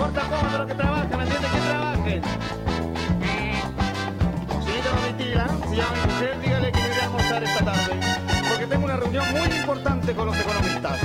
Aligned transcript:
importa 0.00 0.22
cómo 0.30 0.50
de 0.50 0.58
lo 0.58 0.66
que 0.66 0.74
trabajen, 0.74 1.18
¿me 1.18 1.24
entiendes? 1.24 1.50
Que 1.50 1.60
trabajen. 1.60 2.22
Señorita 4.64 4.90
Domitila, 4.96 5.48
si 5.68 5.76
llama 5.76 5.92
mi 5.92 6.12
mujer, 6.12 6.40
dígale 6.40 6.72
que 6.72 6.80
me 6.80 6.88
voy 6.88 6.98
a 6.98 7.04
almorzar 7.04 7.44
esta 7.44 7.64
tarde. 7.66 8.00
Porque 8.48 8.66
tengo 8.66 8.84
una 8.86 8.96
reunión 8.96 9.24
muy 9.30 9.58
importante 9.58 10.14
con 10.14 10.26
los 10.26 10.40
economistas. 10.40 10.98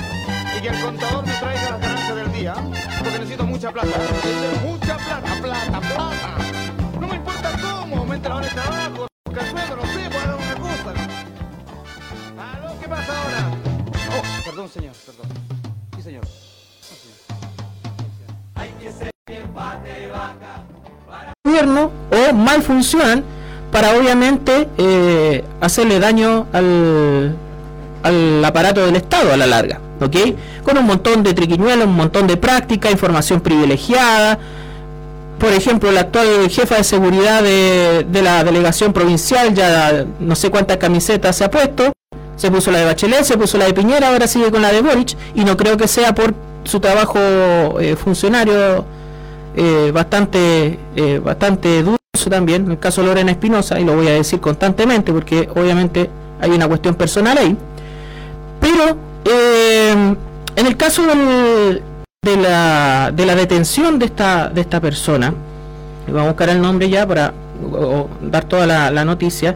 Y 0.57 0.61
que 0.61 0.67
el 0.69 0.81
contador 0.81 1.27
me 1.27 1.33
traiga 1.33 1.71
las 1.71 1.81
ganancias 1.81 2.15
del 2.15 2.31
día. 2.31 2.53
Porque 2.99 3.19
necesito 3.19 3.45
mucha 3.45 3.71
plata. 3.71 3.89
Mucha 4.63 4.97
plata, 4.97 5.41
plata, 5.41 5.79
plata. 5.81 6.37
No 6.97 7.07
me 7.07 7.15
importa 7.17 7.51
cómo, 7.61 7.97
aumente 7.97 8.29
la 8.29 8.35
hora 8.35 8.47
de 8.47 8.53
trabajo, 8.53 9.07
sueldo, 9.33 9.75
no 9.75 9.85
sé, 9.87 10.09
puedo 10.09 10.25
dar 10.25 10.35
una 10.35 10.55
cosa. 10.55 10.93
¿Aló? 12.39 12.79
¿Qué 12.79 12.87
pasa 12.87 13.23
ahora? 13.23 13.51
Oh, 14.17 14.45
perdón, 14.45 14.69
señor, 14.69 14.95
perdón. 15.05 15.27
Sí, 15.97 16.01
señor. 16.01 16.44
Gobierno 21.43 21.91
o 22.11 22.33
mal 22.33 22.61
funcionan 22.61 23.23
para 23.71 23.97
obviamente 23.97 24.67
eh, 24.77 25.43
hacerle 25.61 25.99
daño 25.99 26.47
al, 26.53 27.35
al 28.03 28.45
aparato 28.45 28.85
del 28.85 28.95
Estado 28.95 29.33
a 29.33 29.37
la 29.37 29.45
larga, 29.45 29.79
¿ok? 30.01 30.15
Con 30.63 30.77
un 30.77 30.85
montón 30.85 31.23
de 31.23 31.33
triquiñuelos, 31.33 31.85
un 31.85 31.95
montón 31.95 32.25
de 32.25 32.37
práctica, 32.37 32.89
información 32.89 33.41
privilegiada. 33.41 34.39
Por 35.37 35.51
ejemplo, 35.51 35.91
la 35.91 36.01
actual 36.01 36.49
jefa 36.49 36.75
de 36.75 36.83
seguridad 36.83 37.43
de, 37.43 38.05
de 38.09 38.21
la 38.21 38.43
delegación 38.43 38.93
provincial 38.93 39.53
ya 39.53 40.05
no 40.19 40.35
sé 40.35 40.49
cuántas 40.49 40.77
camisetas 40.77 41.35
se 41.35 41.43
ha 41.43 41.51
puesto. 41.51 41.91
Se 42.37 42.49
puso 42.49 42.71
la 42.71 42.79
de 42.79 42.85
Bachelet, 42.85 43.23
se 43.23 43.37
puso 43.37 43.57
la 43.57 43.65
de 43.65 43.73
Piñera, 43.73 44.09
ahora 44.09 44.27
sigue 44.27 44.51
con 44.51 44.61
la 44.61 44.71
de 44.71 44.81
Boric 44.81 45.15
y 45.35 45.43
no 45.43 45.55
creo 45.55 45.77
que 45.77 45.87
sea 45.87 46.15
por 46.15 46.33
su 46.63 46.79
trabajo 46.79 47.19
eh, 47.79 47.95
funcionario 47.95 48.85
eh, 49.55 49.91
bastante 49.93 50.77
eh, 50.95 51.19
bastante 51.23 51.81
dulce 51.83 52.29
también, 52.29 52.65
en 52.65 52.71
el 52.71 52.79
caso 52.79 53.01
de 53.01 53.07
Lorena 53.07 53.31
Espinosa, 53.31 53.79
y 53.79 53.83
lo 53.85 53.95
voy 53.95 54.07
a 54.07 54.13
decir 54.13 54.39
constantemente 54.39 55.11
porque 55.13 55.47
obviamente 55.55 56.09
hay 56.41 56.51
una 56.51 56.67
cuestión 56.67 56.95
personal 56.95 57.37
ahí. 57.37 57.55
Pero 58.59 58.97
eh, 59.25 60.15
en 60.55 60.65
el 60.67 60.77
caso 60.77 61.05
del- 61.05 61.81
de, 62.23 62.37
la, 62.37 63.11
de 63.13 63.25
la 63.25 63.35
detención 63.35 63.99
de 63.99 64.05
esta, 64.05 64.49
de 64.49 64.61
esta 64.61 64.79
persona, 64.81 65.33
vamos 66.07 66.21
a 66.23 66.27
buscar 66.29 66.49
el 66.49 66.61
nombre 66.61 66.89
ya 66.89 67.05
para 67.05 67.33
dar 68.21 68.43
toda 68.45 68.65
la, 68.65 68.89
la 68.91 69.05
noticia, 69.05 69.55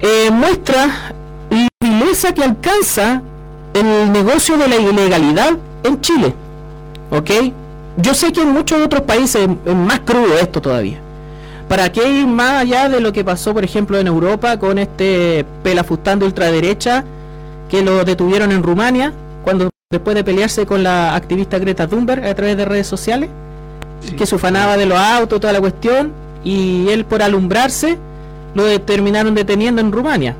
eh, 0.00 0.30
muestra 0.30 0.86
la 1.50 1.68
vileza 1.80 2.32
que 2.34 2.42
alcanza 2.44 3.22
el 3.72 4.12
negocio 4.12 4.58
de 4.58 4.68
la 4.68 4.76
ilegalidad 4.76 5.56
en 5.84 6.00
Chile. 6.00 6.34
¿Ok? 7.10 7.30
Yo 8.02 8.14
sé 8.14 8.32
que 8.32 8.42
en 8.42 8.48
muchos 8.50 8.80
otros 8.80 9.02
países 9.02 9.48
es 9.64 9.74
más 9.74 10.00
crudo 10.00 10.38
esto 10.40 10.60
todavía. 10.60 10.98
¿Para 11.68 11.92
qué 11.92 12.08
ir 12.08 12.26
más 12.26 12.62
allá 12.62 12.88
de 12.88 13.00
lo 13.00 13.12
que 13.12 13.24
pasó, 13.24 13.54
por 13.54 13.64
ejemplo, 13.64 13.98
en 13.98 14.06
Europa 14.06 14.58
con 14.58 14.78
este 14.78 15.44
pelafustán 15.62 16.18
de 16.18 16.26
ultraderecha 16.26 17.04
que 17.68 17.82
lo 17.82 18.04
detuvieron 18.04 18.50
en 18.50 18.62
Rumania 18.62 19.12
cuando 19.44 19.70
después 19.90 20.16
de 20.16 20.24
pelearse 20.24 20.66
con 20.66 20.82
la 20.82 21.14
activista 21.14 21.58
Greta 21.58 21.86
Thunberg 21.86 22.24
a 22.24 22.34
través 22.34 22.56
de 22.56 22.64
redes 22.64 22.86
sociales? 22.86 23.30
que 24.16 24.26
se 24.26 24.34
ufanaba 24.34 24.76
de 24.76 24.86
los 24.86 24.98
autos, 24.98 25.40
toda 25.40 25.52
la 25.52 25.60
cuestión, 25.60 26.12
y 26.44 26.88
él 26.88 27.04
por 27.04 27.22
alumbrarse 27.22 27.98
lo 28.54 28.80
terminaron 28.80 29.34
deteniendo 29.34 29.80
en 29.80 29.92
Rumania, 29.92 30.34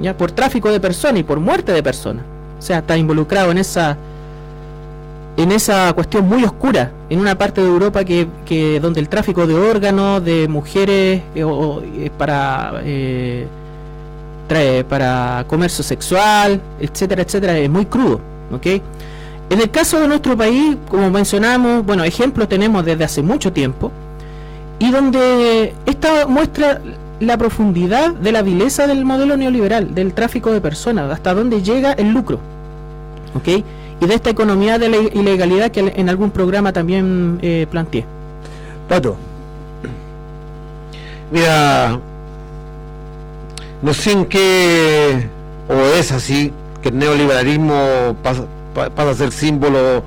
ya 0.00 0.16
por 0.16 0.32
tráfico 0.32 0.70
de 0.70 0.80
personas 0.80 1.20
y 1.20 1.22
por 1.22 1.40
muerte 1.40 1.72
de 1.72 1.82
personas. 1.82 2.24
O 2.58 2.62
sea, 2.62 2.78
está 2.78 2.96
involucrado 2.96 3.50
en 3.50 3.58
esa 3.58 3.96
en 5.38 5.52
esa 5.52 5.92
cuestión 5.92 6.28
muy 6.28 6.42
oscura, 6.42 6.90
en 7.08 7.20
una 7.20 7.38
parte 7.38 7.60
de 7.60 7.68
Europa 7.68 8.04
que, 8.04 8.80
donde 8.82 8.98
el 8.98 9.08
tráfico 9.08 9.46
de 9.46 9.54
órganos, 9.54 10.22
de 10.24 10.48
mujeres 10.48 11.22
eh, 11.32 11.44
eh, 11.44 12.10
para 12.18 12.72
eh, 12.84 13.46
para 14.88 15.44
comercio 15.46 15.84
sexual, 15.84 16.60
etcétera, 16.80 17.22
etcétera, 17.22 17.56
es 17.56 17.70
muy 17.70 17.86
crudo, 17.86 18.20
¿ok? 18.50 18.66
En 19.50 19.60
el 19.60 19.70
caso 19.70 20.00
de 20.00 20.08
nuestro 20.08 20.36
país, 20.36 20.76
como 20.88 21.08
mencionamos, 21.08 21.86
bueno, 21.86 22.02
ejemplos 22.02 22.48
tenemos 22.48 22.84
desde 22.84 23.04
hace 23.04 23.22
mucho 23.22 23.52
tiempo, 23.52 23.92
y 24.80 24.90
donde 24.90 25.72
esta 25.86 26.26
muestra 26.26 26.80
la 27.20 27.36
profundidad 27.36 28.12
de 28.12 28.32
la 28.32 28.42
vileza 28.42 28.88
del 28.88 29.04
modelo 29.04 29.36
neoliberal, 29.36 29.94
del 29.94 30.14
tráfico 30.14 30.50
de 30.50 30.60
personas, 30.60 31.12
hasta 31.12 31.32
dónde 31.32 31.62
llega 31.62 31.92
el 31.92 32.10
lucro, 32.10 32.40
¿ok? 33.36 33.64
Y 34.00 34.06
de 34.06 34.14
esta 34.14 34.30
economía 34.30 34.78
de 34.78 34.88
la 34.88 34.96
ilegalidad 34.96 35.70
que 35.70 35.92
en 35.96 36.08
algún 36.08 36.30
programa 36.30 36.72
también 36.72 37.38
eh, 37.42 37.66
planteé. 37.70 38.04
Pato. 38.88 39.16
Mira, 41.30 41.98
no 43.82 43.92
sé 43.94 44.12
en 44.12 44.24
qué, 44.26 45.28
o 45.68 45.74
es 45.98 46.10
así, 46.12 46.52
que 46.82 46.88
el 46.88 46.98
neoliberalismo 46.98 48.16
pasa, 48.22 48.44
pa- 48.74 48.88
pasa 48.90 49.10
a 49.10 49.14
ser 49.14 49.32
símbolo 49.32 50.02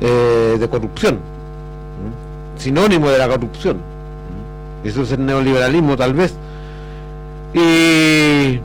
eh, 0.00 0.56
de 0.60 0.68
corrupción, 0.68 1.18
sinónimo 2.56 3.08
de 3.10 3.18
la 3.18 3.28
corrupción. 3.28 3.78
Eso 4.84 5.02
es 5.02 5.10
el 5.12 5.26
neoliberalismo 5.26 5.96
tal 5.96 6.14
vez. 6.14 6.34
Y 7.52 8.60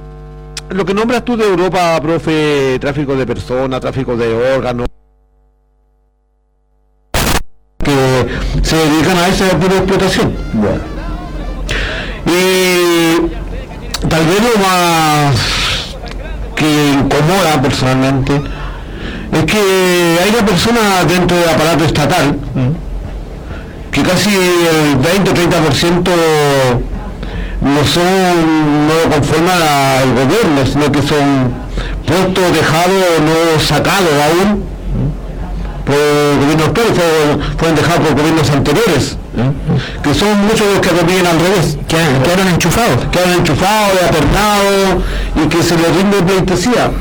lo 0.74 0.86
que 0.86 0.94
nombras 0.94 1.24
tú 1.24 1.38
de 1.38 1.46
Europa, 1.46 2.00
profe, 2.02 2.78
tráfico 2.80 3.16
de 3.16 3.26
personas, 3.26 3.80
tráfico 3.80 4.18
de 4.18 4.34
órganos, 4.56 4.88
que 7.84 8.28
se 8.64 8.76
dedican 8.76 9.18
a 9.18 9.28
esa 9.28 9.50
pura 9.60 9.78
explotación. 9.78 10.34
Y 12.26 14.08
tal 14.08 14.26
vez 14.26 14.42
lo 14.42 14.60
más 14.62 15.36
que 16.56 16.94
incomoda 16.94 17.62
personalmente 17.62 18.42
es 19.32 19.46
que 19.46 20.20
hay 20.24 20.30
una 20.30 20.46
persona 20.46 21.04
dentro 21.06 21.38
del 21.38 21.50
aparato 21.50 21.86
estatal 21.86 22.38
que 23.92 24.02
casi 24.02 24.30
el 24.36 24.96
20 24.96 25.30
o 25.30 25.34
30% 25.34 26.93
no 27.64 27.84
son, 27.86 28.88
no 28.88 29.10
conforman 29.16 29.62
al 29.62 30.10
gobierno, 30.14 30.66
sino 30.66 30.92
que 30.92 31.02
son 31.02 31.54
puestos 32.06 32.54
dejados 32.54 33.04
o 33.18 33.22
no 33.22 33.60
sacados 33.60 34.12
aún 34.30 34.64
por 35.86 35.96
gobiernos 35.96 36.68
actuales, 36.68 36.94
fueron, 36.94 37.58
fueron 37.58 37.76
dejados 37.76 38.00
por 38.02 38.16
gobiernos 38.16 38.50
anteriores, 38.50 39.18
que 40.02 40.14
son 40.14 40.46
muchos 40.46 40.68
los 40.68 40.80
que 40.80 41.06
vienen 41.06 41.28
al 41.28 41.40
revés, 41.40 41.78
que 41.88 41.98
quedaron 42.24 42.48
enchufados, 42.48 43.06
quedaron 43.12 43.34
enchufados, 43.40 44.04
apertados 44.08 45.04
y 45.36 45.48
que 45.48 45.64
se 45.64 45.78
les 45.78 45.96
rinde 45.96 46.24
pleitesía. 46.24 46.92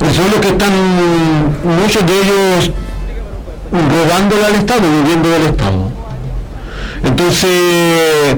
Y 0.00 0.14
son 0.14 0.30
los 0.30 0.40
que 0.40 0.48
están, 0.48 0.72
muchos 1.82 2.06
de 2.06 2.12
ellos 2.12 2.70
robándole 3.72 4.44
al 4.44 4.54
Estado, 4.56 4.82
viviendo 5.02 5.30
del 5.30 5.42
Estado. 5.44 5.90
Entonces, 7.02 8.36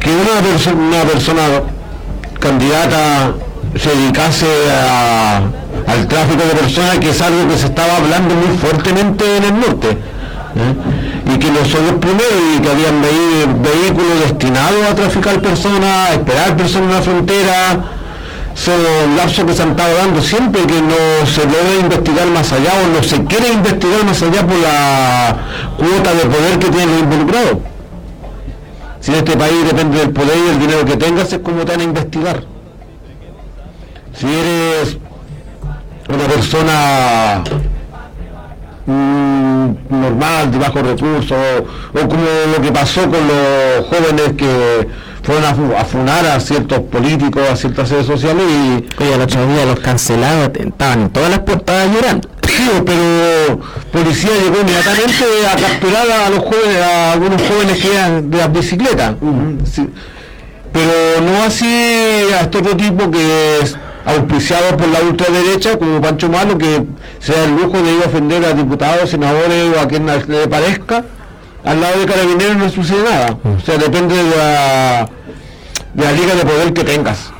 que 0.00 0.10
una, 0.10 0.40
perso- 0.42 0.74
una 0.74 1.02
persona 1.02 1.42
candidata 2.38 3.32
se 3.78 3.90
dedicase 3.90 4.46
a- 4.72 5.42
al 5.86 6.06
tráfico 6.08 6.42
de 6.44 6.54
personas, 6.60 6.98
que 6.98 7.10
es 7.10 7.20
algo 7.20 7.48
que 7.48 7.56
se 7.58 7.66
estaba 7.66 7.96
hablando 7.96 8.34
muy 8.34 8.56
fuertemente 8.58 9.36
en 9.36 9.44
el 9.44 9.60
norte. 9.60 9.88
¿eh? 9.90 11.32
Y 11.34 11.38
que 11.38 11.50
no 11.50 11.64
son 11.64 11.86
los 11.86 11.94
primeros 11.96 12.34
y 12.56 12.60
que 12.60 12.70
habían 12.70 13.00
vehículos 13.00 14.20
destinados 14.26 14.82
a 14.90 14.94
traficar 14.94 15.40
personas, 15.40 16.10
a 16.10 16.12
esperar 16.14 16.56
personas 16.56 16.88
en 16.88 16.94
la 16.96 17.02
frontera. 17.02 17.78
Son 18.54 18.74
lapsos 19.16 19.44
que 19.44 19.54
se 19.54 19.62
han 19.62 19.70
estado 19.70 19.94
dando 19.96 20.20
siempre 20.20 20.62
que 20.66 20.82
no 20.82 21.24
se 21.26 21.42
debe 21.42 21.80
investigar 21.82 22.26
más 22.26 22.50
allá 22.52 22.72
o 22.84 22.96
no 22.96 23.02
se 23.02 23.22
quiere 23.24 23.52
investigar 23.52 24.04
más 24.04 24.20
allá 24.22 24.44
por 24.46 24.56
la 24.58 25.36
cuota 25.78 26.12
de 26.14 26.24
poder 26.26 26.58
que 26.58 26.68
tienen 26.68 26.90
los 26.90 27.00
involucrados. 27.00 27.58
Si 29.00 29.10
en 29.10 29.18
este 29.18 29.36
país 29.36 29.64
depende 29.64 29.98
del 29.98 30.10
poder 30.10 30.36
y 30.36 30.48
el 30.50 30.58
dinero 30.58 30.84
que 30.84 30.96
tengas, 30.96 31.32
es 31.32 31.38
como 31.38 31.64
te 31.64 31.72
van 31.72 31.80
a 31.80 31.84
investigar. 31.84 32.44
Si 34.14 34.26
eres 34.26 34.98
una 36.08 36.24
persona 36.24 37.42
mm, 38.84 39.70
normal, 39.88 40.50
de 40.50 40.58
bajos 40.58 40.82
recursos, 40.82 41.38
o 41.94 42.08
como 42.08 42.24
lo 42.54 42.62
que 42.62 42.72
pasó 42.72 43.02
con 43.02 43.20
los 43.26 43.86
jóvenes 43.86 44.32
que 44.36 44.88
fueron 45.22 45.44
a, 45.44 45.80
a 45.80 45.84
funar 45.84 46.26
a 46.26 46.40
ciertos 46.40 46.80
políticos, 46.80 47.42
a 47.50 47.56
ciertas 47.56 47.90
redes 47.90 48.06
sociales 48.06 48.44
y... 48.46 49.02
Oye, 49.02 49.14
el 49.14 49.20
otro 49.20 49.46
día 49.46 49.64
los 49.64 49.80
cancelados 49.80 50.50
estaban 50.54 51.02
en 51.02 51.10
todas 51.10 51.30
las 51.30 51.40
portadas 51.40 51.88
llorando. 51.90 52.28
Pero 52.84 53.60
policía 53.92 54.30
llegó 54.42 54.60
inmediatamente 54.60 55.24
a 55.52 55.56
capturar 55.56 56.10
a 56.10 56.30
los 56.30 56.38
jóvenes, 56.40 56.82
a 56.82 57.12
algunos 57.12 57.42
jóvenes 57.42 57.78
que 57.78 57.88
iban 57.88 58.30
de 58.30 58.38
las 58.38 58.52
bicicletas. 58.52 59.14
Sí. 59.70 59.88
Pero 60.72 61.20
no 61.22 61.42
así 61.44 61.66
a 62.36 62.42
este 62.42 62.58
otro 62.58 62.76
tipo 62.76 63.10
que 63.10 63.58
es- 63.62 63.76
auspiciados 64.04 64.72
por 64.74 64.88
la 64.88 65.00
ultraderecha, 65.00 65.76
como 65.78 66.00
Pancho 66.00 66.28
Malo, 66.30 66.56
que 66.56 66.82
se 67.18 67.32
da 67.32 67.44
el 67.44 67.50
lujo 67.56 67.80
de 67.82 67.92
ir 67.92 68.02
a 68.02 68.06
ofender 68.08 68.44
a 68.46 68.52
diputados, 68.54 69.10
senadores 69.10 69.76
o 69.76 69.80
a 69.80 69.86
quien 69.88 70.06
le 70.06 70.48
parezca, 70.48 71.04
al 71.64 71.80
lado 71.80 72.00
de 72.00 72.06
Carabineros 72.06 72.56
no 72.56 72.70
sucede 72.70 73.02
nada. 73.04 73.36
O 73.44 73.60
sea, 73.64 73.76
depende 73.76 74.16
de 74.16 74.36
la, 74.36 75.08
de 75.92 76.04
la 76.04 76.12
liga 76.12 76.34
de 76.34 76.44
poder 76.46 76.72
que 76.72 76.82
tengas. 76.84 77.30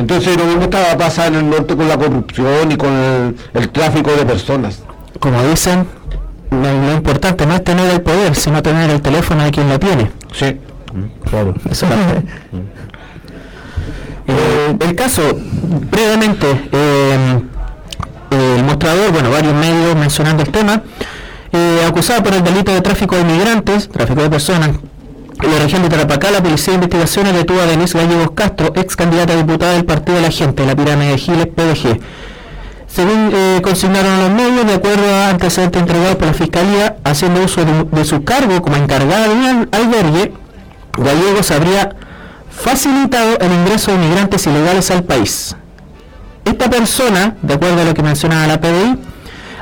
Entonces 0.00 0.34
lo 0.34 0.46
mismo 0.46 0.62
estaba 0.62 0.96
pasando 0.96 1.38
en 1.38 1.44
el 1.44 1.50
norte 1.50 1.76
con 1.76 1.86
la 1.86 1.98
corrupción 1.98 2.72
y 2.72 2.76
con 2.76 3.36
el, 3.52 3.68
tráfico 3.68 4.10
de 4.12 4.24
personas. 4.24 4.82
Como 5.18 5.42
dicen, 5.42 5.86
lo, 6.50 6.94
importante 6.94 7.44
no 7.44 7.54
es 7.54 7.62
tener 7.62 7.90
el 7.90 8.00
poder, 8.00 8.34
sino 8.34 8.62
tener 8.62 8.88
el 8.88 9.02
teléfono 9.02 9.44
de 9.44 9.50
quien 9.50 9.68
lo 9.68 9.78
tiene. 9.78 10.10
Sí, 10.32 10.58
claro. 11.28 11.54
Eso 11.70 11.86
eh, 14.26 14.76
el 14.80 14.94
caso, 14.94 15.20
brevemente, 15.90 16.46
eh, 16.72 17.42
el 18.30 18.64
mostrador, 18.64 19.12
bueno, 19.12 19.30
varios 19.30 19.52
medios 19.52 19.94
mencionando 19.96 20.42
el 20.42 20.50
tema, 20.50 20.82
eh, 21.52 21.84
acusado 21.86 22.22
por 22.22 22.32
el 22.32 22.42
delito 22.42 22.72
de 22.72 22.80
tráfico 22.80 23.16
de 23.16 23.20
inmigrantes, 23.20 23.90
tráfico 23.90 24.22
de 24.22 24.30
personas, 24.30 24.70
en 25.42 25.50
la 25.50 25.58
región 25.58 25.82
de 25.82 25.88
Tarapacá, 25.88 26.30
la 26.30 26.42
Policía 26.42 26.72
de 26.72 26.74
Investigaciones 26.74 27.34
detuvo 27.34 27.60
a 27.60 27.66
Denise 27.66 27.96
Gallegos 27.96 28.32
Castro, 28.34 28.72
ex 28.74 28.96
candidata 28.96 29.32
a 29.32 29.36
diputada 29.36 29.72
del 29.72 29.84
Partido 29.84 30.16
de 30.16 30.22
la 30.22 30.30
Gente, 30.30 30.66
la 30.66 30.76
pirámide 30.76 31.12
de 31.12 31.18
Giles, 31.18 31.46
PDG. 31.46 32.00
Según 32.86 33.30
eh, 33.32 33.60
consignaron 33.62 34.18
los 34.18 34.30
medios, 34.30 34.66
de 34.66 34.74
acuerdo 34.74 35.06
a 35.14 35.30
antecedentes 35.30 35.80
entregados 35.80 36.16
por 36.16 36.26
la 36.26 36.34
Fiscalía, 36.34 36.96
haciendo 37.04 37.42
uso 37.42 37.64
de, 37.64 38.04
su 38.04 38.24
cargo 38.24 38.60
como 38.60 38.76
encargada 38.76 39.28
de 39.28 39.34
un 39.34 39.68
albergue, 39.72 40.32
Gallegos 40.96 41.50
habría 41.52 41.94
facilitado 42.50 43.38
el 43.38 43.52
ingreso 43.52 43.92
de 43.92 43.96
inmigrantes 43.98 44.46
ilegales 44.46 44.90
al 44.90 45.04
país. 45.04 45.56
Esta 46.44 46.68
persona, 46.68 47.36
de 47.42 47.54
acuerdo 47.54 47.80
a 47.80 47.84
lo 47.84 47.94
que 47.94 48.02
mencionaba 48.02 48.46
la 48.46 48.60
PDI, 48.60 48.98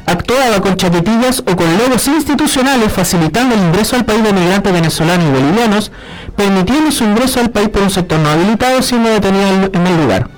actuaba 0.08 0.60
con 0.60 0.76
chaquetillas 0.76 1.40
o 1.40 1.54
con 1.54 1.78
logos 1.78 2.08
institucionales 2.08 2.90
facilitando 2.92 3.54
el 3.54 3.60
ingreso 3.60 3.96
al 3.96 4.04
país 4.04 4.22
de 4.22 4.32
migrantes 4.32 4.72
venezolanos 4.72 5.26
y 5.26 5.30
bolivianos, 5.30 5.92
permitiendo 6.34 6.90
su 6.90 7.04
ingreso 7.04 7.40
al 7.40 7.50
país 7.50 7.68
por 7.68 7.82
un 7.82 7.90
sector 7.90 8.18
no 8.18 8.30
habilitado 8.30 8.80
siendo 8.82 9.10
detenido 9.10 9.70
en 9.72 9.86
el 9.86 9.96
lugar. 10.00 10.28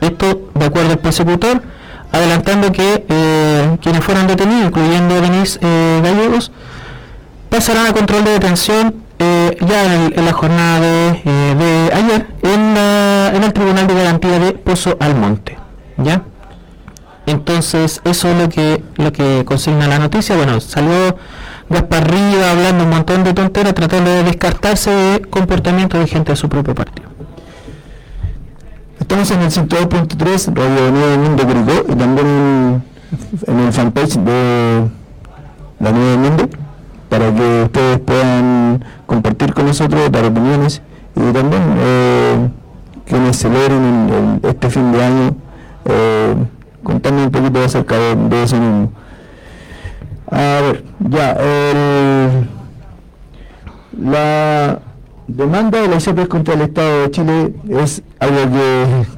Esto 0.00 0.50
de 0.54 0.64
acuerdo 0.64 0.92
al 0.92 0.98
persecutor, 0.98 1.62
adelantando 2.10 2.72
que 2.72 3.04
eh, 3.06 3.76
quienes 3.82 4.02
fueron 4.02 4.26
detenidos, 4.26 4.68
incluyendo 4.68 5.20
Denise 5.20 5.58
eh, 5.60 6.00
Gallegos, 6.02 6.50
pasarán 7.50 7.86
a 7.86 7.92
control 7.92 8.24
de 8.24 8.30
detención 8.32 8.94
eh, 9.18 9.58
ya 9.60 9.94
en, 9.94 10.24
la 10.24 10.32
jornada 10.32 10.80
de, 10.80 11.90
ayer 11.92 12.26
en, 12.42 12.76
en 13.36 13.44
el 13.44 13.52
Tribunal 13.52 13.86
de 13.86 13.94
Garantía 13.94 14.38
de 14.38 14.52
Pozo 14.52 14.96
Almonte. 14.98 15.58
¿Ya? 15.98 16.22
Entonces, 17.30 18.00
eso 18.04 18.28
es 18.28 18.36
lo 18.36 18.48
que, 18.48 18.82
lo 18.96 19.12
que 19.12 19.44
consigna 19.44 19.86
la 19.86 19.98
noticia. 20.00 20.36
Bueno, 20.36 20.60
salió 20.60 21.16
Gasparrillo 21.68 22.44
hablando 22.44 22.84
un 22.84 22.90
montón 22.90 23.22
de 23.22 23.32
tonteras, 23.32 23.72
tratando 23.74 24.10
de 24.10 24.24
descartarse 24.24 24.90
de 24.90 25.20
comportamiento 25.20 25.98
de 25.98 26.08
gente 26.08 26.32
de 26.32 26.36
su 26.36 26.48
propio 26.48 26.74
partido. 26.74 27.08
Estamos 28.98 29.30
en 29.30 29.42
el 29.42 29.50
102.3, 29.50 30.54
Radio 30.54 30.90
Nuevo 30.90 31.22
Mundo 31.22 31.46
Curicó, 31.46 31.92
y 31.92 31.94
también 31.94 32.82
en, 33.46 33.58
el 33.60 33.72
fanpage 33.72 34.16
de 34.18 34.88
la 35.78 35.92
Nuevo 35.92 36.18
Mundo, 36.18 36.48
para 37.08 37.32
que 37.32 37.62
ustedes 37.62 37.98
puedan 38.00 38.84
compartir 39.06 39.54
con 39.54 39.66
nosotros, 39.66 40.10
dar 40.10 40.24
opiniones, 40.24 40.82
y 41.14 41.32
también 41.32 41.62
eh, 41.78 42.48
quienes 43.06 43.36
celebren 43.36 44.40
este 44.42 44.70
fin 44.70 44.90
de 44.90 45.04
año. 45.04 45.36
Eh, 45.84 46.34
contando 46.82 47.24
un 47.24 47.30
poquito 47.30 47.62
acerca 47.62 47.96
de, 47.96 48.42
eso 48.42 48.56
mismo. 48.56 48.92
A 50.30 50.60
ver, 50.62 50.84
ya, 51.00 51.36
la 54.00 54.80
demanda 55.26 55.80
de 55.80 55.88
la 55.88 55.96
ISOPRES 55.96 56.28
contra 56.28 56.54
el 56.54 56.62
Estado 56.62 57.02
de 57.02 57.10
Chile 57.10 57.54
es 57.68 58.02
algo 58.18 58.36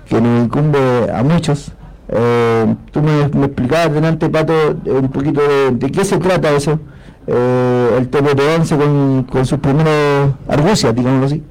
que, 0.09 0.21
nos 0.21 0.45
incumbe 0.45 1.11
a 1.13 1.23
muchos. 1.23 1.73
Eh, 2.09 2.75
tú 2.91 3.01
me, 3.03 3.23
explicabas 3.23 3.93
delante, 3.93 4.29
Pato, 4.29 4.77
un 4.85 5.09
poquito 5.11 5.41
de, 5.41 5.91
qué 5.91 6.05
se 6.05 6.19
trata 6.19 6.51
eso, 6.51 6.79
eh, 7.27 7.97
el 7.99 8.11
TPP-11 8.11 8.77
con, 8.77 9.23
con 9.25 9.47
sus 9.47 9.59
primeros 9.59 10.33
argucias, 10.49 10.95
digámoslo 10.95 11.27
así. 11.27 11.43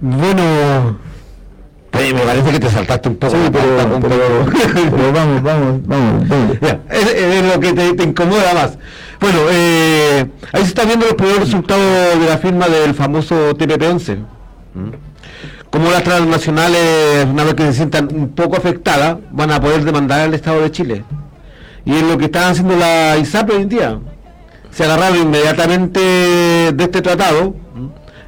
Bueno, 0.00 0.98
me 2.14 2.20
parece 2.20 2.52
que 2.52 2.60
te 2.60 2.70
saltaste 2.70 3.08
un 3.08 3.16
poco. 3.16 3.32
Sí, 3.32 3.38
pero, 3.52 5.12
vamos, 5.12 5.42
vamos, 5.42 5.86
vamos. 5.86 6.26
es, 6.90 7.54
lo 7.54 7.60
que 7.60 7.72
te, 7.72 8.02
incomoda 8.02 8.54
más. 8.54 8.78
Bueno, 9.20 9.38
eh, 9.50 10.26
ahí 10.52 10.62
se 10.62 10.68
están 10.68 10.86
viendo 10.86 11.06
los 11.06 11.14
primeros 11.14 11.40
resultados 11.40 12.20
de 12.20 12.26
la 12.26 12.38
firma 12.38 12.68
del 12.68 12.94
famoso 12.94 13.56
TPP-11. 13.56 14.18
Como 15.70 15.90
las 15.90 16.02
transnacionales, 16.02 17.26
una 17.30 17.44
vez 17.44 17.54
que 17.54 17.64
se 17.64 17.72
sientan 17.74 18.08
un 18.14 18.30
poco 18.30 18.56
afectadas, 18.56 19.18
van 19.30 19.50
a 19.50 19.60
poder 19.60 19.84
demandar 19.84 20.20
al 20.20 20.34
Estado 20.34 20.62
de 20.62 20.70
Chile. 20.70 21.04
Y 21.84 21.94
es 21.94 22.02
lo 22.02 22.16
que 22.16 22.26
están 22.26 22.52
haciendo 22.52 22.76
la 22.76 23.16
ISAP 23.18 23.50
hoy 23.50 23.62
en 23.62 23.68
día. 23.68 23.98
Se 24.70 24.84
agarraron 24.84 25.18
inmediatamente 25.18 26.00
de 26.00 26.84
este 26.84 27.02
tratado, 27.02 27.54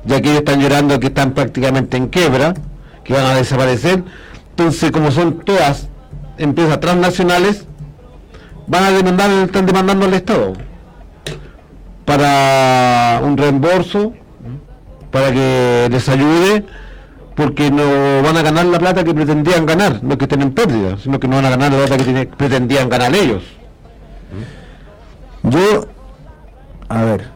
ya 0.05 0.21
que 0.21 0.29
ellos 0.29 0.41
están 0.41 0.61
llorando 0.61 0.99
que 0.99 1.07
están 1.09 1.33
prácticamente 1.33 1.97
en 1.97 2.09
quiebra 2.09 2.55
que 3.11 3.17
van 3.17 3.27
a 3.27 3.35
desaparecer. 3.35 4.05
Entonces, 4.51 4.93
como 4.93 5.11
son 5.11 5.41
todas 5.41 5.89
empresas 6.39 6.79
transnacionales, 6.79 7.67
van 8.69 8.85
a 8.85 8.91
demandar, 8.93 9.31
están 9.31 9.67
demandando 9.67 10.07
al 10.07 10.15
Estado 10.15 10.53
para 12.05 13.21
un 13.25 13.37
reembolso, 13.37 14.13
para 15.11 15.33
que 15.33 15.89
les 15.91 16.09
ayude, 16.09 16.65
porque 17.35 17.73
no 17.73 18.23
van 18.23 18.37
a 18.37 18.43
ganar 18.43 18.67
la 18.67 18.79
plata 18.79 19.03
que 19.03 19.13
pretendían 19.13 19.67
ganar, 19.67 20.05
no 20.05 20.17
que 20.17 20.27
estén 20.27 20.43
en 20.43 20.53
pérdida, 20.53 20.97
sino 21.03 21.19
que 21.19 21.27
no 21.27 21.37
van 21.37 21.47
a 21.47 21.51
ganar 21.51 21.73
la 21.73 21.87
plata 21.87 22.05
que 22.05 22.27
pretendían 22.27 22.89
ganar 22.89 23.13
ellos. 23.13 23.43
Yo, 25.43 25.89
a 26.89 27.03
ver, 27.03 27.29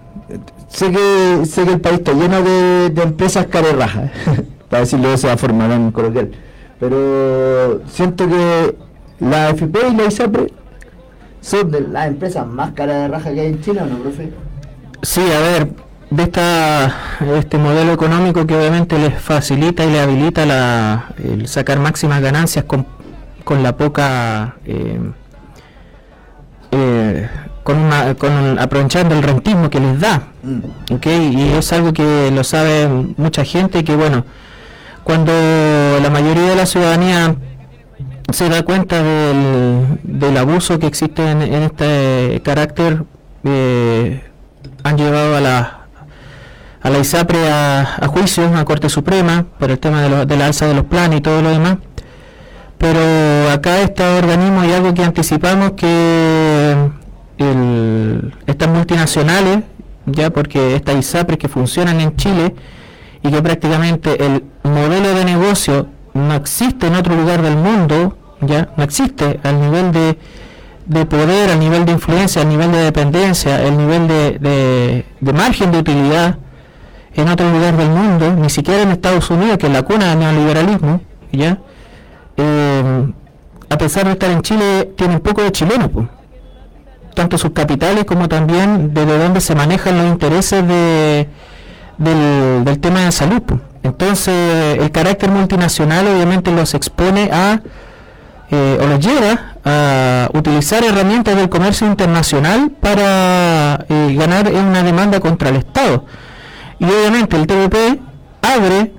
sé 0.69 0.93
que 0.93 1.47
sé 1.47 1.65
que 1.65 1.73
el 1.73 1.81
país 1.81 1.99
está 1.99 2.12
lleno 2.12 2.43
de, 2.43 2.91
de 2.91 3.03
empresas 3.03 3.47
carerrajas. 3.47 4.11
para 4.75 4.82
decirlo 4.82 5.11
de 5.11 5.15
esa 5.15 5.37
forma 5.37 5.69
tan 5.69 5.93
coloquial. 5.93 6.32
Pero 6.81 7.81
siento 7.87 8.29
que 8.29 8.75
la 9.21 9.50
FP 9.50 9.79
y 9.88 9.94
la 9.94 10.05
ISAPRE 10.06 10.53
son 11.41 11.71
de 11.71 11.81
las 11.82 12.09
empresas 12.09 12.44
más 12.44 12.73
caras 12.73 13.03
de 13.03 13.09
raja 13.09 13.32
que 13.32 13.41
hay 13.41 13.47
en 13.50 13.61
Chile, 13.61 13.82
¿o 13.82 13.87
no, 13.87 13.99
profe? 13.99 14.32
Sí, 15.02 15.21
a 15.21 15.38
ver, 15.38 15.69
de 16.11 16.23
esta, 16.25 16.93
este 17.37 17.57
modelo 17.57 17.93
económico 17.93 18.45
que 18.49 18.57
obviamente 18.57 18.99
les 18.99 19.14
facilita 19.14 19.85
y 19.85 19.93
le 19.93 20.00
habilita 20.00 20.45
la, 20.45 21.04
el 21.23 21.47
sacar 21.47 21.78
máximas 21.78 22.21
ganancias 22.21 22.64
con, 22.64 22.85
con 23.45 23.62
la 23.62 23.76
poca... 23.76 24.57
Eh, 24.66 24.99
eh, 26.73 27.28
con, 27.62 27.78
una, 27.78 28.14
con 28.16 28.59
aprovechando 28.59 29.14
el 29.14 29.23
rentismo 29.23 29.71
que 29.71 29.78
les 29.78 30.00
da, 30.00 30.25
mm. 30.43 30.95
¿okay? 30.95 31.33
y 31.33 31.52
es 31.52 31.73
algo 31.73 31.93
que 31.93 32.33
lo 32.33 32.43
sabe 32.43 32.88
mucha 33.16 33.45
gente 33.45 33.85
que 33.85 33.95
bueno, 33.95 34.25
cuando 35.04 35.32
la 36.02 36.11
mayoría 36.11 36.50
de 36.50 36.56
la 36.56 36.66
ciudadanía 36.66 37.37
se 38.32 38.49
da 38.49 38.62
cuenta 38.62 39.02
del, 39.02 40.37
abuso 40.37 40.78
que 40.78 40.87
existe 40.87 41.30
en, 41.30 41.42
este 41.42 42.40
carácter, 42.42 43.04
eh, 43.44 44.23
han 44.82 44.96
llevado 44.96 45.37
a 45.37 45.40
la 45.40 45.84
a 46.84 46.90
la 46.90 46.99
ISAPRE 46.99 47.50
a, 47.50 48.06
juicio, 48.08 48.54
a 48.54 48.64
Corte 48.66 48.90
Suprema, 48.90 49.46
por 49.58 49.70
el 49.70 49.78
tema 49.78 50.02
de, 50.02 50.37
la 50.37 50.46
alza 50.46 50.66
de 50.66 50.75
los 50.75 50.84
planes 50.84 51.18
y 51.18 51.23
todo 51.23 51.40
lo 51.40 51.49
demás. 51.49 51.78
Pero 52.76 53.00
acá 53.50 53.80
este 53.80 54.04
organismo 54.04 54.61
hay 54.61 54.73
algo 54.75 54.92
que 54.92 55.02
anticipamos 55.02 55.73
que 55.73 56.76
estas 58.46 58.68
multinacionales, 58.68 59.61
ya 60.04 60.28
porque 60.28 60.76
estas 60.76 60.96
ISAPRE 60.96 61.38
que 61.38 61.49
funcionan 61.49 62.02
en 62.02 62.14
Chile, 62.16 62.54
y 63.25 63.31
que 63.31 63.43
prácticamente 63.43 64.23
el 64.23 64.45
modelo 64.64 65.14
de 65.14 65.25
negocio 65.25 65.87
no 66.12 66.35
existe 66.35 66.87
en 66.88 66.95
otro 66.95 67.16
lugar 67.16 67.40
del 67.40 67.57
mundo, 67.57 68.19
ya 68.43 68.69
no 68.76 68.85
existe 68.85 69.40
al 69.43 69.61
nivel 69.62 69.93
de, 69.93 70.19
de 70.85 71.07
poder, 71.07 71.50
al 71.50 71.59
nivel 71.59 71.87
de 71.87 71.93
influencia, 71.93 72.43
al 72.43 72.50
nivel 72.50 72.71
de 72.71 72.78
dependencia, 72.78 73.62
el 73.62 73.78
nivel 73.78 74.07
de, 74.07 75.04
de, 75.21 75.33
margen 75.33 75.73
de 75.73 75.78
utilidad 75.78 76.37
en 77.14 77.28
otro 77.28 77.50
lugar 77.50 77.78
del 77.78 77.88
mundo, 77.88 78.31
ni 78.37 78.50
siquiera 78.50 78.83
en 78.83 78.90
Estados 78.90 79.31
Unidos, 79.31 79.57
que 79.57 79.69
es 79.69 79.73
la 79.73 79.83
cuna 79.83 80.11
del 80.11 80.19
neoliberalismo, 80.19 81.00
ya 81.33 81.59
eh, 82.37 83.07
a 83.71 83.78
pesar 83.78 84.04
de 84.04 84.12
estar 84.12 84.31
en 84.31 84.43
Chile, 84.43 84.93
tienen 84.97 85.21
poco 85.21 85.43
de 85.43 85.50
chileno, 85.50 86.11
tanto 87.14 87.38
sus 87.38 87.52
capitales 87.52 88.04
como 88.04 88.28
también 88.28 88.93
de 88.93 89.07
dónde 89.07 89.40
se 89.40 89.54
manejan 89.54 89.97
los 89.97 90.09
intereses 90.09 90.66
de 90.69 91.26
del, 91.98 92.78
tema 92.80 93.00
de 93.00 93.12
salud. 93.12 93.42
Entonces, 93.82 94.78
el 94.78 94.90
carácter 94.90 95.30
multinacional 95.30 96.06
obviamente 96.06 96.50
los 96.50 96.74
expone 96.74 97.30
a, 97.32 97.60
eh, 98.50 98.78
o 98.80 98.86
los 98.86 99.00
lleva 99.00 99.54
a 99.64 100.28
utilizar 100.32 100.84
herramientas 100.84 101.36
del 101.36 101.48
comercio 101.48 101.86
internacional 101.86 102.70
para 102.80 103.84
eh, 103.88 104.14
ganar 104.18 104.48
en 104.48 104.64
una 104.64 104.82
demanda 104.82 105.20
contra 105.20 105.50
el 105.50 105.56
Estado. 105.56 106.04
Y 106.78 106.84
obviamente 106.84 107.36
el 107.36 107.46
TVP 107.46 108.00
abre 108.42 108.92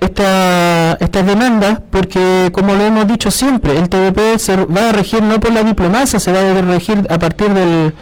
esta, 0.00 0.94
estas 0.94 1.26
demandas 1.26 1.80
porque, 1.90 2.50
como 2.52 2.74
lo 2.74 2.84
hemos 2.84 3.06
dicho 3.06 3.30
siempre, 3.30 3.78
el 3.78 3.88
TVP 3.88 4.38
se 4.38 4.56
va 4.56 4.88
a 4.88 4.92
regir 4.92 5.22
no 5.22 5.38
por 5.40 5.52
la 5.52 5.62
diplomacia, 5.62 6.18
se 6.18 6.32
va 6.32 6.40
a 6.40 6.62
regir 6.62 7.06
a 7.08 7.18
partir 7.18 7.48
del, 7.50 7.94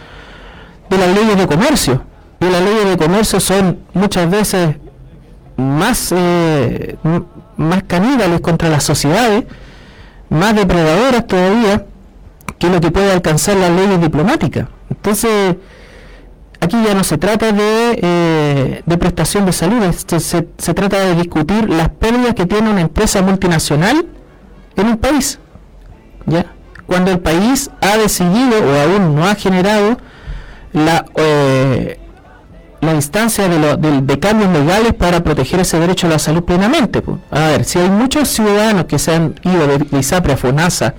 de 0.89 0.97
las 0.97 1.07
leyes 1.15 1.37
de 1.37 1.47
comercio. 1.47 2.10
Y 2.41 2.49
las 2.49 2.61
leyes 2.63 2.85
de 2.85 2.97
comercio 2.97 3.39
son 3.39 3.79
muchas 3.93 4.29
veces 4.29 4.75
más, 5.57 6.11
eh, 6.11 6.97
más 7.55 7.83
caníbales 7.83 8.41
contra 8.41 8.67
las 8.67 8.83
sociedades, 8.83 9.43
más 10.29 10.55
depredadoras 10.55 11.27
todavía 11.27 11.85
que 12.57 12.67
lo 12.69 12.81
que 12.81 12.89
puede 12.89 13.11
alcanzar 13.11 13.57
las 13.57 13.69
leyes 13.69 14.01
diplomáticas. 14.01 14.67
Entonces, 14.89 15.55
aquí 16.59 16.77
ya 16.83 16.95
no 16.95 17.03
se 17.03 17.19
trata 17.19 17.51
de, 17.51 17.99
eh, 18.01 18.81
de 18.85 18.97
prestación 18.97 19.45
de 19.45 19.53
salud, 19.53 19.83
se, 19.93 20.19
se, 20.19 20.73
trata 20.73 20.99
de 20.99 21.15
discutir 21.15 21.69
las 21.69 21.89
pérdidas 21.89 22.33
que 22.33 22.47
tiene 22.47 22.71
una 22.71 22.81
empresa 22.81 23.21
multinacional 23.21 24.07
en 24.75 24.87
un 24.87 24.97
país. 24.97 25.37
¿ya? 26.25 26.47
Cuando 26.87 27.11
el 27.11 27.19
país 27.19 27.69
ha 27.81 27.97
decidido 27.97 28.57
o 28.63 28.79
aún 28.79 29.15
no 29.15 29.27
ha 29.27 29.35
generado 29.35 29.97
la, 30.73 31.05
eh, 31.15 32.00
la 32.81 32.93
instancia 32.93 33.47
de, 33.47 34.01
de, 34.01 34.19
cambios 34.19 34.51
legales 34.51 34.93
para 34.93 35.23
proteger 35.23 35.59
ese 35.59 35.79
derecho 35.79 36.07
a 36.07 36.09
la 36.09 36.19
salud 36.19 36.43
plenamente. 36.43 37.03
A 37.29 37.39
ver, 37.49 37.63
si 37.63 37.77
hay 37.77 37.89
muchos 37.89 38.27
ciudadanos 38.29 38.85
que 38.85 38.97
se 38.97 39.13
han 39.13 39.35
ido 39.43 39.67
de 39.67 39.99
ISAPRE 39.99 40.33
a 40.33 40.37
FONASA 40.37 40.95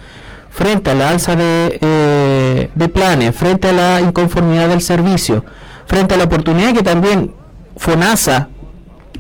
frente 0.49 0.91
a 0.91 0.95
la 0.95 1.09
alza 1.11 1.35
de, 1.35 1.79
eh, 1.81 2.71
de 2.73 2.89
planes, 2.89 3.35
frente 3.35 3.69
a 3.69 3.73
la 3.73 4.01
inconformidad 4.01 4.69
del 4.69 4.81
servicio, 4.81 5.45
frente 5.87 6.15
a 6.15 6.19
la 6.19 6.25
oportunidad 6.25 6.73
que 6.73 6.85
también 6.85 7.35
FONASA, 7.77 8.49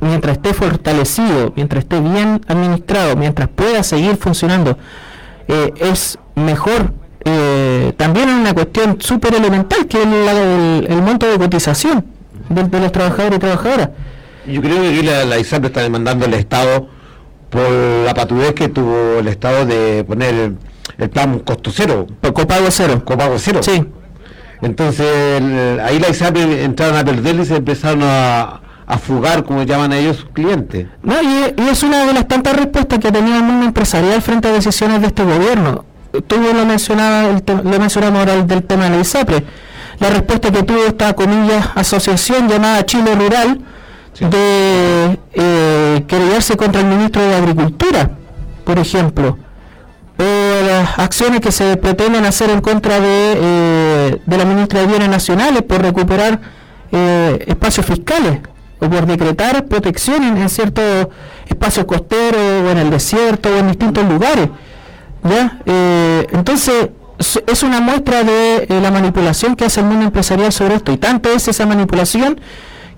mientras 0.00 0.36
esté 0.36 0.54
fortalecido, 0.54 1.52
mientras 1.56 1.82
esté 1.82 2.00
bien 2.00 2.40
administrado, 2.46 3.16
mientras 3.16 3.48
pueda 3.48 3.82
seguir 3.82 4.16
funcionando, 4.16 4.78
eh, 5.48 5.72
es 5.78 6.16
mejor 6.36 6.92
eh, 7.24 7.92
también 7.96 8.28
es 8.28 8.34
una 8.34 8.52
cuestión 8.52 8.96
súper 9.00 9.34
elemental 9.34 9.86
que 9.86 10.00
es 10.00 10.06
el, 10.06 10.86
el, 10.88 11.02
monto 11.02 11.30
de 11.30 11.38
cotización 11.38 12.04
de, 12.54 12.80
los 12.80 12.92
trabajadores 12.92 13.36
y 13.36 13.40
trabajadoras. 13.40 13.90
Yo 14.46 14.60
creo 14.60 14.80
que 14.80 15.02
la, 15.02 15.24
la 15.24 15.38
ISAP 15.38 15.66
está 15.66 15.80
demandando 15.80 16.26
al 16.26 16.34
Estado 16.34 16.88
por 17.50 17.70
la 18.04 18.14
patudez 18.14 18.54
que 18.54 18.68
tuvo 18.68 19.18
el 19.18 19.28
Estado 19.28 19.66
de 19.66 20.04
poner 20.04 20.56
el, 20.98 21.10
plan 21.10 21.40
costo 21.40 21.70
cero. 21.72 22.06
copago 22.20 22.66
cero. 22.70 23.02
Copago 23.04 23.38
cero. 23.38 23.60
Sí. 23.62 23.84
Entonces 24.62 25.06
ahí 25.82 25.98
la 25.98 26.08
ISAP 26.08 26.36
entraron 26.36 26.96
a 26.96 27.04
perder 27.04 27.36
y 27.36 27.44
se 27.44 27.56
empezaron 27.56 28.02
a, 28.04 28.60
a 28.86 28.98
fugar, 28.98 29.44
como 29.44 29.62
llaman 29.64 29.92
a 29.92 29.98
ellos, 29.98 30.18
sus 30.18 30.30
clientes. 30.30 30.86
No, 31.02 31.20
y, 31.20 31.54
y, 31.60 31.68
es 31.68 31.82
una 31.82 32.06
de 32.06 32.12
las 32.12 32.28
tantas 32.28 32.56
respuestas 32.56 32.98
que 32.98 33.08
ha 33.08 33.12
tenido 33.12 33.36
el 33.36 33.42
mundo 33.42 33.66
empresarial 33.66 34.22
frente 34.22 34.48
a 34.48 34.52
decisiones 34.52 35.00
de 35.00 35.08
este 35.08 35.24
gobierno 35.24 35.84
tú 36.20 36.36
lo 36.36 36.66
mencionaba, 36.66 37.40
lo 37.46 37.78
mencionamos 37.78 38.18
ahora 38.18 38.42
del 38.42 38.62
tema 38.64 38.84
de 38.84 38.90
la 38.90 39.00
ISAPRE, 39.00 39.44
la 40.02 40.10
respuesta 40.10 40.50
que 40.50 40.64
tuvo 40.64 40.84
esta 40.84 41.14
comillas 41.14 41.68
asociación 41.76 42.48
llamada 42.48 42.84
Chile 42.84 43.14
Rural 43.14 43.60
de 44.18 45.18
eh, 45.32 46.04
querellarse 46.08 46.56
contra 46.56 46.80
el 46.80 46.88
ministro 46.88 47.22
de 47.22 47.34
Agricultura, 47.36 48.10
por 48.64 48.78
ejemplo, 48.78 49.38
o 50.18 50.66
las 50.66 50.98
acciones 50.98 51.40
que 51.40 51.52
se 51.52 51.76
pretenden 51.76 52.24
hacer 52.24 52.50
en 52.50 52.60
contra 52.60 52.98
de, 52.98 53.34
eh, 53.36 54.20
de 54.26 54.36
la 54.36 54.44
ministra 54.44 54.80
de 54.80 54.86
Bienes 54.88 55.08
Nacionales 55.08 55.62
por 55.62 55.80
recuperar 55.80 56.40
eh, 56.90 57.44
espacios 57.46 57.86
fiscales 57.86 58.40
o 58.80 58.90
por 58.90 59.06
decretar 59.06 59.64
protección 59.66 60.24
en 60.24 60.48
ciertos 60.48 61.08
espacios 61.46 61.86
costeros 61.86 62.66
o 62.66 62.70
en 62.70 62.78
el 62.78 62.90
desierto 62.90 63.50
o 63.50 63.56
en 63.56 63.68
distintos 63.68 64.04
lugares. 64.04 64.48
¿Ya? 65.22 65.60
Eh, 65.64 66.26
entonces, 66.32 66.88
es 67.46 67.62
una 67.62 67.80
muestra 67.80 68.24
de 68.24 68.66
eh, 68.68 68.80
la 68.80 68.90
manipulación 68.90 69.54
que 69.56 69.64
hace 69.64 69.80
el 69.80 69.86
mundo 69.86 70.04
empresarial 70.04 70.52
sobre 70.52 70.76
esto. 70.76 70.92
Y 70.92 70.96
tanto 70.96 71.30
es 71.30 71.48
esa 71.48 71.66
manipulación 71.66 72.40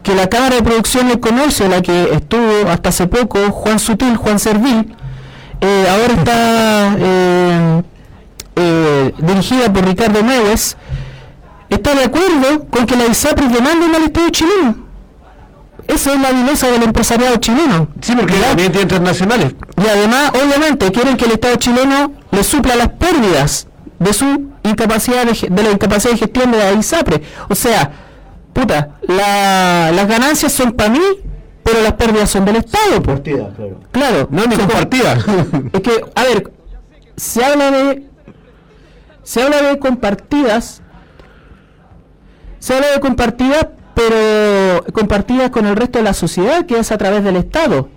que 0.03 0.15
la 0.15 0.29
Cámara 0.29 0.57
de 0.57 0.63
Producción 0.63 1.11
y 1.11 1.19
Comercio, 1.19 1.69
la 1.69 1.83
que 1.83 2.13
estuvo 2.13 2.69
hasta 2.69 2.91
hace 2.91 3.07
poco, 3.07 3.39
Juan 3.51 3.79
Sutil, 3.79 4.17
Juan 4.17 4.39
Servil, 4.39 4.95
eh, 5.61 5.87
ahora 5.89 6.15
está 6.15 7.83
dirigida 9.19 9.73
por 9.73 9.85
Ricardo 9.85 10.23
Neves, 10.23 10.77
está 11.69 11.95
de 11.95 12.05
acuerdo 12.05 12.67
con 12.71 12.87
que 12.87 12.97
la 12.97 13.07
ISAPRES 13.07 13.53
demande 13.53 13.97
al 13.97 14.05
Estado 14.05 14.29
chileno. 14.31 14.85
Esa 15.87 16.15
es 16.15 16.21
la 16.21 16.33
vileza 16.33 16.69
del 16.69 16.83
empresariado 16.83 17.37
chileno. 17.37 17.89
Sí, 18.01 18.15
porque 18.15 18.35
internacionales. 18.81 19.55
Y 19.77 19.87
además, 19.87 20.33
obviamente, 20.43 20.91
quieren 20.93 21.17
que 21.17 21.27
el 21.27 21.33
Estado 21.33 21.57
chileno 21.57 22.13
le 22.31 22.43
supla 22.43 22.77
las 22.77 22.89
pérdidas 22.89 23.69
de 23.99 24.13
su 24.13 24.51
incapacidad 24.63 25.25
de, 25.25 25.63
la 25.63 25.71
incapacidad 25.71 26.13
de 26.13 26.19
gestión 26.19 26.51
de 26.53 26.59
la 26.59 26.73
ISAPRE. 26.73 27.23
O 27.49 27.55
sea, 27.55 27.91
puta, 28.53 28.97
las 29.03 30.09
ganancias 30.09 30.53
son 30.53 30.73
para 30.73 30.91
mí, 30.91 31.01
pero 31.63 31.83
las 31.83 31.95
pérdidas 31.95 32.31
son 32.31 32.45
del 32.45 32.57
Estado. 32.57 32.97
Compartidas, 32.97 33.55
claro. 33.55 33.81
Claro. 33.93 34.29
No, 34.31 34.45
ni 34.47 34.57
compartidas. 34.57 35.25
es 35.73 35.81
que, 35.81 36.05
a 36.15 36.23
ver, 36.25 36.53
se 37.17 37.45
habla 37.45 37.71
de. 37.71 38.07
Se 39.23 39.43
habla 39.43 39.63
de 39.63 39.79
compartidas. 39.79 40.83
Se 42.59 42.75
habla 42.75 42.93
de 42.93 43.01
compartidas 43.01 43.69
pero 43.95 44.85
compartidas 44.93 45.51
con 45.51 45.67
el 45.67 45.77
resto 45.77 45.99
de 45.99 46.05
la 46.05 46.15
sociedad, 46.15 46.67
que 46.67 46.79
es 46.79 46.91
a 46.93 46.99
través 46.99 47.25
del 47.25 47.37
Estado. 47.37 47.89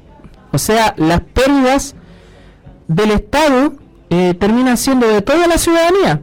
O 0.51 0.57
sea, 0.57 0.93
las 0.97 1.21
pérdidas 1.21 1.95
del 2.87 3.11
Estado 3.11 3.73
eh, 4.09 4.33
terminan 4.33 4.77
siendo 4.77 5.07
de 5.07 5.21
toda 5.21 5.47
la 5.47 5.57
ciudadanía, 5.57 6.21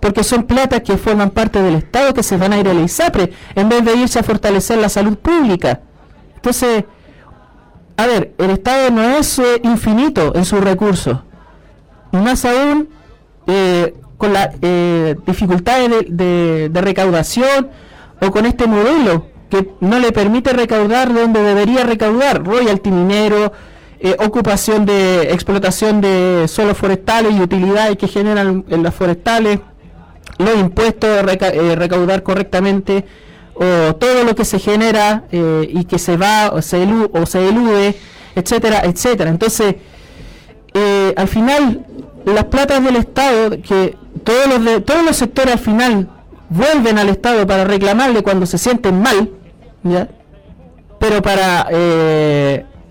porque 0.00 0.22
son 0.22 0.44
platas 0.44 0.82
que 0.82 0.96
forman 0.96 1.30
parte 1.30 1.62
del 1.62 1.76
Estado 1.76 2.14
que 2.14 2.22
se 2.22 2.36
van 2.36 2.52
a 2.52 2.58
ir 2.58 2.68
a 2.68 2.74
la 2.74 2.82
ISAPRE, 2.82 3.32
en 3.54 3.68
vez 3.68 3.84
de 3.84 3.96
irse 3.96 4.18
a 4.18 4.22
fortalecer 4.22 4.78
la 4.78 4.88
salud 4.88 5.16
pública. 5.16 5.80
Entonces, 6.36 6.84
a 7.96 8.06
ver, 8.06 8.34
el 8.38 8.50
Estado 8.50 8.90
no 8.90 9.02
es 9.02 9.38
eh, 9.38 9.60
infinito 9.62 10.34
en 10.34 10.44
sus 10.44 10.60
recursos, 10.60 11.18
más 12.12 12.44
aún 12.44 12.88
eh, 13.46 13.94
con 14.18 14.32
las 14.32 14.50
dificultades 15.26 16.06
de 16.08 16.80
recaudación, 16.80 17.70
o 18.20 18.30
con 18.30 18.46
este 18.46 18.66
modelo 18.66 19.26
que 19.50 19.72
no 19.80 19.98
le 19.98 20.12
permite 20.12 20.52
recaudar 20.52 21.12
donde 21.12 21.42
debería 21.42 21.84
recaudar, 21.84 22.44
royalty 22.44 22.90
minero, 22.90 23.52
eh, 24.06 24.16
ocupación 24.18 24.84
de 24.84 25.32
explotación 25.32 26.02
de 26.02 26.46
suelos 26.46 26.76
forestales 26.76 27.32
y 27.32 27.40
utilidades 27.40 27.96
que 27.96 28.06
generan 28.06 28.62
en 28.68 28.82
las 28.82 28.94
forestales, 28.94 29.60
los 30.36 30.56
impuestos, 30.56 31.08
eh, 31.10 31.74
recaudar 31.74 32.22
correctamente, 32.22 33.06
o 33.54 33.94
todo 33.94 34.24
lo 34.24 34.34
que 34.34 34.44
se 34.44 34.58
genera 34.58 35.24
eh, 35.32 35.66
y 35.72 35.86
que 35.86 35.98
se 35.98 36.18
va 36.18 36.50
o 36.52 36.60
se, 36.60 36.82
elude, 36.82 37.08
o 37.14 37.24
se 37.24 37.48
elude, 37.48 37.96
etcétera, 38.34 38.82
etcétera. 38.84 39.30
Entonces, 39.30 39.76
al 41.16 41.28
final, 41.28 41.86
las 42.26 42.44
platas 42.44 42.84
del 42.84 42.96
Estado, 42.96 43.52
que 43.62 43.96
todos 44.22 44.48
los, 44.48 44.64
de, 44.66 44.80
todos 44.82 45.02
los 45.02 45.16
sectores 45.16 45.54
al 45.54 45.60
final 45.60 46.10
vuelven 46.50 46.98
al 46.98 47.08
Estado 47.08 47.46
para 47.46 47.64
reclamarle 47.64 48.22
cuando 48.22 48.44
se 48.44 48.58
sienten 48.58 49.00
mal, 49.00 49.30
¿ya? 49.82 50.08
pero 50.98 51.22
para 51.22 51.68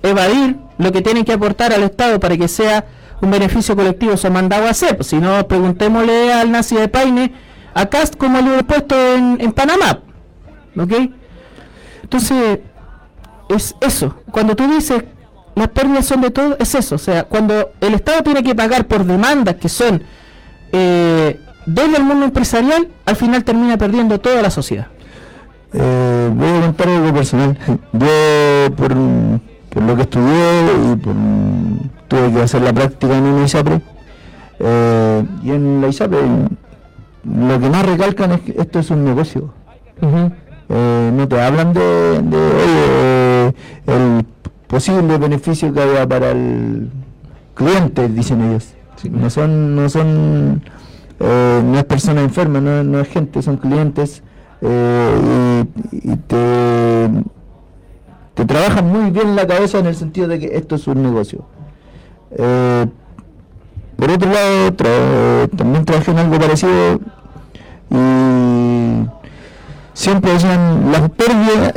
evadir 0.01 0.62
lo 0.77 0.91
que 0.91 1.01
tienen 1.01 1.23
que 1.23 1.33
aportar 1.33 1.73
al 1.73 1.83
Estado 1.83 2.19
para 2.19 2.37
que 2.37 2.47
sea 2.47 2.85
un 3.21 3.31
beneficio 3.31 3.75
colectivo 3.75 4.17
se 4.17 4.27
ha 4.27 4.31
mandado 4.31 4.67
a 4.67 4.71
hacer. 4.71 5.03
Si 5.03 5.17
no, 5.17 5.47
preguntémosle 5.47 6.33
al 6.33 6.51
nazi 6.51 6.75
de 6.75 6.87
Paine, 6.87 7.33
a 7.73 7.85
Cast 7.85 8.15
como 8.17 8.41
lo 8.41 8.65
puesto 8.65 8.95
en, 9.15 9.37
en 9.39 9.51
Panamá. 9.53 9.99
¿Ok? 10.77 10.93
Entonces, 12.03 12.59
es 13.49 13.75
eso. 13.81 14.15
Cuando 14.31 14.55
tú 14.55 14.67
dices 14.67 15.03
las 15.55 15.69
pérdidas 15.69 16.05
son 16.05 16.21
de 16.21 16.31
todo, 16.31 16.57
es 16.59 16.73
eso. 16.75 16.95
O 16.95 16.99
sea, 16.99 17.23
cuando 17.25 17.71
el 17.79 17.93
Estado 17.93 18.23
tiene 18.23 18.43
que 18.43 18.55
pagar 18.55 18.87
por 18.87 19.05
demandas 19.05 19.55
que 19.55 19.69
son 19.69 20.03
eh, 20.71 21.39
desde 21.65 21.97
el 21.97 22.03
mundo 22.03 22.25
empresarial, 22.25 22.87
al 23.05 23.15
final 23.15 23.43
termina 23.43 23.77
perdiendo 23.77 24.19
toda 24.19 24.41
la 24.41 24.49
sociedad. 24.49 24.87
Eh, 25.73 26.29
voy 26.33 26.49
a 26.49 26.61
contar 26.61 26.89
algo 26.89 27.13
personal. 27.13 27.57
Yo, 27.93 28.75
por, 28.75 28.95
lo 29.81 29.95
que 29.95 30.01
estudié 30.03 30.91
y 30.91 30.95
por, 30.95 31.13
tuve 32.07 32.31
que 32.33 32.41
hacer 32.41 32.61
la 32.61 32.73
práctica 32.73 33.17
en 33.17 33.23
una 33.23 33.45
ISAPRE, 33.45 33.81
eh, 34.59 35.25
y 35.43 35.51
en 35.51 35.81
la 35.81 35.87
ISAPRE 35.87 36.19
lo 37.23 37.59
que 37.59 37.69
más 37.69 37.85
recalcan 37.85 38.33
es 38.33 38.41
que 38.41 38.55
esto 38.59 38.79
es 38.79 38.89
un 38.89 39.03
negocio. 39.05 39.53
Eh, 40.69 41.11
no 41.13 41.27
te 41.27 41.41
hablan 41.41 41.73
de, 41.73 42.21
de 42.21 43.53
el 43.87 44.25
posible 44.67 45.17
beneficio 45.17 45.73
que 45.73 45.81
haya 45.81 46.07
para 46.07 46.31
el 46.31 46.89
cliente, 47.53 48.09
dicen 48.09 48.41
ellos. 48.41 48.73
No 49.09 49.29
son, 49.29 49.75
no 49.75 49.89
son, 49.89 50.63
eh, 51.19 51.61
no 51.63 51.77
es 51.77 51.83
persona 51.85 52.21
enferma, 52.21 52.59
no, 52.61 52.83
no 52.83 52.99
es 52.99 53.07
gente, 53.09 53.41
son 53.41 53.57
clientes 53.57 54.23
eh, 54.61 55.65
y, 55.91 56.11
y 56.11 56.15
te, 56.17 57.09
te 58.33 58.45
trabajan 58.45 58.87
muy 58.87 59.11
bien 59.11 59.35
la 59.35 59.45
cabeza 59.47 59.79
en 59.79 59.85
el 59.85 59.95
sentido 59.95 60.27
de 60.27 60.39
que 60.39 60.57
esto 60.57 60.75
es 60.75 60.87
un 60.87 61.03
negocio. 61.03 61.45
Eh, 62.31 62.85
por 63.95 64.09
otro 64.11 64.29
lado, 64.31 64.73
también 65.55 65.85
trabajé 65.85 66.11
en 66.11 66.17
algo 66.19 66.39
parecido 66.39 66.99
y 67.91 69.07
siempre 69.93 70.33
decían 70.33 70.91
las 70.91 71.09
pérdidas, 71.11 71.73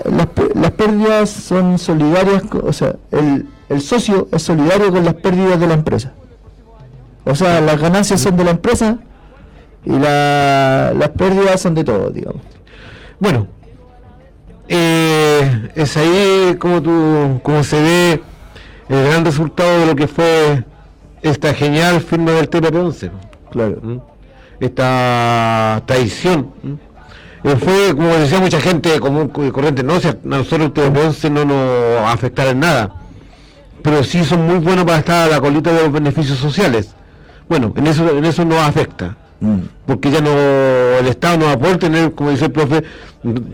las, 0.55 0.71
pérdidas 0.73 1.31
son 1.31 1.79
solidarias, 1.79 2.43
o 2.63 2.73
sea, 2.73 2.97
el, 3.11 3.81
socio 3.81 4.29
es 4.33 4.43
solidario 4.43 4.91
con 4.91 5.05
las 5.05 5.15
pérdidas 5.15 5.61
de 5.61 5.67
la 5.67 5.75
empresa. 5.75 6.15
O 7.25 7.35
sea, 7.35 7.61
las 7.61 7.79
ganancias 7.81 8.21
son 8.21 8.37
de 8.37 8.45
la 8.45 8.53
empresa 8.53 8.99
y 9.85 9.91
la- 9.91 10.93
las 10.97 11.11
pérdidas 11.11 11.61
son 11.61 11.75
de 11.75 11.85
todos, 11.85 12.15
digamos. 12.15 12.41
Bueno, 13.21 13.47
eh, 14.69 15.71
es 15.75 15.97
ahí 15.97 16.57
como, 16.59 16.83
tú, 16.83 17.41
como 17.43 17.63
se 17.63 17.81
ve 17.81 18.23
el 18.89 19.05
gran 19.05 19.25
resultado 19.25 19.81
de 19.81 19.87
lo 19.87 19.97
que 19.97 20.07
fue 20.09 20.65
esta 21.23 21.55
genial 21.55 22.01
firma 22.01 22.33
del 22.33 22.51
TPP-11. 22.51 23.11
Claro. 23.51 23.79
¿m? 23.83 24.01
Esta 24.61 25.83
traición. 25.87 26.53
¿m? 26.63 26.79
Eh, 27.45 27.57
fue, 27.57 27.95
como 27.95 28.09
decía 28.09 28.41
mucha 28.41 28.61
gente 28.61 28.99
común 28.99 29.31
y 29.47 29.51
corriente, 29.51 29.83
no, 29.83 30.01
si 30.01 30.09
a 30.09 30.17
nosotros 30.25 30.69
el 30.69 30.75
TPP-11 30.75 31.31
no 31.31 31.45
nos 31.45 32.03
va 32.03 32.11
a 32.11 32.13
afectar 32.13 32.49
en 32.49 32.61
nada, 32.61 32.93
pero 33.83 34.03
sí 34.03 34.25
son 34.25 34.47
muy 34.47 34.59
buenos 34.59 34.85
para 34.85 34.99
estar 34.99 35.29
a 35.29 35.31
la 35.31 35.41
colita 35.41 35.73
de 35.73 35.83
los 35.83 35.93
beneficios 35.93 36.39
sociales. 36.39 36.95
Bueno, 37.49 37.73
en 37.77 37.87
eso, 37.87 38.19
en 38.19 38.25
eso 38.25 38.45
nos 38.45 38.59
afecta 38.59 39.17
Mm. 39.39 39.59
porque 39.85 40.11
ya 40.11 40.23
no 40.23 40.31
el 40.31 41.07
Estado 41.09 41.37
no 41.37 41.45
va 41.47 41.53
a 41.53 41.59
poder 41.59 41.77
tener, 41.77 42.13
como 42.13 42.31
dice 42.31 42.47
el 42.47 42.53
profe, 42.53 42.83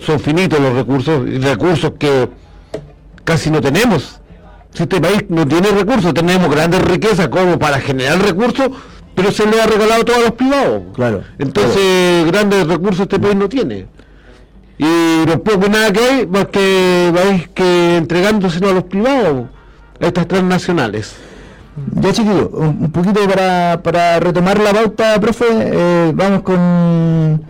son 0.00 0.20
finitos 0.20 0.60
los 0.60 0.74
recursos, 0.74 1.26
y 1.26 1.38
recursos 1.38 1.92
que 1.98 2.28
casi 3.24 3.50
no 3.50 3.60
tenemos. 3.60 4.20
Si 4.72 4.84
este 4.84 5.00
país 5.00 5.24
no 5.28 5.46
tiene 5.46 5.70
recursos, 5.70 6.14
tenemos 6.14 6.48
grandes 6.50 6.82
riquezas 6.82 7.28
como 7.28 7.58
para 7.58 7.80
generar 7.80 8.22
recursos, 8.22 8.70
pero 9.14 9.30
se 9.30 9.46
le 9.46 9.60
ha 9.60 9.66
regalado 9.66 10.04
todo 10.04 10.16
a 10.16 10.20
los 10.20 10.32
privados. 10.32 10.82
Claro. 10.94 11.22
Entonces, 11.38 12.26
grandes 12.26 12.66
recursos 12.66 13.00
este 13.00 13.18
país 13.18 13.36
no 13.36 13.48
tiene. 13.48 13.86
Y 14.78 15.26
lo 15.26 15.42
poco 15.42 15.68
nada 15.68 15.92
que 15.92 16.00
hay, 16.00 16.26
más 16.26 16.46
que 16.46 17.10
vais 17.12 17.48
que 17.48 17.96
entregándoselo 17.98 18.70
a 18.70 18.72
los 18.72 18.84
privados, 18.84 19.46
a 20.00 20.06
estas 20.06 20.26
transnacionales. 20.26 21.14
Ya 21.94 22.12
chiquillo, 22.12 22.48
un, 22.48 22.90
poquito 22.90 23.20
para, 23.28 23.80
para 23.82 24.20
retomar 24.20 24.58
la 24.60 24.72
pauta, 24.72 25.20
profe, 25.20 25.44
eh, 25.50 26.12
vamos 26.14 26.42
con 26.42 27.42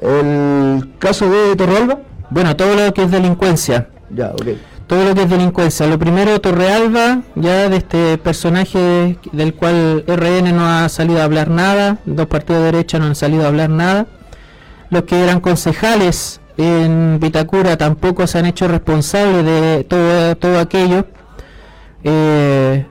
el 0.00 0.88
caso 0.98 1.30
de 1.30 1.56
Torrealba. 1.56 1.98
Bueno, 2.30 2.56
todo 2.56 2.74
lo 2.74 2.94
que 2.94 3.02
es 3.02 3.10
delincuencia. 3.10 3.88
Ya, 4.10 4.30
ok. 4.30 4.46
Todo 4.86 5.04
lo 5.04 5.14
que 5.14 5.22
es 5.22 5.30
delincuencia. 5.30 5.86
Lo 5.86 5.98
primero, 5.98 6.40
Torrealba, 6.40 7.22
ya 7.34 7.68
de 7.68 7.76
este 7.76 8.18
personaje 8.18 9.18
del 9.32 9.54
cual 9.54 10.04
RN 10.06 10.54
no 10.54 10.66
ha 10.66 10.88
salido 10.88 11.20
a 11.20 11.24
hablar 11.24 11.48
nada, 11.48 11.98
dos 12.06 12.26
partidos 12.26 12.62
de 12.62 12.72
derecha 12.72 12.98
no 12.98 13.06
han 13.06 13.14
salido 13.14 13.44
a 13.44 13.48
hablar 13.48 13.70
nada. 13.70 14.06
Los 14.90 15.04
que 15.04 15.22
eran 15.22 15.40
concejales 15.40 16.40
en 16.56 17.18
Vitacura 17.20 17.76
tampoco 17.76 18.26
se 18.26 18.38
han 18.38 18.46
hecho 18.46 18.66
responsables 18.68 19.44
de 19.44 19.84
todo, 19.84 20.36
todo 20.36 20.58
aquello. 20.58 21.06
Eh, 22.02 22.86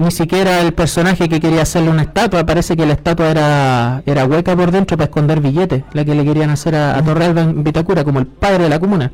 ni 0.00 0.10
siquiera 0.10 0.62
el 0.62 0.72
personaje 0.72 1.28
que 1.28 1.40
quería 1.40 1.60
hacerle 1.60 1.90
una 1.90 2.02
estatua, 2.02 2.46
parece 2.46 2.74
que 2.74 2.86
la 2.86 2.94
estatua 2.94 3.30
era, 3.30 4.02
era 4.06 4.24
hueca 4.24 4.56
por 4.56 4.70
dentro 4.70 4.96
para 4.96 5.04
esconder 5.04 5.40
billetes, 5.40 5.84
la 5.92 6.06
que 6.06 6.14
le 6.14 6.24
querían 6.24 6.48
hacer 6.48 6.74
a, 6.74 6.96
a 6.96 7.04
Torrealba 7.04 7.42
en 7.42 7.62
Vitacura, 7.62 8.02
como 8.02 8.18
el 8.18 8.26
padre 8.26 8.64
de 8.64 8.70
la 8.70 8.80
comuna. 8.80 9.12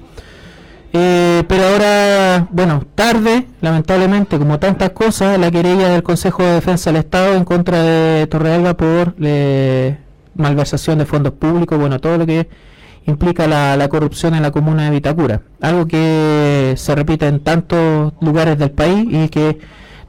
Eh, 0.92 1.42
pero 1.48 1.64
ahora, 1.64 2.46
bueno, 2.52 2.84
tarde, 2.94 3.48
lamentablemente, 3.60 4.38
como 4.38 4.60
tantas 4.60 4.90
cosas, 4.90 5.40
la 5.40 5.50
querella 5.50 5.88
del 5.88 6.04
Consejo 6.04 6.44
de 6.44 6.52
Defensa 6.52 6.92
del 6.92 7.00
Estado 7.00 7.34
en 7.34 7.44
contra 7.44 7.82
de 7.82 8.28
Torrealba 8.28 8.74
por 8.74 9.16
eh, 9.20 9.98
malversación 10.36 10.98
de 10.98 11.06
fondos 11.06 11.32
públicos, 11.32 11.76
bueno, 11.80 11.98
todo 11.98 12.16
lo 12.16 12.26
que 12.26 12.48
implica 13.06 13.48
la, 13.48 13.76
la 13.76 13.88
corrupción 13.88 14.36
en 14.36 14.42
la 14.42 14.52
comuna 14.52 14.84
de 14.84 14.90
Vitacura. 14.90 15.42
Algo 15.60 15.86
que 15.86 16.74
se 16.76 16.94
repite 16.94 17.26
en 17.26 17.40
tantos 17.40 18.12
lugares 18.20 18.56
del 18.56 18.70
país 18.70 19.04
y 19.10 19.28
que 19.28 19.58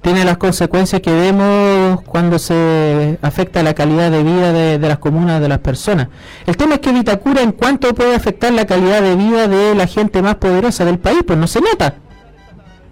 tiene 0.02 0.24
las 0.24 0.38
consecuencias 0.38 1.02
que 1.02 1.12
vemos 1.12 2.02
cuando 2.04 2.40
se 2.40 3.18
afecta 3.22 3.62
la 3.64 3.74
calidad 3.74 4.10
de 4.12 4.24
vida 4.24 4.54
de, 4.54 4.80
las 4.80 5.00
comunas, 5.00 5.42
de 5.42 5.50
las 5.50 5.60
personas. 5.60 6.08
El 6.46 6.56
tema 6.56 6.76
es 6.76 6.80
que 6.80 6.92
Vitacura, 6.94 7.42
en 7.42 7.52
cuanto 7.52 7.94
puede 7.94 8.16
afectar 8.16 8.54
la 8.54 8.66
calidad 8.66 9.02
de 9.02 9.16
vida 9.16 9.48
de 9.48 9.76
la 9.76 9.88
gente 9.88 10.22
más 10.22 10.36
poderosa 10.36 10.86
del 10.86 11.00
país, 11.00 11.20
pues 11.26 11.38
no 11.38 11.48
se 11.48 11.60
nota. 11.62 11.96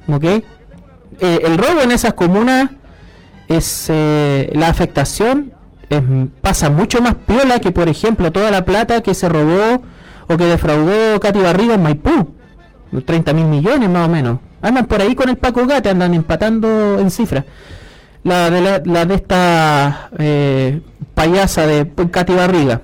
¿Ok? 0.07 0.23
Eh, 0.23 0.43
el 1.19 1.57
robo 1.57 1.81
en 1.81 1.91
esas 1.91 2.13
comunas 2.13 2.69
es 3.47 3.85
eh, 3.89 4.51
la 4.53 4.67
afectación 4.67 5.53
es- 5.89 6.01
pasa 6.41 6.69
mucho 6.69 7.01
más 7.01 7.15
piola 7.15 7.59
que, 7.59 7.71
por 7.71 7.87
ejemplo, 7.87 8.31
toda 8.31 8.51
la 8.51 8.65
plata 8.65 9.01
que 9.01 9.13
se 9.13 9.29
robó 9.29 9.83
o 10.27 10.37
que 10.37 10.45
defraudó 10.45 11.19
Katy 11.19 11.39
Barriga 11.39 11.75
en 11.75 11.83
Maipú. 11.83 12.33
30 13.05 13.33
mil 13.33 13.45
millones 13.45 13.89
más 13.89 14.07
o 14.07 14.11
menos. 14.11 14.39
Andan 14.65 14.87
por 14.87 14.99
ahí 14.99 15.13
con 15.13 15.29
el 15.29 15.37
Paco 15.37 15.67
Gate, 15.67 15.89
andan 15.89 16.15
empatando 16.15 16.97
en 16.99 17.11
cifras. 17.11 17.45
La 18.23 18.49
de, 18.49 18.61
la, 18.61 18.81
la 18.83 19.05
de 19.05 19.13
esta 19.13 20.09
eh, 20.17 20.81
payasa 21.13 21.67
de 21.67 21.87
Katy 22.09 22.33
Barriga. 22.33 22.81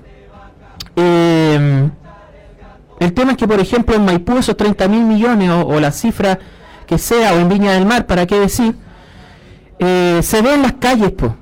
Eh, 0.94 1.90
el 3.00 3.12
tema 3.14 3.32
es 3.32 3.36
que, 3.36 3.48
por 3.48 3.58
ejemplo, 3.58 3.96
en 3.96 4.04
Maipú 4.04 4.38
esos 4.38 4.56
30 4.56 4.86
mil 4.86 5.02
millones 5.02 5.50
o, 5.50 5.80
la 5.80 5.90
cifra 5.90 6.38
que 6.86 6.98
sea, 6.98 7.32
o 7.32 7.38
en 7.38 7.48
Viña 7.48 7.72
del 7.72 7.84
Mar, 7.84 8.06
para 8.06 8.28
qué 8.28 8.38
decir, 8.38 8.76
eh, 9.80 10.20
se 10.22 10.40
ve 10.40 10.54
en 10.54 10.62
las 10.62 10.74
calles, 10.74 11.10
pues. 11.10 11.32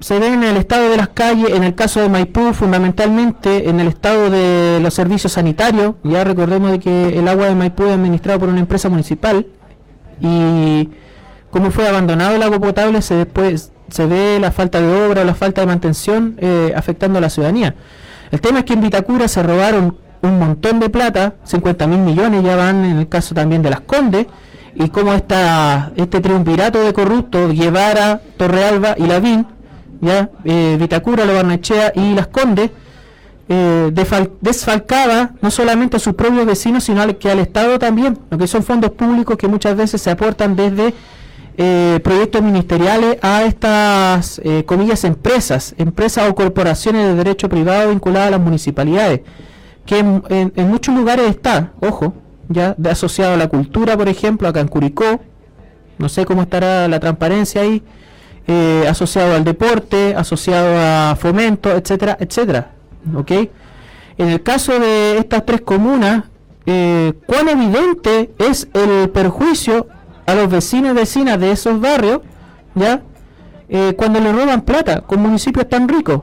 Se 0.00 0.18
ve 0.18 0.34
en 0.34 0.44
el 0.44 0.58
estado 0.58 0.90
de 0.90 0.98
las 0.98 1.08
calles, 1.08 1.48
en 1.48 1.64
el 1.64 1.74
caso 1.74 2.02
de 2.02 2.10
Maipú, 2.10 2.52
fundamentalmente 2.52 3.70
en 3.70 3.80
el 3.80 3.88
estado 3.88 4.28
de 4.28 4.80
los 4.82 4.92
servicios 4.92 5.32
sanitarios. 5.32 5.94
Ya 6.04 6.24
recordemos 6.24 6.72
de 6.72 6.78
que 6.78 7.18
el 7.18 7.26
agua 7.26 7.46
de 7.46 7.54
Maipú 7.54 7.84
es 7.84 7.94
administrado 7.94 8.40
por 8.40 8.50
una 8.50 8.60
empresa 8.60 8.90
municipal 8.90 9.46
y 10.20 10.88
como 11.50 11.70
fue 11.70 11.88
abandonado 11.88 12.36
el 12.36 12.42
agua 12.42 12.58
potable, 12.58 13.02
se 13.02 13.14
después 13.14 13.72
se 13.90 14.06
ve 14.06 14.38
la 14.40 14.52
falta 14.52 14.80
de 14.80 15.06
obra 15.06 15.22
o 15.22 15.24
la 15.24 15.34
falta 15.34 15.60
de 15.62 15.66
mantención 15.66 16.36
eh, 16.38 16.72
afectando 16.76 17.18
a 17.18 17.22
la 17.22 17.30
ciudadanía. 17.30 17.74
El 18.30 18.40
tema 18.40 18.60
es 18.60 18.64
que 18.64 18.74
en 18.74 18.82
Vitacura 18.82 19.28
se 19.28 19.42
robaron 19.42 19.96
un 20.20 20.38
montón 20.38 20.80
de 20.80 20.90
plata, 20.90 21.34
50 21.44 21.86
mil 21.86 22.00
millones 22.00 22.42
ya 22.42 22.56
van 22.56 22.84
en 22.84 22.98
el 22.98 23.08
caso 23.08 23.34
también 23.34 23.62
de 23.62 23.70
las 23.70 23.80
Condes, 23.80 24.26
y 24.74 24.90
como 24.90 25.14
esta, 25.14 25.92
este 25.96 26.20
triunvirato 26.20 26.80
de 26.80 26.92
corruptos, 26.92 27.52
Guevara, 27.54 28.20
Torrealba 28.36 28.94
y 28.98 29.06
Lavín, 29.06 29.46
ya, 30.00 30.30
eh, 30.44 30.76
Vitacura, 30.78 31.24
Lo 31.24 31.34
Barnechea 31.34 31.92
y 31.94 32.14
Las 32.14 32.28
Condes, 32.28 32.70
eh, 33.48 33.90
desfalcaba 34.40 35.32
no 35.40 35.50
solamente 35.50 35.96
a 35.96 36.00
sus 36.00 36.14
propios 36.14 36.46
vecinos, 36.46 36.84
sino 36.84 37.02
al, 37.02 37.16
que 37.16 37.30
al 37.30 37.38
Estado 37.38 37.78
también, 37.78 38.18
lo 38.30 38.38
que 38.38 38.46
son 38.46 38.62
fondos 38.62 38.90
públicos 38.90 39.36
que 39.36 39.48
muchas 39.48 39.76
veces 39.76 40.02
se 40.02 40.10
aportan 40.10 40.54
desde 40.56 40.94
eh, 41.56 42.00
proyectos 42.04 42.42
ministeriales 42.42 43.18
a 43.22 43.44
estas, 43.44 44.40
eh, 44.44 44.64
comillas, 44.64 45.04
empresas, 45.04 45.74
empresas 45.78 46.28
o 46.28 46.34
corporaciones 46.34 47.06
de 47.06 47.14
derecho 47.14 47.48
privado 47.48 47.90
vinculadas 47.90 48.28
a 48.28 48.30
las 48.32 48.40
municipalidades, 48.40 49.22
que 49.84 49.98
en 49.98 50.68
muchos 50.68 50.94
lugares 50.94 51.30
está, 51.30 51.72
ojo, 51.80 52.14
ya 52.48 52.74
de 52.76 52.90
asociado 52.90 53.34
a 53.34 53.36
la 53.36 53.48
cultura, 53.48 53.96
por 53.96 54.08
ejemplo, 54.08 54.48
acá 54.48 54.60
en 54.60 54.68
Curicó, 54.68 55.20
no 55.98 56.08
sé 56.08 56.24
cómo 56.24 56.42
estará 56.42 56.88
la 56.88 57.00
transparencia 57.00 57.62
ahí, 57.62 57.82
eh, 58.46 58.86
asociado 58.88 59.34
al 59.34 59.44
deporte, 59.44 60.14
asociado 60.16 60.76
a 60.78 61.16
fomento, 61.16 61.70
etcétera, 61.70 62.16
etcétera. 62.20 62.72
¿Ok? 63.16 63.30
En 64.18 64.28
el 64.28 64.42
caso 64.42 64.78
de 64.78 65.18
estas 65.18 65.46
tres 65.46 65.60
comunas, 65.60 66.24
eh, 66.66 67.12
cuán 67.26 67.48
evidente 67.48 68.32
es 68.38 68.68
el 68.74 69.10
perjuicio 69.10 69.86
a 70.26 70.34
los 70.34 70.50
vecinos 70.50 70.92
y 70.92 70.94
vecinas 70.94 71.40
de 71.40 71.52
esos 71.52 71.80
barrios, 71.80 72.20
¿ya? 72.74 73.02
Eh, 73.68 73.94
cuando 73.96 74.20
le 74.20 74.32
roban 74.32 74.62
plata 74.62 75.02
con 75.02 75.20
municipios 75.20 75.68
tan 75.68 75.88
ricos. 75.88 76.22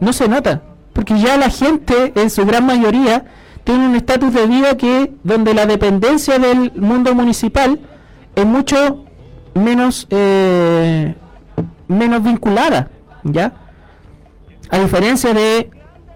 No 0.00 0.12
se 0.12 0.28
nota, 0.28 0.62
porque 0.92 1.18
ya 1.18 1.36
la 1.36 1.50
gente, 1.50 2.12
en 2.14 2.30
su 2.30 2.46
gran 2.46 2.64
mayoría, 2.64 3.24
tiene 3.64 3.88
un 3.88 3.96
estatus 3.96 4.32
de 4.32 4.46
vida 4.46 4.76
que 4.76 5.12
donde 5.24 5.52
la 5.52 5.66
dependencia 5.66 6.38
del 6.38 6.72
mundo 6.76 7.14
municipal 7.14 7.80
es 8.34 8.46
mucho 8.46 9.04
menos 9.54 10.06
eh, 10.10 11.14
menos 11.88 12.22
vinculada, 12.22 12.88
¿ya? 13.24 13.52
A 14.70 14.78
diferencia 14.78 15.32
de 15.32 15.70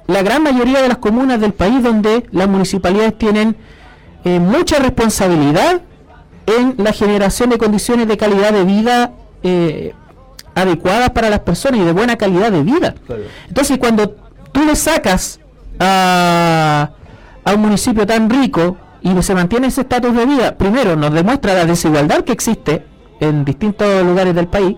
la 0.07 0.23
gran 0.23 0.43
mayoría 0.43 0.83
de 0.83 0.89
las 0.89 0.99
comunas 0.99 1.41
del 1.41 1.53
país 1.53 1.83
donde 1.83 2.27
las 2.33 2.49
municipalidades 2.49 3.17
tienen 3.17 3.57
eh, 4.25 4.39
mucha 4.39 4.79
responsabilidad 4.79 5.81
en 6.47 6.75
la 6.79 6.93
generación 6.93 7.51
de 7.51 7.59
condiciones 7.59 8.09
de 8.09 8.17
calidad 8.17 8.53
de 8.53 8.65
vida 8.65 9.13
eh, 9.43 9.95
adecuadas 10.55 11.11
para 11.11 11.31
las 11.31 11.41
personas 11.41 11.81
y 11.81 11.85
de 11.85 11.93
buena 11.93 12.17
calidad 12.17 12.53
de 12.53 12.63
vida. 12.63 12.95
Entonces, 13.49 13.79
cuando 13.79 14.11
tú 14.53 14.65
le 14.65 14.77
sacas 14.77 15.41
a, 15.79 16.91
a 17.45 17.55
un 17.55 17.61
municipio 17.61 18.07
tan 18.07 18.29
rico 18.29 18.77
y 19.01 19.21
se 19.23 19.35
mantiene 19.35 19.69
ese 19.69 19.83
estatus 19.83 20.15
de 20.15 20.27
vida, 20.27 20.57
primero 20.57 20.95
nos 20.95 21.13
demuestra 21.13 21.55
la 21.55 21.65
desigualdad 21.65 22.23
que 22.23 22.33
existe 22.33 22.85
en 23.21 23.45
distintos 23.45 24.05
lugares 24.05 24.35
del 24.35 24.49
país, 24.49 24.77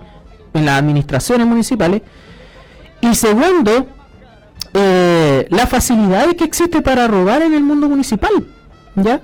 en 0.52 0.66
las 0.66 0.78
administraciones 0.78 1.46
municipales, 1.46 2.02
y 3.10 3.14
segundo, 3.14 3.86
eh, 4.72 5.46
la 5.50 5.66
facilidad 5.66 6.34
que 6.36 6.44
existe 6.44 6.82
para 6.82 7.06
robar 7.06 7.42
en 7.42 7.54
el 7.54 7.62
mundo 7.62 7.88
municipal, 7.88 8.32
¿ya? 8.96 9.20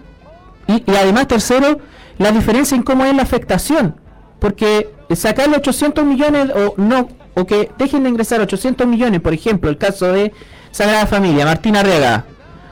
Y, 0.66 0.84
y 0.90 0.96
además, 0.96 1.28
tercero, 1.28 1.78
la 2.18 2.30
diferencia 2.30 2.76
en 2.76 2.82
cómo 2.82 3.04
es 3.04 3.14
la 3.14 3.22
afectación, 3.22 3.96
porque 4.38 4.90
sacarle 5.14 5.56
800 5.56 6.04
millones 6.04 6.50
o 6.54 6.74
no, 6.76 7.08
o 7.34 7.46
que 7.46 7.70
dejen 7.78 8.02
de 8.02 8.10
ingresar 8.10 8.40
800 8.40 8.86
millones, 8.86 9.20
por 9.20 9.32
ejemplo, 9.32 9.70
el 9.70 9.78
caso 9.78 10.12
de 10.12 10.32
Sagrada 10.70 11.06
Familia, 11.06 11.44
Martina 11.44 11.80
Arriaga, 11.80 12.24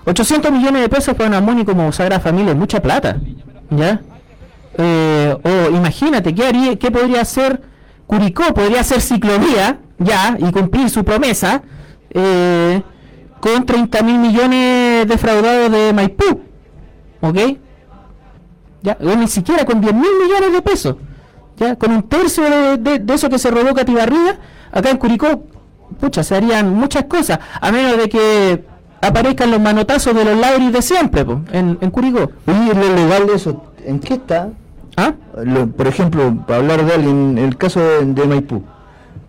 800 0.05 0.53
millones 0.53 0.83
de 0.83 0.89
pesos 0.89 1.15
para 1.15 1.29
una 1.29 1.41
MONI 1.41 1.65
como 1.65 1.93
Sagrada 1.93 2.21
Familia 2.21 2.53
es 2.53 2.59
mucha 2.59 2.81
plata, 2.81 3.17
¿ya? 3.71 4.01
Eh, 4.77 5.37
o 5.43 5.75
imagínate, 5.75 6.35
¿qué, 6.35 6.47
haría, 6.47 6.77
¿qué 6.77 6.91
podría 6.91 7.23
hacer 7.23 7.61
Curicó? 8.07 8.55
Podría 8.55 8.81
hacer 8.81 9.01
ciclovía, 9.01 9.79
ya, 9.99 10.37
y 10.39 10.51
cumplir 10.53 10.89
su 10.91 11.05
promesa, 11.05 11.63
eh, 12.11 12.83
con 13.41 13.65
30 13.65 14.03
mil 14.03 14.19
millones 14.19 15.07
defraudados 15.07 15.71
de 15.71 15.93
Maipú, 15.93 16.41
¿ok? 17.21 17.39
Ya, 18.83 18.97
o 19.01 19.15
ni 19.17 19.27
siquiera 19.29 19.65
con 19.65 19.81
10 19.81 19.93
mil 19.95 20.11
millones 20.23 20.53
de 20.53 20.63
pesos, 20.63 20.97
ya, 21.57 21.77
con 21.77 21.93
un 21.93 22.03
tercio 22.05 22.45
de, 22.45 22.77
de- 22.79 22.99
de 23.01 23.15
eso 23.15 23.29
que 23.29 23.39
se 23.39 23.51
robó 23.51 23.75
Catibarriga, 23.75 24.37
acá 24.73 24.91
en 24.91 24.97
Curicó, 24.99 25.45
pucha, 26.01 26.23
se 26.23 26.37
harían 26.37 26.73
muchas 26.75 27.05
cosas, 27.05 27.39
a 27.61 27.73
menos 27.73 27.97
de 27.97 28.09
que 28.09 28.65
aparezcan 29.01 29.51
los 29.51 29.61
manotazos 29.61 30.15
de 30.15 30.25
los 30.25 30.37
Lauris 30.37 30.73
de 30.73 30.83
siempre, 30.83 31.25
po, 31.25 31.41
en, 31.53 31.79
en 31.81 31.91
Curicó. 31.91 32.31
Oye, 32.47 32.75
lo 32.75 32.95
legal 32.95 33.27
de 33.27 33.35
eso, 33.35 33.65
¿en 33.85 33.99
qué 34.01 34.15
está? 34.15 34.51
¿Ah? 34.97 35.15
Lo- 35.45 35.67
por 35.69 35.87
ejemplo, 35.89 36.35
para 36.47 36.61
hablar 36.61 36.85
de 36.85 36.95
alguien, 36.95 37.39
el 37.39 37.57
caso 37.57 37.81
de, 37.81 38.05
de 38.05 38.27
Maipú. 38.27 38.63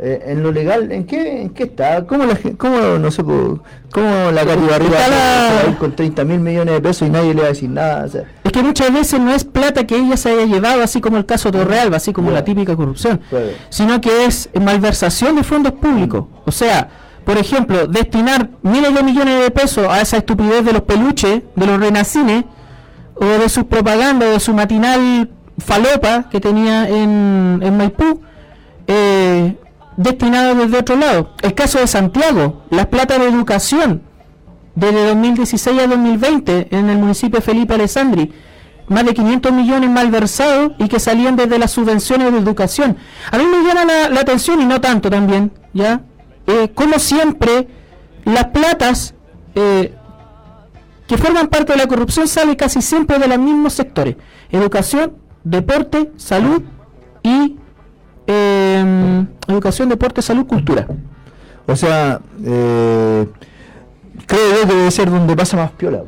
Eh, 0.01 0.23
en 0.27 0.41
lo 0.43 0.53
legal, 0.53 0.89
¿en 0.93 1.03
qué, 1.03 1.41
en 1.41 1.49
qué 1.49 1.63
está? 1.63 2.05
¿Cómo 2.05 2.23
la, 2.25 2.37
cómo, 2.57 2.77
no 2.97 3.11
sé, 3.11 3.21
cómo 3.21 4.31
la 4.33 4.45
Cati 4.45 4.65
Barriga 4.65 4.97
la- 5.09 5.75
con 5.77 5.93
30 5.93 6.23
mil 6.23 6.39
millones 6.39 6.75
de 6.75 6.79
pesos 6.79 7.05
y 7.05 7.11
nadie 7.11 7.33
le 7.33 7.41
va 7.41 7.47
a 7.47 7.49
decir 7.49 7.69
nada? 7.69 8.05
O 8.05 8.07
sea, 8.07 8.23
Es 8.45 8.51
que 8.53 8.63
muchas 8.63 8.93
veces 8.93 9.19
no 9.19 9.33
es 9.33 9.43
plata 9.43 9.85
que 9.85 9.97
ella 9.97 10.15
se 10.15 10.29
haya 10.31 10.45
llevado, 10.45 10.81
así 10.83 11.01
como 11.01 11.17
el 11.17 11.25
caso 11.25 11.51
Torrealba, 11.51 11.97
así 11.97 12.13
como 12.13 12.31
la 12.31 12.45
típica 12.45 12.77
corrupción, 12.77 13.19
Claro. 13.29 13.47
sino 13.67 13.99
que 13.99 14.25
es 14.25 14.49
malversación 14.57 15.35
de 15.35 15.43
fondos 15.43 15.73
públicos. 15.73 16.23
O 16.45 16.51
sea, 16.53 16.87
por 17.25 17.37
ejemplo, 17.37 17.85
destinar 17.85 18.51
miles 18.61 18.93
de 18.95 19.03
millones 19.03 19.43
de 19.43 19.51
pesos 19.51 19.85
a 19.89 19.99
esa 19.99 20.15
estupidez 20.15 20.63
de 20.63 20.71
los 20.71 20.83
peluches, 20.83 21.41
de 21.57 21.67
los 21.67 21.77
renacines, 21.77 22.45
o 23.15 23.25
de 23.25 23.49
sus 23.49 23.65
propagandas, 23.65 24.31
de 24.31 24.39
su 24.39 24.53
matinal 24.53 25.29
falopa 25.57 26.29
que 26.29 26.39
tenía 26.39 26.87
en, 26.87 27.59
en 27.61 27.75
Maipú, 27.77 28.21
eh, 28.87 29.57
destinado 29.99 30.55
desde 30.55 30.77
otro 30.77 30.95
lado. 30.95 31.31
El 31.41 31.53
caso 31.53 31.77
de 31.77 31.85
Santiago, 31.85 32.63
las 32.69 32.87
plata 32.87 33.19
de 33.19 33.27
educación, 33.27 34.01
desde 34.73 35.07
2016 35.07 35.77
a 35.77 35.87
2020 35.87 36.67
en 36.71 36.89
el 36.89 36.97
municipio 36.97 37.39
de 37.39 37.45
Felipe 37.45 37.73
Alessandri, 37.73 38.31
más 38.87 39.05
de 39.05 39.13
500 39.13 39.51
millones 39.51 39.89
malversados 39.89 40.71
y 40.79 40.87
que 40.87 41.01
salían 41.01 41.35
desde 41.35 41.59
las 41.59 41.71
subvenciones 41.71 42.31
de 42.31 42.39
educación. 42.39 42.95
A 43.29 43.37
mí 43.37 43.43
me 43.43 43.67
llama 43.67 43.83
la, 43.83 44.09
la 44.09 44.21
atención 44.21 44.61
y 44.61 44.65
no 44.65 44.79
tanto 44.79 45.09
también, 45.09 45.51
¿ya? 45.73 46.01
Eh, 46.47 46.71
como 46.73 46.97
siempre, 46.97 47.67
las 48.23 48.45
platas 48.45 49.13
eh, 49.53 49.93
que 51.07 51.17
forman 51.17 51.47
parte 51.47 51.73
de 51.73 51.77
la 51.77 51.87
corrupción 51.87 52.25
salen 52.29 52.55
casi 52.55 52.81
siempre 52.81 53.19
de 53.19 53.27
los 53.27 53.37
mismos 53.37 53.73
sectores. 53.73 54.15
Educación, 54.49 55.17
deporte, 55.43 56.13
salud 56.15 56.63
y 57.21 57.57
eh, 58.31 59.25
educación, 59.47 59.89
deporte, 59.89 60.21
salud, 60.21 60.45
cultura. 60.45 60.85
o 61.67 61.75
sea 61.75 62.19
eh, 62.45 63.27
creo 64.25 64.61
que 64.67 64.73
debe 64.75 64.91
ser 64.91 65.09
donde 65.09 65.35
pasa 65.35 65.57
más 65.57 65.71
piola. 65.71 66.03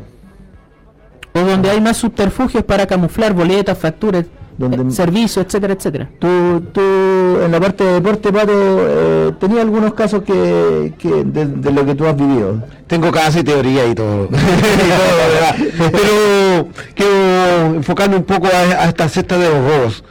o 1.33 1.39
donde 1.39 1.69
hay 1.69 1.81
más 1.81 1.97
subterfugios 1.97 2.63
para 2.63 2.85
camuflar 2.85 3.33
boletas, 3.33 3.77
facturas, 3.77 4.25
Donde- 4.57 4.77
eh, 4.77 4.91
servicios, 4.91 5.43
etcétera, 5.45 5.73
etcétera. 5.73 6.09
Tú, 6.19 6.61
tú 6.73 6.81
en 6.81 7.49
la 7.51 7.59
parte 7.59 7.83
de 7.83 7.93
deporte, 7.93 8.31
Pato, 8.31 8.51
eh, 8.53 9.31
tenías 9.39 9.61
algunos 9.61 9.93
casos 9.95 10.21
que, 10.23 10.93
que 10.99 11.23
de, 11.23 11.45
de 11.47 11.71
lo 11.71 11.83
que 11.85 11.95
tú 11.95 12.05
has 12.05 12.15
vivido. 12.15 12.61
Tengo 12.85 13.09
casi 13.11 13.43
teoría 13.43 13.85
y 13.87 13.95
todo. 13.95 14.25
Y 14.31 14.35
todo, 14.35 15.17
¿verdad? 15.33 15.55
Pero 15.91 16.67
quiero 16.93 17.75
enfocarme 17.77 18.17
un 18.17 18.23
poco 18.25 18.47
a, 18.47 18.83
a 18.83 18.89
esta 18.89 19.07
cesta 19.09 19.37
de 19.37 19.49
los 19.49 19.63
robos. 19.65 20.03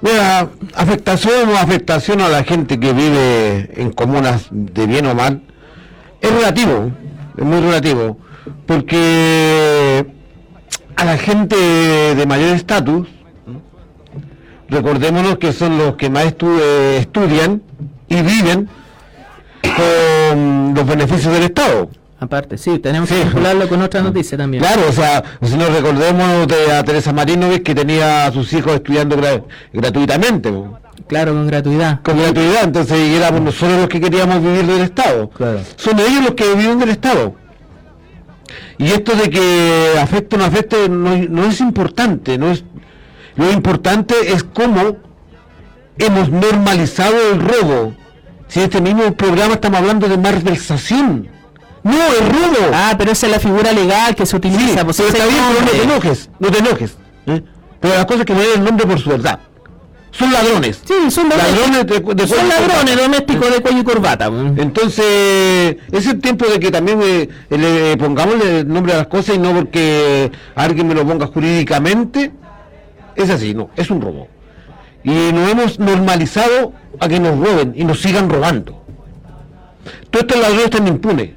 Mira, 0.00 0.48
afectación 0.74 1.48
o 1.48 1.56
afectación 1.56 2.20
a 2.20 2.28
la 2.28 2.44
gente 2.44 2.78
que 2.78 2.92
vive 2.92 3.70
en 3.74 3.90
comunas 3.90 4.46
de 4.50 4.86
bien 4.86 5.06
o 5.06 5.14
mal 5.14 5.42
es 6.20 6.32
relativo, 6.32 6.92
es 7.36 7.44
muy 7.44 7.60
relativo, 7.60 8.16
porque 8.66 10.06
a 10.94 11.04
la 11.04 11.18
gente 11.18 11.56
de 11.56 12.26
mayor 12.26 12.54
estatus, 12.54 13.08
recordémonos 14.68 15.38
que 15.38 15.52
son 15.52 15.78
los 15.78 15.96
que 15.96 16.10
más 16.10 16.26
eh, 16.42 16.98
estudian 17.00 17.62
y 18.08 18.22
viven 18.22 18.68
con 19.62 20.74
los 20.74 20.86
beneficios 20.86 21.32
del 21.32 21.44
Estado. 21.44 21.90
Aparte, 22.20 22.58
sí, 22.58 22.78
tenemos 22.80 23.08
Sí. 23.08 23.14
que 23.14 23.24
vincularlo 23.24 23.68
con 23.68 23.80
otra 23.80 24.02
noticia 24.02 24.36
también. 24.36 24.62
Claro, 24.62 24.82
o 24.88 24.92
sea, 24.92 25.22
si 25.40 25.56
nos 25.56 25.72
recordemos 25.72 26.48
de 26.48 26.72
a 26.72 26.82
Teresa 26.82 27.12
Marinovich 27.12 27.62
que 27.62 27.74
tenía 27.76 28.26
a 28.26 28.32
sus 28.32 28.52
hijos 28.52 28.74
estudiando 28.74 29.16
gra- 29.16 29.44
gratuitamente, 29.72 30.52
Claro, 31.06 31.32
con 31.32 31.46
gratuidad. 31.46 32.00
con 32.02 32.18
gratuidad, 32.18 32.64
entonces 32.64 32.98
y 32.98 33.14
éramos 33.14 33.40
nosotros 33.42 33.78
los 33.78 33.88
que 33.88 34.00
queríamos 34.00 34.42
vivir 34.42 34.66
del 34.66 34.80
Estado. 34.80 35.30
Claro. 35.30 35.60
Son 35.76 35.98
ellos 36.00 36.24
los 36.24 36.32
que 36.32 36.54
viven 36.54 36.78
del 36.80 36.90
Estado. 36.90 37.34
Y 38.78 38.86
esto 38.86 39.14
de 39.14 39.30
que 39.30 39.94
afecte 40.00 40.34
o 40.36 40.38
no 40.40 40.44
afecte 40.44 40.88
no, 40.88 41.16
no 41.16 41.44
es 41.44 41.60
importante, 41.60 42.36
no 42.38 42.50
es 42.50 42.64
lo 43.36 43.48
importante 43.52 44.32
es 44.32 44.42
cómo 44.42 44.96
hemos 45.98 46.30
normalizado 46.30 47.14
el 47.32 47.40
robo. 47.40 47.94
Si 48.48 48.58
en 48.58 48.64
este 48.64 48.80
mismo 48.80 49.12
programa 49.14 49.54
estamos 49.54 49.78
hablando 49.78 50.08
de 50.08 50.18
malversación. 50.18 51.28
No, 51.88 52.04
es 52.12 52.28
robo. 52.28 52.70
Ah, 52.74 52.94
pero 52.98 53.12
esa 53.12 53.26
es 53.26 53.32
la 53.32 53.40
figura 53.40 53.72
legal 53.72 54.14
que 54.14 54.26
se 54.26 54.30
Sí, 54.32 54.36
utiliza. 54.36 54.84
pues, 54.84 54.96
pero 54.96 55.08
está 55.08 55.24
bien, 55.26 55.42
pero 55.52 55.64
no 55.64 55.70
te 55.70 55.82
enojes, 55.82 56.30
no 56.38 56.50
te 56.50 56.58
enojes. 56.58 56.96
¿eh? 57.26 57.42
Pero 57.80 57.94
las 57.94 58.06
cosas 58.06 58.24
que 58.24 58.34
me 58.34 58.40
den 58.42 58.58
el 58.60 58.64
nombre 58.64 58.86
por 58.86 58.98
su 58.98 59.10
verdad. 59.10 59.38
Son 60.10 60.32
ladrones. 60.32 60.80
Sí, 60.84 61.10
son 61.10 61.28
Ladrones 61.28 61.86
de- 61.86 62.00
de 62.14 62.26
son 62.26 62.48
ladrones 62.48 62.96
domésticos 62.96 63.52
de 63.52 63.60
cuello 63.60 63.78
y 63.80 63.84
corbata. 63.84 64.26
Entonces, 64.56 65.76
es 65.92 66.06
el 66.06 66.18
tiempo 66.20 66.46
de 66.46 66.58
que 66.58 66.70
también 66.70 66.98
eh, 67.02 67.28
le 67.50 67.96
pongamos 67.98 68.42
el 68.44 68.66
nombre 68.66 68.94
a 68.94 68.98
las 68.98 69.06
cosas 69.06 69.36
y 69.36 69.38
no 69.38 69.52
porque 69.54 70.32
alguien 70.54 70.88
me 70.88 70.94
lo 70.94 71.06
ponga 71.06 71.26
jurídicamente. 71.26 72.32
Es 73.16 73.28
así, 73.30 73.54
no, 73.54 73.68
es 73.76 73.90
un 73.90 74.00
robo. 74.00 74.28
Y 75.04 75.10
nos 75.10 75.50
hemos 75.50 75.78
normalizado 75.78 76.72
a 76.98 77.06
que 77.08 77.20
nos 77.20 77.38
roben 77.38 77.74
y 77.76 77.84
nos 77.84 78.00
sigan 78.00 78.28
robando. 78.30 78.82
Todos 80.10 80.22
estos 80.22 80.40
ladrones 80.40 80.64
están 80.64 80.88
impunes. 80.88 81.30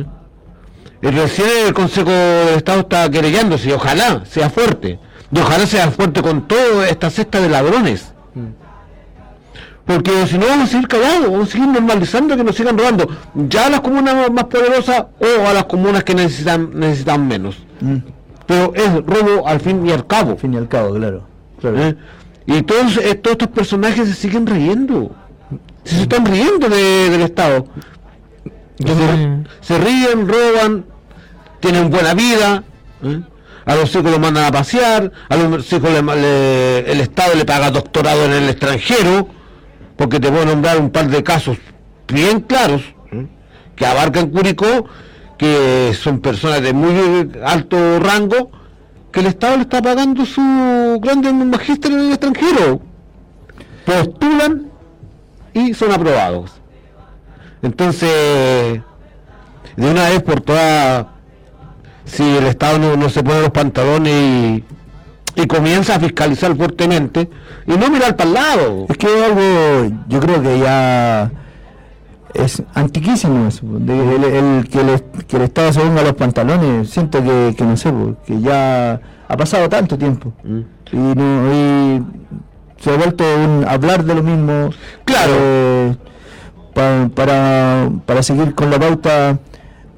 ¿Eh? 0.00 0.06
Y 1.02 1.06
recién 1.08 1.48
el 1.66 1.74
Consejo 1.74 2.10
de 2.10 2.54
Estado 2.56 2.80
está 2.80 3.10
querellándose 3.10 3.68
y 3.68 3.72
ojalá 3.72 4.24
sea 4.24 4.50
fuerte. 4.50 4.98
Y 5.32 5.38
ojalá 5.38 5.66
sea 5.66 5.90
fuerte 5.90 6.22
con 6.22 6.46
toda 6.46 6.88
esta 6.88 7.10
cesta 7.10 7.40
de 7.40 7.48
ladrones. 7.48 8.12
Porque 9.84 10.26
si 10.28 10.38
no 10.38 10.46
vamos 10.46 10.68
a 10.68 10.72
seguir 10.72 10.86
callados, 10.86 11.30
vamos 11.30 11.48
a 11.48 11.52
seguir 11.52 11.66
normalizando 11.68 12.36
que 12.36 12.44
nos 12.44 12.54
sigan 12.54 12.78
robando. 12.78 13.08
Ya 13.34 13.66
a 13.66 13.70
las 13.70 13.80
comunas 13.80 14.30
más 14.30 14.44
poderosas 14.44 15.06
o 15.18 15.46
a 15.48 15.52
las 15.52 15.64
comunas 15.64 16.04
que 16.04 16.14
necesitan, 16.14 16.70
necesitan 16.72 17.26
menos. 17.26 17.56
Mm, 17.80 17.96
Pero 18.46 18.72
es 18.76 18.92
robo 19.04 19.46
al 19.48 19.58
fin 19.60 19.84
y 19.86 19.90
al 19.90 20.06
cabo. 20.06 20.32
al 20.32 20.38
fin 20.38 20.54
y 20.54 20.56
al 20.56 20.68
cabo, 20.68 20.94
claro. 20.94 21.24
claro. 21.60 21.82
¿eh? 21.82 21.96
Y 22.46 22.62
todos, 22.62 22.94
todos 22.94 23.32
estos 23.34 23.48
personajes 23.48 24.08
se 24.08 24.14
siguen 24.14 24.46
riendo. 24.46 25.10
Se, 25.84 25.96
se 25.96 26.02
están 26.02 26.26
riendo 26.26 26.68
de- 26.68 27.10
del 27.10 27.22
Estado. 27.22 27.66
Mm. 28.84 29.44
Se, 29.60 29.78
ríen, 29.78 30.28
roban, 30.28 30.84
tienen 31.60 31.90
buena 31.90 32.14
vida. 32.14 32.62
¿eh? 33.02 33.20
A 33.64 33.76
los 33.76 33.90
hijos 33.94 34.10
los 34.10 34.18
mandan 34.18 34.44
a 34.44 34.50
pasear, 34.52 35.12
a 35.28 35.36
los 35.36 35.72
hijos 35.72 35.88
le- 35.90 36.90
el 36.90 37.00
Estado 37.00 37.34
le 37.36 37.44
paga 37.44 37.70
doctorado 37.70 38.24
en 38.24 38.32
el 38.32 38.48
extranjero, 38.48 39.28
porque 39.96 40.18
te 40.18 40.30
voy 40.30 40.40
a 40.40 40.44
nombrar 40.46 40.78
un 40.78 40.90
par 40.90 41.08
de 41.08 41.22
casos 41.22 41.58
bien 42.08 42.40
claros 42.40 42.82
¿eh? 43.12 43.26
que 43.76 43.86
abarcan 43.86 44.30
Curicó, 44.30 44.86
que 45.38 45.92
son 46.00 46.20
personas 46.20 46.60
de 46.62 46.72
muy 46.72 47.30
alto 47.44 48.00
rango 48.00 48.50
que 49.12 49.20
el 49.20 49.26
Estado 49.26 49.56
le 49.56 49.62
está 49.62 49.80
pagando 49.82 50.24
su 50.26 50.98
grande 51.00 51.32
magíster 51.32 51.92
en 51.92 51.98
el 52.00 52.08
extranjero. 52.12 52.80
Postulan 53.84 54.68
y 55.54 55.74
son 55.74 55.92
aprobados. 55.92 56.50
Entonces, 57.62 58.80
de 59.76 59.90
una 59.90 60.08
vez 60.08 60.22
por 60.22 60.40
todas, 60.40 61.06
si 62.04 62.22
el 62.22 62.46
Estado 62.46 62.96
no, 62.96 63.08
se 63.08 63.22
pone 63.22 63.40
los 63.40 63.50
pantalones 63.50 64.12
y, 64.12 64.64
y, 65.36 65.46
comienza 65.46 65.94
a 65.94 66.00
fiscalizar 66.00 66.56
fuertemente 66.56 67.30
y 67.66 67.72
no 67.72 67.88
mirar 67.88 68.16
para 68.16 68.28
el 68.28 68.34
lado. 68.34 68.86
Es 68.88 68.98
que 68.98 69.06
algo, 69.06 69.96
yo 70.08 70.20
creo 70.20 70.42
que 70.42 70.58
ya 70.58 71.30
es 72.34 72.62
antiquísimo 72.74 73.46
eso, 73.46 73.66
el, 73.76 74.68
que, 74.68 74.80
el, 74.80 75.42
Estado 75.42 75.72
se 75.72 75.80
ponga 75.80 76.02
los 76.02 76.14
pantalones, 76.14 76.90
siento 76.90 77.22
que, 77.22 77.54
no 77.60 77.76
sé, 77.76 77.92
que 78.26 78.40
ya 78.40 79.00
ha 79.28 79.36
pasado 79.36 79.68
tanto 79.68 79.98
tiempo 79.98 80.32
mm. 80.42 80.60
y, 80.92 80.96
no, 80.96 82.06
se 82.78 82.90
ha 82.90 82.96
vuelto 82.96 83.22
un 83.22 83.64
hablar 83.68 84.04
de 84.04 84.14
lo 84.14 84.22
mismo. 84.22 84.70
Claro. 85.04 85.32
Eh, 85.36 85.96
para, 86.72 87.90
para 88.06 88.22
seguir 88.22 88.54
con 88.54 88.70
la 88.70 88.78
pauta 88.78 89.38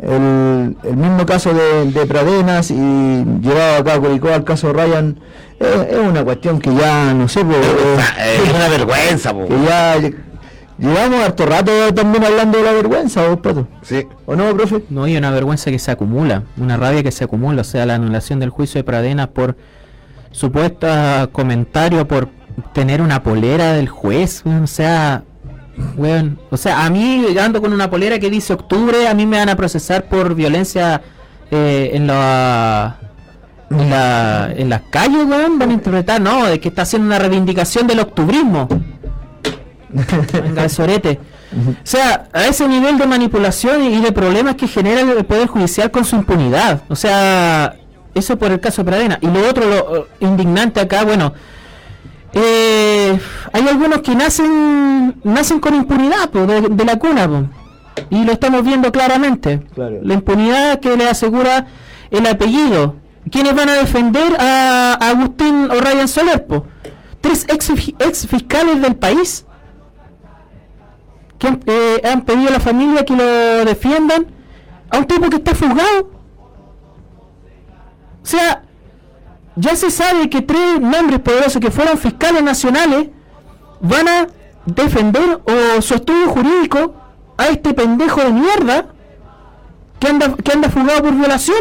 el, 0.03 0.77
el 0.83 0.97
mismo 0.97 1.25
caso 1.25 1.55
de, 1.55 1.91
de, 1.91 2.07
Pradenas 2.07 2.71
y 2.71 2.75
llevado 2.75 3.79
acá 3.79 3.95
a 3.95 4.01
Curicó 4.01 4.29
al 4.29 4.45
caso 4.45 4.73
Ryan 4.73 5.19
es, 5.59 5.99
una 5.99 6.25
cuestión 6.25 6.59
que 6.61 6.75
ya 6.75 7.15
no 7.15 7.29
sé 7.29 7.41
es, 7.41 8.55
una 8.55 8.69
vergüenza 8.69 9.33
que 9.33 9.65
ya 9.65 9.97
llevamos 10.79 11.25
harto 11.25 11.47
rato 11.47 11.95
también 11.95 12.25
hablando 12.25 12.59
de 12.59 12.65
la 12.65 12.73
vergüenza 12.73 13.27
¿vos, 13.29 13.39
Pato? 13.39 13.69
sí 13.83 14.07
¿o 14.27 14.35
no 14.35 14.55
profe? 14.55 14.85
no 14.91 15.07
y 15.07 15.17
una 15.17 15.31
vergüenza 15.31 15.71
que 15.71 15.79
se 15.79 15.91
acumula 15.91 16.43
una 16.57 16.77
rabia 16.77 17.03
que 17.03 17.13
se 17.13 17.25
acumula 17.25 17.61
o 17.63 17.65
sea 17.65 17.87
la 17.87 17.95
anulación 17.95 18.41
del 18.41 18.51
juicio 18.51 18.81
de 18.81 18.85
Pradenas 18.85 19.29
por 19.29 19.57
supuesta 20.33 21.29
comentario 21.33 22.07
por 22.09 22.29
tener 22.73 23.01
una 23.01 23.23
polera 23.23 23.73
del 23.73 23.89
juez 23.89 24.43
o 24.45 24.67
sea 24.67 25.23
o 26.51 26.57
sea, 26.57 26.85
a 26.85 26.91
mí 26.91 27.27
ando 27.39 27.61
con 27.61 27.73
una 27.73 27.91
polera 27.91 28.19
que 28.19 28.31
dice 28.31 28.53
octubre, 28.53 29.09
a 29.09 29.15
mí 29.15 29.27
me 29.27 29.39
van 29.39 29.49
a 29.49 29.57
procesar 29.57 30.05
por 30.05 30.35
violencia 30.35 31.03
eh, 31.51 31.91
en 31.95 32.07
la 32.07 32.99
en, 33.71 33.91
la, 33.91 34.53
en 34.57 34.69
las 34.69 34.83
calles, 34.91 35.25
weón, 35.27 35.59
van 35.59 35.71
a 35.71 35.73
interpretar, 35.73 36.21
no, 36.21 36.47
de 36.47 36.61
que 36.61 36.69
está 36.69 36.83
haciendo 36.83 37.07
una 37.07 37.19
reivindicación 37.19 37.87
del 37.87 38.01
octubrismo. 38.01 38.69
Venga, 40.33 40.69
sorete. 40.69 41.19
O 41.53 41.87
sea, 41.87 42.29
a 42.33 42.47
ese 42.47 42.67
nivel 42.67 42.99
de 42.99 43.07
manipulación 43.07 43.85
y 43.85 44.01
de 44.01 44.13
problemas 44.13 44.57
que 44.57 44.67
genera 44.67 45.01
el 45.01 45.25
Poder 45.25 45.47
Judicial 45.47 45.91
con 45.91 46.05
su 46.05 46.17
impunidad. 46.17 46.83
O 46.89 46.97
sea, 46.97 47.77
eso 48.15 48.37
por 48.37 48.51
el 48.51 48.61
caso 48.61 48.83
de 48.83 48.91
Pradena. 48.91 49.19
Y 49.21 49.27
lo 49.29 49.49
otro, 49.49 49.69
lo 49.69 50.09
indignante 50.21 50.81
acá, 50.81 51.05
bueno, 51.05 51.33
eh, 52.35 53.21
hay 53.53 53.69
algunos 53.69 54.01
que 54.01 54.15
nacen 54.15 55.21
nacen 55.23 55.61
con 55.61 55.75
impunidad 55.75 56.29
de, 56.31 56.85
la 56.85 56.99
cuna 56.99 57.49
y 58.11 58.25
lo 58.25 58.33
estamos 58.33 58.65
viendo 58.65 58.91
claramente. 58.91 59.63
La 59.77 60.15
impunidad 60.15 60.81
que 60.81 60.97
le 60.97 61.09
asegura 61.09 61.67
el 62.11 62.27
apellido. 62.27 62.97
¿Quiénes 63.31 63.55
van 63.55 63.69
a 63.69 63.75
defender 63.75 64.37
a, 64.39 64.95
Agustín 64.95 65.71
O'Ryan 65.71 66.09
Soler 66.09 66.47
tres 67.21 67.47
ex, 67.49 68.27
fiscales 68.27 68.83
del 68.83 68.97
país 68.97 69.47
que 71.39 71.47
han, 71.47 71.61
eh, 71.65 72.03
han 72.05 72.23
pedido 72.23 72.49
a 72.49 72.53
la 72.53 72.61
familia 72.61 73.05
que 73.05 73.17
lo 73.17 73.65
defiendan 73.65 74.27
a 74.91 74.99
un 74.99 75.07
tipo 75.07 75.31
que 75.31 75.37
está 75.37 75.55
fugado. 75.55 76.11
O 78.23 78.27
sea 78.27 78.64
ya 79.57 79.77
se 79.77 79.91
sabe 79.91 80.29
que 80.29 80.43
tres 80.43 80.81
nombres 80.81 81.21
poderosos 81.21 81.61
que 81.61 81.71
fueron 81.71 81.97
fiscales 81.99 82.43
nacionales 82.43 83.09
van 83.81 84.09
a 84.09 84.27
defender 84.67 85.41
o 85.45 85.83
su 85.83 85.95
estudio 85.95 86.29
jurídico 86.29 86.95
a 87.37 87.49
este 87.49 87.75
pendejo 87.75 88.21
de 88.21 88.33
mierda 88.33 88.87
que 89.99 90.09
anda, 90.09 90.35
que 90.37 90.53
anda 90.53 90.69
fugado 90.71 91.03
por 91.03 91.15
violación. 91.15 91.59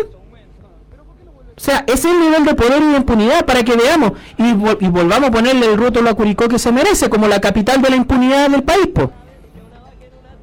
O 1.55 1.59
sea, 1.59 1.83
ese 1.85 2.09
es 2.09 2.15
el 2.15 2.19
nivel 2.19 2.45
de 2.45 2.55
poder 2.55 2.81
y 2.81 2.87
de 2.87 2.97
impunidad 2.97 3.45
para 3.45 3.63
que 3.63 3.75
veamos 3.75 4.13
y, 4.37 4.53
volvamos 4.53 5.29
a 5.29 5.31
ponerle 5.31 5.67
el 5.67 5.77
rótulo 5.77 6.09
a 6.09 6.13
Curicó 6.15 6.47
que 6.47 6.57
se 6.57 6.71
merece 6.71 7.09
como 7.09 7.27
la 7.27 7.39
capital 7.39 7.81
de 7.81 7.91
la 7.91 7.95
impunidad 7.95 8.49
del 8.49 8.63
país. 8.63 8.89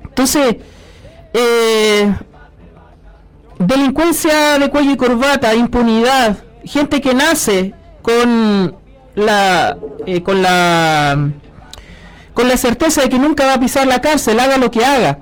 Entonces, 0.05 0.57
eh, 1.33 2.15
delincuencia 3.59 4.59
de 4.59 4.71
cuello 4.71 4.93
y 4.93 4.97
corbata, 4.97 5.55
impunidad, 5.55 6.37
gente 6.65 7.01
que 7.01 7.15
nace 7.15 7.75
con 8.03 8.77
la 9.15 9.77
eh, 10.07 10.23
con 10.23 10.43
la 10.43 11.31
con 12.35 12.49
la 12.49 12.57
certeza 12.57 13.03
de 13.03 13.09
que 13.09 13.19
nunca 13.19 13.47
va 13.47 13.55
a 13.55 13.61
pisar 13.61 13.87
la 13.87 14.01
cárcel, 14.01 14.41
haga 14.41 14.57
lo 14.57 14.71
que 14.71 14.85
haga, 14.85 15.19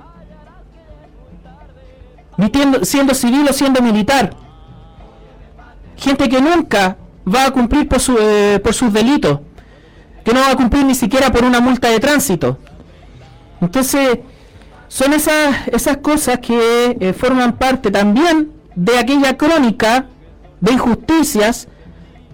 siendo 2.83 3.13
civil 3.13 3.47
o 3.49 3.53
siendo 3.53 3.81
militar, 3.81 4.35
gente 5.97 6.29
que 6.29 6.41
nunca 6.41 6.97
va 7.27 7.45
a 7.45 7.51
cumplir 7.51 7.87
por, 7.87 7.99
su, 7.99 8.17
eh, 8.19 8.59
por 8.63 8.73
sus 8.73 8.93
delitos, 8.93 9.39
que 10.23 10.33
no 10.33 10.39
va 10.39 10.51
a 10.51 10.55
cumplir 10.55 10.85
ni 10.85 10.95
siquiera 10.95 11.31
por 11.31 11.43
una 11.43 11.59
multa 11.59 11.89
de 11.89 11.99
tránsito. 11.99 12.57
Entonces, 13.61 14.19
son 14.87 15.13
esas, 15.13 15.67
esas 15.67 15.97
cosas 15.97 16.39
que 16.39 16.97
eh, 16.99 17.13
forman 17.13 17.57
parte 17.57 17.91
también 17.91 18.51
de 18.75 18.97
aquella 18.97 19.37
crónica 19.37 20.05
de 20.61 20.73
injusticias, 20.73 21.67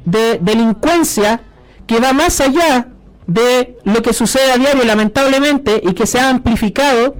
de 0.05 0.39
delincuencia 0.41 1.41
que 1.87 1.99
va 1.99 2.13
más 2.13 2.41
allá 2.41 2.87
de 3.27 3.77
lo 3.83 4.01
que 4.01 4.13
sucede 4.13 4.51
a 4.51 4.57
diario 4.57 4.83
lamentablemente 4.83 5.81
y 5.83 5.93
que 5.93 6.05
se 6.05 6.19
ha 6.19 6.29
amplificado 6.29 7.15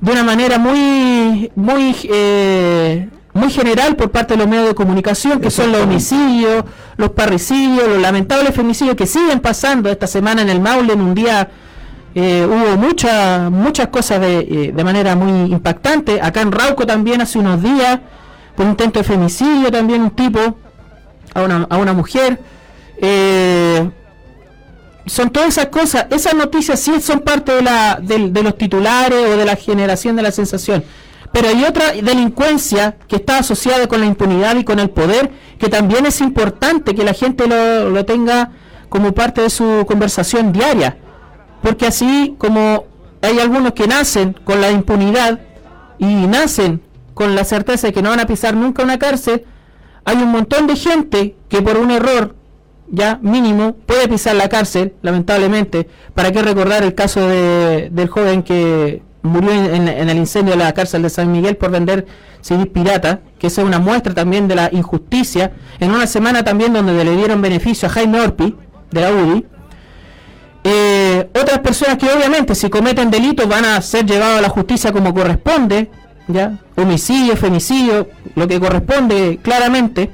de 0.00 0.12
una 0.12 0.24
manera 0.24 0.58
muy 0.58 1.50
muy 1.54 1.96
eh, 2.04 3.08
muy 3.32 3.50
general 3.50 3.96
por 3.96 4.10
parte 4.10 4.34
de 4.34 4.38
los 4.38 4.48
medios 4.48 4.68
de 4.68 4.74
comunicación 4.74 5.40
que 5.40 5.50
son 5.50 5.72
los 5.72 5.82
homicidios, 5.82 6.64
los 6.96 7.10
parricidios, 7.10 7.88
los 7.88 8.00
lamentables 8.00 8.54
femicidios 8.54 8.94
que 8.94 9.06
siguen 9.06 9.40
pasando 9.40 9.90
esta 9.90 10.06
semana 10.06 10.42
en 10.42 10.50
el 10.50 10.60
Maule 10.60 10.92
en 10.92 11.00
un 11.00 11.14
día 11.14 11.48
eh, 12.14 12.46
hubo 12.46 12.76
muchas 12.76 13.50
muchas 13.50 13.88
cosas 13.88 14.20
de, 14.20 14.40
eh, 14.40 14.72
de 14.74 14.84
manera 14.84 15.16
muy 15.16 15.50
impactante. 15.50 16.20
Acá 16.20 16.42
en 16.42 16.52
Rauco 16.52 16.84
también 16.84 17.22
hace 17.22 17.38
unos 17.38 17.62
días 17.62 18.00
por 18.56 18.66
intento 18.66 18.98
de 18.98 19.04
femicidio 19.04 19.70
también 19.70 20.02
un 20.02 20.10
tipo 20.10 20.56
a 21.34 21.42
una, 21.42 21.66
a 21.68 21.76
una 21.78 21.92
mujer. 21.92 22.38
Eh, 22.98 23.90
son 25.06 25.30
todas 25.30 25.48
esas 25.48 25.66
cosas, 25.66 26.06
esas 26.10 26.34
noticias 26.34 26.78
sí 26.78 27.00
son 27.00 27.20
parte 27.20 27.52
de, 27.52 27.62
la, 27.62 27.98
de, 28.00 28.42
los 28.42 28.56
titulares 28.56 29.18
o 29.26 29.36
de 29.36 29.44
la 29.44 29.56
generación 29.56 30.16
de 30.16 30.22
la 30.22 30.30
sensación. 30.30 30.84
Pero 31.32 31.48
hay 31.48 31.64
otra 31.64 31.92
delincuencia 31.92 32.96
que 33.08 33.16
está 33.16 33.38
asociada 33.38 33.88
con 33.88 34.00
la 34.00 34.06
impunidad 34.06 34.54
y 34.56 34.64
con 34.64 34.78
el 34.78 34.90
poder, 34.90 35.30
que 35.58 35.68
también 35.68 36.06
es 36.06 36.20
importante 36.20 36.94
que 36.94 37.04
la 37.04 37.14
gente 37.14 37.46
lo, 37.46 37.90
lo 37.90 38.04
tenga 38.04 38.52
como 38.88 39.12
parte 39.12 39.40
de 39.40 39.50
su 39.50 39.84
conversación 39.88 40.52
diaria. 40.52 40.98
Porque 41.62 41.86
así 41.86 42.34
como 42.38 42.84
hay 43.22 43.38
algunos 43.38 43.72
que 43.72 43.86
nacen 43.86 44.36
con 44.44 44.60
la 44.60 44.70
impunidad 44.70 45.40
y 45.98 46.06
nacen 46.26 46.82
con 47.14 47.34
la 47.34 47.44
certeza 47.44 47.88
de 47.88 47.92
que 47.92 48.02
no 48.02 48.10
van 48.10 48.20
a 48.20 48.26
pisar 48.26 48.54
nunca 48.54 48.82
una 48.82 48.98
cárcel, 48.98 49.44
hay 50.04 50.16
un 50.16 50.30
montón 50.30 50.66
de 50.66 50.76
gente 50.76 51.36
que 51.48 51.62
por 51.62 51.76
un 51.76 51.90
error 51.90 52.34
ya 52.92 53.18
mínimo 53.22 53.74
puede 53.86 54.08
pisar 54.08 54.34
la 54.36 54.48
cárcel, 54.48 54.94
lamentablemente. 55.02 55.88
¿Para 56.14 56.30
qué 56.30 56.42
recordar 56.42 56.82
el 56.82 56.94
caso 56.94 57.26
de, 57.26 57.88
del 57.90 58.08
joven 58.08 58.42
que 58.42 59.02
murió 59.22 59.52
en, 59.52 59.88
el 59.88 60.16
incendio 60.16 60.52
de 60.52 60.58
la 60.58 60.74
cárcel 60.74 61.02
de 61.02 61.10
San 61.10 61.32
Miguel 61.32 61.56
por 61.56 61.70
vender 61.70 62.06
CD 62.40 62.66
pirata? 62.66 63.20
Que 63.38 63.46
es 63.46 63.58
una 63.58 63.78
muestra 63.78 64.12
también 64.12 64.46
de 64.46 64.56
la 64.56 64.68
injusticia. 64.72 65.52
En 65.80 65.90
una 65.90 66.06
semana 66.06 66.44
también 66.44 66.72
donde 66.72 67.04
le 67.04 67.16
dieron 67.16 67.40
beneficio 67.40 67.88
a 67.88 67.92
Jaime 67.92 68.20
Orpi, 68.20 68.56
de 68.90 69.00
la 69.00 69.10
UDI. 69.10 69.46
Eh, 70.64 71.30
otras 71.34 71.58
personas 71.58 71.96
que 71.96 72.06
obviamente 72.06 72.54
si 72.54 72.70
cometen 72.70 73.10
delitos 73.10 73.48
van 73.48 73.64
a 73.64 73.80
ser 73.82 74.06
llevados 74.06 74.38
a 74.38 74.42
la 74.42 74.48
justicia 74.48 74.92
como 74.92 75.12
corresponde, 75.12 75.90
¿ya? 76.32 76.58
Homicidio, 76.76 77.36
femicidio, 77.36 78.08
lo 78.34 78.48
que 78.48 78.58
corresponde 78.58 79.38
claramente. 79.42 80.10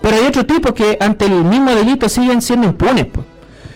Pero 0.00 0.16
hay 0.16 0.26
otros 0.26 0.46
tipos 0.46 0.72
que 0.72 0.96
ante 1.00 1.26
el 1.26 1.44
mismo 1.44 1.74
delito 1.74 2.08
siguen 2.08 2.42
siendo 2.42 2.66
impunes 2.66 3.06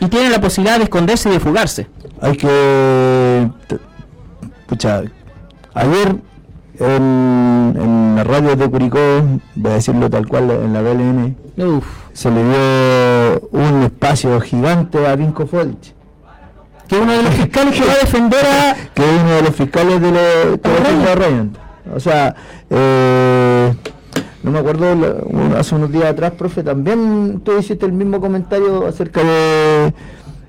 y 0.01 0.07
tienen 0.07 0.31
la 0.33 0.41
posibilidad 0.41 0.79
de 0.79 0.85
esconderse 0.85 1.29
y 1.29 1.33
de 1.33 1.41
fugarse. 1.41 1.87
Hay 2.21 2.37
que. 2.37 3.51
Pucha, 4.67 5.03
ayer 5.75 6.17
en, 6.79 7.77
en 7.79 8.17
la 8.17 8.25
radio 8.25 8.57
de 8.57 8.71
Curicó, 8.71 8.99
voy 9.55 9.73
a 9.73 9.75
decirlo 9.75 10.09
tal 10.09 10.27
cual 10.29 10.51
en 10.51 10.73
la 10.73 10.83
BLN, 10.83 11.37
se 12.13 12.31
le 12.31 12.43
dio 12.45 13.49
un 13.53 13.83
espacio 13.83 14.41
gigante 14.41 15.07
a 15.07 15.17
Vinco 15.17 15.47
Folich 15.47 15.95
que 16.90 16.98
uno 16.98 17.12
de 17.12 17.22
los 17.22 17.35
fiscales 17.35 17.79
que 17.79 17.87
va 17.87 17.92
a 17.92 17.98
defender 17.98 18.44
a... 18.44 18.76
que 18.94 19.03
es 19.03 19.22
uno 19.22 19.31
de 19.31 19.42
los 19.42 19.55
fiscales 19.55 20.00
de 20.00 20.11
los 20.11 20.59
que 20.59 21.94
O 21.94 22.00
sea, 22.00 22.35
eh, 22.68 23.72
no 24.42 24.50
me 24.50 24.59
acuerdo, 24.59 24.87
hace 25.57 25.74
unos 25.76 25.92
días 25.92 26.07
atrás, 26.07 26.33
profe, 26.33 26.64
también 26.64 27.42
tú 27.44 27.57
hiciste 27.57 27.87
el 27.87 27.92
mismo 27.92 28.20
comentario 28.20 28.88
acerca 28.88 29.22
de, 29.22 29.94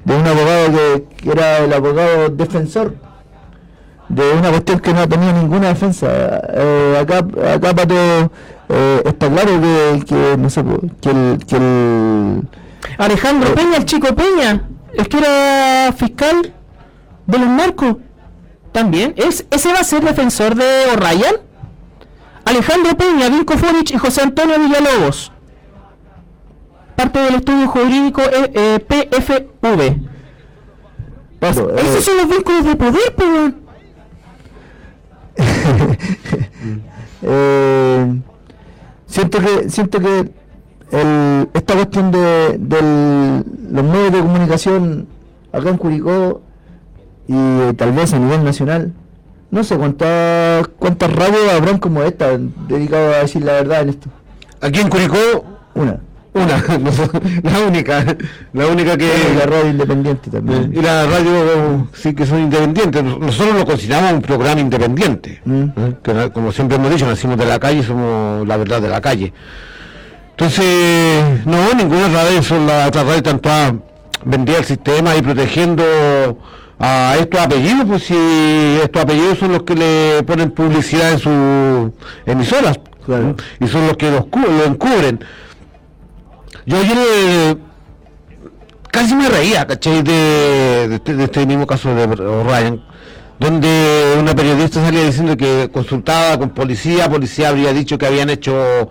de 0.03 0.15
un 0.15 0.25
abogado 0.25 0.71
que, 0.71 1.03
que 1.17 1.31
era 1.31 1.59
el 1.59 1.73
abogado 1.73 2.29
defensor 2.29 2.95
de 4.09 4.33
una 4.33 4.49
cuestión 4.49 4.79
que 4.79 4.93
no 4.93 5.07
tenía 5.07 5.33
ninguna 5.33 5.67
defensa. 5.69 6.07
Eh, 6.53 6.97
acá, 6.99 7.19
acá 7.53 7.75
Pato, 7.75 7.95
eh, 8.69 9.01
está 9.05 9.29
claro 9.29 9.51
que, 9.61 10.05
que, 10.05 10.37
no 10.39 10.49
sé, 10.49 10.63
que 11.01 11.09
el, 11.11 11.45
que 11.45 11.55
el 11.55 12.41
Alejandro 12.97 13.53
Peña, 13.53 13.77
el 13.77 13.85
chico 13.85 14.07
Peña, 14.15 14.63
el 14.97 15.07
que 15.07 15.17
era 15.17 15.93
fiscal 15.93 16.53
de 17.27 17.37
los 17.37 17.47
narcos, 17.47 17.97
también. 18.71 19.13
¿Es, 19.17 19.45
¿Ese 19.51 19.71
va 19.71 19.79
a 19.79 19.83
ser 19.83 20.03
defensor 20.03 20.55
de 20.55 20.65
O'Ryan? 20.93 21.35
Alejandro 22.45 22.97
Peña, 22.97 23.29
Vinco 23.29 23.57
Fonich 23.57 23.91
y 23.91 23.97
José 23.97 24.21
Antonio 24.21 24.59
Villalobos. 24.59 25.31
Parte 26.95 27.19
del 27.19 27.35
estudio 27.35 27.67
jurídico 27.67 28.21
eh, 28.21 28.51
eh, 28.53 28.79
PFV. 28.79 30.11
Pato, 31.39 31.71
eh, 31.71 31.81
Esos 31.81 32.03
son 32.03 32.17
los 32.17 32.27
vínculos 32.27 32.65
de 32.65 32.75
poder, 32.75 33.15
pues. 33.15 33.29
weón. 33.29 33.61
Eh, 37.23 38.19
siento 39.05 39.39
que 39.39 39.69
siento 39.69 39.99
que 39.99 40.31
el- 40.91 41.49
esta 41.53 41.73
cuestión 41.75 42.11
de, 42.11 42.57
del- 42.59 43.43
los 43.71 43.83
medios 43.83 44.11
de 44.11 44.19
comunicación 44.19 45.07
acá 45.53 45.69
en 45.69 45.77
Curicó 45.77 46.41
y 47.27 47.33
eh, 47.35 47.73
tal 47.77 47.91
vez 47.93 48.13
a 48.13 48.19
nivel 48.19 48.43
nacional 48.43 48.93
no 49.51 49.63
sé 49.63 49.77
cuántas 49.77 50.67
cuántas 50.79 51.13
radios 51.13 51.51
habrán 51.53 51.77
como 51.77 52.03
esta 52.03 52.37
dedicadas 52.67 53.15
a 53.15 53.19
decir 53.19 53.43
la 53.43 53.53
verdad 53.53 53.81
en 53.81 53.89
esto 53.89 54.09
Aquí 54.61 54.79
en 54.79 54.89
Curicó, 54.89 55.15
una 55.75 55.97
una, 56.33 56.63
la 57.43 57.59
única, 57.67 58.05
la 58.53 58.67
única 58.67 58.95
que... 58.95 59.05
y 59.33 59.37
la 59.37 59.45
radio 59.47 59.69
independiente 59.71 60.29
Eh, 60.29 60.31
también 60.31 60.71
Y 60.73 60.81
la 60.81 61.05
radio 61.05 61.87
sí 61.93 62.13
que 62.13 62.25
son 62.25 62.39
independientes. 62.39 63.03
Nos- 63.03 63.19
Nosotros 63.19 63.53
lo 63.57 63.65
consideramos 63.65 64.13
un 64.13 64.21
programa 64.21 64.61
independiente. 64.61 65.41
Mm. 65.43 65.63
¿eh? 65.75 65.93
Que 66.01 66.31
como 66.31 66.53
siempre 66.53 66.77
hemos 66.77 66.89
dicho, 66.89 67.05
nacimos 67.05 67.35
de 67.37 67.45
la 67.45 67.59
calle, 67.59 67.83
somos 67.83 68.47
la 68.47 68.55
verdad 68.55 68.81
de 68.81 68.87
la 68.87 69.01
calle. 69.01 69.33
Entonces, 70.41 71.45
no, 71.45 71.71
ninguna 71.75 72.07
radio 72.07 72.41
son 72.41 72.65
las 72.65 72.87
otras 72.87 73.03
radios 73.03 73.17
están 73.17 73.39
todas 73.39 73.73
vendidas 74.25 74.61
al 74.61 74.65
sistema 74.65 75.15
y 75.15 75.21
protegiendo 75.21 75.83
a 76.79 77.15
estos 77.19 77.41
apellidos, 77.41 77.85
pues 77.87 78.03
si 78.05 78.15
estos 78.83 79.03
apellidos 79.03 79.37
son 79.37 79.51
los 79.51 79.61
que 79.61 79.75
le 79.75 80.23
ponen 80.23 80.49
publicidad 80.49 81.11
en 81.11 81.19
sus 81.19 81.91
emisoras 82.25 82.79
Claro. 83.05 83.35
y 83.59 83.67
son 83.67 83.85
los 83.85 83.97
que 83.97 84.09
los 84.09 84.25
lo 84.31 84.65
encubren. 84.65 85.23
Yo 86.65 86.77
ayer 86.77 87.57
casi 88.89 89.13
me 89.13 89.29
reía, 89.29 89.67
¿cachai? 89.67 90.01
De, 90.01 90.87
de 90.87 90.95
este, 90.95 91.13
de 91.17 91.23
este 91.25 91.45
mismo 91.45 91.67
caso 91.67 91.93
de 91.93 92.05
O'Ryan, 92.05 92.83
donde 93.39 94.15
una 94.19 94.33
periodista 94.33 94.83
salía 94.83 95.03
diciendo 95.03 95.37
que 95.37 95.69
consultaba 95.71 96.39
con 96.39 96.49
policía, 96.49 97.07
policía 97.11 97.49
habría 97.49 97.73
dicho 97.73 97.99
que 97.99 98.07
habían 98.07 98.31
hecho 98.31 98.89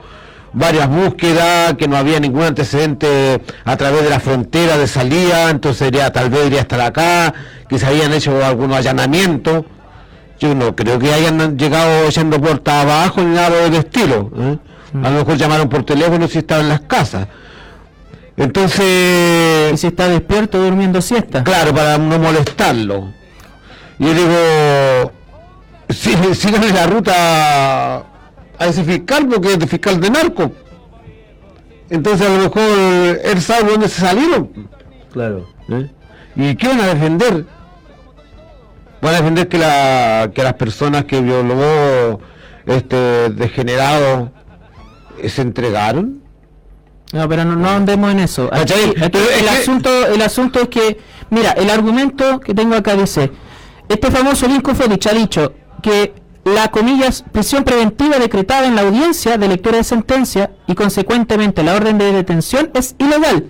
varias 0.53 0.89
búsquedas, 0.89 1.75
que 1.75 1.89
no 1.89 1.97
había 1.97 2.21
ningún 2.21 2.43
antecedente 2.43 3.41
a 3.65 3.77
través 3.77 4.03
de 4.03 4.11
la 4.11 4.21
frontera 4.21 4.77
de 4.77 4.87
salida, 4.87 5.51
entonces 5.51 5.89
iría, 5.89 6.13
tal 6.13 6.31
vez 6.31 6.47
iría 6.47 6.63
hasta 6.63 6.85
acá, 6.85 7.35
que 7.69 7.79
se 7.79 7.87
habían 7.87 8.13
hecho 8.13 8.45
algunos 8.45 8.77
allanamientos. 8.77 9.65
Yo 10.39 10.55
no 10.55 10.75
creo 10.75 10.99
que 10.99 11.13
hayan 11.13 11.59
llegado 11.59 12.07
echando 12.07 12.41
puertas 12.41 12.85
abajo 12.85 13.21
ni 13.21 13.35
nada 13.35 13.51
del 13.63 13.75
estilo. 13.75 14.31
¿eh? 14.39 14.59
A 14.95 15.11
lo 15.11 15.19
mejor 15.19 15.37
llamaron 15.37 15.69
por 15.69 15.85
teléfono 15.85 16.27
si 16.27 16.39
estaban 16.39 16.65
en 16.65 16.71
las 16.71 16.81
casas. 16.81 17.29
Entonces, 18.37 19.73
Y 19.75 19.77
si 19.77 19.87
está 19.89 20.09
despierto 20.09 20.59
durmiendo 20.59 21.03
siesta. 21.03 21.45
Claro, 21.45 21.75
para 21.75 21.99
no 21.99 22.19
molestarlo. 22.19 23.13
Y 23.99 24.07
yo 24.07 24.15
digo, 24.15 25.13
sí, 25.91 26.17
síganle 26.35 26.73
la 26.73 26.87
ruta 26.87 28.10
a 28.61 28.67
ese 28.67 28.85
fiscal 28.85 29.27
porque 29.27 29.55
es 29.55 29.59
de 29.59 29.67
fiscal 29.67 29.99
de 30.01 30.11
narco. 30.11 30.53
Entonces 31.89 32.29
a 32.29 32.37
lo 32.37 32.43
mejor 32.45 33.21
él 33.25 33.41
sabe 33.41 33.71
dónde 33.73 33.89
se 33.89 34.01
salieron. 34.03 34.69
claro 35.13 35.49
¿eh? 35.71 35.91
¿Y 36.37 36.55
qué 36.55 36.69
van 36.69 36.81
a 36.81 36.87
defender? 36.95 37.47
Van 39.01 39.15
a 39.15 39.17
defender 39.17 39.49
que, 39.49 39.59
la, 39.59 40.31
que 40.33 40.43
las 40.43 40.55
personas 40.55 41.07
que 41.07 41.23
violó 41.23 42.21
este 42.67 43.31
degenerado 43.31 44.31
eh, 45.19 45.29
se 45.31 45.41
entregaron. 45.41 46.23
No, 47.13 47.29
pero 47.29 47.45
no, 47.47 47.57
no 47.57 47.71
andemos 47.71 48.13
en 48.13 48.21
eso. 48.21 48.51
El, 48.53 49.49
asunto, 49.49 50.07
el 50.07 50.21
asunto 50.21 50.61
es 50.61 50.69
que, 50.69 50.99
mira, 51.31 51.53
el 51.53 51.71
argumento 51.71 52.39
que 52.39 52.55
tengo 52.55 52.77
acá 52.77 52.95
dice, 52.95 53.33
este 53.89 54.11
famoso 54.11 54.47
Lincoln 54.47 54.77
Fedich 54.77 55.07
ha 55.07 55.15
dicho 55.15 55.55
que 55.83 56.20
la, 56.45 56.71
comillas, 56.71 57.25
prisión 57.33 57.65
preventiva 57.65 58.19
decretada 58.19 58.67
en 58.67 58.75
la 58.75 58.83
audiencia 58.83 59.37
de 59.37 59.49
lectura 59.49 59.77
de 59.77 59.85
sentencia 59.85 60.51
y 60.67 60.75
consecuentemente 60.75 61.63
la 61.63 61.75
orden 61.75 61.99
de 61.99 62.13
detención 62.13 62.71
es 62.75 62.95
ilegal. 62.99 63.47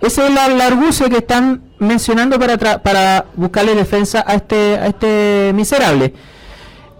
Ese 0.00 0.24
es 0.24 0.30
el, 0.30 0.52
el 0.52 0.60
argucio 0.60 1.08
que 1.08 1.18
están 1.18 1.62
mencionando 1.78 2.38
para, 2.38 2.58
tra- 2.58 2.82
para 2.82 3.26
buscarle 3.36 3.74
defensa 3.74 4.24
a 4.26 4.34
este, 4.34 4.76
a 4.76 4.86
este 4.88 5.52
miserable. 5.54 6.12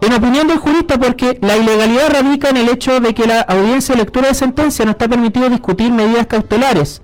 En 0.00 0.12
opinión 0.12 0.46
del 0.46 0.58
jurista, 0.58 0.98
porque 0.98 1.38
la 1.40 1.56
ilegalidad 1.56 2.10
radica 2.10 2.50
en 2.50 2.58
el 2.58 2.68
hecho 2.68 3.00
de 3.00 3.14
que 3.14 3.26
la 3.26 3.40
audiencia 3.40 3.94
de 3.94 4.02
lectura 4.02 4.28
de 4.28 4.34
sentencia 4.34 4.84
no 4.84 4.92
está 4.92 5.08
permitido 5.08 5.48
discutir 5.48 5.90
medidas 5.90 6.26
cautelares. 6.26 7.02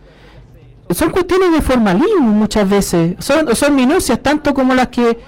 Son 0.90 1.11
cuestiones 1.11 1.53
de 1.53 1.62
formalismo 1.62 2.21
muchas 2.21 2.69
veces, 2.69 3.14
son, 3.19 3.55
son 3.55 3.75
minucias 3.75 4.21
tanto 4.23 4.53
como 4.53 4.75
las 4.75 4.88
que 4.88 5.19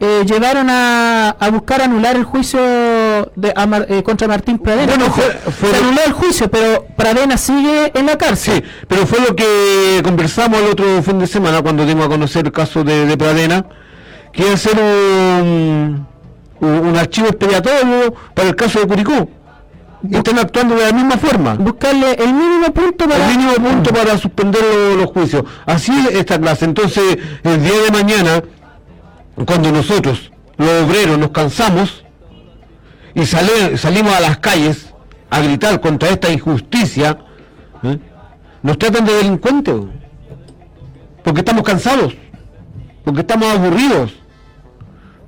eh, 0.00 0.24
llevaron 0.26 0.68
a, 0.70 1.30
a 1.30 1.50
buscar 1.50 1.82
anular 1.82 2.14
el 2.16 2.24
juicio 2.24 2.60
de, 2.60 3.52
a 3.54 3.66
Mar- 3.66 3.86
eh, 3.88 4.02
contra 4.02 4.28
Martín 4.28 4.58
Pradena. 4.58 4.94
Bueno, 4.94 5.12
fue- 5.12 5.24
fue- 5.52 5.70
se 5.70 5.76
anuló 5.76 6.00
el 6.06 6.12
juicio, 6.12 6.48
pero 6.50 6.86
Pradena 6.96 7.36
sigue 7.36 7.90
en 7.98 8.06
la 8.06 8.16
cárcel. 8.16 8.62
Sí, 8.62 8.70
pero 8.86 9.06
fue 9.06 9.18
lo 9.20 9.34
que 9.34 10.00
conversamos 10.04 10.60
el 10.60 10.66
otro 10.70 11.02
fin 11.02 11.18
de 11.18 11.26
semana 11.26 11.62
cuando 11.62 11.84
dimos 11.84 12.06
a 12.06 12.08
conocer 12.08 12.46
el 12.46 12.52
caso 12.52 12.84
de, 12.84 13.06
de 13.06 13.16
Pradena, 13.16 13.66
a 14.52 14.56
ser 14.56 14.78
un, 14.78 16.06
un, 16.60 16.68
un 16.68 16.96
archivo 16.96 17.26
expiatorio 17.28 18.14
para 18.34 18.48
el 18.48 18.56
caso 18.56 18.80
de 18.80 18.86
Curicó. 18.86 19.28
Y 20.08 20.14
están 20.16 20.38
actuando 20.38 20.76
de 20.76 20.86
la 20.86 20.92
misma 20.92 21.16
forma. 21.16 21.54
Buscarle 21.54 22.12
el 22.12 22.32
mínimo 22.32 22.72
punto 22.72 23.08
para... 23.08 23.28
El 23.32 23.36
mínimo 23.36 23.54
punto 23.54 23.92
para 23.92 24.16
suspender 24.16 24.62
lo- 24.62 24.94
los 24.94 25.06
juicios. 25.06 25.42
Así 25.66 25.90
es 26.08 26.14
esta 26.14 26.38
clase. 26.38 26.66
Entonces, 26.66 27.18
el 27.42 27.60
día 27.64 27.82
de 27.84 27.90
mañana, 27.90 28.42
cuando 29.46 29.70
nosotros, 29.72 30.32
los 30.56 30.82
obreros, 30.82 31.18
nos 31.18 31.30
cansamos 31.30 32.04
y 33.14 33.24
salimos 33.24 34.14
a 34.14 34.20
las 34.20 34.38
calles 34.38 34.92
a 35.30 35.40
gritar 35.40 35.80
contra 35.80 36.10
esta 36.10 36.30
injusticia, 36.32 37.18
¿eh? 37.82 37.98
nos 38.62 38.78
tratan 38.78 39.04
de 39.04 39.14
delincuentes. 39.14 39.74
Porque 41.22 41.40
estamos 41.40 41.62
cansados, 41.62 42.14
porque 43.04 43.20
estamos 43.20 43.48
aburridos, 43.48 44.14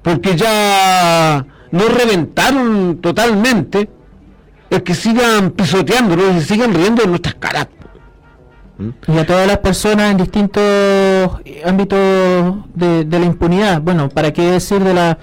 porque 0.02 0.36
ya 0.36 1.44
nos 1.70 1.92
reventaron 1.92 2.98
totalmente 3.00 3.90
el 4.70 4.82
que 4.82 4.94
sigan 4.94 5.50
pisoteándonos 5.50 6.36
y 6.36 6.40
sigan 6.40 6.72
riendo 6.72 7.02
de 7.02 7.08
nuestras 7.08 7.34
caras. 7.34 7.68
Y 9.08 9.18
a 9.18 9.26
todas 9.26 9.46
las 9.46 9.58
personas 9.58 10.10
en 10.12 10.16
distintos 10.16 10.62
ámbitos 11.64 11.98
de, 12.74 13.04
de 13.04 13.18
la 13.18 13.24
impunidad. 13.26 13.80
Bueno, 13.82 14.08
¿para 14.08 14.32
qué 14.32 14.42
decir 14.52 14.82
de 14.82 14.94
la 14.94 15.18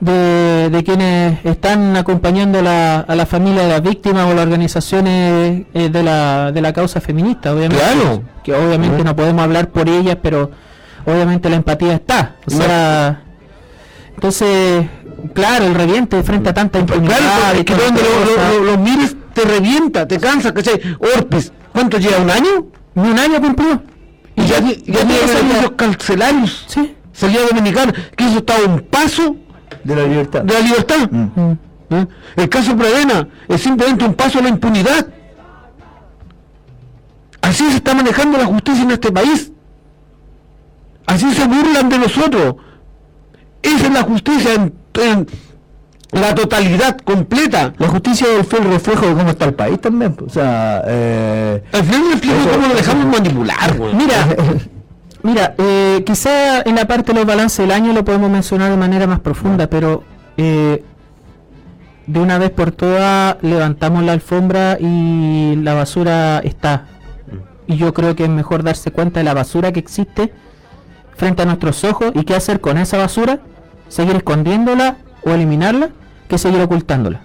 de, 0.00 0.70
de 0.70 0.82
quienes 0.82 1.44
están 1.44 1.94
acompañando 1.96 2.62
la- 2.62 3.00
a 3.00 3.14
la 3.14 3.26
familia 3.26 3.62
de 3.64 3.68
las 3.68 3.82
víctimas 3.82 4.26
o 4.30 4.34
las 4.34 4.44
organizaciones 4.46 5.64
eh, 5.74 5.88
de, 5.90 6.02
la, 6.02 6.52
de 6.52 6.60
la 6.62 6.72
causa 6.72 7.00
feminista? 7.02 7.52
Obviamente, 7.52 7.84
Claro. 7.84 8.22
que 8.42 8.54
obviamente 8.54 9.04
no 9.04 9.14
podemos 9.14 9.42
hablar 9.44 9.68
por 9.68 9.88
ellas, 9.90 10.16
pero 10.22 10.50
obviamente 11.04 11.50
la 11.50 11.56
empatía 11.56 11.92
está. 11.94 12.36
O 12.46 12.50
sea, 12.50 13.20
entonces, 14.14 14.86
claro, 15.34 15.66
el 15.66 15.74
reviente 15.74 16.22
frente 16.22 16.48
a 16.50 16.54
tanta 16.54 16.78
impunidad. 16.78 17.16
Claro, 17.18 17.56
y 17.56 17.60
es 17.60 17.64
que 17.66 17.74
donde 17.74 18.00
lo- 18.02 18.64
lo 18.72 18.78
mires 18.78 19.16
te 19.34 19.42
revienta, 19.42 20.08
te 20.08 20.18
cansa, 20.18 20.52
¿cachai? 20.54 20.80
Orpes, 21.16 21.52
¿cuánto 21.80 21.98
lleva? 21.98 22.18
¿Un 22.18 22.30
año? 22.30 22.66
Ni 22.94 23.08
un 23.08 23.18
año 23.18 23.40
cumplió. 23.40 23.82
Y 24.36 24.42
ya, 24.42 24.60
ya, 24.60 24.68
ya 24.68 25.06
tiene 25.06 25.26
beneficios 25.26 25.72
carcelarios. 25.76 26.64
Sí. 26.68 26.94
Salida 27.12 27.40
dominicana, 27.48 27.92
que 28.16 28.26
eso 28.26 28.38
está 28.38 28.56
a 28.56 28.68
un 28.68 28.80
paso 28.80 29.36
de 29.82 29.96
la 29.96 30.02
libertad 30.06 30.42
de 30.42 30.52
la 30.52 30.60
libertad. 30.60 31.10
Mm. 31.10 31.52
¿Eh? 31.92 32.06
El 32.36 32.48
caso 32.48 32.76
Pradena 32.76 33.28
es 33.48 33.62
simplemente 33.62 34.04
un 34.04 34.14
paso 34.14 34.38
a 34.38 34.42
la 34.42 34.48
impunidad. 34.50 35.06
Así 37.40 37.68
se 37.70 37.76
está 37.76 37.94
manejando 37.94 38.36
la 38.38 38.44
justicia 38.44 38.82
en 38.82 38.90
este 38.90 39.10
país. 39.10 39.50
Así 41.06 41.32
se 41.32 41.46
burlan 41.46 41.88
de 41.88 41.98
nosotros. 41.98 42.56
Esa 43.62 43.86
es 43.86 43.92
la 43.92 44.02
justicia 44.02 44.54
en, 44.54 44.74
en- 45.02 45.26
la 46.12 46.34
totalidad 46.34 46.98
completa. 46.98 47.72
La 47.78 47.88
justicia 47.88 48.26
es 48.38 48.52
el 48.52 48.64
reflejo 48.64 49.06
de 49.06 49.14
cómo 49.14 49.30
está 49.30 49.44
el 49.44 49.54
país 49.54 49.80
también. 49.80 50.16
O 50.24 50.28
sea, 50.28 50.82
eh, 50.86 51.62
Al 51.72 51.84
final 51.84 52.20
cómo 52.52 52.66
lo 52.66 52.74
dejamos 52.74 53.06
manipular. 53.06 53.78
Mira, 53.94 54.26
mira, 55.22 55.54
eh, 55.58 56.02
quizá 56.04 56.62
en 56.62 56.74
la 56.74 56.86
parte 56.86 57.12
de 57.12 57.18
los 57.18 57.26
balances 57.26 57.58
del 57.58 57.70
año 57.70 57.92
lo 57.92 58.04
podemos 58.04 58.30
mencionar 58.30 58.70
de 58.70 58.76
manera 58.76 59.06
más 59.06 59.20
profunda, 59.20 59.68
pero 59.68 60.02
eh, 60.36 60.82
de 62.06 62.20
una 62.20 62.38
vez 62.38 62.50
por 62.50 62.72
todas 62.72 63.36
levantamos 63.42 64.02
la 64.02 64.12
alfombra 64.12 64.78
y 64.80 65.56
la 65.56 65.74
basura 65.74 66.40
está. 66.40 66.86
Y 67.68 67.76
yo 67.76 67.94
creo 67.94 68.16
que 68.16 68.24
es 68.24 68.30
mejor 68.30 68.64
darse 68.64 68.90
cuenta 68.90 69.20
de 69.20 69.24
la 69.24 69.34
basura 69.34 69.70
que 69.70 69.78
existe 69.78 70.32
frente 71.16 71.42
a 71.42 71.44
nuestros 71.44 71.84
ojos 71.84 72.10
y 72.14 72.24
qué 72.24 72.34
hacer 72.34 72.60
con 72.60 72.78
esa 72.78 72.96
basura, 72.96 73.38
seguir 73.88 74.16
escondiéndola 74.16 74.96
o 75.24 75.30
eliminarla, 75.30 75.90
que 76.28 76.38
seguir 76.38 76.60
ocultándola. 76.60 77.22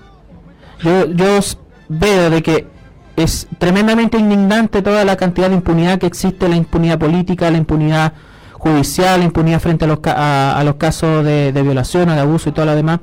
Yo, 0.82 1.06
yo 1.08 1.40
veo 1.88 2.30
de 2.30 2.44
que 2.44 2.68
es 3.16 3.48
tremendamente 3.58 4.18
indignante 4.18 4.82
toda 4.82 5.06
la 5.06 5.16
cantidad 5.16 5.50
de 5.50 5.56
impunidad 5.56 6.00
que 6.00 6.08
existe, 6.08 6.50
la 6.50 6.56
impunidad 6.56 7.00
política, 7.00 7.50
la 7.50 7.58
impunidad 7.58 8.14
judicial, 8.54 9.20
la 9.20 9.26
impunidad 9.26 9.60
frente 9.60 9.86
a 9.86 9.88
los, 9.88 10.00
a, 10.06 10.58
a 10.58 10.64
los 10.64 10.76
casos 10.76 11.24
de, 11.24 11.52
de 11.52 11.62
violación, 11.62 12.10
de 12.10 12.20
abuso 12.20 12.50
y 12.50 12.52
todo 12.52 12.66
lo 12.66 12.76
demás. 12.76 13.00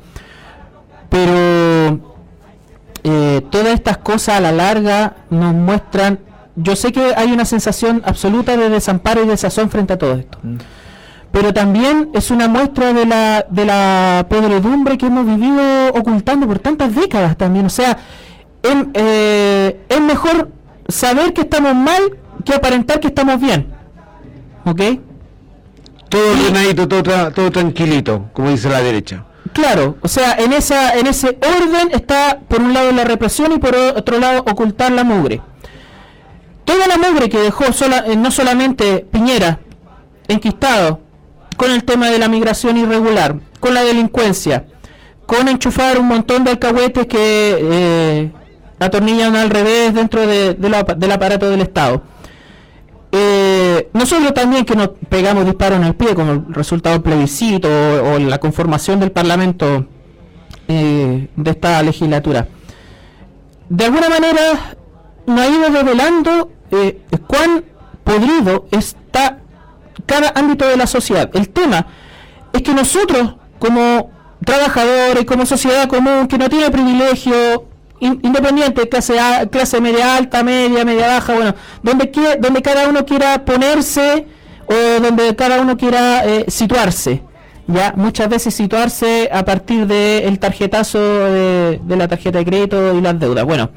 Pero 1.09 2.01
eh, 3.05 3.43
todas 3.51 3.68
estas 3.74 3.99
cosas 3.99 4.36
a 4.36 4.40
la 4.40 4.53
larga 4.53 5.16
nos 5.30 5.55
muestran, 5.55 6.18
yo 6.57 6.76
sé 6.76 6.93
que 6.93 7.14
hay 7.16 7.32
una 7.32 7.45
sensación 7.45 8.03
absoluta 8.05 8.57
de 8.57 8.68
desamparo 8.68 9.22
y 9.24 9.26
desazón 9.26 9.70
frente 9.70 9.95
a 9.95 9.99
todo 9.99 10.14
esto, 10.14 10.38
pero 11.33 11.53
también 11.53 12.11
es 12.14 12.30
una 12.30 12.47
muestra 12.49 12.93
de 12.93 13.07
la, 13.07 13.47
de 13.51 13.64
la 13.64 14.26
podredumbre 14.28 14.97
que 14.99 15.07
hemos 15.07 15.26
vivido 15.26 15.89
ocultando 15.95 16.47
por 16.47 16.59
tantas 16.59 16.95
décadas 16.95 17.37
también, 17.37 17.66
o 17.66 17.70
sea, 17.70 17.97
em- 18.62 18.91
eh, 18.95 19.80
es 19.89 20.01
mejor 20.01 20.51
saber 20.89 21.33
que 21.33 21.41
estamos 21.43 21.74
mal 21.74 22.03
que 22.45 22.55
aparentar 22.55 23.01
que 23.01 23.09
estamos 23.09 23.41
bien, 23.41 23.66
¿ok? 24.64 24.80
Todo 26.09 26.33
ordenadito, 26.33 26.87
todo, 26.87 27.03
tra- 27.03 27.33
todo 27.33 27.51
tranquilito, 27.51 28.26
como 28.35 28.51
dice 28.51 28.68
la 28.68 28.83
derecha. 28.83 29.24
Claro, 29.55 29.97
o 30.03 30.09
sea, 30.09 30.35
en 30.35 30.53
esa 30.53 30.95
en 30.99 31.07
ese 31.07 31.39
orden 31.41 31.89
está 31.93 32.39
por 32.49 32.61
un 32.61 32.72
lado 32.74 32.93
la 32.93 33.05
represión 33.05 33.53
y 33.53 33.59
por 33.59 33.74
otro 33.74 34.18
lado 34.18 34.41
ocultar 34.47 34.93
la 34.93 35.05
mugre. 35.05 35.41
Toda 36.64 36.87
la 36.87 36.97
mugre 36.97 37.28
que 37.28 37.39
dejó 37.39 37.72
sola- 37.72 38.05
eh, 38.07 38.16
no 38.16 38.30
solamente 38.30 39.07
Piñera 39.11 39.59
enquistado 40.28 41.01
con 41.57 41.70
el 41.70 41.84
tema 41.84 42.11
de 42.11 42.18
la 42.18 42.28
migración 42.28 42.76
irregular, 42.76 43.36
con 43.61 43.74
la 43.74 43.82
delincuencia, 43.82 44.64
con 45.26 45.48
enchufar 45.48 45.98
un 45.98 46.09
montón 46.09 46.44
de 46.44 46.50
alcahuetes 46.53 47.07
que 47.07 47.59
eh, 47.61 48.30
atornillan 48.78 49.36
al 49.36 49.50
revés 49.50 49.94
dentro 49.94 50.26
de- 50.26 50.55
de 50.55 50.68
la- 50.68 50.82
del 50.82 51.12
aparato 51.12 51.48
del 51.50 51.61
Estado. 51.61 52.03
Eh, 53.14 53.88
nosotros 53.92 54.32
también 54.32 54.64
que 54.64 54.74
nos 54.74 54.88
pegamos 55.09 55.44
disparos 55.44 55.78
en 55.78 55.84
el 55.84 55.94
pie 55.94 56.14
como 56.14 56.32
el 56.32 56.44
resultado 56.55 56.94
del 56.94 57.03
plebiscito 57.03 57.68
o, 57.68 58.14
o 58.14 58.18
la 58.18 58.38
conformación 58.38 59.00
del 59.00 59.12
Parlamento 59.12 59.86
eh, 60.68 61.28
de 61.36 61.50
esta 61.50 61.82
legislatura. 61.82 62.48
De 63.68 63.84
alguna 63.84 64.09
manera 64.09 64.76
nos 65.26 65.40
ha 65.40 65.48
ido 65.48 65.68
revelando 65.70 66.50
eh, 66.70 67.03
cuán 67.26 67.64
podrido 68.03 68.66
está 68.70 68.98
cada 70.12 70.28
ámbito 70.40 70.64
de 70.66 70.76
la 70.76 70.86
sociedad. 70.86 71.30
El 71.34 71.48
tema 71.48 71.86
es 72.52 72.62
que 72.62 72.74
nosotros 72.74 73.34
como 73.58 74.10
trabajadores, 74.44 75.24
como 75.24 75.46
sociedad 75.46 75.88
común 75.88 76.26
que 76.28 76.36
no 76.38 76.48
tiene 76.48 76.70
privilegio, 76.70 77.66
in- 78.00 78.20
independiente, 78.22 78.88
clase, 78.88 79.18
A- 79.18 79.46
clase 79.46 79.80
media 79.80 80.16
alta, 80.16 80.42
media, 80.42 80.84
media 80.84 81.06
baja, 81.06 81.32
bueno, 81.34 81.54
donde, 81.82 82.10
quie- 82.12 82.38
donde 82.38 82.60
cada 82.60 82.88
uno 82.88 83.04
quiera 83.06 83.44
ponerse 83.44 84.26
o 84.66 85.00
donde 85.02 85.34
cada 85.36 85.60
uno 85.60 85.76
quiera 85.76 86.24
eh, 86.26 86.44
situarse. 86.48 87.22
Ya, 87.68 87.92
muchas 87.96 88.28
veces 88.28 88.52
situarse 88.54 89.28
a 89.32 89.44
partir 89.44 89.86
del 89.86 90.38
tarjetazo 90.40 90.98
de, 90.98 91.80
de 91.82 91.96
la 91.96 92.08
tarjeta 92.08 92.38
de 92.38 92.44
crédito 92.44 92.76
y 92.94 93.00
las 93.00 93.18
deudas. 93.20 93.44
Bueno, 93.44 93.70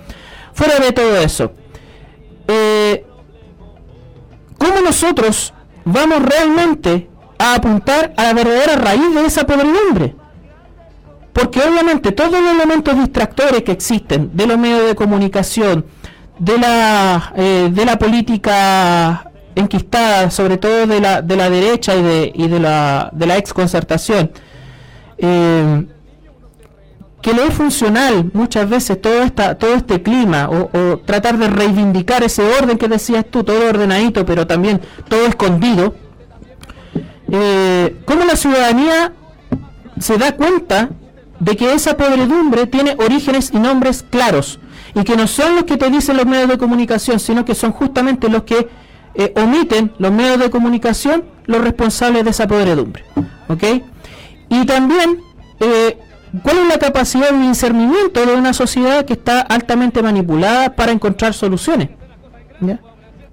fuera 0.54 0.80
de 0.80 0.92
todo 0.92 1.16
eso, 1.18 1.52
eh, 2.48 3.06
¿cómo 4.58 4.82
nosotros 4.82 5.54
vamos 5.86 6.22
realmente 6.22 7.10
a 7.38 7.56
apuntar 7.56 8.14
a 8.18 8.24
la 8.24 8.34
verdadera 8.34 8.76
raíz 8.76 9.16
de 9.16 9.26
esa 9.26 9.46
podredumbre? 9.46 10.16
Porque 11.32 11.60
obviamente 11.62 12.12
todos 12.12 12.32
los 12.32 12.52
elementos 12.52 12.98
distractores 12.98 13.64
que 13.64 13.72
existen 13.72 14.32
de 14.34 14.48
los 14.48 14.58
medios 14.58 14.88
de 14.88 14.96
comunicación, 14.96 15.86
de 16.40 16.58
la, 16.58 17.34
eh, 17.36 17.70
de 17.72 17.86
la 17.86 17.98
política 17.98 19.32
enquistada, 19.56 20.32
sobre 20.32 20.58
todo 20.58 20.86
de 20.86 21.00
la, 21.00 21.22
de 21.22 21.36
la 21.36 21.50
derecha 21.50 21.96
y 21.96 22.04
de, 22.04 22.32
y 22.34 22.48
de 22.48 22.60
la, 22.60 23.10
de 23.14 23.26
la 23.26 23.38
exconcertación, 23.38 24.32
eh, 25.18 25.86
que 27.26 27.34
le 27.34 27.48
es 27.48 27.56
funcional 27.56 28.30
muchas 28.34 28.70
veces 28.70 29.02
todo 29.02 29.24
esta 29.24 29.56
todo 29.56 29.74
este 29.74 30.04
clima 30.04 30.48
o, 30.48 31.00
tratar 31.00 31.40
de 31.40 31.48
reivindicar 31.48 32.24
ese 32.24 32.44
orden 32.44 32.78
que 32.78 32.88
decías 32.88 33.26
tú 33.28 33.44
todo 33.44 33.68
ordenadito 33.68 34.28
pero 34.28 34.46
también 34.46 34.80
todo 35.10 35.26
escondido 35.26 35.96
eh, 37.32 37.96
cómo 38.06 38.26
la 38.26 38.36
ciudadanía 38.36 39.14
se 40.00 40.20
da 40.20 40.36
cuenta 40.36 40.92
de 41.40 41.56
que 41.56 41.74
esa 41.74 41.98
podredumbre 41.98 42.68
tiene 42.68 42.96
orígenes 43.00 43.50
y 43.52 43.58
nombres 43.58 44.06
claros 44.08 44.60
y 44.94 45.04
que 45.04 45.18
no 45.18 45.26
son 45.26 45.56
los 45.56 45.64
que 45.64 45.78
te 45.78 45.90
dicen 45.90 46.18
los 46.18 46.28
medios 46.28 46.50
de 46.50 46.60
comunicación 46.60 47.20
sino 47.20 47.44
que 47.44 47.56
son 47.56 47.72
justamente 47.72 48.30
los 48.30 48.44
que 48.44 48.68
eh, 49.16 49.34
omiten 49.36 49.92
los 49.98 50.12
medios 50.12 50.38
de 50.38 50.52
comunicación 50.52 51.26
los 51.48 51.60
responsables 51.60 52.24
de 52.24 52.30
esa 52.30 52.48
podredumbre 52.48 53.04
¿ok? 53.48 53.64
y 54.50 54.66
también 54.68 55.22
eh, 55.60 55.98
cuál 56.44 56.58
es 56.60 56.68
la 56.68 56.78
capacidad 56.78 57.32
de 57.32 57.48
discernimiento 57.48 58.26
de 58.26 58.36
una 58.36 58.54
sociedad 58.54 59.06
que 59.06 59.14
está 59.14 59.42
altamente 59.42 60.02
manipulada 60.02 60.76
para 60.76 60.92
encontrar 60.92 61.34
soluciones 61.34 61.90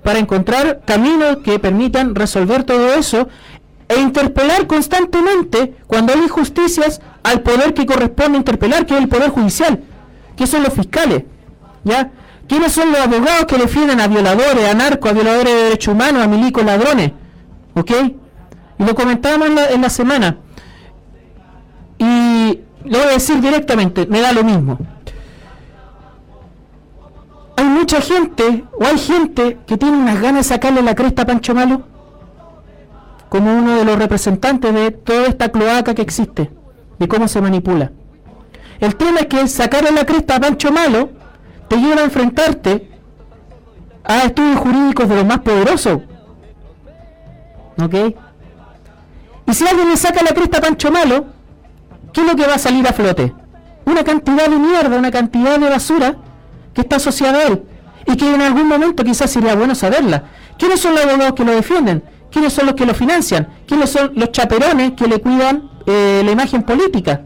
para 0.03 0.19
encontrar 0.19 0.81
caminos 0.85 1.39
que 1.45 1.59
permitan 1.59 2.15
resolver 2.15 2.65
todo 2.65 2.93
eso 2.95 3.29
e 3.89 4.01
interpelar 4.01 4.67
constantemente 4.67 5.75
cuando 5.87 6.13
hay 6.13 6.21
injusticias 6.21 7.01
al 7.23 7.43
poder 7.43 7.75
que 7.75 7.87
corresponde 7.87 8.39
interpelar, 8.39 8.87
que 8.87 8.95
es 8.95 9.01
el 9.01 9.09
poder 9.09 9.31
judicial, 9.31 9.81
que 10.37 10.47
son 10.47 10.63
los 10.63 10.73
fiscales, 10.73 11.25
¿ya? 11.85 12.11
¿Quiénes 12.49 12.73
son 12.73 12.91
los 12.91 13.01
abogados 13.01 13.47
que 13.47 13.57
defienden 13.57 14.01
a 14.01 14.09
violadores, 14.09 14.69
a 14.69 14.75
narcos, 14.75 15.11
a 15.11 15.15
violadores 15.15 15.55
de 15.55 15.63
derechos 15.65 15.95
humanos, 15.95 16.23
a 16.23 16.27
milicos 16.27 16.65
ladrones? 16.65 17.13
¿Ok? 17.75 17.91
Y 18.79 18.85
lo 18.85 18.95
comentábamos 18.95 19.49
en 19.49 19.55
la, 19.55 19.71
en 19.71 19.81
la 19.81 19.91
semana. 19.91 20.39
Y 21.99 22.61
lo 22.85 22.99
voy 22.99 23.09
a 23.09 23.13
decir 23.13 23.41
directamente, 23.41 24.07
me 24.07 24.21
da 24.21 24.33
lo 24.33 24.45
mismo. 24.45 24.79
Hay 27.57 27.65
mucha 27.65 28.01
gente, 28.01 28.65
o 28.79 28.85
hay 28.85 28.99
gente 28.99 29.59
que 29.67 29.77
tiene 29.77 29.97
unas 29.97 30.21
ganas 30.21 30.47
de 30.49 30.55
sacarle 30.55 30.83
la 30.83 30.95
cresta 30.95 31.23
a 31.23 31.27
Pancho 31.27 31.55
Malo 31.55 31.83
como 33.29 33.57
uno 33.57 33.77
de 33.79 33.85
los 33.85 33.99
representantes 33.99 34.75
de 34.75 34.91
toda 34.91 35.27
esta 35.27 35.51
cloaca 35.51 35.95
que 35.95 36.03
existe, 36.03 36.51
de 36.99 37.09
cómo 37.09 37.29
se 37.29 37.41
manipula. 37.41 37.91
El 38.79 38.97
tema 38.97 39.21
es 39.21 39.27
que 39.27 39.49
sacarle 39.49 39.91
la 39.91 40.05
cresta 40.05 40.37
a 40.37 40.41
Pancho 40.41 40.71
Malo 40.73 41.11
te 41.69 41.77
lleva 41.77 42.03
a 42.03 42.05
enfrentarte 42.05 42.91
a 44.05 44.25
estudios 44.25 44.59
jurídicos 44.59 45.09
de 45.09 45.17
los 45.17 45.25
más 45.25 45.39
poderosos. 45.39 46.03
¿Ok? 47.81 47.95
Y 49.47 49.55
si 49.55 49.67
alguien 49.67 49.89
le 49.89 49.97
saca 49.97 50.23
la 50.23 50.35
cresta 50.35 50.59
a 50.59 50.61
Pancho 50.61 50.91
Malo, 50.91 51.27
¿qué 52.13 52.21
es 52.21 52.27
lo 52.27 52.37
que 52.37 52.47
va 52.47 52.55
a 52.55 52.59
salir 52.59 52.87
a 52.87 52.93
flote? 52.93 53.35
Una 53.85 54.05
cantidad 54.05 54.49
de 54.49 54.59
mierda, 54.59 54.97
una 54.97 55.11
cantidad 55.11 55.59
de 55.59 55.69
basura 55.69 56.17
que 56.75 56.83
está 56.83 56.97
asociada 56.97 57.39
a 57.39 57.43
él 57.45 57.63
y 58.07 58.17
que 58.17 58.35
en 58.35 58.41
algún 58.41 58.69
momento 58.69 59.05
quizás 59.05 59.31
sería 59.31 59.55
bueno 59.55 59.75
saberla. 59.75 60.25
¿Quiénes 60.59 60.81
son 60.81 60.95
los 60.95 61.05
abogados 61.05 61.35
que 61.35 61.45
lo 61.45 61.53
defienden? 61.53 62.03
¿Quiénes 62.31 62.53
son 62.53 62.67
los 62.67 62.75
que 62.75 62.87
lo 62.87 62.95
financian? 62.95 63.49
¿Quiénes 63.67 63.91
son 63.91 64.13
los 64.15 64.33
chaperones 64.33 64.93
que 64.93 65.07
le 65.07 65.21
cuidan 65.21 65.71
eh, 65.87 66.23
la 66.25 66.31
imagen 66.31 66.63
política? 66.63 67.23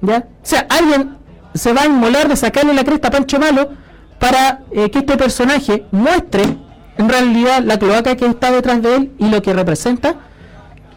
¿Ya? 0.00 0.26
O 0.42 0.46
sea, 0.46 0.66
alguien 0.68 1.16
se 1.54 1.72
va 1.72 1.82
a 1.82 1.86
inmolar 1.86 2.28
de 2.28 2.36
sacarle 2.36 2.74
la 2.74 2.84
cresta 2.84 3.08
a 3.08 3.10
Pancho 3.10 3.38
Malo 3.38 3.70
para 4.18 4.62
eh, 4.72 4.90
que 4.90 5.00
este 5.00 5.16
personaje 5.16 5.86
muestre 5.90 6.56
en 6.98 7.08
realidad 7.08 7.62
la 7.62 7.78
cloaca 7.78 8.16
que 8.16 8.26
está 8.26 8.50
detrás 8.50 8.82
de 8.82 8.96
él 8.96 9.12
y 9.18 9.28
lo 9.28 9.42
que 9.42 9.52
representa. 9.52 10.16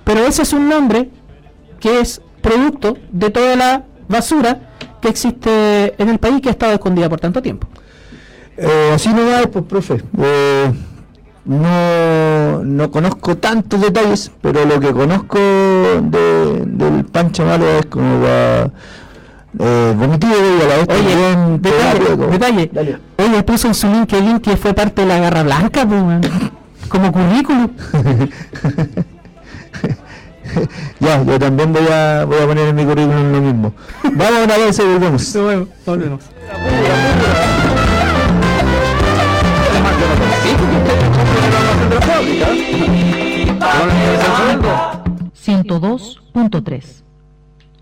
Pero 0.04 0.26
ese 0.26 0.44
es 0.44 0.54
un 0.54 0.70
nombre 0.70 1.12
que 1.80 2.00
es 2.00 2.22
producto 2.46 2.98
de 3.12 3.30
toda 3.32 3.56
la 3.56 3.84
basura 4.08 4.60
que 5.02 5.10
existe 5.10 6.02
en 6.02 6.10
el 6.10 6.20
país 6.20 6.42
que 6.42 6.50
ha 6.50 6.52
estado 6.52 6.74
escondida 6.74 7.10
por 7.10 7.20
tanto 7.20 7.42
tiempo. 7.42 7.68
Eh, 8.58 8.92
así 8.94 9.10
no 9.10 9.26
va, 9.26 9.42
pues, 9.52 9.66
profe. 9.66 10.02
Eh, 10.20 10.72
no, 11.46 12.64
no 12.64 12.92
conozco 12.92 13.38
tantos 13.38 13.82
detalles, 13.82 14.32
pero 14.42 14.66
lo 14.66 14.80
que 14.80 14.92
conozco 14.92 15.38
de, 15.38 16.64
del 16.66 17.06
Pancho 17.06 17.46
Malo 17.46 17.66
es 17.80 17.86
como 17.88 18.22
para 18.22 18.72
eh, 19.60 19.94
vomitivo 19.98 20.34
a 20.34 20.68
la 20.68 20.76
vez 20.78 20.88
Oye, 20.90 21.16
también 21.16 21.62
detalle, 21.62 22.00
teatro. 22.06 22.28
detalle. 22.28 22.70
Dale. 22.74 23.00
Oye, 23.18 23.44
puso 23.44 23.68
en 23.68 23.74
su 23.74 23.88
LinkedIn 23.88 24.40
que 24.40 24.56
fue 24.58 24.74
parte 24.74 25.02
de 25.02 25.08
la 25.08 25.20
Garra 25.20 25.44
Blanca, 25.44 25.86
pues, 25.86 26.32
como 26.90 27.12
currículum. 27.12 27.70
Ya, 31.00 31.24
yo 31.24 31.40
también 31.40 31.74
voy 31.74 31.88
a, 31.92 32.26
voy 32.26 32.40
a 32.40 32.48
poner 32.48 32.68
en 32.70 32.76
mi 32.76 32.86
currículum 32.86 33.32
lo 33.32 33.42
mismo. 33.42 33.74
Vamos 34.04 34.40
a 34.40 34.44
una 34.44 34.56
pausa 34.56 34.84
y 34.84 34.88
volvemos. 34.88 35.34
Volvemos. 35.86 36.22
Sí, 45.34 45.52
102.3 45.52 47.04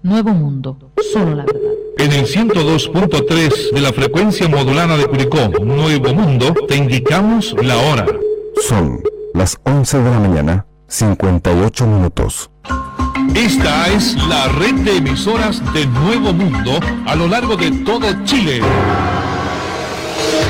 Nuevo 0.03 0.31
Mundo, 0.31 0.77
solo 1.13 1.35
la 1.35 1.45
verdad. 1.45 1.61
En 1.97 2.11
el 2.11 2.25
102.3 2.25 3.71
de 3.71 3.81
la 3.81 3.93
frecuencia 3.93 4.49
modulada 4.49 4.97
de 4.97 5.05
Curicó, 5.07 5.47
Nuevo 5.63 6.13
Mundo, 6.13 6.53
te 6.67 6.75
indicamos 6.75 7.55
la 7.63 7.77
hora. 7.77 8.05
Son 8.67 9.01
las 9.33 9.57
11 9.63 9.99
de 9.99 10.11
la 10.11 10.19
mañana, 10.19 10.65
58 10.93 11.87
minutos. 11.87 12.51
Esta 13.33 13.87
es 13.87 14.15
la 14.27 14.47
red 14.49 14.75
de 14.75 14.97
emisoras 14.97 15.59
de 15.73 15.87
Nuevo 15.87 16.33
Mundo 16.33 16.79
a 17.07 17.15
lo 17.15 17.27
largo 17.27 17.57
de 17.57 17.71
todo 17.83 18.05
Chile. 18.25 18.61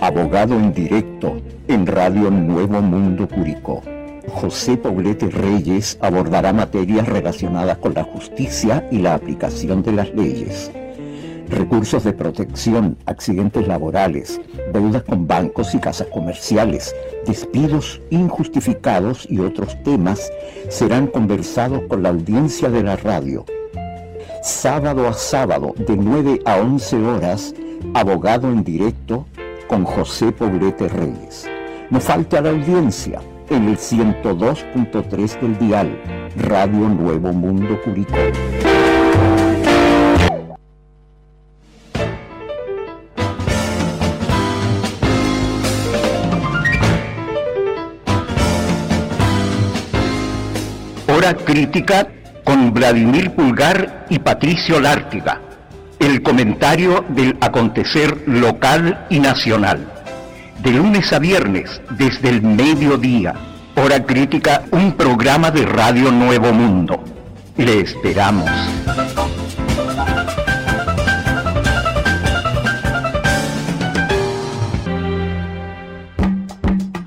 Abogado 0.00 0.56
en 0.56 0.72
directo 0.72 1.40
en 1.68 1.86
Radio 1.86 2.28
Nuevo 2.28 2.82
Mundo 2.82 3.28
Curicó. 3.28 3.80
José 4.28 4.76
Poblete 4.76 5.30
Reyes 5.30 5.96
abordará 6.00 6.52
materias 6.52 7.06
relacionadas 7.06 7.78
con 7.78 7.94
la 7.94 8.02
justicia 8.02 8.88
y 8.90 8.98
la 8.98 9.14
aplicación 9.14 9.84
de 9.84 9.92
las 9.92 10.12
leyes. 10.12 10.72
Recursos 11.48 12.02
de 12.02 12.14
protección, 12.14 12.96
accidentes 13.06 13.68
laborales, 13.68 14.40
deudas 14.72 15.04
con 15.04 15.28
bancos 15.28 15.72
y 15.76 15.78
casas 15.78 16.08
comerciales, 16.08 16.92
despidos 17.26 18.00
injustificados 18.10 19.24
y 19.30 19.38
otros 19.38 19.80
temas 19.84 20.32
serán 20.68 21.06
conversados 21.06 21.82
con 21.88 22.02
la 22.02 22.08
audiencia 22.08 22.70
de 22.70 22.82
la 22.82 22.96
radio. 22.96 23.44
Sábado 24.42 25.06
a 25.06 25.12
sábado 25.12 25.74
de 25.78 25.96
9 25.96 26.40
a 26.44 26.56
11 26.56 26.96
horas, 26.96 27.54
abogado 27.94 28.48
en 28.48 28.62
directo 28.62 29.26
con 29.68 29.84
José 29.84 30.32
Poblete 30.32 30.88
Reyes. 30.88 31.48
No 31.90 32.00
falte 32.00 32.36
a 32.36 32.42
la 32.42 32.50
audiencia 32.50 33.20
en 33.48 33.68
el 33.68 33.76
102.3 33.76 35.40
del 35.40 35.58
dial, 35.58 36.30
Radio 36.36 36.88
Nuevo 36.88 37.32
Mundo 37.32 37.80
Curicó. 37.82 38.16
Hora 51.08 51.34
crítica 51.34 52.08
con 52.44 52.72
Vladimir 52.74 53.34
Pulgar 53.34 54.06
y 54.10 54.18
Patricio 54.18 54.80
Lártiga. 54.80 55.45
El 55.98 56.22
comentario 56.22 57.04
del 57.08 57.36
acontecer 57.40 58.22
local 58.26 59.06
y 59.08 59.18
nacional. 59.18 59.92
De 60.62 60.70
lunes 60.70 61.12
a 61.12 61.18
viernes, 61.18 61.80
desde 61.90 62.28
el 62.28 62.42
mediodía. 62.42 63.34
Hora 63.76 64.04
crítica, 64.04 64.62
un 64.72 64.92
programa 64.92 65.50
de 65.50 65.64
Radio 65.64 66.12
Nuevo 66.12 66.52
Mundo. 66.52 67.02
Le 67.56 67.80
esperamos. 67.80 68.48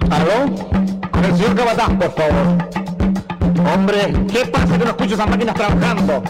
¿Aló? 0.09 1.09
Con 1.11 1.25
el 1.25 1.35
señor 1.35 1.55
Capataz, 1.55 1.89
por 1.89 2.15
favor. 2.15 2.69
Hombre, 3.73 4.13
¿qué 4.31 4.45
pasa 4.45 4.77
que 4.77 4.85
no 4.85 4.91
escucho 4.91 5.13
esas 5.13 5.29
máquinas 5.29 5.55
trabajando? 5.55 6.23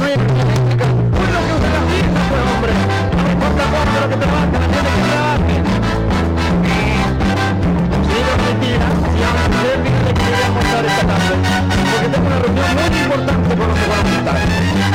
Hay 0.00 0.61
importa 4.02 4.02
cuánto 4.02 4.02
lo 4.02 4.08
que 4.08 4.16
trabajan, 4.16 4.52
la 4.52 4.60
gente 4.60 4.90
que 4.92 5.10
trabajen. 5.12 5.62
Señora 8.08 8.34
Valentina, 8.36 8.86
si 9.12 9.18
van 9.22 9.36
a 9.36 9.44
hacer, 9.46 9.76
díganle 9.82 10.12
que 10.12 10.20
quería 10.20 10.46
almorzar 10.46 10.84
esta 10.84 11.06
tarde. 11.06 11.34
Porque 11.92 12.08
tengo 12.08 12.26
una 12.26 12.38
reunión 12.38 12.68
muy 12.68 13.00
importante 13.02 13.56
con 13.56 13.68
los 13.68 13.78
economistas. 13.78 14.36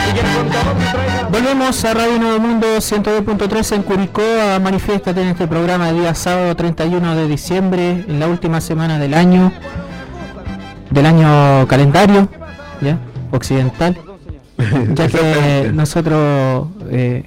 Y 0.08 0.14
que 0.14 0.20
el 0.20 0.28
contador 0.38 0.76
me 0.76 0.86
traiga... 0.86 1.30
Volvemos 1.30 1.86
a 1.86 1.94
Radio 1.94 2.20
Nuevo 2.20 2.40
Mundo 2.40 2.68
102.3 2.78 3.76
en 3.76 3.84
Curicó 3.84 4.22
a 4.22 4.60
Manifiéstate 4.60 5.22
en 5.22 5.28
este 5.30 5.48
programa 5.48 5.88
de 5.88 6.02
día 6.02 6.16
sábado 6.16 6.56
31 6.56 7.16
de 7.16 7.28
diciembre, 7.28 8.06
en 8.08 8.20
la 8.20 8.28
última 8.28 8.62
semana 8.62 9.00
del 9.00 9.14
año, 9.14 9.52
del 10.90 11.06
año 11.06 11.68
calendario, 11.68 12.28
¿ya? 12.82 12.98
Occidental, 13.32 13.98
ya 14.94 15.08
que 15.08 15.72
nosotros 15.74 16.68
eh, 16.90 17.24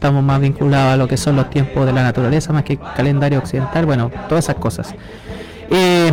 estamos 0.00 0.24
más 0.24 0.40
vinculados 0.40 0.94
a 0.94 0.96
lo 0.96 1.06
que 1.06 1.18
son 1.18 1.36
los 1.36 1.50
tiempos 1.50 1.84
de 1.84 1.92
la 1.92 2.02
naturaleza 2.02 2.54
más 2.54 2.62
que 2.62 2.78
calendario 2.96 3.38
occidental, 3.38 3.84
bueno, 3.84 4.10
todas 4.30 4.46
esas 4.46 4.54
cosas. 4.56 4.94
Eh, 5.68 6.10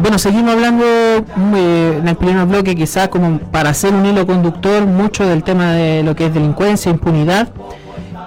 bueno, 0.00 0.18
seguimos 0.18 0.52
hablando 0.52 0.84
eh, 0.84 1.96
en 1.98 2.06
el 2.06 2.16
primer 2.16 2.44
bloque, 2.44 2.76
quizás 2.76 3.08
como 3.08 3.38
para 3.38 3.70
hacer 3.70 3.94
un 3.94 4.04
hilo 4.04 4.26
conductor, 4.26 4.84
mucho 4.84 5.26
del 5.26 5.42
tema 5.44 5.72
de 5.72 6.02
lo 6.02 6.14
que 6.14 6.26
es 6.26 6.34
delincuencia, 6.34 6.90
impunidad, 6.90 7.48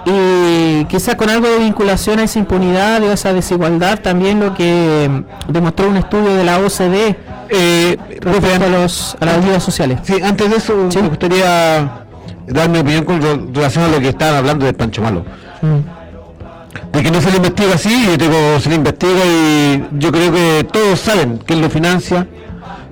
y 0.04 0.84
quizás 0.86 1.14
con 1.14 1.30
algo 1.30 1.46
de 1.48 1.58
vinculación 1.60 2.18
a 2.18 2.24
esa 2.24 2.40
impunidad, 2.40 3.00
a 3.04 3.12
esa 3.12 3.32
desigualdad, 3.32 4.00
también 4.00 4.40
lo 4.40 4.54
que 4.54 5.08
mm, 5.08 5.52
demostró 5.52 5.88
un 5.88 5.98
estudio 5.98 6.34
de 6.34 6.42
la 6.44 6.58
OCDE 6.58 7.16
Eh, 7.52 7.96
respecto 8.20 8.64
a, 8.64 8.68
los, 8.68 9.16
a 9.20 9.24
las 9.24 9.38
ayudas 9.38 9.62
sociales. 9.62 9.98
Sí, 10.04 10.14
antes 10.22 10.48
de 10.50 10.56
eso 10.56 10.88
Sí. 10.90 10.98
me 11.02 11.08
gustaría 11.08 12.06
dar 12.50 12.68
mi 12.68 12.78
opinión 12.78 13.04
con 13.04 13.20
re- 13.22 13.40
relación 13.52 13.84
a 13.84 13.88
lo 13.88 14.00
que 14.00 14.08
estaban 14.10 14.36
hablando 14.36 14.66
de 14.66 14.72
Pancho 14.72 15.02
Malo. 15.02 15.24
Mm. 15.62 16.96
De 16.96 17.02
que 17.02 17.10
no 17.10 17.20
se 17.20 17.30
le 17.30 17.36
investiga 17.36 17.74
así, 17.74 18.04
yo 18.06 18.16
digo, 18.16 18.60
se 18.60 18.68
le 18.68 18.74
investiga 18.76 19.24
y 19.26 19.84
yo 19.92 20.12
creo 20.12 20.32
que 20.32 20.66
todos 20.72 21.00
saben 21.00 21.38
quién 21.44 21.60
lo 21.60 21.70
financia, 21.70 22.26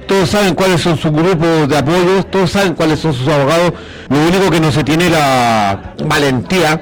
todos 0.06 0.30
saben 0.30 0.54
cuáles 0.54 0.80
son 0.80 0.96
sus 0.96 1.11
grupos 1.12 1.68
de 1.68 1.76
apoyo, 1.76 2.24
todos 2.30 2.50
saben 2.50 2.74
cuáles 2.74 3.00
son 3.00 3.12
sus 3.12 3.26
abogados, 3.28 3.72
lo 4.09 4.18
único 4.18 4.50
que 4.50 4.61
no 4.61 4.70
se 4.72 4.82
tiene 4.84 5.11
la 5.11 5.94
valentía 6.06 6.80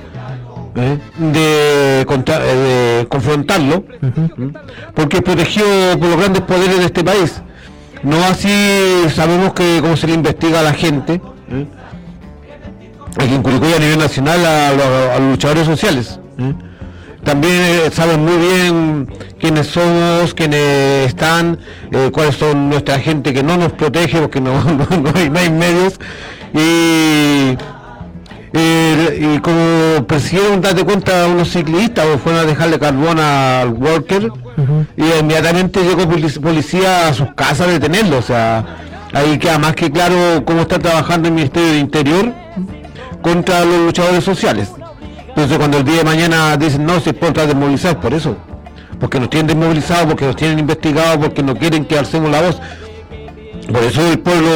¿eh? 0.76 0.98
de, 1.18 2.04
contra- 2.06 2.40
eh, 2.44 2.98
de 3.00 3.06
confrontarlo, 3.08 3.84
¿m? 4.02 4.52
porque 4.94 5.16
es 5.18 5.22
protegido 5.22 5.66
por 5.98 6.08
los 6.08 6.18
grandes 6.18 6.42
poderes 6.42 6.78
de 6.78 6.84
este 6.84 7.02
país. 7.04 7.40
No 8.02 8.22
así 8.24 9.04
sabemos 9.14 9.52
que 9.54 9.78
cómo 9.80 9.96
se 9.96 10.06
le 10.06 10.14
investiga 10.14 10.60
a 10.60 10.62
la 10.62 10.74
gente. 10.74 11.20
Aquí 13.18 13.34
en 13.34 13.42
Curicó 13.42 13.66
a 13.66 13.78
nivel 13.78 13.98
nacional 13.98 14.44
a, 14.44 14.72
los- 14.72 15.10
a 15.16 15.18
los 15.18 15.30
luchadores 15.32 15.66
sociales. 15.66 16.18
¿eh? 16.38 16.52
También 17.24 17.54
eh, 17.54 17.90
saben 17.92 18.24
muy 18.24 18.36
bien 18.36 19.08
quiénes 19.40 19.66
somos, 19.66 20.32
quiénes 20.34 21.08
están, 21.08 21.58
eh, 21.90 22.10
cuáles 22.12 22.36
son 22.36 22.68
nuestra 22.68 23.00
gente 23.00 23.34
que 23.34 23.42
no 23.42 23.56
nos 23.56 23.72
protege 23.72 24.20
porque 24.20 24.40
no, 24.40 24.52
no, 24.64 24.86
no 24.96 25.12
hay, 25.14 25.28
no 25.30 25.38
hay 25.40 25.50
medios. 25.50 25.94
Y, 26.54 27.56
y 28.54 29.38
como 29.40 30.06
persiguieron, 30.06 30.60
date 30.60 30.84
cuenta, 30.84 31.26
unos 31.26 31.48
ciclistas 31.50 32.06
o 32.06 32.18
fueron 32.18 32.42
a 32.42 32.44
dejarle 32.44 32.78
carbón 32.78 33.18
al 33.18 33.70
worker 33.70 34.30
y 34.96 35.02
inmediatamente 35.20 35.80
llegó 35.82 36.02
polic- 36.10 36.40
policía 36.40 37.08
a 37.08 37.14
sus 37.14 37.28
casas 37.34 37.68
a 37.68 37.70
detenerlo. 37.72 38.18
O 38.18 38.22
sea, 38.22 38.64
ahí 39.12 39.38
queda 39.38 39.58
más 39.58 39.74
que 39.74 39.90
claro 39.90 40.44
cómo 40.44 40.62
está 40.62 40.78
trabajando 40.78 41.28
el 41.28 41.34
Ministerio 41.34 41.72
de 41.72 41.78
Interior 41.78 42.32
contra 43.26 43.64
los 43.64 43.78
luchadores 43.86 44.22
sociales. 44.22 44.70
Entonces 45.30 45.58
cuando 45.58 45.78
el 45.78 45.84
día 45.84 45.96
de 45.96 46.04
mañana 46.04 46.56
dicen 46.56 46.86
no, 46.86 47.00
se 47.00 47.10
estar 47.10 47.34
desmovilizados 47.34 47.96
por 47.96 48.14
eso. 48.14 48.36
Porque 49.00 49.18
nos 49.18 49.28
tienen 49.30 49.48
desmovilizados, 49.48 50.06
porque 50.06 50.26
nos 50.26 50.36
tienen 50.36 50.60
investigados, 50.60 51.18
porque 51.18 51.42
no 51.42 51.56
quieren 51.56 51.84
que 51.84 51.98
alcemos 51.98 52.30
la 52.30 52.40
voz. 52.40 52.60
Por 53.72 53.82
eso 53.82 54.00
el 54.12 54.20
pueblo 54.20 54.48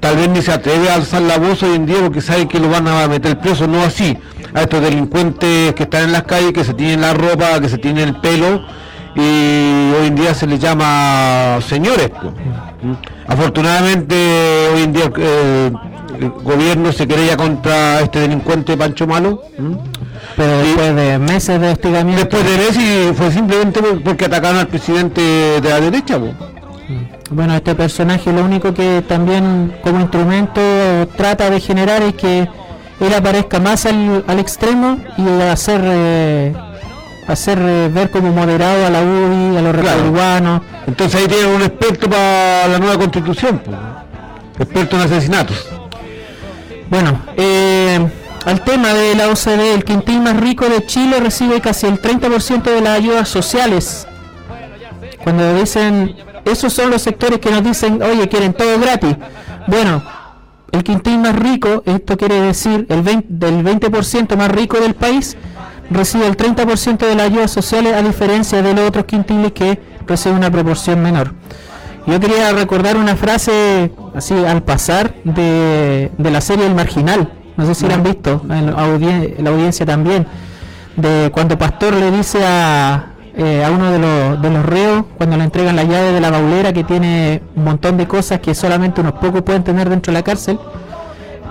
tal 0.00 0.16
vez 0.16 0.30
ni 0.30 0.42
se 0.42 0.50
atreve 0.50 0.90
a 0.90 0.96
alzar 0.96 1.22
la 1.22 1.38
voz 1.38 1.62
hoy 1.62 1.76
en 1.76 1.86
día 1.86 1.98
porque 2.02 2.20
sabe 2.20 2.48
que 2.48 2.58
lo 2.58 2.68
van 2.68 2.88
a 2.88 3.06
meter 3.06 3.38
preso, 3.38 3.68
no 3.68 3.82
así. 3.84 4.18
A 4.52 4.62
estos 4.62 4.82
delincuentes 4.82 5.74
que 5.74 5.84
están 5.84 6.06
en 6.06 6.12
las 6.12 6.24
calles, 6.24 6.52
que 6.52 6.64
se 6.64 6.74
tienen 6.74 7.02
la 7.02 7.14
ropa, 7.14 7.60
que 7.60 7.68
se 7.68 7.78
tienen 7.78 8.08
el 8.08 8.16
pelo 8.16 8.64
y 9.14 9.92
hoy 9.92 10.06
en 10.08 10.16
día 10.16 10.34
se 10.34 10.48
les 10.48 10.58
llama 10.58 11.60
señores. 11.68 12.10
pues. 12.10 12.34
Afortunadamente 13.28 14.16
hoy 14.74 14.82
en 14.82 14.92
día 14.92 15.10
eh, 15.16 15.70
el 16.22 16.30
gobierno 16.30 16.92
se 16.92 17.06
querella 17.06 17.36
contra 17.36 18.00
este 18.00 18.20
delincuente 18.20 18.76
Pancho 18.76 19.06
Malo. 19.06 19.42
Pero 20.36 20.58
después 20.58 20.96
de 20.96 21.18
meses 21.18 21.60
de 21.60 21.70
hostigamiento. 21.72 22.24
Después 22.24 22.44
de 22.44 22.56
Messi 22.58 23.14
fue 23.14 23.30
simplemente 23.30 23.80
por- 23.82 24.02
porque 24.02 24.24
atacaron 24.26 24.58
al 24.60 24.68
presidente 24.68 25.20
de 25.60 25.68
la 25.68 25.80
derecha. 25.80 26.18
pues. 26.18 26.32
Bueno, 27.30 27.54
este 27.54 27.74
personaje 27.74 28.32
lo 28.32 28.44
único 28.44 28.74
que 28.74 29.02
también 29.08 29.74
como 29.82 30.00
instrumento 30.00 30.60
trata 31.16 31.48
de 31.50 31.60
generar 31.60 32.02
es 32.02 32.14
que 32.14 32.48
él 33.00 33.14
aparezca 33.14 33.58
más 33.58 33.86
al, 33.86 34.22
al 34.26 34.38
extremo 34.38 34.98
y 35.16 35.42
hacer 35.42 35.80
eh, 35.84 36.54
hacer 37.26 37.58
eh, 37.60 37.88
ver 37.92 38.10
como 38.10 38.32
moderado 38.32 38.84
a 38.86 38.90
la 38.90 39.00
UDI, 39.00 39.56
a 39.56 39.62
los 39.62 39.72
Claro. 39.76 39.98
republicanos. 39.98 40.60
Entonces 40.86 41.20
ahí 41.22 41.26
tienen 41.28 41.48
un 41.54 41.62
experto 41.62 42.08
para 42.10 42.68
la 42.68 42.78
nueva 42.78 42.98
constitución, 42.98 43.60
experto 44.58 44.96
en 44.96 45.02
asesinatos. 45.02 45.68
Bueno, 46.92 47.18
eh, 47.38 48.06
al 48.44 48.60
tema 48.64 48.92
de 48.92 49.14
la 49.14 49.28
OCDE, 49.28 49.72
el 49.72 49.82
quintil 49.82 50.20
más 50.20 50.36
rico 50.38 50.68
de 50.68 50.84
Chile 50.84 51.20
recibe 51.20 51.58
casi 51.62 51.86
el 51.86 52.02
30% 52.02 52.64
de 52.64 52.82
las 52.82 52.98
ayudas 52.98 53.30
sociales. 53.30 54.06
Cuando 55.24 55.54
dicen, 55.54 56.14
esos 56.44 56.70
son 56.70 56.90
los 56.90 57.00
sectores 57.00 57.38
que 57.38 57.50
nos 57.50 57.64
dicen, 57.64 58.02
oye, 58.02 58.28
quieren 58.28 58.52
todo 58.52 58.78
gratis. 58.78 59.16
Bueno, 59.68 60.02
el 60.70 60.84
quintil 60.84 61.16
más 61.16 61.34
rico, 61.34 61.82
esto 61.86 62.18
quiere 62.18 62.42
decir 62.42 62.84
el 62.90 63.00
20, 63.00 63.26
del 63.30 63.64
20% 63.64 64.36
más 64.36 64.50
rico 64.50 64.78
del 64.78 64.92
país, 64.92 65.34
recibe 65.88 66.26
el 66.26 66.36
30% 66.36 67.06
de 67.06 67.14
las 67.14 67.30
ayudas 67.30 67.50
sociales 67.50 67.94
a 67.94 68.02
diferencia 68.02 68.60
de 68.60 68.74
los 68.74 68.86
otros 68.86 69.06
quintiles 69.06 69.52
que 69.52 69.80
reciben 70.06 70.36
una 70.36 70.50
proporción 70.50 71.02
menor. 71.02 71.32
Yo 72.06 72.18
quería 72.18 72.52
recordar 72.52 72.96
una 72.96 73.14
frase 73.16 73.92
así 74.14 74.34
al 74.44 74.62
pasar 74.62 75.14
de, 75.24 76.10
de 76.18 76.30
la 76.30 76.40
serie 76.40 76.66
El 76.66 76.74
Marginal. 76.74 77.32
No 77.56 77.66
sé 77.66 77.74
si 77.74 77.86
la 77.86 77.94
han 77.94 78.02
visto, 78.02 78.40
en 78.48 78.66
la, 78.66 78.72
audien- 78.72 79.34
en 79.38 79.44
la 79.44 79.50
audiencia 79.50 79.86
también. 79.86 80.26
De 80.96 81.30
cuando 81.32 81.56
Pastor 81.56 81.94
le 81.94 82.10
dice 82.10 82.44
a, 82.44 83.12
eh, 83.36 83.64
a 83.64 83.70
uno 83.70 83.90
de 83.92 83.98
los, 83.98 84.42
de 84.42 84.50
los 84.50 84.64
reos, 84.66 85.04
cuando 85.16 85.36
le 85.36 85.44
entregan 85.44 85.76
la 85.76 85.84
llave 85.84 86.12
de 86.12 86.20
la 86.20 86.30
baulera 86.30 86.72
que 86.72 86.82
tiene 86.84 87.42
un 87.54 87.64
montón 87.64 87.96
de 87.96 88.06
cosas 88.08 88.40
que 88.40 88.54
solamente 88.54 89.00
unos 89.00 89.12
pocos 89.14 89.42
pueden 89.42 89.62
tener 89.62 89.88
dentro 89.88 90.12
de 90.12 90.18
la 90.18 90.24
cárcel, 90.24 90.58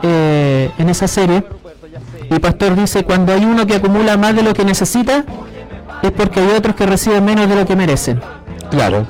eh, 0.03 0.69
en 0.77 0.89
esa 0.89 1.07
serie. 1.07 1.43
Y 2.29 2.39
Pastor 2.39 2.75
dice, 2.75 3.03
cuando 3.03 3.33
hay 3.33 3.45
uno 3.45 3.65
que 3.65 3.75
acumula 3.75 4.17
más 4.17 4.35
de 4.35 4.43
lo 4.43 4.53
que 4.53 4.65
necesita, 4.65 5.23
es 6.01 6.11
porque 6.11 6.39
hay 6.39 6.49
otros 6.57 6.75
que 6.75 6.85
reciben 6.85 7.23
menos 7.23 7.47
de 7.47 7.55
lo 7.55 7.65
que 7.65 7.75
merecen 7.75 8.19
Claro. 8.69 9.05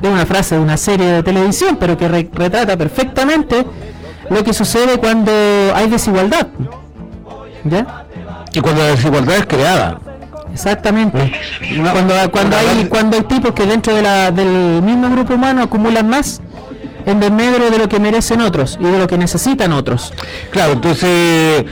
De 0.00 0.08
una 0.08 0.24
frase 0.26 0.54
de 0.56 0.60
una 0.60 0.76
serie 0.76 1.06
de 1.06 1.22
televisión, 1.22 1.76
pero 1.78 1.96
que 1.96 2.08
re- 2.08 2.28
retrata 2.32 2.76
perfectamente 2.76 3.66
lo 4.30 4.42
que 4.44 4.52
sucede 4.52 4.98
cuando 4.98 5.32
hay 5.74 5.88
desigualdad. 5.88 6.46
¿Ya? 7.64 8.04
Y 8.52 8.60
cuando 8.60 8.82
la 8.82 8.88
desigualdad 8.88 9.36
es 9.36 9.46
creada. 9.46 9.98
Exactamente. 10.52 11.32
Cuando, 11.92 12.14
cuando 12.30 12.56
hay 12.56 12.86
cuando 12.86 13.16
hay 13.16 13.22
tipos 13.24 13.52
que 13.52 13.66
dentro 13.66 13.94
de 13.94 14.02
la, 14.02 14.30
del 14.30 14.82
mismo 14.82 15.10
grupo 15.10 15.34
humano 15.34 15.62
acumulan 15.62 16.08
más 16.08 16.40
en 17.06 17.20
desmedro 17.20 17.70
de 17.70 17.78
lo 17.78 17.88
que 17.88 18.00
merecen 18.00 18.40
otros 18.40 18.76
y 18.80 18.84
de 18.84 18.98
lo 18.98 19.06
que 19.06 19.18
necesitan 19.18 19.72
otros. 19.72 20.12
Claro, 20.50 20.72
entonces 20.72 21.64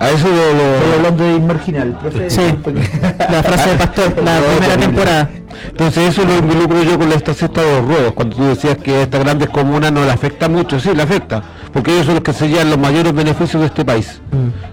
a 0.00 0.10
eso 0.10 0.28
lo, 0.28 0.34
lo- 0.34 0.74
Estoy 0.76 0.92
hablando 0.96 1.24
de 1.24 1.38
marginal. 1.40 1.98
Sí, 2.28 2.40
la 3.30 3.42
frase 3.42 3.70
de 3.70 3.76
Pastor, 3.76 4.22
la 4.24 4.40
primera 4.40 4.76
temporada. 4.76 5.30
Entonces 5.70 6.08
eso 6.10 6.24
lo 6.24 6.36
involucro 6.38 6.82
yo 6.84 6.98
con 6.98 7.10
esta 7.12 7.34
cesta 7.34 7.62
de 7.62 7.72
los 7.80 7.84
ruedos, 7.88 8.12
cuando 8.12 8.36
tú 8.36 8.44
decías 8.44 8.76
que 8.78 8.94
a 8.94 9.02
estas 9.02 9.24
grandes 9.24 9.48
comunas 9.48 9.90
no 9.90 10.04
le 10.04 10.10
afecta 10.12 10.48
mucho, 10.48 10.78
sí, 10.78 10.90
le 10.94 11.02
afecta, 11.02 11.42
porque 11.72 11.92
ellos 11.92 12.06
son 12.06 12.14
los 12.14 12.22
que 12.24 12.32
se 12.32 12.48
llevan 12.48 12.70
los 12.70 12.78
mayores 12.78 13.12
beneficios 13.12 13.60
de 13.60 13.66
este 13.66 13.84
país. 13.84 14.20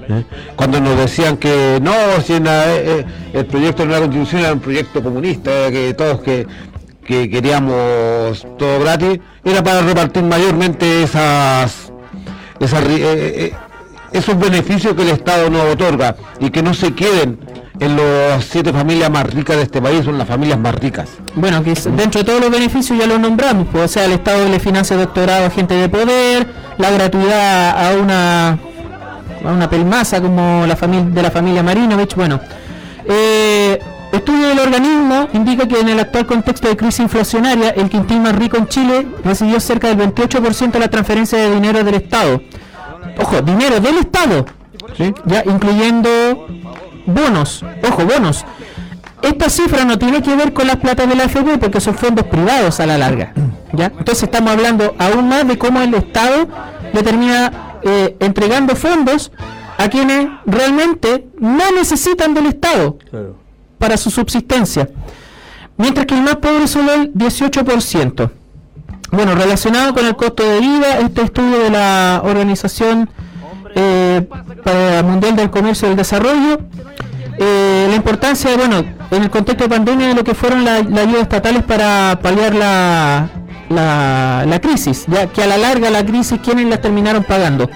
¿Eh? 0.09 0.23
Cuando 0.55 0.80
nos 0.80 0.95
decían 0.97 1.38
que 1.38 1.80
no, 1.82 1.91
si 2.23 2.34
en 2.34 2.43
la- 2.43 2.67
eh, 2.76 2.99
eh, 2.99 3.05
el 3.34 3.45
proyecto 3.47 3.84
de 3.84 3.89
la 3.93 3.99
constitución 3.99 4.41
era 4.41 4.53
un 4.53 4.59
proyecto 4.59 5.01
comunista, 5.01 5.49
que 5.71 5.95
todos 5.95 6.21
que, 6.21 6.45
que 7.03 7.30
queríamos 7.32 8.45
todo 8.59 8.80
gratis, 8.80 9.19
era 9.43 9.63
para 9.63 9.82
repartir 9.82 10.21
mayormente 10.23 11.01
esas, 11.03 11.91
esas 12.59 12.84
eh, 12.89 13.53
esos 14.18 14.38
beneficios 14.39 14.93
que 14.93 15.01
el 15.01 15.09
Estado 15.09 15.49
nos 15.49 15.74
otorga 15.74 16.16
y 16.39 16.49
que 16.49 16.63
no 16.63 16.74
se 16.74 16.93
queden 16.93 17.39
en 17.80 17.97
las 17.97 18.45
siete 18.45 18.72
familias 18.72 19.11
más 19.11 19.32
ricas 19.34 19.57
de 19.57 19.63
este 19.63 19.82
país, 19.82 20.05
son 20.05 20.18
las 20.18 20.28
familias 20.28 20.57
más 20.57 20.76
ricas. 20.76 21.09
Bueno, 21.36 21.63
que 21.63 21.74
dentro 21.74 22.22
de 22.22 22.24
todos 22.24 22.39
los 22.39 22.49
beneficios 22.49 22.97
ya 22.97 23.05
los 23.05 23.20
nombramos, 23.20 23.68
pues, 23.72 23.84
o 23.84 23.88
sea, 23.88 24.05
el 24.05 24.13
Estado 24.13 24.47
le 24.47 24.59
financia 24.59 24.95
doctorado 24.95 25.45
a 25.45 25.49
gente 25.49 25.74
de 25.74 25.89
poder, 25.89 26.47
la 26.78 26.91
gratuidad 26.91 27.88
a 27.88 27.97
una 27.97 28.59
a 29.43 29.51
una 29.51 29.70
pelmaza 29.70 30.22
como 30.22 30.66
la 30.66 30.76
familia 30.76 31.05
de 31.11 31.22
la 31.22 31.32
familia 31.32 31.61
Marinovich, 31.61 32.16
bueno. 32.16 32.39
Eh, 33.07 33.80
estudio 34.11 34.47
del 34.47 34.59
organismo 34.59 35.28
indica 35.34 35.68
que 35.68 35.80
en 35.80 35.89
el 35.89 35.99
actual 35.99 36.26
contexto 36.26 36.68
de 36.68 36.76
crisis 36.76 37.01
inflacionaria, 37.01 37.70
el 37.72 37.89
quintil 37.89 38.22
más 38.22 38.36
rico 38.36 38.57
en 38.57 38.68
Chile 38.68 39.07
recibió 39.24 39.59
cerca 39.59 39.93
del 39.93 39.97
28% 40.13 40.72
de 40.72 40.80
la 40.80 40.88
transferencia 40.88 41.38
de 41.38 41.53
dinero 41.53 41.84
del 41.84 41.95
Estado. 41.95 42.41
Ojo, 43.20 43.41
dinero 43.41 43.80
del 43.80 43.97
Estado, 43.97 44.45
ya 45.26 45.43
incluyendo 45.45 46.09
bonos, 47.05 47.63
ojo, 47.88 48.05
bonos. 48.05 48.45
Esta 49.22 49.49
cifra 49.49 49.86
no 49.86 49.97
tiene 49.97 50.22
que 50.22 50.36
ver 50.36 50.53
con 50.53 50.68
las 50.68 50.78
platas 50.78 51.07
de 51.07 51.16
la 51.16 51.28
porque 51.59 51.80
son 51.82 51.95
fondos 51.95 52.26
privados 52.26 52.80
a 52.80 52.86
la 52.86 52.97
larga. 52.97 53.34
¿ya? 53.74 53.86
Entonces 53.86 54.24
estamos 54.24 54.51
hablando 54.51 54.95
aún 54.99 55.28
más 55.30 55.47
de 55.47 55.57
cómo 55.57 55.82
el 55.82 55.93
Estado 55.95 56.47
le 56.93 57.01
termina 57.01 57.80
eh, 57.82 58.16
entregando 58.20 58.76
fondos 58.76 59.32
a 59.78 59.89
quienes 59.89 60.28
realmente 60.45 61.28
no 61.39 61.72
necesitan 61.72 62.34
del 62.34 62.47
Estado 62.47 62.97
para 63.78 63.97
su 63.97 64.11
subsistencia. 64.11 64.89
Mientras 65.78 66.05
que 66.05 66.16
el 66.16 66.22
más 66.22 66.38
pobre 66.38 66.68
solo 66.68 66.93
el 66.93 67.13
18%. 67.13 68.30
Bueno, 69.12 69.36
relacionado 69.36 69.93
con 69.93 70.06
el 70.06 70.16
costo 70.16 70.43
de 70.43 70.60
vida, 70.60 70.99
este 70.99 71.22
estudio 71.24 71.60
de 71.60 71.70
la 71.70 72.22
Organización 72.24 73.10
eh, 73.76 74.28
Mundial 75.06 75.36
del 75.36 75.49
Comercio 75.49 75.88
y 75.88 75.91
el 75.91 75.97
Desarrollo, 75.97 76.60
eh, 77.38 77.88
la 77.89 77.95
importancia, 77.95 78.56
bueno, 78.58 78.84
en 79.12 79.24
el 79.24 79.30
contexto 79.30 79.66
de 79.66 79.70
pandemia 79.70 80.08
de 80.10 80.14
lo 80.16 80.24
que 80.24 80.34
fueron 80.34 80.66
la- 80.66 80.82
las 80.82 80.99
ayudas 80.99 81.24
estatales 81.24 81.64
para 81.64 82.20
paliar 82.22 82.56
la, 82.56 83.30
la, 83.70 84.43
la 84.47 84.60
crisis, 84.60 85.06
ya 85.08 85.28
que 85.28 85.43
a 85.43 85.47
la 85.47 85.58
larga 85.58 85.89
la 85.89 86.06
crisis, 86.06 86.39
¿quiénes 86.43 86.68
las 86.68 86.82
terminaron 86.82 87.24
pagando? 87.24 87.70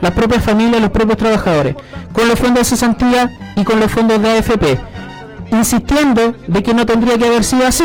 Las 0.00 0.12
propias 0.12 0.42
familias, 0.44 0.80
los 0.80 0.90
propios 0.90 1.16
trabajadores, 1.18 1.74
con 2.12 2.28
los 2.28 2.38
fondos 2.38 2.58
de 2.60 2.64
cesantía 2.64 3.30
y 3.56 3.64
con 3.64 3.80
los 3.80 3.90
fondos 3.90 4.20
de 4.22 4.30
AFP, 4.38 4.78
insistiendo 5.52 6.34
de 6.46 6.62
que 6.62 6.74
no 6.74 6.84
tendría 6.86 7.16
que 7.18 7.26
haber 7.26 7.44
sido 7.44 7.66
así, 7.66 7.84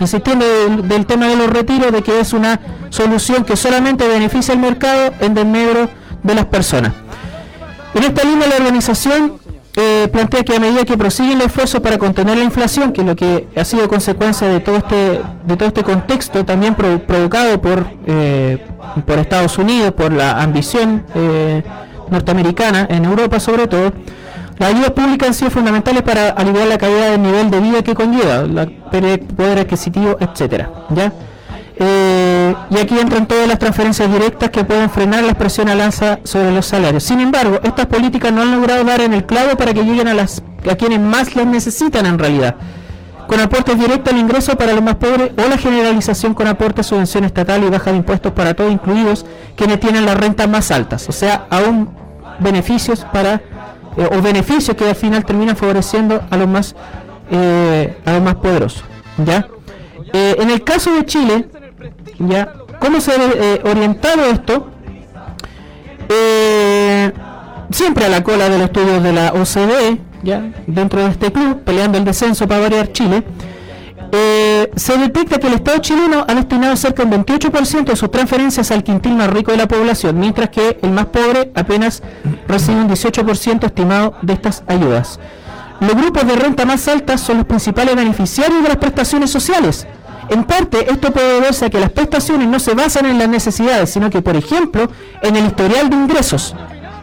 insistiendo 0.00 0.44
del, 0.46 0.88
del 0.88 1.06
tema 1.06 1.26
de 1.28 1.36
los 1.36 1.48
retiros, 1.48 1.92
de 1.92 2.02
que 2.02 2.20
es 2.20 2.32
una 2.32 2.60
solución 2.90 3.44
que 3.44 3.56
solamente 3.56 4.06
beneficia 4.06 4.54
al 4.54 4.60
mercado 4.60 5.12
en 5.20 5.34
desmedro 5.34 5.88
de 6.22 6.34
las 6.34 6.46
personas. 6.46 6.92
En 7.94 8.02
esta 8.02 8.24
línea 8.24 8.46
la 8.48 8.56
organización 8.56 9.38
eh, 9.78 10.08
plantea 10.10 10.42
que 10.42 10.56
a 10.56 10.58
medida 10.58 10.84
que 10.84 10.96
prosigue 10.96 11.32
el 11.34 11.40
esfuerzo 11.42 11.82
para 11.82 11.98
contener 11.98 12.38
la 12.38 12.44
inflación, 12.44 12.92
que 12.92 13.02
es 13.02 13.06
lo 13.06 13.14
que 13.14 13.48
ha 13.56 13.64
sido 13.64 13.88
consecuencia 13.88 14.48
de 14.48 14.60
todo 14.60 14.76
este, 14.76 15.20
de 15.44 15.56
todo 15.56 15.68
este 15.68 15.82
contexto, 15.82 16.44
también 16.44 16.74
pro- 16.74 16.98
provocado 17.06 17.60
por, 17.60 17.86
eh, 18.06 18.58
por 19.06 19.18
Estados 19.18 19.58
Unidos, 19.58 19.92
por 19.92 20.12
la 20.12 20.42
ambición 20.42 21.04
eh, 21.14 21.62
norteamericana, 22.10 22.86
en 22.88 23.04
Europa 23.04 23.38
sobre 23.38 23.66
todo, 23.66 23.92
las 24.58 24.72
ayudas 24.72 24.90
públicas 24.90 25.28
han 25.28 25.34
sido 25.34 25.50
fundamentales 25.50 26.02
para 26.02 26.30
aliviar 26.30 26.66
la 26.66 26.78
caída 26.78 27.10
del 27.10 27.22
nivel 27.22 27.50
de 27.50 27.60
vida 27.60 27.82
que 27.82 27.94
conlleva, 27.94 28.42
la 28.42 28.66
poder 29.36 29.58
adquisitivo, 29.58 30.16
etcétera, 30.18 30.70
¿ya? 30.90 31.12
Eh, 31.78 32.54
y 32.70 32.78
aquí 32.78 32.98
entran 32.98 33.26
todas 33.26 33.46
las 33.46 33.58
transferencias 33.58 34.10
directas 34.10 34.48
que 34.48 34.64
pueden 34.64 34.88
frenar 34.88 35.22
la 35.24 35.34
presión 35.34 35.68
al 35.68 35.82
alza 35.82 36.20
sobre 36.24 36.50
los 36.50 36.64
salarios. 36.64 37.04
Sin 37.04 37.20
embargo, 37.20 37.60
estas 37.62 37.86
políticas 37.86 38.32
no 38.32 38.42
han 38.42 38.52
logrado 38.52 38.82
dar 38.84 39.02
en 39.02 39.12
el 39.12 39.26
clavo 39.26 39.56
para 39.56 39.74
que 39.74 39.84
lleguen 39.84 40.08
a, 40.08 40.14
las, 40.14 40.42
a 40.70 40.74
quienes 40.76 41.00
más 41.00 41.36
las 41.36 41.46
necesitan 41.46 42.06
en 42.06 42.18
realidad. 42.18 42.56
Con 43.26 43.40
aportes 43.40 43.78
directos 43.78 44.14
al 44.14 44.20
ingreso 44.20 44.56
para 44.56 44.72
los 44.72 44.82
más 44.82 44.94
pobres 44.94 45.32
o 45.36 45.48
la 45.48 45.58
generalización 45.58 46.32
con 46.32 46.46
aportes, 46.46 46.86
subvención 46.86 47.24
estatal 47.24 47.62
y 47.64 47.68
baja 47.68 47.90
de 47.90 47.98
impuestos 47.98 48.32
para 48.32 48.54
todos, 48.54 48.72
incluidos 48.72 49.26
quienes 49.54 49.78
tienen 49.80 50.06
las 50.06 50.16
rentas 50.16 50.48
más 50.48 50.70
altas. 50.70 51.06
O 51.08 51.12
sea, 51.12 51.46
aún 51.50 51.90
beneficios 52.38 53.04
para 53.12 53.42
eh, 53.96 54.08
o 54.10 54.20
beneficios 54.20 54.76
que 54.76 54.88
al 54.88 54.94
final 54.94 55.24
terminan 55.24 55.56
favoreciendo 55.56 56.22
a 56.30 56.36
los 56.36 56.48
más 56.48 56.74
eh, 57.30 57.96
a 58.04 58.12
los 58.12 58.22
más 58.22 58.36
poderosos. 58.36 58.84
¿ya? 59.24 59.48
Eh, 60.12 60.36
en 60.38 60.50
el 60.50 60.62
caso 60.62 60.94
de 60.94 61.04
Chile, 61.04 61.48
¿ya? 62.18 62.52
¿Cómo 62.78 63.00
se 63.00 63.12
ha 63.12 63.68
orientado 63.68 64.24
esto? 64.26 64.68
Siempre 67.70 68.04
a 68.04 68.08
la 68.08 68.22
cola 68.22 68.48
de 68.48 68.58
los 68.58 68.66
estudios 68.66 69.02
de 69.02 69.12
la 69.12 69.32
OCDE, 69.32 69.98
ya 70.22 70.52
dentro 70.66 71.02
de 71.02 71.10
este 71.10 71.32
club, 71.32 71.62
peleando 71.64 71.98
el 71.98 72.04
descenso 72.04 72.46
para 72.46 72.60
variar 72.60 72.92
Chile, 72.92 73.24
eh, 74.12 74.70
se 74.76 74.96
detecta 74.98 75.38
que 75.38 75.46
el 75.46 75.54
Estado 75.54 75.78
chileno 75.78 76.24
ha 76.26 76.34
destinado 76.34 76.76
cerca 76.76 77.04
del 77.04 77.24
28% 77.24 77.84
de 77.84 77.96
sus 77.96 78.10
transferencias 78.10 78.70
al 78.70 78.82
quintil 78.82 79.14
más 79.14 79.28
rico 79.30 79.50
de 79.50 79.56
la 79.58 79.68
población, 79.68 80.18
mientras 80.18 80.50
que 80.50 80.78
el 80.82 80.90
más 80.90 81.06
pobre 81.06 81.50
apenas 81.54 82.02
recibe 82.48 82.80
un 82.80 82.88
18% 82.88 83.64
estimado 83.64 84.14
de 84.22 84.32
estas 84.32 84.62
ayudas. 84.66 85.18
Los 85.80 85.94
grupos 85.94 86.26
de 86.26 86.36
renta 86.36 86.64
más 86.64 86.88
altas 86.88 87.20
son 87.20 87.38
los 87.38 87.46
principales 87.46 87.94
beneficiarios 87.96 88.62
de 88.62 88.68
las 88.68 88.78
prestaciones 88.78 89.30
sociales. 89.30 89.86
En 90.28 90.44
parte, 90.44 90.90
esto 90.90 91.12
puede 91.12 91.34
deberse 91.34 91.66
a 91.66 91.70
que 91.70 91.78
las 91.78 91.90
prestaciones 91.90 92.48
no 92.48 92.58
se 92.58 92.74
basan 92.74 93.06
en 93.06 93.18
las 93.18 93.28
necesidades, 93.28 93.90
sino 93.90 94.10
que, 94.10 94.22
por 94.22 94.36
ejemplo, 94.36 94.88
en 95.22 95.36
el 95.36 95.46
historial 95.46 95.90
de 95.90 95.96
ingresos. 95.96 96.54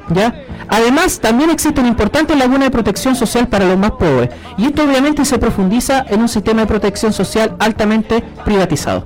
¿ya? 0.10 0.34
Además, 0.68 1.20
también 1.20 1.50
existe 1.50 1.80
una 1.80 1.90
importante 1.90 2.36
laguna 2.36 2.66
de 2.66 2.72
protección 2.72 3.16
social 3.16 3.48
para 3.48 3.66
los 3.66 3.78
más 3.78 3.92
pobres, 3.92 4.30
y 4.58 4.66
esto 4.66 4.84
obviamente 4.84 5.26
se 5.26 5.38
profundiza 5.38 6.06
en 6.10 6.22
un 6.22 6.30
sistema 6.30 6.62
de 6.62 6.68
protección 6.68 7.14
social 7.14 7.56
altamente 7.60 8.24
privatizado. 8.46 9.06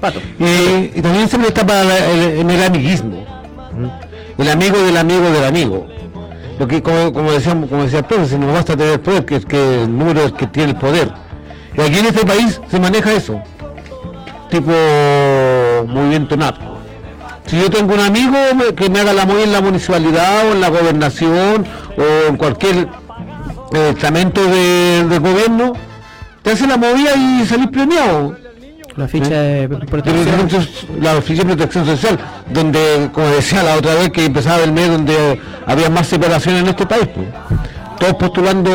Pato. 0.00 0.20
Y, 0.38 0.98
y 0.98 1.00
también 1.02 1.28
se 1.28 1.38
presta 1.38 1.64
para 1.66 1.84
la- 1.84 2.10
el, 2.10 2.20
en 2.40 2.50
el 2.50 2.62
amiguismo. 2.62 3.24
El 4.36 4.48
amigo 4.50 4.76
del 4.78 4.96
amigo 4.96 5.22
del 5.30 5.44
amigo. 5.44 5.86
Lo 6.58 6.66
que, 6.66 6.82
como, 6.82 7.12
como 7.12 7.32
decíamos, 7.32 7.68
como 7.70 7.82
decía 7.84 8.02
profe, 8.06 8.26
si 8.26 8.38
no 8.38 8.52
basta 8.52 8.76
tener 8.76 9.00
poder, 9.00 9.24
que, 9.24 9.40
que 9.40 9.82
el 9.84 9.96
número 9.98 10.22
es 10.24 10.32
que 10.32 10.46
tiene 10.46 10.70
el 10.72 10.76
poder. 10.78 11.10
Y 11.76 11.80
aquí 11.80 11.98
en 11.98 12.06
este 12.06 12.24
país 12.26 12.60
se 12.68 12.80
maneja 12.80 13.12
eso. 13.12 13.40
Tipo 14.50 14.72
movimiento 15.86 16.36
narco. 16.36 16.75
Si 17.46 17.56
yo 17.60 17.70
tengo 17.70 17.94
un 17.94 18.00
amigo 18.00 18.36
que 18.76 18.88
me 18.90 19.00
haga 19.00 19.12
la 19.12 19.24
movida 19.24 19.44
en 19.44 19.52
la 19.52 19.60
municipalidad 19.60 20.48
o 20.48 20.52
en 20.52 20.60
la 20.60 20.68
gobernación 20.68 21.64
o 21.96 22.28
en 22.28 22.36
cualquier 22.36 22.88
eh, 23.72 23.90
estamento 23.94 24.44
de- 24.44 25.18
gobierno, 25.20 25.72
te 26.42 26.50
hace 26.52 26.66
la 26.66 26.76
movida 26.76 27.14
y 27.16 27.46
salís 27.46 27.68
premiado. 27.68 28.36
La 28.96 29.06
ficha 29.06 29.28
de 29.42 29.68
Pero 29.68 29.86
protección. 29.86 30.40
entonces, 30.40 30.86
la 31.00 31.16
oficina 31.18 31.50
de 31.50 31.56
protección 31.56 31.84
social, 31.86 32.18
donde, 32.50 33.10
como 33.12 33.26
decía 33.28 33.62
la 33.62 33.76
otra 33.76 33.94
vez 33.94 34.10
que 34.10 34.24
empezaba 34.24 34.62
el 34.64 34.72
mes, 34.72 34.88
donde 34.90 35.38
había 35.66 35.90
más 35.90 36.06
separación 36.06 36.56
en 36.56 36.66
este 36.68 36.86
país, 36.86 37.06
pues. 37.14 37.26
todos 37.98 38.14
postulando 38.14 38.70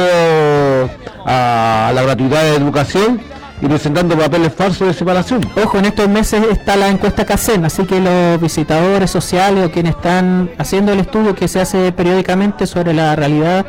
a 1.26 1.92
la 1.94 2.02
gratuidad 2.04 2.44
de 2.44 2.56
educación 2.56 3.20
y 3.62 3.68
presentando 3.68 4.18
papeles 4.18 4.54
falsos 4.54 4.88
de 4.88 4.94
separación. 4.94 5.42
Ojo, 5.64 5.78
en 5.78 5.86
estos 5.86 6.10
meses 6.10 6.44
está 6.52 6.76
la 6.76 6.90
encuesta 6.90 7.26
CACEN, 7.26 7.66
así 7.66 7.86
que 7.86 8.00
los 8.00 8.42
visitadores 8.42 9.12
sociales 9.12 9.66
o 9.68 9.72
quienes 9.72 9.96
están 9.96 10.50
haciendo 10.58 10.94
el 10.94 11.00
estudio 11.00 11.36
que 11.36 11.48
se 11.48 11.62
hace 11.62 11.92
periódicamente 11.92 12.66
sobre 12.66 12.94
la 12.94 13.16
realidad 13.16 13.66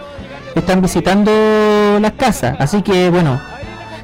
están 0.55 0.81
visitando 0.81 1.31
las 2.01 2.13
casas. 2.13 2.57
Así 2.59 2.83
que, 2.83 3.11
bueno, 3.11 3.41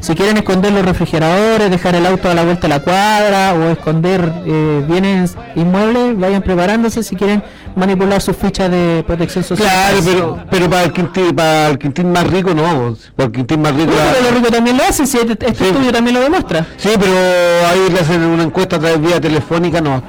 si 0.00 0.14
quieren 0.14 0.36
esconder 0.36 0.72
los 0.72 0.84
refrigeradores, 0.84 1.70
dejar 1.70 1.94
el 1.96 2.06
auto 2.06 2.30
a 2.30 2.34
la 2.34 2.44
vuelta 2.44 2.62
de 2.62 2.68
la 2.68 2.80
cuadra 2.80 3.54
o 3.54 3.70
esconder 3.70 4.32
eh, 4.46 4.84
bienes 4.88 5.36
inmuebles, 5.56 6.18
vayan 6.18 6.42
preparándose 6.42 7.02
si 7.02 7.16
quieren 7.16 7.42
manipular 7.78 8.20
sus 8.20 8.36
fichas 8.36 8.70
de 8.70 9.02
protección 9.06 9.42
social. 9.44 9.68
Claro, 9.68 9.98
pero, 10.04 10.38
pero 10.50 10.70
para 10.70 10.84
el 10.84 10.92
quintín, 10.92 11.34
para 11.34 11.68
el 11.68 11.78
quintín 11.78 12.12
más 12.12 12.26
rico 12.26 12.52
no, 12.54 12.96
para 13.16 13.26
el 13.26 13.32
quintín 13.32 13.62
más 13.62 13.74
rico. 13.74 13.92
Pero 14.40 14.50
también 14.50 14.76
lo 14.76 14.84
hacen, 14.84 15.06
si 15.06 15.18
este, 15.18 15.32
este 15.32 15.54
Sí. 15.54 15.64
estudio 15.70 15.92
también 15.92 16.14
lo 16.16 16.20
demuestra. 16.22 16.66
Sí, 16.76 16.90
pero 16.98 17.12
ahí 17.70 17.90
le 17.92 18.00
hacen 18.00 18.22
una 18.22 18.42
encuesta 18.42 18.76
a 18.76 18.78
través 18.78 19.00
de 19.00 19.06
vía 19.06 19.20
telefónica, 19.20 19.80
no. 19.80 20.02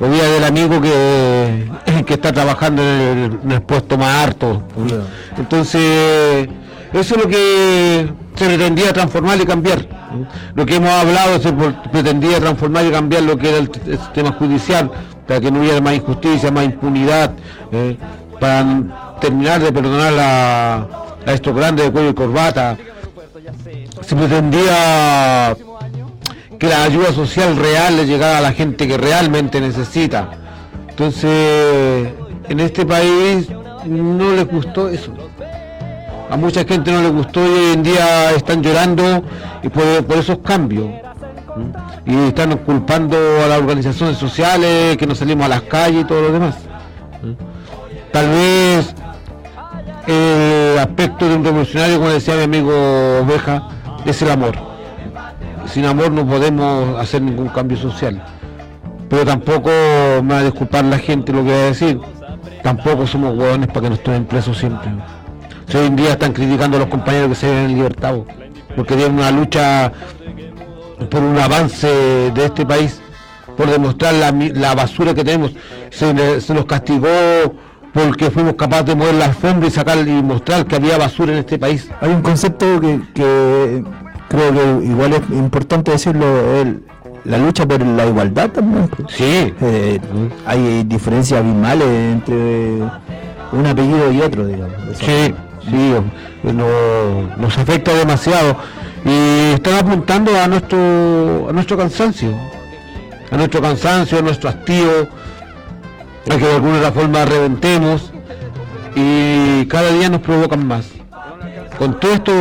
O 0.00 0.08
vía 0.08 0.24
del 0.24 0.44
amigo 0.44 0.80
que, 0.80 1.70
que 2.06 2.14
está 2.14 2.32
trabajando 2.32 2.82
en 2.82 2.88
el, 2.88 3.38
en 3.44 3.52
el 3.52 3.62
puesto 3.62 3.96
más 3.96 4.24
harto. 4.26 4.62
Entonces, 5.38 6.48
eso 6.92 7.14
es 7.16 7.22
lo 7.22 7.28
que 7.28 8.08
se 8.36 8.46
pretendía 8.46 8.92
transformar 8.92 9.40
y 9.40 9.44
cambiar. 9.46 9.86
Lo 10.54 10.66
que 10.66 10.76
hemos 10.76 10.90
hablado 10.90 11.40
se 11.40 11.52
pretendía 11.90 12.38
transformar 12.40 12.84
y 12.86 12.90
cambiar 12.90 13.22
lo 13.22 13.36
que 13.38 13.48
era 13.48 13.58
el 13.58 13.70
sistema 13.98 14.32
judicial, 14.32 14.90
para 15.26 15.40
que 15.40 15.50
no 15.50 15.60
hubiera 15.60 15.80
más 15.80 15.94
injusticia, 15.94 16.50
más 16.50 16.64
impunidad, 16.64 17.32
eh, 17.72 17.96
para 18.40 19.18
terminar 19.20 19.60
de 19.60 19.72
perdonar 19.72 20.14
a, 20.18 20.76
a 21.26 21.32
estos 21.32 21.54
grandes 21.54 21.86
de 21.86 21.92
cuello 21.92 22.10
y 22.10 22.14
corbata. 22.14 22.76
Se 24.02 24.16
pretendía 24.16 25.56
que 26.58 26.66
la 26.66 26.84
ayuda 26.84 27.12
social 27.12 27.56
real 27.56 27.96
le 27.96 28.06
llegara 28.06 28.38
a 28.38 28.40
la 28.40 28.52
gente 28.52 28.86
que 28.86 28.96
realmente 28.96 29.60
necesita. 29.60 30.30
Entonces, 30.88 32.08
en 32.48 32.60
este 32.60 32.84
país 32.84 33.48
no 33.84 34.32
les 34.32 34.46
gustó 34.46 34.88
eso. 34.88 35.12
A 36.30 36.36
mucha 36.36 36.64
gente 36.64 36.92
no 36.92 37.02
les 37.02 37.12
gustó 37.12 37.44
y 37.44 37.48
hoy 37.48 37.72
en 37.74 37.82
día 37.82 38.30
están 38.32 38.62
llorando 38.62 39.22
por, 39.74 40.04
por 40.04 40.16
esos 40.18 40.38
cambios. 40.38 40.86
Y 42.06 42.16
están 42.28 42.56
culpando 42.58 43.16
a 43.44 43.48
las 43.48 43.58
organizaciones 43.58 44.16
sociales, 44.18 44.96
que 44.96 45.06
no 45.06 45.14
salimos 45.14 45.46
a 45.46 45.48
las 45.48 45.62
calles 45.62 46.02
y 46.02 46.04
todo 46.04 46.22
lo 46.22 46.32
demás. 46.32 46.56
Tal 48.12 48.28
vez 48.28 48.94
el 50.06 50.78
aspecto 50.78 51.28
de 51.28 51.36
un 51.36 51.44
revolucionario, 51.44 51.98
como 51.98 52.10
decía 52.10 52.34
mi 52.36 52.42
amigo 52.42 52.72
Oveja, 53.22 53.68
es 54.04 54.20
el 54.22 54.30
amor 54.30 54.72
sin 55.72 55.86
amor 55.86 56.10
no 56.12 56.26
podemos 56.26 56.98
hacer 57.00 57.22
ningún 57.22 57.48
cambio 57.48 57.78
social. 57.78 58.22
Pero 59.08 59.24
tampoco 59.24 59.70
me 60.22 60.34
va 60.34 60.38
a 60.40 60.44
disculpar 60.44 60.84
la 60.84 60.98
gente 60.98 61.32
lo 61.32 61.42
que 61.44 61.50
va 61.50 61.56
a 61.56 61.64
decir. 61.64 61.98
Tampoco 62.62 63.06
somos 63.06 63.36
hueones 63.36 63.68
para 63.68 63.80
que 63.82 63.90
nos 63.90 64.02
tomen 64.02 64.26
presos 64.26 64.58
siempre. 64.58 64.90
Si 65.68 65.78
hoy 65.78 65.86
en 65.86 65.96
día 65.96 66.10
están 66.12 66.32
criticando 66.32 66.76
a 66.76 66.80
los 66.80 66.88
compañeros 66.88 67.30
que 67.30 67.34
se 67.34 67.50
ven 67.50 67.70
en 67.70 67.74
libertad, 67.74 68.16
porque 68.76 68.96
tienen 68.96 69.14
una 69.14 69.30
lucha 69.30 69.92
por 71.08 71.22
un 71.22 71.38
avance 71.38 71.86
de 71.88 72.44
este 72.44 72.64
país, 72.66 73.00
por 73.56 73.68
demostrar 73.70 74.14
la, 74.14 74.30
la 74.32 74.74
basura 74.74 75.14
que 75.14 75.24
tenemos. 75.24 75.52
Se, 75.90 76.40
se 76.40 76.54
nos 76.54 76.64
castigó 76.64 77.08
porque 77.92 78.30
fuimos 78.30 78.54
capaces 78.54 78.86
de 78.86 78.94
mover 78.94 79.14
la 79.14 79.26
alfombra 79.26 79.68
y 79.68 79.70
sacar 79.70 79.98
y 79.98 80.22
mostrar 80.22 80.66
que 80.66 80.76
había 80.76 80.96
basura 80.98 81.32
en 81.32 81.38
este 81.40 81.58
país. 81.58 81.88
Hay 82.00 82.10
un 82.10 82.22
concepto 82.22 82.80
que, 82.80 83.00
que 83.14 83.84
creo 84.28 84.52
que 84.52 84.86
igual 84.86 85.12
es 85.12 85.20
importante 85.30 85.90
decirlo, 85.92 86.26
el- 86.60 86.82
la 87.24 87.38
lucha 87.38 87.66
por 87.68 87.80
la 87.86 88.06
igualdad 88.06 88.50
también. 88.50 88.90
Sí, 89.08 89.54
Eh, 89.60 90.00
hay 90.46 90.82
diferencias 90.84 91.38
abismales 91.40 91.86
entre 91.86 92.78
un 93.52 93.66
apellido 93.66 94.10
y 94.10 94.20
otro, 94.22 94.44
digamos. 94.46 94.74
Sí, 94.94 95.32
sí, 95.70 95.94
no- 96.42 97.36
nos 97.36 97.58
afecta 97.58 97.92
demasiado 97.94 98.56
y 99.04 99.54
están 99.54 99.74
apuntando 99.74 100.38
a 100.40 100.46
nuestro 100.46 101.48
a 101.48 101.52
nuestro 101.52 101.76
cansancio, 101.76 102.30
a 103.30 103.36
nuestro 103.36 103.60
cansancio, 103.60 104.18
a 104.18 104.22
nuestro 104.22 104.50
hastío, 104.50 105.08
a 106.30 106.36
que 106.36 106.44
de 106.44 106.54
alguna 106.54 106.92
forma 106.92 107.24
reventemos 107.24 108.12
y 108.94 109.66
cada 109.66 109.90
día 109.90 110.08
nos 110.08 110.20
provocan 110.20 110.66
más. 110.66 110.86
Con 111.78 111.98
todo 111.98 112.12
esto 112.12 112.32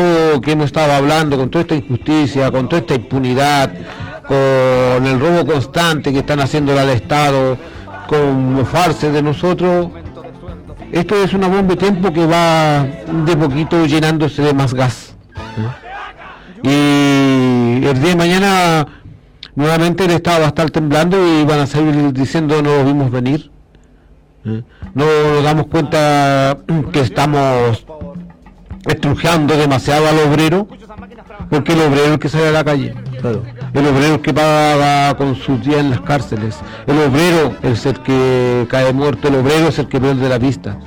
que 0.41 0.51
hemos 0.51 0.67
estado 0.67 0.91
hablando, 0.93 1.37
con 1.37 1.49
toda 1.49 1.63
esta 1.63 1.75
injusticia, 1.75 2.51
con 2.51 2.67
toda 2.67 2.81
esta 2.81 2.95
impunidad, 2.95 3.71
con 4.27 5.05
el 5.05 5.19
robo 5.19 5.45
constante 5.45 6.11
que 6.11 6.19
están 6.19 6.41
haciendo 6.41 6.77
al 6.77 6.89
Estado, 6.89 7.57
con 8.07 8.53
mofarse 8.53 9.11
de 9.11 9.21
nosotros, 9.21 9.87
esto 10.91 11.15
es 11.23 11.33
una 11.33 11.47
bomba 11.47 11.75
de 11.75 11.77
tiempo 11.77 12.11
que 12.11 12.25
va 12.25 12.83
de 12.83 13.37
poquito 13.37 13.85
llenándose 13.85 14.41
de 14.41 14.53
más 14.53 14.73
gas. 14.73 15.15
Y 16.63 17.85
el 17.85 17.99
día 17.99 18.09
de 18.09 18.15
mañana 18.15 18.87
nuevamente 19.55 20.05
el 20.05 20.11
Estado 20.11 20.39
va 20.39 20.45
a 20.45 20.49
estar 20.49 20.69
temblando 20.69 21.17
y 21.17 21.43
van 21.45 21.59
a 21.59 21.67
seguir 21.67 22.13
diciendo 22.13 22.61
no 22.61 22.77
lo 22.77 22.85
vimos 22.85 23.11
venir. 23.11 23.51
¿eh? 24.45 24.63
No 24.93 25.05
nos 25.05 25.43
damos 25.43 25.67
cuenta 25.67 26.57
que 26.91 27.01
estamos 27.01 27.85
estrujando 28.85 29.55
demasiado 29.55 30.07
al 30.07 30.19
obrero, 30.19 30.67
porque 31.49 31.73
el 31.73 31.81
obrero 31.81 32.05
es 32.05 32.11
el 32.11 32.19
que 32.19 32.29
sale 32.29 32.47
a 32.47 32.51
la 32.51 32.63
calle. 32.63 32.93
El 33.73 33.87
obrero 33.87 34.15
es 34.15 34.21
que 34.21 34.33
paga 34.33 35.15
con 35.15 35.35
sus 35.35 35.61
días 35.63 35.79
en 35.79 35.91
las 35.91 36.01
cárceles. 36.01 36.55
El 36.87 36.97
obrero 36.99 37.55
es 37.63 37.85
el 37.85 37.99
que 38.01 38.65
cae 38.69 38.91
muerto. 38.93 39.27
El 39.27 39.35
obrero 39.35 39.67
es 39.67 39.79
el 39.79 39.87
que 39.87 39.99
pierde 39.99 40.27
la 40.27 40.39
vista. 40.39 40.77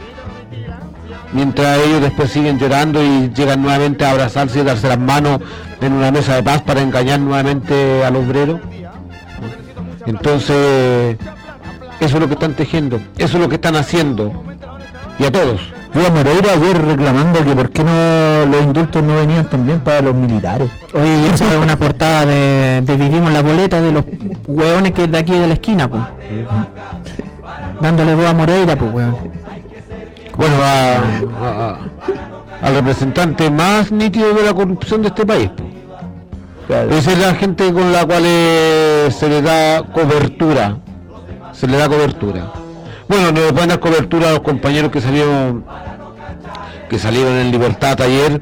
Mientras 1.35 1.79
ellos 1.85 2.01
después 2.01 2.31
siguen 2.31 2.59
llorando 2.61 3.03
y 3.03 3.29
llegan 3.35 3.61
nuevamente 3.61 4.05
a 4.05 4.13
abrazarse 4.13 4.61
y 4.61 4.63
darse 4.63 4.89
las 4.89 5.01
manos 5.01 5.41
en 5.81 5.93
una 5.93 6.13
mesa 6.13 6.37
de 6.37 6.45
paz 6.45 6.63
para 6.63 6.81
engañar 6.81 7.19
nuevamente 7.19 8.05
al 8.05 8.15
obrero. 8.15 8.61
Entonces, 10.07 11.17
eso 11.99 12.17
es 12.17 12.21
lo 12.21 12.29
que 12.29 12.35
están 12.35 12.55
tejiendo. 12.55 13.01
Eso 13.19 13.37
es 13.37 13.43
lo 13.43 13.49
que 13.49 13.57
están 13.57 13.75
haciendo. 13.75 14.45
Y 15.19 15.25
a 15.25 15.33
todos. 15.33 15.61
Yo 15.93 16.07
a 16.07 16.11
Moreira 16.11 16.53
ayer 16.53 16.85
reclamando 16.85 17.45
que 17.45 17.53
por 17.55 17.71
qué 17.71 17.85
no 17.85 18.47
los 18.47 18.63
indultos 18.63 19.03
no 19.03 19.17
venían 19.17 19.49
también 19.49 19.81
para 19.81 20.03
los 20.03 20.15
militares. 20.15 20.71
Oye, 20.93 21.23
y 21.23 21.35
esa 21.35 21.53
es 21.53 21.57
una 21.57 21.77
portada 21.77 22.27
de, 22.27 22.81
de 22.83 22.97
Vivimos 22.97 23.33
la 23.33 23.43
boleta 23.43 23.81
de 23.81 23.93
los 23.93 24.05
hueones 24.47 24.93
que 24.93 25.05
es 25.05 25.11
de 25.11 25.19
aquí 25.19 25.33
de 25.33 25.47
la 25.47 25.55
esquina, 25.55 25.89
pues. 25.89 26.03
Dándole 27.81 28.15
voz 28.15 28.27
a 28.27 28.35
Moreira, 28.35 28.77
pues, 28.77 28.93
weón. 28.93 29.44
Bueno, 30.37 30.55
a- 30.63 31.79
al 32.63 32.75
representante 32.75 33.51
más 33.51 33.93
nítido 33.93 34.33
de 34.35 34.43
la 34.43 34.55
corrupción 34.55 35.03
de 35.03 35.09
este 35.09 35.25
país. 35.27 35.51
Claro. 36.67 36.91
Esa 36.97 37.13
es 37.13 37.19
la 37.19 37.35
gente 37.35 37.73
con 37.73 37.93
la 37.93 38.07
cual 38.07 38.23
eh, 38.25 39.09
se 39.11 39.29
le 39.29 39.43
da 39.43 39.83
cobertura. 39.83 40.79
Se 41.53 41.67
le 41.67 41.77
da 41.77 41.89
cobertura. 41.89 42.53
Bueno, 43.07 43.33
no 43.33 43.41
le 43.43 43.53
pueden 43.53 43.69
dar 43.69 43.81
cobertura 43.81 44.29
a 44.29 44.33
los 44.33 44.41
compañeros 44.41 44.91
que 44.91 45.01
salieron 45.01 45.65
que 46.89 46.99
salieron 46.99 47.35
en 47.35 47.51
libertad 47.51 48.01
ayer, 48.01 48.41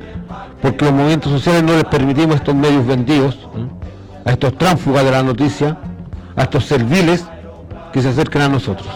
porque 0.60 0.84
los 0.84 0.92
movimientos 0.94 1.30
sociales 1.32 1.62
no 1.62 1.74
les 1.74 1.84
permitimos 1.84 2.34
a 2.34 2.38
estos 2.38 2.54
medios 2.54 2.86
vendidos, 2.86 3.34
¿eh? 3.56 3.66
a 4.24 4.30
estos 4.32 4.56
tránsfugas 4.58 5.04
de 5.04 5.10
la 5.10 5.22
noticia, 5.22 5.78
a 6.36 6.42
estos 6.42 6.64
serviles 6.66 7.24
que 7.92 8.02
se 8.02 8.08
acerquen 8.08 8.42
a 8.42 8.48
nosotros. 8.48 8.88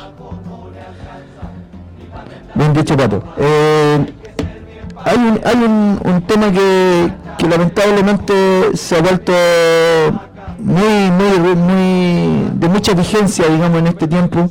Bien 2.56 2.72
dicho, 2.72 2.96
Pato. 2.96 3.22
Eh, 3.38 4.06
hay 5.04 5.16
un, 5.18 5.40
hay 5.44 5.56
un, 5.56 6.00
un 6.04 6.22
tema 6.22 6.50
que, 6.50 7.12
lamentablemente 7.48 8.76
se 8.76 8.96
ha 8.96 9.02
vuelto 9.02 9.32
muy, 10.58 11.10
muy, 11.10 11.54
muy 11.54 12.50
de 12.54 12.68
mucha 12.68 12.92
vigencia, 12.94 13.46
digamos, 13.48 13.78
en 13.78 13.86
este 13.88 14.08
tiempo. 14.08 14.50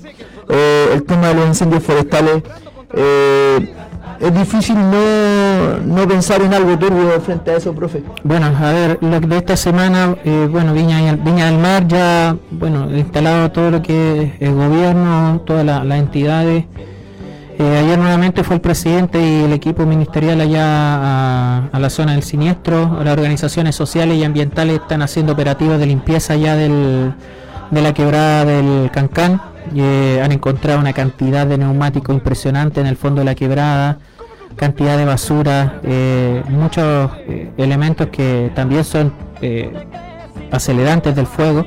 Eh, 0.50 0.92
el 0.94 1.04
tema 1.04 1.30
de 1.30 1.34
los 1.36 1.48
incendios 1.48 1.84
forestales. 1.84 2.44
Eh, 2.94 3.74
es 4.20 4.34
difícil 4.34 4.76
no, 4.78 5.78
no 5.84 6.08
pensar 6.08 6.42
en 6.42 6.54
algo 6.54 6.78
turbio 6.80 7.20
frente 7.20 7.52
a 7.52 7.58
eso, 7.58 7.74
profe. 7.74 8.02
Bueno, 8.24 8.46
a 8.46 8.72
ver, 8.72 8.98
lo 9.02 9.20
de 9.20 9.38
esta 9.38 9.58
semana, 9.58 10.16
eh, 10.24 10.48
bueno, 10.50 10.72
Viña, 10.74 11.14
Viña 11.16 11.48
del 11.48 11.58
Mar 11.60 11.86
ya, 11.86 12.34
bueno, 12.52 12.90
instalado 12.96 13.52
todo 13.52 13.72
lo 13.72 13.82
que 13.82 14.22
es 14.22 14.42
el 14.42 14.54
gobierno, 14.56 15.42
todas 15.46 15.66
la- 15.66 15.84
las 15.84 16.00
entidades. 16.00 16.64
Eh, 17.58 17.78
ayer 17.78 17.98
nuevamente 17.98 18.44
fue 18.44 18.58
el 18.58 18.62
presidente 18.62 19.18
y 19.20 19.44
el 19.44 19.54
equipo 19.54 19.86
ministerial 19.86 20.42
allá 20.42 21.68
a, 21.68 21.80
la 21.80 21.90
zona 21.90 22.12
del 22.12 22.24
siniestro. 22.24 23.02
Las 23.02 23.14
organizaciones 23.14 23.76
sociales 23.76 24.18
y 24.18 24.26
ambientales 24.26 24.82
están 24.82 25.02
haciendo 25.02 25.34
operativos 25.34 25.80
de 25.80 25.86
limpieza 25.86 26.36
ya 26.36 26.58
del, 26.58 27.14
de 27.72 27.82
la 27.82 27.94
quebrada 27.94 28.44
del 28.44 28.92
Cancán. 28.92 29.42
Eh, 29.74 30.22
han 30.22 30.34
encontrado 30.34 30.80
una 30.80 30.92
cantidad 30.92 31.48
de 31.48 31.58
neumáticos 31.58 32.14
impresionante 32.14 32.82
en 32.82 32.88
el 32.88 32.98
fondo 32.98 33.20
de 33.20 33.26
la 33.26 33.36
quebrada, 33.36 34.00
cantidad 34.58 34.98
de 34.98 35.06
basura, 35.06 35.80
eh, 35.84 36.44
muchos 36.50 37.12
eh, 37.28 37.52
elementos 37.58 38.08
que 38.08 38.52
también 38.54 38.84
son 38.84 39.14
acelerantes 40.52 41.16
del 41.16 41.26
fuego. 41.26 41.66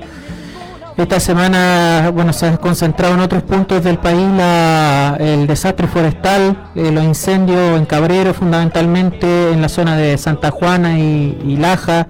Esta 0.98 1.20
semana, 1.20 2.10
bueno, 2.12 2.32
se 2.32 2.48
ha 2.48 2.56
concentrado 2.56 3.14
en 3.14 3.20
otros 3.20 3.44
puntos 3.44 3.84
del 3.84 3.98
país 3.98 4.26
la- 4.36 5.16
el 5.20 5.46
desastre 5.46 5.86
forestal, 5.86 6.70
eh, 6.74 6.90
los 6.90 7.04
incendios 7.04 7.78
en 7.78 7.86
Cabrero, 7.86 8.34
fundamentalmente 8.34 9.52
en 9.52 9.62
la 9.62 9.68
zona 9.68 9.96
de 9.96 10.18
Santa 10.18 10.50
Juana 10.50 10.98
y, 10.98 11.56
Laja, 11.56 12.08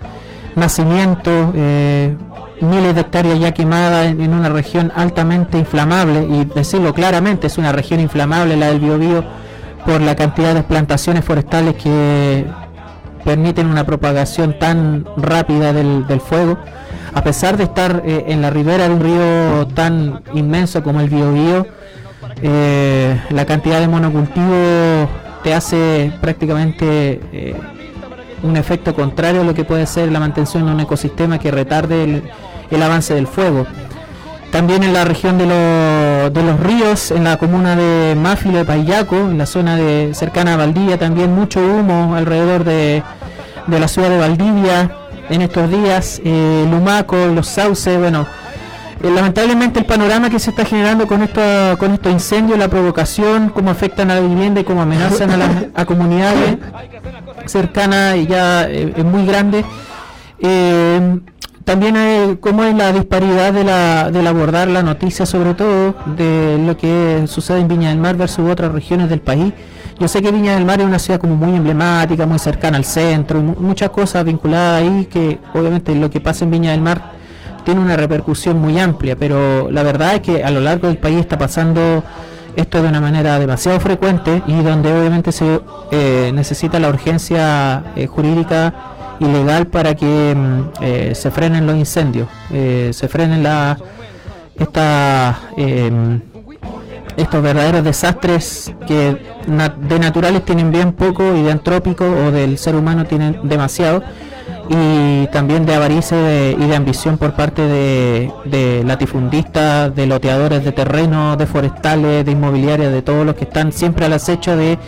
Nacimiento, 0.56 1.52
eh, 1.54 2.16
miles 2.62 2.94
de 2.94 3.02
hectáreas 3.02 3.38
ya 3.38 3.52
quemadas 3.52 4.06
en, 4.06 4.32
una 4.32 4.48
región 4.48 4.90
altamente 4.96 5.58
inflamable, 5.58 6.26
y 6.26 6.46
decirlo 6.46 6.94
claramente, 6.94 7.46
es 7.46 7.58
una 7.58 7.72
región 7.72 8.00
inflamable 8.00 8.56
la 8.56 8.68
del 8.68 8.80
Biobío 8.80 9.22
por 9.84 10.00
la 10.00 10.16
cantidad 10.16 10.54
de 10.54 10.62
plantaciones 10.62 11.26
forestales 11.26 11.74
que 11.74 12.46
permiten 13.22 13.66
una 13.66 13.84
propagación 13.84 14.58
tan 14.58 15.04
rápida 15.18 15.74
del 15.74 16.20
fuego, 16.22 16.56
a 17.14 17.22
pesar 17.22 17.56
de 17.56 17.64
estar 17.64 18.02
eh, 18.04 18.24
en 18.28 18.42
la 18.42 18.50
ribera 18.50 18.88
de 18.88 18.94
un 18.94 19.00
río 19.00 19.66
tan 19.74 20.22
inmenso 20.34 20.82
como 20.82 21.00
el 21.00 21.08
Biobío, 21.08 21.66
eh, 22.42 23.20
la 23.30 23.44
cantidad 23.46 23.80
de 23.80 23.88
monocultivo 23.88 25.08
te 25.42 25.54
hace 25.54 26.12
prácticamente 26.20 27.20
eh, 27.32 27.56
un 28.42 28.56
efecto 28.56 28.94
contrario 28.94 29.40
a 29.40 29.44
lo 29.44 29.54
que 29.54 29.64
puede 29.64 29.86
ser 29.86 30.10
la 30.12 30.20
mantención 30.20 30.66
de 30.66 30.72
un 30.72 30.80
ecosistema 30.80 31.38
que 31.38 31.50
retarde 31.50 32.22
el, 32.70 32.82
avance 32.82 33.14
del 33.14 33.26
fuego. 33.26 33.66
También 34.52 34.82
en 34.82 34.92
la 34.94 35.04
región 35.04 35.36
de, 35.38 35.46
los- 35.46 36.60
ríos, 36.60 37.10
en 37.10 37.24
la 37.24 37.36
comuna 37.36 37.76
de 37.76 38.14
Máfilo 38.14 38.58
de 38.58 38.64
Payaco, 38.64 39.16
en 39.16 39.36
la 39.38 39.46
zona 39.46 39.76
de 39.76 40.10
cercana 40.14 40.54
a 40.54 40.56
Valdivia, 40.56 40.98
también 40.98 41.34
mucho 41.34 41.60
humo 41.60 42.14
alrededor 42.14 42.64
de, 42.64 43.02
de 43.66 43.80
la 43.80 43.88
ciudad 43.88 44.08
de 44.10 44.18
Valdivia 44.18 44.90
en 45.30 45.42
estos 45.42 45.70
días, 45.70 46.20
eh, 46.24 46.66
Lumaco, 46.70 47.16
los 47.26 47.46
sauces, 47.46 47.98
bueno, 47.98 48.26
eh, 49.02 49.10
lamentablemente 49.10 49.78
el 49.78 49.86
panorama 49.86 50.28
que 50.28 50.40
se 50.40 50.50
está 50.50 50.64
generando 50.64 51.06
con 51.06 51.22
esto, 51.22 51.40
con 51.78 51.92
estos 51.92 52.12
incendios, 52.12 52.58
la 52.58 52.68
provocación, 52.68 53.50
cómo 53.50 53.70
afectan 53.70 54.10
a 54.10 54.16
la 54.16 54.20
vivienda 54.20 54.60
y 54.60 54.64
cómo 54.64 54.82
amenazan 54.82 55.30
a 55.30 55.36
las 55.36 55.84
comunidades 55.86 56.58
cercanas 57.46 58.16
y 58.16 58.26
ya 58.26 58.68
eh, 58.68 58.92
es 58.96 59.04
muy 59.04 59.24
grande. 59.24 59.64
Eh, 60.40 61.20
también 61.64 62.38
cómo 62.40 62.64
es 62.64 62.74
la 62.74 62.92
disparidad 62.92 63.52
de 63.52 63.62
la, 63.62 64.10
del 64.10 64.26
abordar 64.26 64.68
la 64.68 64.82
noticia, 64.82 65.26
sobre 65.26 65.54
todo 65.54 65.94
de 66.16 66.58
lo 66.66 66.76
que 66.76 67.24
sucede 67.28 67.60
en 67.60 67.68
Viña 67.68 67.90
del 67.90 67.98
Mar 67.98 68.16
versus 68.16 68.50
otras 68.50 68.72
regiones 68.72 69.10
del 69.10 69.20
país. 69.20 69.52
Yo 70.00 70.06
sé 70.06 70.22
que 70.22 70.30
Viña 70.30 70.54
del 70.54 70.64
Mar 70.64 70.80
es 70.80 70.86
una 70.86 71.00
ciudad 71.00 71.18
como 71.18 71.34
muy 71.34 71.56
emblemática, 71.56 72.24
muy 72.24 72.38
cercana 72.38 72.76
al 72.76 72.84
centro, 72.84 73.40
muchas 73.40 73.90
cosas 73.90 74.24
vinculadas 74.24 74.82
ahí 74.82 75.06
que 75.06 75.40
obviamente 75.54 75.92
lo 75.94 76.08
que 76.08 76.20
pasa 76.20 76.44
en 76.44 76.52
Viña 76.52 76.70
del 76.70 76.80
Mar 76.80 77.12
tiene 77.64 77.80
una 77.80 77.96
repercusión 77.96 78.60
muy 78.60 78.78
amplia, 78.78 79.16
pero 79.16 79.70
la 79.72 79.82
verdad 79.82 80.14
es 80.14 80.20
que 80.20 80.44
a 80.44 80.50
lo 80.52 80.60
largo 80.60 80.86
del 80.86 80.98
país 80.98 81.18
está 81.18 81.36
pasando 81.36 82.04
esto 82.54 82.80
de 82.80 82.88
una 82.88 83.00
manera 83.00 83.38
demasiado 83.40 83.80
frecuente 83.80 84.40
y 84.46 84.62
donde 84.62 84.92
obviamente 84.92 85.32
se 85.32 85.60
eh, 85.90 86.30
necesita 86.32 86.78
la 86.78 86.88
urgencia 86.88 87.84
eh, 87.96 88.06
jurídica 88.06 88.72
y 89.18 89.24
legal 89.24 89.66
para 89.66 89.96
que 89.96 90.34
mm, 90.34 90.62
eh, 90.80 91.12
se 91.16 91.30
frenen 91.32 91.66
los 91.66 91.76
incendios, 91.76 92.28
se 92.48 93.08
frenen 93.08 93.42
la, 93.42 93.76
esta, 94.56 95.40
estos 97.18 97.42
verdaderos 97.42 97.84
desastres 97.84 98.72
que 98.86 99.20
de 99.46 99.98
naturales 99.98 100.44
tienen 100.44 100.70
bien 100.70 100.92
poco 100.92 101.34
y 101.34 101.42
de 101.42 101.50
antrópicos 101.52 102.08
o 102.08 102.30
del 102.30 102.56
ser 102.58 102.76
humano 102.76 103.04
tienen 103.04 103.40
demasiado 103.42 104.02
y 104.70 105.26
también 105.28 105.66
de 105.66 105.74
avaricia 105.74 106.50
y 106.52 106.56
de 106.56 106.76
ambición 106.76 107.18
por 107.18 107.32
parte 107.32 107.62
de, 107.62 108.82
latifundistas, 108.86 109.94
de 109.94 110.06
loteadores 110.06 110.64
de 110.64 110.72
terrenos, 110.72 111.36
de 111.38 111.46
forestales, 111.46 112.24
de 112.24 112.32
inmobiliarias, 112.32 112.92
de 112.92 113.02
todos 113.02 113.26
los 113.26 113.34
que 113.34 113.44
están 113.44 113.72
siempre 113.72 114.06
al 114.06 114.12
acecho 114.12 114.56
de 114.56 114.78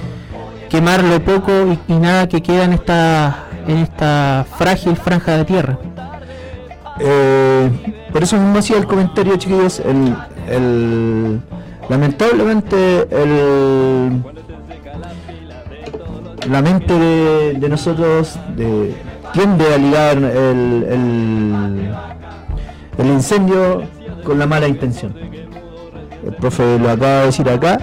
quemar 0.69 1.03
lo 1.03 1.21
poco 1.25 1.51
y, 1.89 1.93
y 1.93 1.97
nada 1.97 2.29
que 2.29 2.43
queda 2.43 2.65
en 2.65 2.75
esta, 2.75 3.45
en 3.67 3.79
esta 3.79 4.47
frágil 4.57 4.97
franja 4.97 5.37
de 5.39 5.45
tierra. 5.47 5.79
Eh, 7.01 7.71
por 8.13 8.23
eso 8.23 8.37
mismo 8.37 8.59
hacía 8.59 8.77
el 8.77 8.87
comentario, 8.87 9.37
chiquillos. 9.37 9.81
El, 9.81 10.15
el- 10.49 11.41
lamentablemente, 11.91 13.07
la 16.49 16.63
mente 16.63 16.95
de, 16.95 17.69
nosotros 17.69 18.39
de- 18.57 18.95
tiende 19.33 19.75
a 19.75 19.77
ligar 19.77 20.17
el, 20.19 21.91
el, 22.97 23.07
incendio 23.07 23.83
con 24.25 24.39
la 24.39 24.47
mala 24.47 24.69
intención. 24.69 25.15
El 26.25 26.35
profe 26.37 26.79
lo 26.79 26.91
acaba 26.91 27.21
de 27.21 27.27
decir 27.27 27.51
acá. 27.51 27.81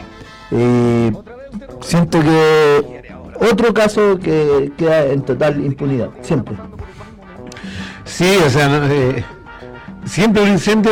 siento 1.82 2.20
que 2.22 3.04
otro 3.52 3.74
caso 3.74 4.18
que 4.20 4.72
queda 4.78 5.06
en 5.06 5.22
total 5.22 5.64
impunidad, 5.64 6.10
siempre. 6.22 6.56
Sí, 8.06 8.38
o 8.46 8.50
sea, 8.50 8.70
eh, 8.90 9.24
siempre 10.06 10.44
un 10.44 10.50
incendio 10.50 10.92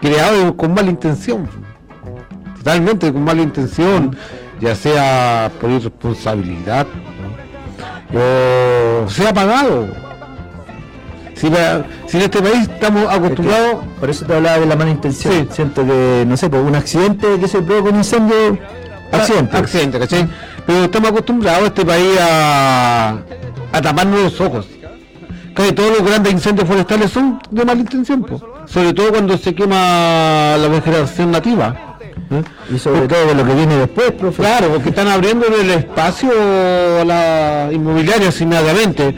creado 0.00 0.54
con 0.56 0.74
mala 0.74 0.90
intención, 0.90 1.48
totalmente 2.66 3.12
con 3.12 3.22
mala 3.22 3.42
intención, 3.42 4.16
ya 4.60 4.74
sea 4.74 5.52
por 5.60 5.70
irresponsabilidad 5.70 6.84
o 8.12 9.08
sea 9.08 9.32
pagado. 9.32 9.86
Si, 11.34 11.48
si 12.06 12.16
en 12.16 12.22
este 12.24 12.42
país 12.42 12.68
estamos 12.68 13.06
acostumbrados, 13.08 13.84
Por 14.00 14.10
eso 14.10 14.24
te 14.24 14.34
hablaba 14.34 14.58
de 14.58 14.66
la 14.66 14.74
mala 14.74 14.90
intención. 14.90 15.32
Sí. 15.32 15.48
Siento 15.52 15.86
que, 15.86 16.24
no 16.26 16.36
sé, 16.36 16.50
por 16.50 16.60
un 16.60 16.74
accidente 16.74 17.38
que 17.38 17.46
se 17.46 17.62
provoca 17.62 17.90
un 17.90 17.98
incendio, 17.98 18.58
accidente. 19.12 19.56
accidente, 19.56 19.98
¿cachai? 20.00 20.28
Pero 20.66 20.84
estamos 20.86 21.10
acostumbrados 21.10 21.62
a 21.62 21.66
este 21.66 21.84
país 21.84 22.18
a, 22.20 23.18
a 23.72 23.80
taparnos 23.80 24.22
los 24.22 24.40
ojos. 24.40 24.66
Casi 25.54 25.72
todos 25.72 25.98
los 25.98 26.02
grandes 26.02 26.32
incendios 26.32 26.66
forestales 26.66 27.12
son 27.12 27.38
de 27.48 27.64
mala 27.64 27.80
intención, 27.80 28.22
po. 28.24 28.40
sobre 28.66 28.92
todo 28.92 29.10
cuando 29.10 29.38
se 29.38 29.54
quema 29.54 30.56
la 30.58 30.68
vegetación 30.68 31.30
nativa. 31.30 31.85
¿Eh? 32.30 32.42
Y 32.74 32.78
sobre 32.78 33.06
todo 33.08 33.26
de 33.26 33.34
lo 33.34 33.44
que 33.44 33.54
viene 33.54 33.76
después, 33.76 34.12
profe. 34.12 34.42
Claro, 34.42 34.68
porque 34.68 34.88
están 34.90 35.08
abriendo 35.08 35.46
el 35.46 35.70
espacio 35.70 36.30
a 37.00 37.04
la 37.04 37.68
inmobiliaria. 37.72 38.30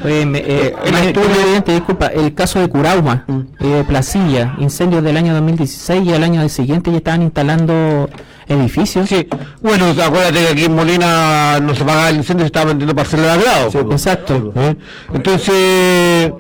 Oye, 0.05 0.27
me- 0.27 0.39
eh, 0.39 0.75
el 0.85 1.13
presidente, 1.13 1.73
disculpa, 1.73 2.07
el 2.09 2.35
caso 2.35 2.61
de 2.61 2.69
Curauma, 2.69 3.25
Mm. 3.27 3.41
eh, 3.61 3.85
Placilla, 3.87 4.55
incendios 4.59 5.03
del 5.03 5.17
año 5.17 5.35
2016 5.35 6.03
y 6.07 6.13
al 6.15 6.23
año 6.25 6.49
siguiente 6.49 6.91
ya 6.91 6.99
estaban 6.99 7.23
instalando 7.23 8.09
edificios. 8.49 9.09
Sí, 9.09 9.27
bueno, 9.61 9.87
acuérdate 10.03 10.39
que 10.45 10.49
aquí 10.49 10.65
en 10.65 10.75
Molina 10.75 11.59
no 11.61 11.75
se 11.75 11.85
pagaba 11.85 12.09
el 12.11 12.17
incendio, 12.17 12.45
se 12.45 12.47
estaba 12.47 12.67
vendiendo 12.67 12.95
parcelas 12.95 13.37
de 13.37 13.43
grado. 13.45 13.71
Sí, 13.71 13.79
pues. 13.85 14.07
Exacto. 14.07 14.53
¿eh? 14.57 14.77
Entonces, 15.13 16.33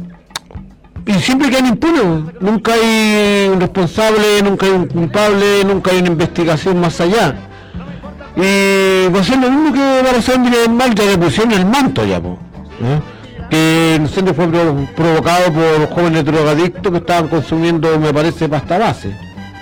y 1.08 1.14
siempre 1.14 1.48
quedan 1.50 1.66
impunes, 1.66 2.34
nunca 2.40 2.74
hay 2.74 3.48
un 3.50 3.58
responsable, 3.60 4.42
nunca 4.44 4.66
hay 4.66 4.72
un 4.72 4.86
culpable, 4.86 5.64
nunca 5.64 5.90
hay 5.90 5.98
una 6.00 6.08
investigación 6.08 6.78
más 6.80 7.00
allá. 7.00 7.34
Y 8.36 9.08
va 9.12 9.20
a 9.20 9.24
ser 9.24 9.38
lo 9.38 9.50
mismo 9.50 9.72
que 9.72 10.02
para 10.04 10.64
en 10.64 10.76
Mal, 10.76 10.94
ya 10.94 11.04
le 11.06 11.18
pusieron 11.18 11.52
el 11.52 11.66
manto 11.66 12.04
ya, 12.04 12.20
po, 12.20 12.38
¿eh? 12.82 13.00
que 13.50 13.94
el 13.96 14.02
incendio 14.02 14.34
fue 14.34 14.46
pro- 14.48 14.86
provocado 14.94 15.52
por 15.52 15.88
jóvenes 15.90 16.24
drogadictos 16.24 16.92
que 16.92 16.98
estaban 16.98 17.28
consumiendo, 17.28 17.98
me 17.98 18.12
parece, 18.12 18.48
pasta 18.48 18.78
base. 18.78 19.10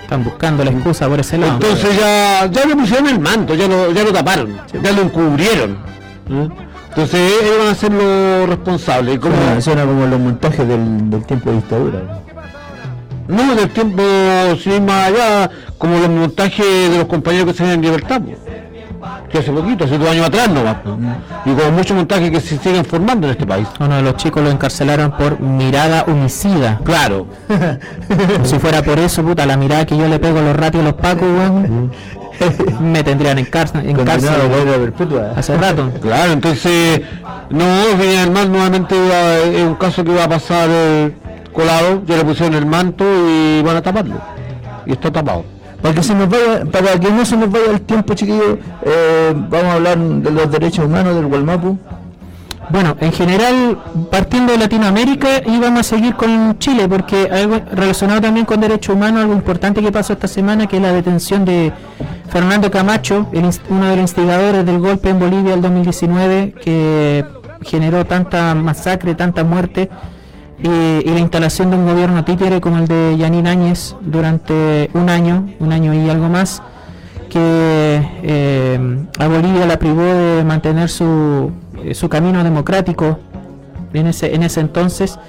Están 0.01 0.23
buscando 0.23 0.63
la 0.63 0.71
excusa 0.71 1.07
por 1.07 1.19
ese 1.19 1.37
lado. 1.37 1.53
Entonces 1.53 1.97
ya, 1.97 2.45
ya 2.51 2.65
le 2.65 2.75
pusieron 2.75 3.07
el 3.07 3.19
manto, 3.19 3.55
ya 3.55 3.67
lo, 3.67 3.91
ya 3.91 4.03
lo 4.03 4.11
taparon, 4.13 4.57
ya 4.83 4.91
lo 4.91 5.01
encubrieron. 5.01 5.77
¿eh? 6.29 6.49
Entonces 6.97 7.31
ellos 7.43 7.57
van 7.59 7.67
a 7.67 7.75
ser 7.75 7.91
los 7.91 8.49
responsables. 8.49 9.19
Como, 9.19 9.35
Suena, 9.35 9.61
suena 9.61 9.85
como 9.85 10.07
los 10.07 10.19
montajes 10.19 10.67
del, 10.67 11.11
del 11.11 11.23
tiempo 11.27 11.51
de 11.51 11.55
dictadura. 11.57 11.99
no 13.27 13.55
del 13.55 13.69
tiempo, 13.69 14.01
sin 14.59 14.83
más 14.83 15.09
allá, 15.09 15.51
como 15.77 15.99
los 15.99 16.09
montajes 16.09 16.89
de 16.89 16.97
los 16.97 17.05
compañeros 17.05 17.51
que 17.51 17.53
se 17.53 17.63
ven 17.63 17.73
en 17.73 17.81
libertad. 17.83 18.21
Que 19.29 19.37
hace 19.37 19.51
poquito, 19.51 19.83
hace 19.83 19.97
dos 19.99 20.09
años 20.09 20.25
atrás 20.25 20.49
no 20.49 20.61
Y 21.45 21.53
como 21.53 21.71
muchos 21.71 21.95
montajes 21.95 22.31
que 22.31 22.39
se 22.39 22.57
siguen 22.57 22.83
formando 22.83 23.27
en 23.27 23.33
este 23.33 23.45
país. 23.45 23.67
Uno 23.79 23.97
de 23.97 24.01
los 24.01 24.15
chicos 24.15 24.41
lo 24.41 24.49
encarcelaron 24.49 25.11
por 25.11 25.39
mirada 25.39 26.03
homicida. 26.07 26.79
Claro. 26.83 27.27
si 28.43 28.57
fuera 28.57 28.81
por 28.81 28.97
eso, 28.97 29.23
puta, 29.23 29.45
la 29.45 29.55
mirada 29.55 29.85
que 29.85 29.95
yo 29.95 30.07
le 30.07 30.17
pego 30.17 30.39
a 30.39 30.41
los 30.41 30.55
ratios 30.55 30.81
a 30.81 30.85
los 30.85 30.95
pacos, 30.95 31.27
weón, 31.27 31.91
me 32.81 33.03
tendrían 33.03 33.37
en 33.39 33.45
cárcel, 33.45 33.87
en 33.89 33.95
cárcel 34.05 34.29
perpetua. 34.79 35.31
hace 35.35 35.57
rato. 35.57 35.89
Claro, 36.01 36.33
entonces, 36.33 37.01
no, 37.49 37.65
Viña 37.99 38.25
nuevamente 38.45 38.95
va- 38.95 39.37
es 39.39 39.63
un 39.63 39.75
caso 39.75 40.03
que 40.03 40.13
va 40.13 40.25
a 40.25 40.29
pasar 40.29 40.67
eh, 40.71 41.11
colado, 41.53 42.03
ya 42.05 42.17
le 42.17 42.25
pusieron 42.25 42.55
el 42.55 42.65
manto 42.65 43.03
y 43.05 43.61
van 43.63 43.77
a 43.77 43.81
taparlo. 43.81 44.15
Y 44.85 44.91
está 44.93 45.11
tapado. 45.11 45.43
Para 45.81 45.93
que, 45.93 46.01
se 46.03 46.15
nos 46.15 46.27
vaya, 46.29 46.65
para 46.71 46.99
que 46.99 47.11
no 47.11 47.23
se 47.25 47.37
nos 47.37 47.51
vaya 47.51 47.71
el 47.71 47.81
tiempo, 47.81 48.13
chiquillos, 48.15 48.57
eh, 48.83 49.33
vamos 49.35 49.65
a 49.67 49.73
hablar 49.73 49.97
de 49.97 50.31
los 50.31 50.51
derechos 50.51 50.85
humanos 50.85 51.15
del 51.15 51.27
Gualmapu. 51.27 51.77
Bueno, 52.69 52.97
en 52.99 53.13
general, 53.13 53.77
partiendo 54.11 54.51
de 54.51 54.59
Latinoamérica, 54.59 55.41
íbamos 55.45 55.79
a 55.79 55.83
seguir 55.83 56.15
con 56.15 56.59
Chile, 56.59 56.87
porque 56.89 57.29
algo 57.31 57.61
relacionado 57.71 58.19
también 58.19 58.45
con 58.45 58.59
derechos 58.59 58.95
humanos, 58.95 59.21
algo 59.21 59.33
importante 59.33 59.81
que 59.81 59.91
pasó 59.91 60.13
esta 60.13 60.27
semana, 60.27 60.67
que 60.67 60.75
es 60.75 60.81
la 60.81 60.91
detención 60.91 61.45
de 61.45 61.71
Fernando 62.29 62.69
Camacho, 62.69 63.27
el 63.31 63.49
uno 63.69 63.85
de 63.85 63.95
los 63.95 64.01
instigadores 64.01 64.65
del 64.65 64.79
golpe 64.79 65.09
en 65.09 65.19
Bolivia 65.19 65.51
del 65.51 65.61
2019, 65.61 66.55
que 66.61 67.25
generó 67.61 68.05
tanta 68.05 68.53
masacre, 68.53 69.15
tanta 69.15 69.45
muerte, 69.45 69.89
y, 70.61 70.67
y 70.67 71.09
la 71.13 71.19
instalación 71.19 71.69
de 71.69 71.77
un 71.77 71.85
gobierno 71.85 72.25
títere 72.25 72.59
como 72.59 72.79
el 72.79 72.87
de 72.87 73.15
Yanin 73.17 73.47
Áñez 73.47 73.95
durante 74.01 74.89
un 74.93 75.09
año, 75.09 75.47
un 75.59 75.71
año 75.71 75.93
y 75.93 76.09
algo 76.09 76.27
más, 76.27 76.61
que 77.29 78.01
eh, 78.23 79.05
a 79.19 79.27
Bolivia 79.27 79.65
la 79.65 79.77
privó 79.77 80.01
de 80.01 80.43
mantener 80.43 80.89
su, 80.89 81.51
eh, 81.83 81.93
su 81.93 82.09
camino 82.09 82.43
democrático 82.43 83.19
en 83.93 84.07
ese, 84.07 84.33
en 84.33 84.43
ese 84.43 84.59
entonces 84.59 85.19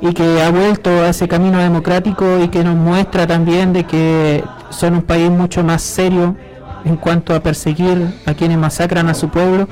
y 0.00 0.12
que 0.12 0.42
ha 0.42 0.50
vuelto 0.50 0.90
a 0.90 1.10
ese 1.10 1.28
camino 1.28 1.58
democrático 1.58 2.42
y 2.42 2.48
que 2.48 2.64
nos 2.64 2.74
muestra 2.74 3.26
también 3.26 3.72
de 3.72 3.84
que 3.84 4.42
son 4.70 4.94
un 4.94 5.02
país 5.02 5.30
mucho 5.30 5.62
más 5.62 5.82
serio 5.82 6.36
en 6.84 6.96
cuanto 6.96 7.34
a 7.34 7.40
perseguir 7.40 8.12
a 8.26 8.34
quienes 8.34 8.58
masacran 8.58 9.08
a 9.08 9.14
su 9.14 9.28
pueblo 9.28 9.68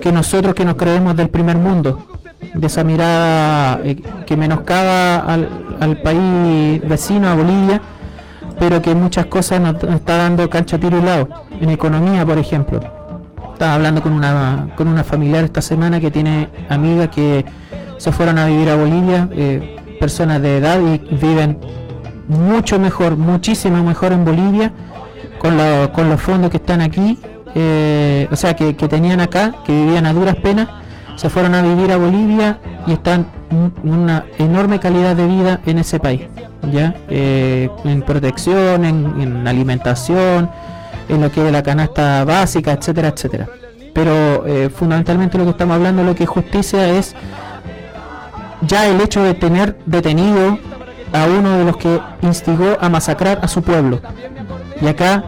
que 0.00 0.10
nosotros 0.10 0.54
que 0.54 0.64
nos 0.64 0.74
creemos 0.74 1.16
del 1.16 1.28
primer 1.28 1.56
mundo 1.56 2.06
de 2.54 2.66
esa 2.66 2.82
mirada 2.82 3.80
eh, 3.84 4.02
que 4.26 4.36
menoscaba 4.36 5.18
al, 5.18 5.48
al 5.78 6.02
país 6.02 6.80
vecino 6.88 7.28
a 7.28 7.34
Bolivia 7.34 7.80
pero 8.60 8.82
que 8.82 8.94
muchas 8.94 9.26
cosas 9.26 9.58
nos, 9.58 9.82
está 9.82 10.18
dando 10.18 10.48
cancha 10.50 10.78
tiro 10.78 10.98
y 10.98 11.02
lado. 11.02 11.28
En 11.60 11.70
economía, 11.70 12.24
por 12.24 12.38
ejemplo. 12.38 12.99
Estaba 13.60 13.74
hablando 13.74 14.00
con 14.00 14.14
una, 14.14 14.68
con 14.74 14.88
una 14.88 15.04
familiar 15.04 15.44
esta 15.44 15.60
semana 15.60 16.00
que 16.00 16.10
tiene 16.10 16.48
amigas 16.70 17.10
que 17.10 17.44
se 17.98 18.10
fueron 18.10 18.38
a 18.38 18.46
vivir 18.46 18.70
a 18.70 18.74
Bolivia, 18.74 19.28
eh, 19.32 19.76
personas 20.00 20.40
de 20.40 20.56
edad 20.56 20.78
y 20.80 20.96
viven 21.16 21.58
mucho 22.26 22.78
mejor, 22.78 23.18
muchísimo 23.18 23.84
mejor 23.84 24.12
en 24.12 24.24
Bolivia 24.24 24.72
con, 25.38 25.58
lo- 25.58 25.92
con 25.92 26.08
los 26.08 26.18
fondos 26.22 26.50
que 26.50 26.56
están 26.56 26.80
aquí, 26.80 27.18
eh, 27.54 28.26
o 28.32 28.36
sea, 28.36 28.56
que, 28.56 28.72
tenían 28.72 29.20
acá, 29.20 29.52
que 29.66 29.72
vivían 29.72 30.06
a 30.06 30.14
duras 30.14 30.36
penas, 30.36 30.66
se 31.16 31.28
fueron 31.28 31.54
a 31.54 31.60
vivir 31.60 31.92
a 31.92 31.98
Bolivia 31.98 32.60
y 32.86 32.92
están 32.92 33.26
en 33.50 33.74
una 33.92 34.24
enorme 34.38 34.80
calidad 34.80 35.14
de 35.14 35.26
vida 35.26 35.60
en 35.66 35.76
ese 35.80 36.00
país, 36.00 36.22
ya 36.72 36.94
Eh, 37.10 37.68
en 37.84 38.00
protección, 38.00 38.86
en 38.86 39.46
alimentación, 39.46 40.48
en 41.10 41.20
lo 41.20 41.30
que 41.30 41.44
es 41.44 41.52
la 41.52 41.62
canasta 41.62 42.24
básica, 42.24 42.72
etcétera, 42.72 43.08
etcétera. 43.08 43.48
Pero 43.92 44.46
eh, 44.46 44.70
fundamentalmente 44.70 45.36
lo 45.36 45.44
que 45.44 45.50
estamos 45.50 45.74
hablando, 45.74 46.02
lo 46.04 46.14
que 46.14 46.24
es 46.24 46.28
justicia 46.28 46.88
es 46.88 47.14
ya 48.62 48.86
el 48.86 49.00
hecho 49.00 49.22
de 49.22 49.34
tener 49.34 49.76
detenido 49.86 50.58
a 51.12 51.24
uno 51.26 51.58
de 51.58 51.64
los 51.64 51.76
que 51.76 52.00
instigó 52.22 52.76
a 52.80 52.88
masacrar 52.88 53.40
a 53.42 53.48
su 53.48 53.62
pueblo. 53.62 54.00
Y 54.80 54.86
acá 54.86 55.24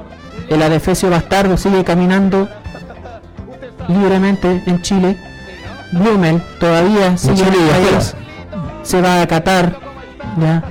el 0.49 0.63
adefesio 0.63 1.11
bastardo 1.11 1.57
sigue 1.57 1.83
caminando 1.83 2.49
libremente 3.89 4.63
en 4.67 4.81
Chile. 4.83 5.19
Blumel 5.93 6.43
todavía 6.61 7.17
sigue 7.17 7.37
Chile 7.37 7.57
en 7.59 7.85
país. 7.85 8.15
Se 8.83 9.01
va 9.01 9.23
a 9.23 9.27
Qatar. 9.27 9.77
¿ya? 10.41 10.63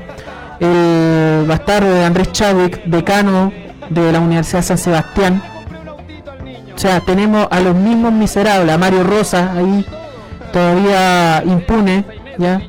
El 0.59 1.45
bastardo 1.47 1.93
de 1.93 2.05
Andrés 2.05 2.31
Chadwick, 2.31 2.83
decano 2.85 3.51
de 3.93 4.11
la 4.11 4.19
Universidad 4.19 4.61
San 4.61 4.77
Sebastián. 4.77 5.41
O 6.75 6.77
sea, 6.77 6.99
tenemos 7.01 7.47
a 7.51 7.59
los 7.59 7.75
mismos 7.75 8.11
miserables, 8.13 8.73
a 8.73 8.77
Mario 8.77 9.03
Rosa 9.03 9.51
ahí 9.55 9.85
todavía 10.51 11.43
impune, 11.45 12.05
¿ya? 12.37 12.61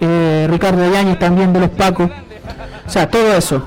Eh, 0.00 0.46
Ricardo 0.50 0.90
Yáñez 0.90 1.18
también 1.18 1.52
de 1.52 1.60
los 1.60 1.70
Pacos. 1.70 2.10
O 2.86 2.90
sea, 2.90 3.08
todo 3.08 3.34
eso. 3.36 3.62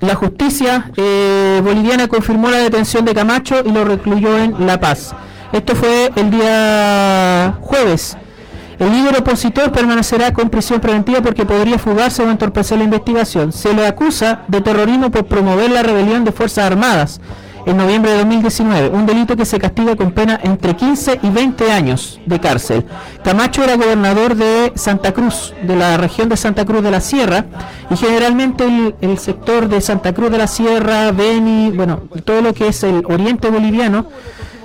La 0.00 0.14
justicia 0.14 0.90
eh, 0.96 1.60
boliviana 1.62 2.08
confirmó 2.08 2.50
la 2.50 2.58
detención 2.58 3.04
de 3.04 3.14
Camacho 3.14 3.62
y 3.64 3.70
lo 3.70 3.84
recluyó 3.84 4.36
en 4.36 4.66
La 4.66 4.80
Paz. 4.80 5.14
Esto 5.52 5.76
fue 5.76 6.10
el 6.16 6.30
día 6.30 7.54
jueves. 7.60 8.16
El 8.78 8.90
líder 8.90 9.18
opositor 9.18 9.70
permanecerá 9.72 10.32
con 10.32 10.50
prisión 10.50 10.80
preventiva 10.80 11.20
porque 11.20 11.44
podría 11.44 11.78
fugarse 11.78 12.22
o 12.22 12.30
entorpecer 12.30 12.78
la 12.78 12.84
investigación. 12.84 13.52
Se 13.52 13.72
le 13.74 13.86
acusa 13.86 14.42
de 14.48 14.60
terrorismo 14.60 15.10
por 15.10 15.26
promover 15.26 15.70
la 15.70 15.82
rebelión 15.82 16.24
de 16.24 16.32
Fuerzas 16.32 16.64
Armadas 16.64 17.20
en 17.66 17.76
noviembre 17.76 18.10
de 18.10 18.18
2019, 18.18 18.88
un 18.88 19.06
delito 19.06 19.36
que 19.36 19.44
se 19.44 19.58
castiga 19.58 19.94
con 19.96 20.12
pena 20.12 20.38
entre 20.42 20.74
15 20.74 21.20
y 21.22 21.30
20 21.30 21.70
años 21.72 22.20
de 22.26 22.40
cárcel. 22.40 22.84
Camacho 23.22 23.62
era 23.62 23.76
gobernador 23.76 24.34
de 24.34 24.72
Santa 24.74 25.12
Cruz, 25.12 25.54
de 25.62 25.76
la 25.76 25.96
región 25.96 26.28
de 26.28 26.36
Santa 26.36 26.64
Cruz 26.64 26.82
de 26.82 26.90
la 26.90 27.00
Sierra, 27.00 27.44
y 27.90 27.96
generalmente 27.96 28.94
el, 29.00 29.18
sector 29.18 29.68
de 29.68 29.80
Santa 29.80 30.12
Cruz 30.12 30.30
de 30.30 30.38
la 30.38 30.46
Sierra, 30.46 31.12
Beni, 31.12 31.70
bueno, 31.70 32.02
todo 32.24 32.40
lo 32.42 32.52
que 32.52 32.68
es 32.68 32.82
el 32.82 33.04
oriente 33.06 33.50
boliviano, 33.50 34.06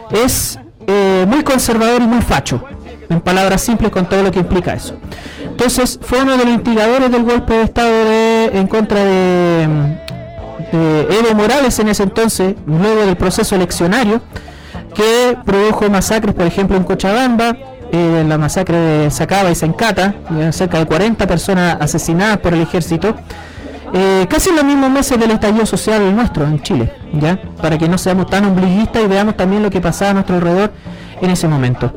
es 0.10 0.60
eh, 0.88 1.26
muy 1.28 1.44
conservador 1.44 2.02
y 2.02 2.08
muy 2.08 2.22
facho, 2.22 2.64
en 3.10 3.22
palabras 3.22 3.62
simples 3.62 3.92
con 3.92 4.06
todo 4.08 4.24
lo 4.24 4.32
que 4.32 4.40
implica 4.40 4.74
eso. 4.74 4.96
Entonces 5.44 6.00
fue 6.02 6.22
uno 6.22 6.32
de 6.38 6.46
los 6.46 6.48
instigadores 6.54 7.12
del 7.12 7.24
golpe 7.24 7.54
de 7.54 7.62
Estado 7.64 7.90
de- 8.06 8.52
en 8.54 8.68
contra 8.68 9.04
de, 9.04 9.68
de 10.72 11.02
Evo 11.20 11.36
Morales 11.36 11.78
en 11.80 11.88
ese 11.90 12.04
entonces, 12.04 12.56
luego 12.66 13.06
del 13.06 13.16
proceso 13.18 13.56
eleccionario, 13.56 14.22
que 14.94 15.38
produjo 15.46 15.90
masacres, 15.90 16.34
por 16.36 16.46
ejemplo, 16.46 16.76
en 16.78 16.84
Cochabamba, 16.84 17.56
eh, 17.92 18.26
la 18.28 18.38
masacre 18.38 18.78
de 18.78 19.12
Sacaba 19.12 19.50
y 19.52 19.56
Sencata, 19.56 20.14
cerca 20.52 20.80
de 20.80 20.86
40 20.86 21.26
personas 21.28 21.78
asesinadas 21.80 22.38
por 22.40 22.54
el 22.54 22.62
ejército, 22.62 23.16
eh, 23.94 24.26
casi 24.30 24.52
los 24.52 24.64
mismos 24.66 24.90
meses 24.90 25.18
del 25.20 25.32
estallido 25.32 25.66
social 25.66 26.14
nuestro 26.14 26.44
en 26.46 26.62
Chile, 26.62 26.92
¿ya? 27.14 27.40
Para 27.62 27.78
que 27.78 27.88
no 27.88 27.98
seamos 27.98 28.26
tan 28.30 28.44
ombliguistas 28.46 29.02
y 29.04 29.08
veamos 29.08 29.38
también 29.38 29.64
lo 29.64 29.70
que 29.70 29.80
pasaba 29.80 30.12
a 30.12 30.14
nuestro 30.16 30.36
alrededor 30.36 30.72
en 31.22 31.30
ese 31.30 31.48
momento. 31.48 31.94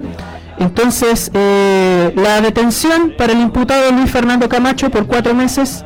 Entonces, 0.61 1.31
eh, 1.33 2.13
la 2.17 2.41
detención 2.43 3.15
para 3.17 3.33
el 3.33 3.41
imputado 3.41 3.91
Luis 3.93 4.11
Fernando 4.11 4.49
Camacho 4.49 4.91
por 4.91 5.07
cuatro 5.07 5.35
meses 5.35 5.85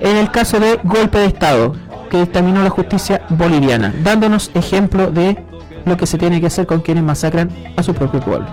en 0.00 0.16
el 0.16 0.30
caso 0.30 0.60
de 0.60 0.78
golpe 0.84 1.18
de 1.18 1.26
Estado. 1.26 1.74
que 2.10 2.18
dictaminó 2.18 2.64
la 2.64 2.70
justicia 2.70 3.22
boliviana, 3.28 3.94
dándonos 4.02 4.50
ejemplo 4.54 5.12
de 5.12 5.44
lo 5.84 5.96
que 5.96 6.06
se 6.06 6.18
tiene 6.18 6.40
que 6.40 6.48
hacer 6.48 6.66
con 6.66 6.80
quienes 6.80 7.04
masacran 7.04 7.48
a 7.76 7.84
su 7.84 7.94
propio 7.94 8.18
pueblo. 8.18 8.48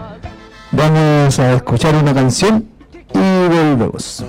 Vamos 0.72 1.39
a 1.39 1.53
escuchar 1.53 1.95
una 1.95 2.13
canción 2.13 2.68
y 3.15 3.47
volvemos. 3.47 4.24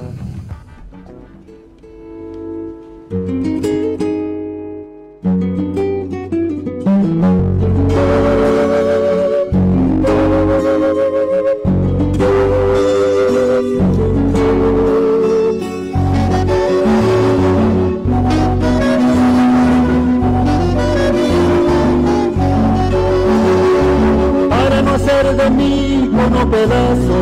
Pedazo, 26.46 27.20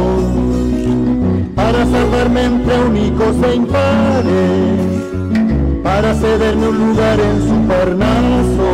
para 1.55 1.87
salvarme 1.87 2.45
entre 2.45 2.79
únicos 2.85 3.37
e 3.43 3.55
impares, 3.55 5.03
para 5.83 6.15
cederme 6.15 6.69
un 6.69 6.79
lugar 6.79 7.19
en 7.21 7.49
su 7.49 7.57
parnaso, 7.67 8.71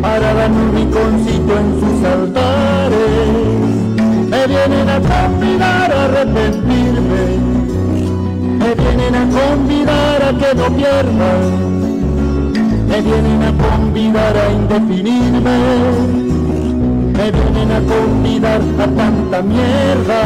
para 0.00 0.34
darme 0.34 0.62
un 0.62 0.74
rinconcito 0.74 1.58
en 1.58 1.80
sus 1.80 2.04
altares. 2.04 2.98
Me 4.28 4.46
vienen 4.46 4.88
a 4.88 5.00
convidar 5.00 5.92
a 5.92 6.04
arrepentirme, 6.04 7.24
me 8.58 8.74
vienen 8.74 9.14
a 9.14 9.24
convidar 9.38 10.22
a 10.22 10.32
que 10.38 10.54
no 10.54 10.66
pierda, 10.76 11.32
me 12.88 13.00
vienen 13.00 13.42
a 13.42 13.52
convidar 13.62 14.36
a 14.36 14.52
indefinirme 14.52 16.31
me 17.12 17.30
vienen 17.30 17.70
a 17.72 17.80
convidar 17.80 18.60
a 18.78 18.86
tanta 18.86 19.42
mierda. 19.42 20.22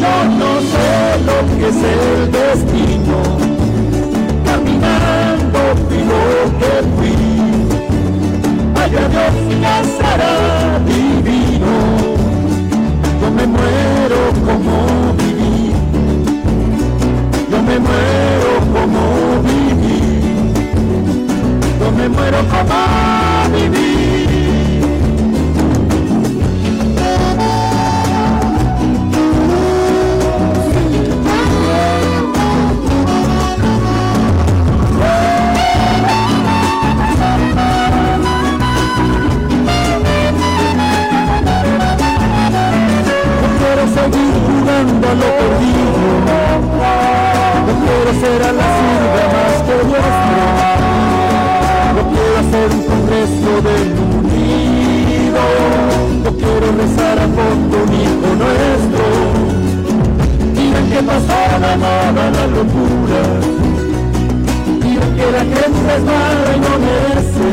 Yo 0.00 0.14
no 0.40 0.50
sé 0.70 0.88
lo 1.26 1.36
que 1.56 1.68
es 1.68 1.80
el 1.94 2.32
destino, 2.32 3.18
caminando 4.44 5.58
fui 5.88 5.98
lo 6.12 6.24
que 6.58 6.72
fui. 6.96 7.16
Vaya 8.74 9.08
Dios 9.08 9.34
ya 9.60 9.76
será 9.96 10.34
divino, 10.86 11.74
yo 13.20 13.30
me 13.30 13.46
muero 13.46 14.20
como 14.46 14.74
viví, 15.18 15.72
yo 17.50 17.62
me 17.62 17.78
muero 17.78 18.52
como 18.74 19.02
viví, 19.42 20.00
yo 21.80 21.92
me 21.92 22.08
muero 22.08 22.38
como 22.50 23.56
viví. 23.56 24.41
Seguir 43.94 44.34
jugando 44.46 45.04
a 45.08 45.14
lo 45.14 45.28
perdido. 45.38 46.00
No 47.66 47.72
quiero 47.82 48.10
ser 48.22 48.40
a 48.42 48.52
la 48.58 48.66
sirva 48.76 49.24
más 49.34 49.56
que 49.66 49.74
nuestro. 49.90 50.42
No 51.96 52.02
quiero 52.12 52.36
hacer 52.42 52.68
un 52.76 52.82
congreso 52.90 53.50
del 53.68 53.88
unido. 54.18 55.42
No 56.24 56.30
quiero 56.40 56.66
rezar 56.80 57.16
a 57.18 57.26
fondo 57.36 57.74
un 57.84 57.92
hijo 58.00 58.28
nuestro. 58.42 59.04
Miren 60.56 60.86
que 60.90 61.00
pasó 61.10 61.40
de 61.64 61.72
moda 61.82 62.24
la 62.36 62.44
locura. 62.56 63.20
Miren 64.82 65.12
que 65.16 65.26
la 65.36 65.42
gente 65.52 65.88
es 65.96 66.02
mala 66.10 66.50
y 66.56 66.58
no 66.64 66.72
merece. 66.84 67.48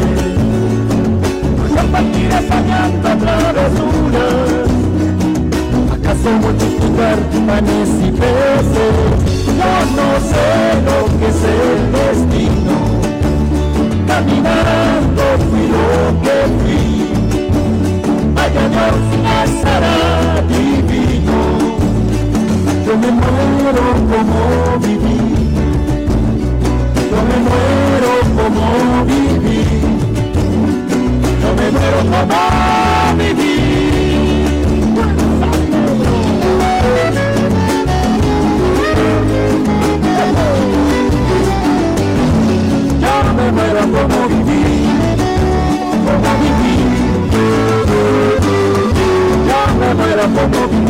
Compartir 1.75 2.31
soñando 2.49 3.09
travesuras 3.25 4.69
¿Acaso 4.69 4.78
multiplicar 6.27 7.19
panes 7.47 7.89
y 8.03 8.11
peces? 8.11 9.29
Yo 9.59 9.73
no 9.95 10.09
sé 10.29 10.47
lo 10.85 10.97
que 11.19 11.27
es 11.27 11.41
el 11.43 11.91
destino. 11.91 12.75
Caminando 14.07 15.23
fui 15.49 15.65
lo 15.75 15.87
que 16.21 16.35
fui. 16.59 16.83
Vaya 18.35 18.65
Dios 18.69 18.95
será 19.61 20.41
divino. 20.47 21.39
Yo 22.85 22.93
me 22.97 23.11
muero 23.11 23.85
como 24.11 24.39
viví. 24.79 25.19
Yo 27.11 27.19
me 27.29 27.37
muero 27.47 28.11
como 28.35 28.65
viví. 29.05 29.61
Yo 31.41 31.49
me 31.55 31.67
muero 31.71 31.99
como 32.11 33.17
viví. 33.17 33.48
Me 50.29 50.47
muero 50.47 50.69
como 50.69 50.69
viví, 50.69 50.88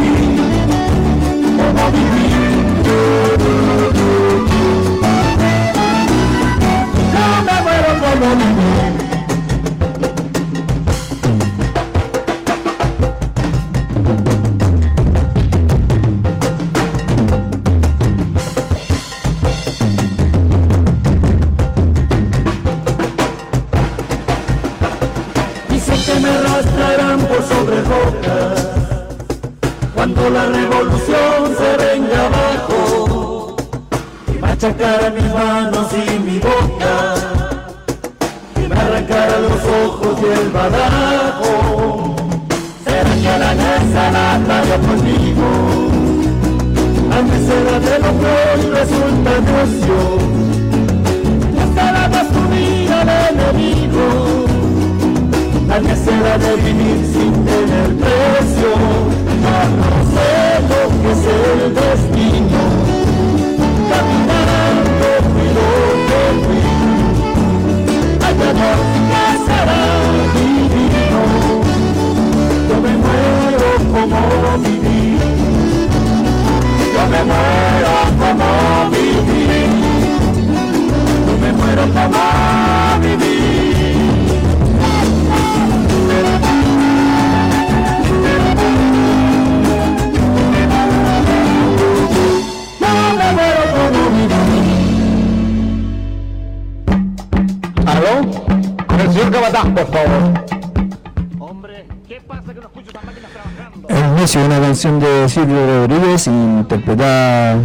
Silvio 105.40 105.88
Rodríguez 105.88 106.28
interpretada 106.28 107.56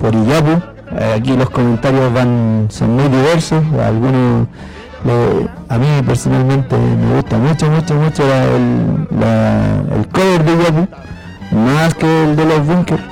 por 0.00 0.12
Iyapu 0.12 0.60
eh, 0.98 1.14
aquí 1.18 1.36
los 1.36 1.48
comentarios 1.50 2.12
van 2.12 2.66
son 2.68 2.96
muy 2.96 3.04
diversos, 3.04 3.62
algunos 3.80 4.48
a 5.68 5.78
mí 5.78 5.86
personalmente 6.04 6.76
me 6.76 7.14
gusta 7.14 7.38
mucho, 7.38 7.66
mucho, 7.70 7.94
mucho 7.94 8.22
el, 8.24 9.06
la- 9.20 9.82
cover 10.12 10.44
de 10.44 10.64
Yapu, 10.64 10.88
más 11.52 11.94
que 11.94 12.24
el 12.24 12.34
de 12.36 12.44
los 12.44 12.66
bunkers. 12.66 13.02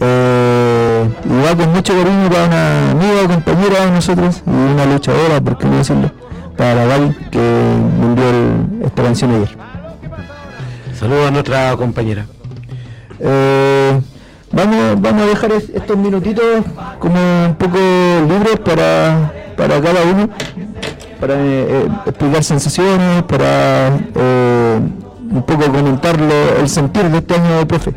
Eh, 0.00 1.08
con 1.56 1.72
mucho 1.72 1.92
cariño 1.94 2.28
para 2.30 2.44
una 2.46 2.90
amiga, 2.92 3.26
compañera 3.34 3.84
de 3.86 3.90
nosotros 3.90 4.42
y 4.46 4.50
una 4.50 4.86
luchadora, 4.86 5.40
por 5.40 5.58
qué 5.58 5.66
no 5.66 5.76
decirlo, 5.78 6.10
para 6.56 6.74
la 6.76 6.86
Val 6.86 7.16
que 7.30 7.38
vendió 8.00 8.24
el- 8.30 8.84
esta 8.86 9.02
canción 9.02 9.30
ayer. 9.34 9.58
Saludos 10.98 11.26
a 11.28 11.30
nuestra 11.32 11.76
compañera. 11.76 12.24
Vamos, 15.12 15.26
a 15.26 15.28
dejar 15.28 15.52
es- 15.52 15.68
estos 15.74 15.94
minutitos 15.98 16.42
como 16.98 17.14
un 17.46 17.54
poco 17.56 17.76
libres 17.76 18.58
para, 18.64 19.30
para 19.58 19.78
cada 19.78 20.00
uno, 20.10 20.30
para 21.20 21.34
eh, 21.34 21.66
eh, 21.84 21.88
explicar 22.06 22.42
sensaciones, 22.42 23.22
para 23.24 23.88
eh, 24.14 24.80
un 25.30 25.42
poco 25.42 25.70
comentar 25.70 26.16
el 26.58 26.66
sentir 26.66 27.02
de 27.10 27.18
este 27.18 27.34
año 27.34 27.68
profe. 27.68 27.92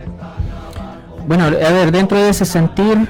Bueno, 1.25 1.45
a 1.45 1.49
ver, 1.51 1.93
dentro 1.93 2.17
de 2.17 2.27
ese 2.31 2.43
sentir, 2.43 3.07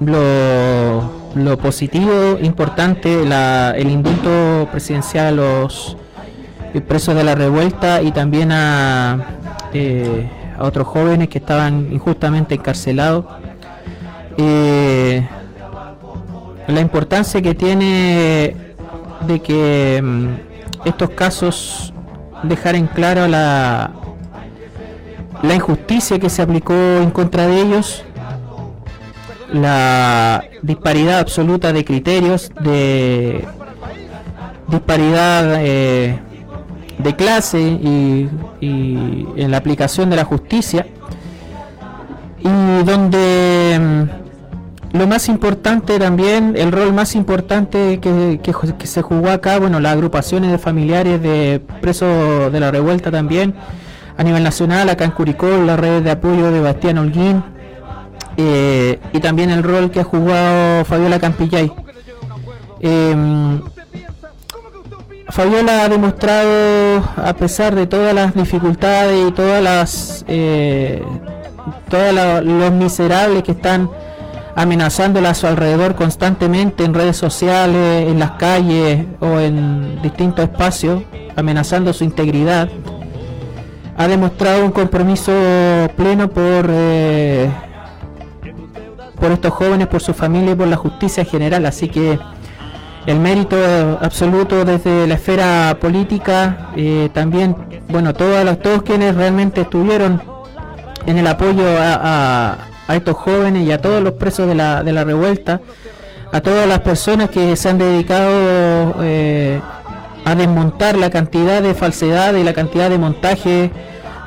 lo, 0.00 1.02
lo 1.34 1.58
positivo, 1.58 2.38
importante, 2.40 3.26
la- 3.26 3.72
el 3.76 3.90
indulto 3.90 4.66
presidencial 4.72 5.26
a 5.26 5.32
los 5.32 5.98
presos 6.88 7.14
de 7.14 7.22
la 7.22 7.34
revuelta 7.34 8.00
y 8.00 8.12
también 8.12 8.50
a, 8.50 9.18
a 10.58 10.64
otros 10.64 10.86
jóvenes 10.86 11.28
que 11.28 11.38
estaban 11.38 11.92
injustamente 11.92 12.54
encarcelados. 12.54 13.24
Eh, 14.36 15.26
la 16.68 16.80
importancia 16.80 17.42
que 17.42 17.54
tiene 17.54 18.56
de 19.26 19.40
que 19.40 20.00
mm, 20.02 20.86
estos 20.86 21.10
casos 21.10 21.92
dejar 22.42 22.74
en 22.74 22.86
claro 22.86 23.28
la, 23.28 23.90
la 25.42 25.54
injusticia 25.54 26.18
que 26.18 26.30
se 26.30 26.42
aplicó 26.42 26.74
en 26.74 27.10
contra 27.10 27.46
de 27.46 27.60
ellos, 27.60 28.04
la 29.52 30.44
disparidad 30.62 31.18
absoluta 31.18 31.72
de 31.72 31.84
criterios, 31.84 32.50
de 32.60 33.44
disparidad 34.68 35.56
eh, 35.60 36.18
de 37.02 37.16
clase 37.16 37.60
y, 37.60 38.28
y 38.60 39.26
en 39.36 39.50
la 39.50 39.56
aplicación 39.56 40.10
de 40.10 40.16
la 40.16 40.24
justicia, 40.24 40.86
y 42.40 42.84
donde 42.84 43.78
mm, 43.80 44.22
lo 44.98 45.06
más 45.06 45.28
importante 45.28 45.98
también, 45.98 46.54
el 46.56 46.70
rol 46.70 46.92
más 46.92 47.14
importante 47.14 47.98
que, 48.00 48.40
que 48.42 48.86
se 48.86 49.02
jugó 49.02 49.30
acá, 49.30 49.58
bueno, 49.58 49.80
las 49.80 49.92
agrupaciones 49.92 50.50
de 50.50 50.58
familiares 50.58 51.22
de 51.22 51.62
presos 51.80 52.52
de 52.52 52.60
la 52.60 52.70
revuelta 52.70 53.10
también, 53.10 53.54
a 54.16 54.22
nivel 54.22 54.42
nacional, 54.42 54.90
acá 54.90 55.04
en 55.04 55.12
Curicó, 55.12 55.48
la 55.48 55.76
red 55.76 56.02
de 56.02 56.10
apoyo 56.10 56.50
de 56.50 56.60
Bastián 56.60 56.98
Holguín, 56.98 57.42
eh, 58.36 58.98
y 59.12 59.20
también 59.20 59.50
el 59.50 59.62
rol 59.62 59.90
que 59.90 60.00
ha 60.00 60.04
jugado 60.04 60.84
Fabiola 60.84 61.18
Campillay. 61.18 61.72
Em, 62.80 63.60
Fabiola 65.32 65.84
ha 65.84 65.88
demostrado, 65.88 67.02
a 67.16 67.32
pesar 67.32 67.74
de 67.74 67.86
todas 67.86 68.14
las 68.14 68.34
dificultades 68.34 69.28
y 69.30 69.32
todas 69.32 69.62
las 69.62 70.26
eh, 70.28 71.02
todos 71.88 72.44
los 72.44 72.72
miserables 72.72 73.42
que 73.42 73.52
están 73.52 73.88
amenazándola 74.54 75.30
a 75.30 75.34
su 75.34 75.46
alrededor 75.46 75.94
constantemente 75.94 76.84
en 76.84 76.92
redes 76.92 77.16
sociales, 77.16 78.10
en 78.10 78.18
las 78.18 78.32
calles 78.32 79.06
o 79.20 79.40
en 79.40 80.02
distintos 80.02 80.44
espacios, 80.44 81.02
amenazando 81.34 81.94
su 81.94 82.04
integridad, 82.04 82.68
ha 83.96 84.08
demostrado 84.08 84.66
un 84.66 84.70
compromiso 84.70 85.32
pleno 85.96 86.28
por 86.28 86.66
eh, 86.68 87.50
por 89.18 89.32
estos 89.32 89.52
jóvenes, 89.54 89.86
por 89.86 90.02
su 90.02 90.12
familia 90.12 90.52
y 90.52 90.56
por 90.56 90.68
la 90.68 90.76
justicia 90.76 91.22
en 91.22 91.28
general. 91.30 91.64
Así 91.64 91.88
que 91.88 92.18
el 93.06 93.18
mérito 93.18 93.56
eh, 93.58 93.96
absoluto 94.00 94.64
desde 94.64 95.06
la 95.06 95.14
esfera 95.14 95.76
política, 95.80 96.70
eh, 96.76 97.08
también, 97.12 97.56
bueno, 97.88 98.14
todos, 98.14 98.44
los, 98.44 98.60
todos 98.60 98.82
quienes 98.82 99.14
realmente 99.14 99.62
estuvieron 99.62 100.22
en 101.06 101.18
el 101.18 101.26
apoyo 101.26 101.64
a, 101.78 102.68
estos 102.88 103.16
jóvenes 103.16 103.66
y 103.66 103.72
a 103.72 103.80
todos 103.80 104.02
los 104.02 104.12
presos 104.14 104.46
de 104.46 104.54
la, 104.54 104.82
de 104.82 104.92
la 104.92 105.02
revuelta, 105.02 105.62
a 106.30 106.40
todas 106.42 106.68
las 106.68 106.80
personas 106.80 107.30
que 107.30 107.56
se 107.56 107.70
han 107.70 107.78
dedicado 107.78 108.96
eh, 109.00 109.60
a 110.26 110.34
desmontar 110.34 110.96
la 110.96 111.08
cantidad 111.08 111.62
de 111.62 111.74
falsedades 111.74 112.40
y 112.40 112.44
la 112.44 112.52
cantidad 112.52 112.90
de 112.90 112.98
montajes 112.98 113.70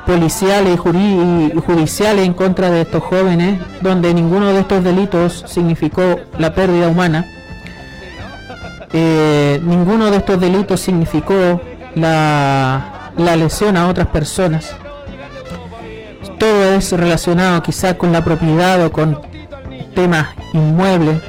policiales 0.04 0.74
y 0.74 1.60
judiciales 1.60 2.26
en 2.26 2.34
contra 2.34 2.70
de 2.70 2.82
estos 2.82 3.02
jóvenes, 3.02 3.60
donde 3.82 4.12
ninguno 4.14 4.52
de 4.52 4.60
estos 4.60 4.82
delitos 4.82 5.44
significó 5.46 6.20
la 6.38 6.54
pérdida 6.54 6.88
humana. 6.88 7.24
Eh, 8.92 9.60
ninguno 9.64 10.10
de 10.10 10.18
estos 10.18 10.40
delitos 10.40 10.80
significó 10.80 11.60
la, 11.94 13.12
la 13.16 13.36
lesión 13.36 13.76
a 13.76 13.88
otras 13.88 14.08
personas. 14.08 14.74
Todo 16.38 16.74
es 16.74 16.92
relacionado 16.92 17.62
quizás 17.62 17.94
con 17.94 18.12
la 18.12 18.22
propiedad 18.22 18.84
o 18.84 18.92
con 18.92 19.20
temas 19.94 20.28
inmuebles, 20.52 21.20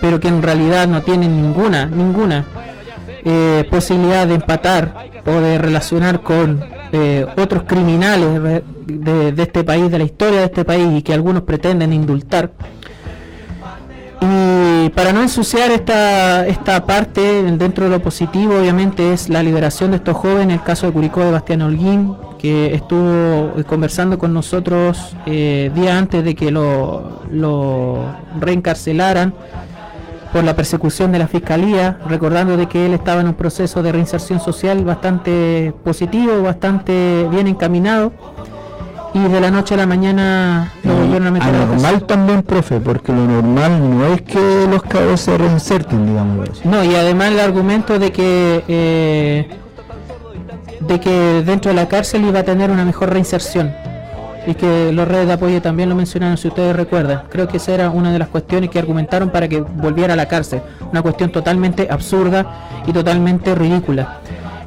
pero 0.00 0.20
que 0.20 0.28
en 0.28 0.42
realidad 0.42 0.86
no 0.86 1.02
tienen 1.02 1.42
ninguna, 1.42 1.86
ninguna 1.86 2.44
eh, 3.24 3.66
posibilidad 3.70 4.26
de 4.26 4.34
empatar 4.34 4.94
o 5.26 5.30
de 5.30 5.58
relacionar 5.58 6.22
con 6.22 6.64
eh, 6.92 7.26
otros 7.36 7.64
criminales 7.64 8.62
de, 8.86 9.32
de 9.32 9.42
este 9.42 9.64
país, 9.64 9.90
de 9.90 9.98
la 9.98 10.04
historia 10.04 10.40
de 10.40 10.46
este 10.46 10.64
país 10.64 10.86
y 10.92 11.02
que 11.02 11.12
algunos 11.12 11.42
pretenden 11.42 11.92
indultar. 11.92 12.52
Y 14.20 14.61
para 14.90 15.12
no 15.12 15.22
ensuciar 15.22 15.70
esta, 15.70 16.46
esta 16.46 16.84
parte 16.86 17.42
dentro 17.42 17.84
de 17.84 17.90
lo 17.90 18.02
positivo, 18.02 18.58
obviamente 18.58 19.12
es 19.12 19.28
la 19.28 19.42
liberación 19.42 19.90
de 19.90 19.98
estos 19.98 20.16
jóvenes, 20.16 20.58
el 20.58 20.62
caso 20.62 20.86
de 20.86 20.92
Curicó 20.92 21.20
de 21.20 21.30
Bastián 21.30 21.62
Holguín, 21.62 22.14
que 22.38 22.74
estuvo 22.74 23.52
conversando 23.66 24.18
con 24.18 24.32
nosotros 24.32 25.16
eh, 25.26 25.70
día 25.74 25.96
antes 25.96 26.24
de 26.24 26.34
que 26.34 26.50
lo, 26.50 27.22
lo 27.30 28.04
reencarcelaran 28.40 29.34
por 30.32 30.42
la 30.44 30.56
persecución 30.56 31.12
de 31.12 31.18
la 31.18 31.28
fiscalía, 31.28 31.98
recordando 32.08 32.56
de 32.56 32.66
que 32.66 32.86
él 32.86 32.94
estaba 32.94 33.20
en 33.20 33.28
un 33.28 33.34
proceso 33.34 33.82
de 33.82 33.92
reinserción 33.92 34.40
social 34.40 34.82
bastante 34.84 35.74
positivo, 35.84 36.42
bastante 36.42 37.28
bien 37.30 37.46
encaminado, 37.46 38.12
y 39.14 39.20
de 39.20 39.40
la 39.40 39.50
noche 39.50 39.74
a 39.74 39.78
la 39.78 39.86
mañana 39.86 40.72
lo 40.84 40.96
volvieron 40.96 41.28
a 41.28 41.30
meter. 41.30 41.54
Anormal 41.54 42.04
también, 42.04 42.42
profe, 42.42 42.80
porque 42.80 43.12
lo 43.12 43.24
normal 43.26 43.98
no 43.98 44.06
es 44.06 44.22
que 44.22 44.66
los 44.70 44.82
cabros 44.82 45.20
se 45.20 45.36
reinserten, 45.36 46.06
digamos. 46.06 46.64
No, 46.64 46.82
y 46.84 46.94
además 46.94 47.32
el 47.32 47.40
argumento 47.40 47.98
de 47.98 48.12
que 48.12 48.64
eh, 48.68 49.48
de 50.80 51.00
que 51.00 51.42
dentro 51.44 51.70
de 51.70 51.76
la 51.76 51.88
cárcel 51.88 52.24
iba 52.24 52.40
a 52.40 52.42
tener 52.42 52.70
una 52.70 52.84
mejor 52.84 53.10
reinserción 53.10 53.72
y 54.46 54.54
que 54.54 54.92
los 54.92 55.06
redes 55.06 55.26
de 55.26 55.34
apoyo 55.34 55.62
también 55.62 55.88
lo 55.88 55.94
mencionaron, 55.94 56.36
si 56.36 56.48
ustedes 56.48 56.74
recuerdan. 56.74 57.22
Creo 57.30 57.46
que 57.48 57.58
esa 57.58 57.72
era 57.72 57.90
una 57.90 58.12
de 58.12 58.18
las 58.18 58.28
cuestiones 58.28 58.70
que 58.70 58.78
argumentaron 58.78 59.30
para 59.30 59.48
que 59.48 59.60
volviera 59.60 60.14
a 60.14 60.16
la 60.16 60.26
cárcel. 60.26 60.62
Una 60.90 61.02
cuestión 61.02 61.30
totalmente 61.30 61.88
absurda 61.90 62.82
y 62.86 62.92
totalmente 62.92 63.54
ridícula. 63.54 64.20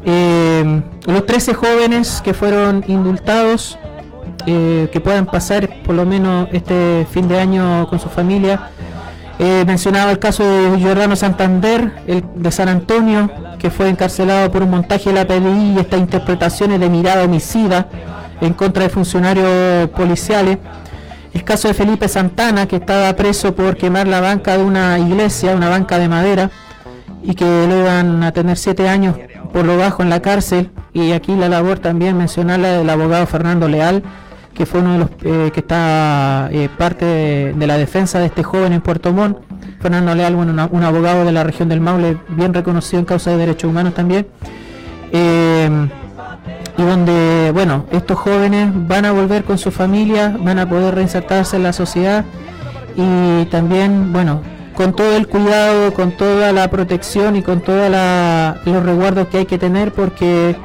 Eh, 0.06 0.82
los 1.08 1.26
13 1.26 1.56
jóvenes 1.56 2.22
que 2.24 2.34
fueron 2.34 2.84
indultados, 2.88 3.78
eh, 4.46 4.90
que 4.92 5.00
puedan 5.00 5.26
pasar 5.26 5.70
por 5.84 5.96
lo 5.96 6.06
menos 6.06 6.48
este 6.52 7.08
fin 7.10 7.28
de 7.28 7.40
año 7.40 7.88
con 7.88 8.00
su 8.00 8.10
familia, 8.10 8.70
eh, 9.38 9.64
mencionaba 9.68 10.12
el 10.12 10.20
caso 10.20 10.44
de 10.44 10.78
Giordano 10.80 11.16
Santander, 11.16 11.92
el 12.08 12.24
de 12.36 12.52
San 12.52 12.70
Antonio, 12.70 13.30
que 13.60 13.70
fue 13.70 13.90
encarcelado 13.90 14.50
por 14.50 14.64
un 14.64 14.70
montaje 14.70 15.10
de 15.10 15.16
la 15.16 15.26
PDI 15.26 15.74
y 15.76 15.80
estas 15.80 16.00
interpretaciones 16.00 16.80
de 16.80 16.90
mirada 16.90 17.24
homicida 17.24 17.90
en 18.40 18.54
contra 18.54 18.84
de 18.84 18.90
funcionarios 18.90 19.90
policiales. 19.90 20.58
El 21.34 21.44
caso 21.44 21.68
de 21.68 21.74
Felipe 21.74 22.08
Santana, 22.08 22.66
que 22.66 22.78
estaba 22.78 23.14
preso 23.14 23.54
por 23.54 23.76
quemar 23.76 24.08
la 24.08 24.22
banca 24.22 24.58
de 24.58 24.64
una 24.64 25.00
iglesia, 25.00 25.54
una 25.54 25.68
banca 25.68 26.00
de 26.00 26.08
madera, 26.08 26.50
y 27.22 27.34
que 27.36 27.46
lo 27.46 27.80
iban 27.80 28.24
a 28.24 28.32
tener 28.32 28.56
siete 28.58 28.88
años 28.88 29.16
por 29.52 29.66
lo 29.66 29.78
bajo 29.78 30.02
en 30.02 30.10
la 30.10 30.22
cárcel. 30.22 30.70
Y 30.94 31.12
aquí 31.12 31.36
la 31.36 31.50
labor 31.50 31.80
también 31.80 32.18
mencionarla 32.18 32.78
del 32.78 32.90
abogado 32.90 33.26
Fernando 33.28 33.68
Leal, 33.68 34.02
que 34.56 34.66
fue 34.66 34.80
uno 34.80 34.94
de 34.94 35.00
los 35.00 35.10
eh, 35.24 35.52
que 35.54 35.60
está 35.60 36.50
eh, 36.52 36.70
parte 36.76 37.06
de, 37.06 37.68
la 37.68 37.78
defensa 37.78 38.20
de 38.20 38.28
este 38.28 38.42
joven 38.42 38.74
en 38.74 38.82
Puerto 38.82 39.14
Montt. 39.14 39.38
Fernando 39.82 40.16
Leal, 40.16 40.36
bueno, 40.36 40.70
un 40.72 40.84
abogado 40.84 41.26
de 41.26 41.32
la 41.32 41.44
región 41.44 41.70
del 41.70 41.82
Maule, 41.82 42.18
bien 42.30 42.54
reconocido 42.54 43.00
en 43.00 43.06
causa 43.06 43.32
de 43.32 43.38
derechos 43.38 43.70
humanos 43.70 43.94
también. 43.94 44.28
Eh, 45.12 45.70
y 46.78 46.84
donde, 46.84 47.52
bueno, 47.54 47.86
estos 47.92 48.18
jóvenes 48.18 48.70
van 48.74 49.06
a 49.06 49.12
volver 49.12 49.44
con 49.44 49.58
su 49.58 49.72
familia, 49.72 50.36
van 50.40 50.60
a 50.60 50.68
poder 50.68 50.96
reinsertarse 50.96 51.58
en 51.58 51.64
la 51.64 51.74
sociedad 51.74 52.26
y 52.96 53.46
también, 53.46 54.12
bueno, 54.12 54.42
con 54.74 54.94
todo 54.94 55.16
el 55.16 55.28
cuidado, 55.28 55.94
con 55.94 56.12
toda 56.12 56.52
la 56.52 56.70
protección 56.70 57.36
y 57.36 57.42
con 57.42 57.62
todos 57.62 57.90
los 58.66 58.84
resguardos 58.84 59.28
que 59.28 59.40
hay 59.40 59.46
que 59.46 59.58
tener 59.58 59.94
porque 59.94 60.56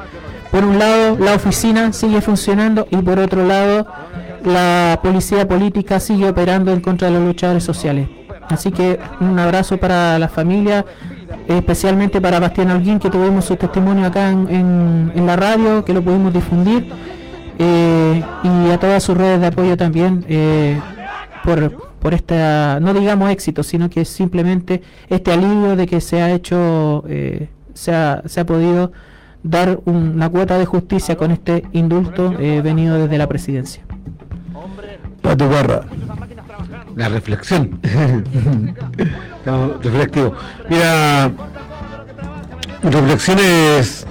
por 0.50 0.64
un 0.64 0.78
lado 0.78 1.16
la 1.18 1.34
oficina 1.34 1.92
sigue 1.92 2.20
funcionando 2.20 2.86
y 2.90 2.96
por 2.96 3.18
otro 3.18 3.46
lado 3.46 3.86
la 4.44 4.98
policía 5.02 5.46
política 5.46 6.00
sigue 6.00 6.28
operando 6.28 6.72
en 6.72 6.80
contra 6.80 7.08
de 7.08 7.14
los 7.14 7.24
luchadores 7.24 7.64
sociales. 7.64 8.08
Así 8.48 8.72
que 8.72 8.98
un 9.20 9.38
abrazo 9.38 9.76
para 9.76 10.18
la 10.18 10.28
familia, 10.28 10.84
especialmente 11.46 12.20
para 12.20 12.40
Bastián 12.40 12.70
Alguín, 12.70 12.98
que 12.98 13.08
tuvimos 13.08 13.44
su 13.44 13.56
testimonio 13.56 14.06
acá 14.06 14.28
en, 14.30 15.12
la 15.24 15.36
radio, 15.36 15.84
que 15.84 15.92
lo 15.92 16.02
pudimos 16.02 16.32
difundir, 16.32 16.88
eh, 17.58 18.22
y 18.42 18.70
a 18.70 18.80
todas 18.80 19.02
sus 19.04 19.16
redes 19.16 19.40
de 19.40 19.46
apoyo 19.46 19.76
también 19.76 20.24
eh, 20.28 20.80
por, 21.44 21.90
por 22.00 22.14
esta, 22.14 22.80
no 22.80 22.92
digamos 22.92 23.30
éxito, 23.30 23.62
sino 23.62 23.88
que 23.88 24.04
simplemente 24.04 24.82
este 25.08 25.32
alivio 25.32 25.76
de 25.76 25.86
que 25.86 26.00
se 26.00 26.20
ha 26.20 26.32
hecho, 26.32 27.04
eh, 27.06 27.48
se, 27.74 27.94
ha, 27.94 28.22
se 28.26 28.40
ha 28.40 28.46
podido 28.46 28.90
dar 29.42 29.80
una 29.84 30.28
cuota 30.28 30.58
de 30.58 30.66
justicia 30.66 31.16
con 31.16 31.30
este 31.30 31.64
indulto 31.72 32.30
venido 32.30 32.96
desde 32.96 33.18
la 33.18 33.26
presidencia. 33.26 33.82
Pato 35.22 35.48
Barra. 35.48 35.82
La 36.96 37.08
reflexión. 37.08 37.80
reflectivo. 39.82 40.34
Mira, 40.68 41.30
reflexiones 42.82 44.06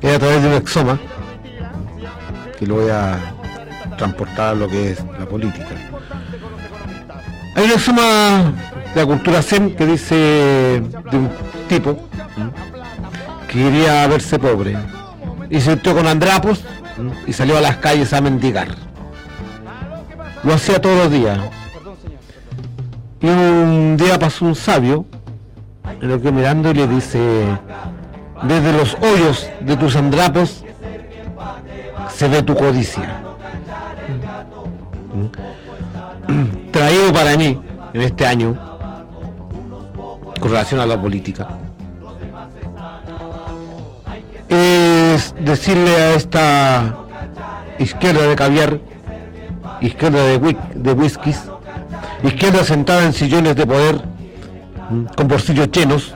es 0.00 0.14
a 0.14 0.18
través 0.18 0.42
de 0.42 0.48
un 0.48 0.54
exoma 0.54 0.98
que 2.58 2.66
lo 2.66 2.76
voy 2.76 2.90
a 2.90 3.18
transportar 3.96 4.50
a 4.50 4.54
lo 4.54 4.68
que 4.68 4.92
es 4.92 5.04
la 5.18 5.26
política. 5.26 5.68
Hay 7.54 7.64
un 7.64 7.72
exoma 7.72 8.52
de 8.94 9.00
la 9.00 9.06
cultura 9.06 9.42
zen 9.42 9.74
que 9.74 9.86
dice 9.86 10.82
de 11.10 11.16
un 11.16 11.30
tipo 11.68 12.08
quería 13.48 14.06
verse 14.06 14.38
pobre. 14.38 14.76
Y 15.50 15.60
se 15.60 15.70
metió 15.70 15.94
con 15.94 16.06
andrapos 16.06 16.62
y 17.26 17.32
salió 17.32 17.56
a 17.58 17.60
las 17.60 17.76
calles 17.76 18.12
a 18.12 18.20
mendigar. 18.20 18.68
Lo 20.42 20.54
hacía 20.54 20.80
todos 20.80 20.96
los 20.96 21.10
días. 21.10 21.38
Y 23.20 23.26
un 23.26 23.96
día 23.96 24.18
pasó 24.18 24.44
un 24.44 24.54
sabio, 24.54 25.06
lo 26.00 26.20
que 26.20 26.30
mirando 26.30 26.70
y 26.70 26.74
le 26.74 26.86
dice, 26.86 27.18
desde 28.42 28.72
los 28.72 28.94
hoyos 29.00 29.48
de 29.60 29.76
tus 29.76 29.96
andrapos 29.96 30.64
se 32.14 32.28
ve 32.28 32.42
tu 32.42 32.54
codicia. 32.54 33.22
Traído 36.72 37.12
para 37.12 37.36
mí 37.36 37.60
en 37.92 38.02
este 38.02 38.26
año, 38.26 38.56
con 40.38 40.50
relación 40.50 40.80
a 40.80 40.86
la 40.86 41.00
política, 41.00 41.48
decirle 45.40 45.90
a 45.96 46.14
esta 46.14 46.94
izquierda 47.78 48.26
de 48.26 48.36
caviar 48.36 48.80
izquierda 49.80 50.22
de, 50.22 50.56
de 50.74 50.92
whiskies, 50.92 51.42
izquierda 52.22 52.64
sentada 52.64 53.04
en 53.04 53.12
sillones 53.12 53.56
de 53.56 53.66
poder, 53.66 54.00
con 55.16 55.28
bolsillos 55.28 55.70
llenos, 55.70 56.14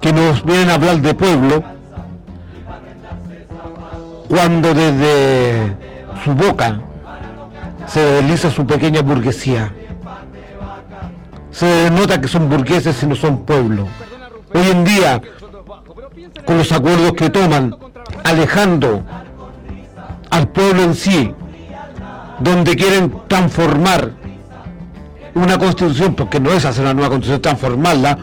que 0.00 0.12
nos 0.12 0.44
vienen 0.44 0.70
a 0.70 0.74
hablar 0.74 1.00
de 1.00 1.14
pueblo, 1.14 1.62
cuando 4.28 4.72
desde 4.72 5.76
su 6.24 6.32
boca 6.34 6.80
se 7.86 8.00
desliza 8.00 8.50
su 8.50 8.66
pequeña 8.66 9.02
burguesía. 9.02 9.72
Se 11.50 11.90
nota 11.90 12.20
que 12.20 12.28
son 12.28 12.48
burgueses 12.48 13.02
y 13.02 13.06
no 13.06 13.16
son 13.16 13.44
pueblo. 13.44 13.88
Hoy 14.54 14.70
en 14.70 14.84
día, 14.84 15.20
con 16.44 16.58
los 16.58 16.72
acuerdos 16.72 17.12
que 17.12 17.30
toman, 17.30 17.76
alejando 18.24 19.02
al 20.30 20.48
pueblo 20.48 20.82
en 20.82 20.94
sí 20.94 21.34
donde 22.38 22.74
quieren 22.76 23.14
transformar 23.28 24.12
una 25.34 25.58
constitución, 25.58 26.14
porque 26.14 26.40
no 26.40 26.50
es 26.50 26.64
hacer 26.64 26.82
una 26.82 26.94
nueva 26.94 27.10
constitución, 27.10 27.42
transformarla, 27.42 28.18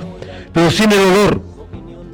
pero 0.52 0.72
sin 0.72 0.91
el 0.91 0.99
olor 0.99 1.41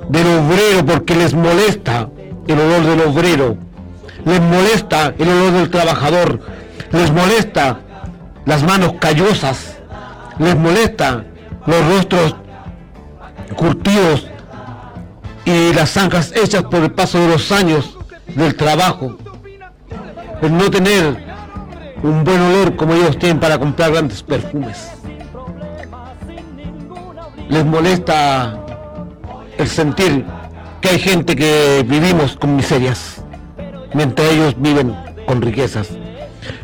del 0.10 0.28
obrero, 0.28 0.86
porque 0.86 1.16
les 1.16 1.34
molesta 1.34 2.10
el 2.48 2.60
olor 2.60 2.84
del 2.84 3.02
obrero, 3.02 3.58
les 4.26 4.42
molesta 4.42 5.14
el 5.18 5.30
olor 5.30 5.52
del 5.54 5.70
trabajador, 5.70 6.40
les 6.92 7.12
molesta 7.12 7.80
las 8.46 8.64
manos 8.64 8.94
callosas, 9.00 9.78
les 10.40 10.56
molesta 10.56 11.24
los 11.66 11.88
rostros 11.88 12.36
curtidos 13.56 14.28
y 15.46 15.74
las 15.74 15.92
zanjas 15.92 16.32
hechas 16.36 16.64
por 16.64 16.84
el 16.84 16.92
paso 16.92 17.20
de 17.20 17.28
los 17.28 17.52
años 17.52 17.98
del 18.28 18.56
trabajo, 18.56 19.18
el 20.42 20.58
no 20.58 20.70
tener 20.70 21.18
un 22.02 22.24
buen 22.24 22.42
olor 22.42 22.76
como 22.76 22.94
ellos 22.94 23.18
tienen 23.18 23.40
para 23.40 23.58
comprar 23.58 23.92
grandes 23.92 24.24
perfumes. 24.24 24.90
Les 27.50 27.66
molesta 27.66 28.60
el 29.58 29.68
sentir 29.68 30.26
que 30.82 30.90
hay 30.90 31.00
gente 31.00 31.36
que 31.36 31.86
vivimos 31.88 32.36
con 32.36 32.56
miserias, 32.56 33.22
mientras 33.94 34.32
ellos 34.32 34.56
viven 34.58 34.96
con 35.28 35.42
riquezas. 35.42 35.90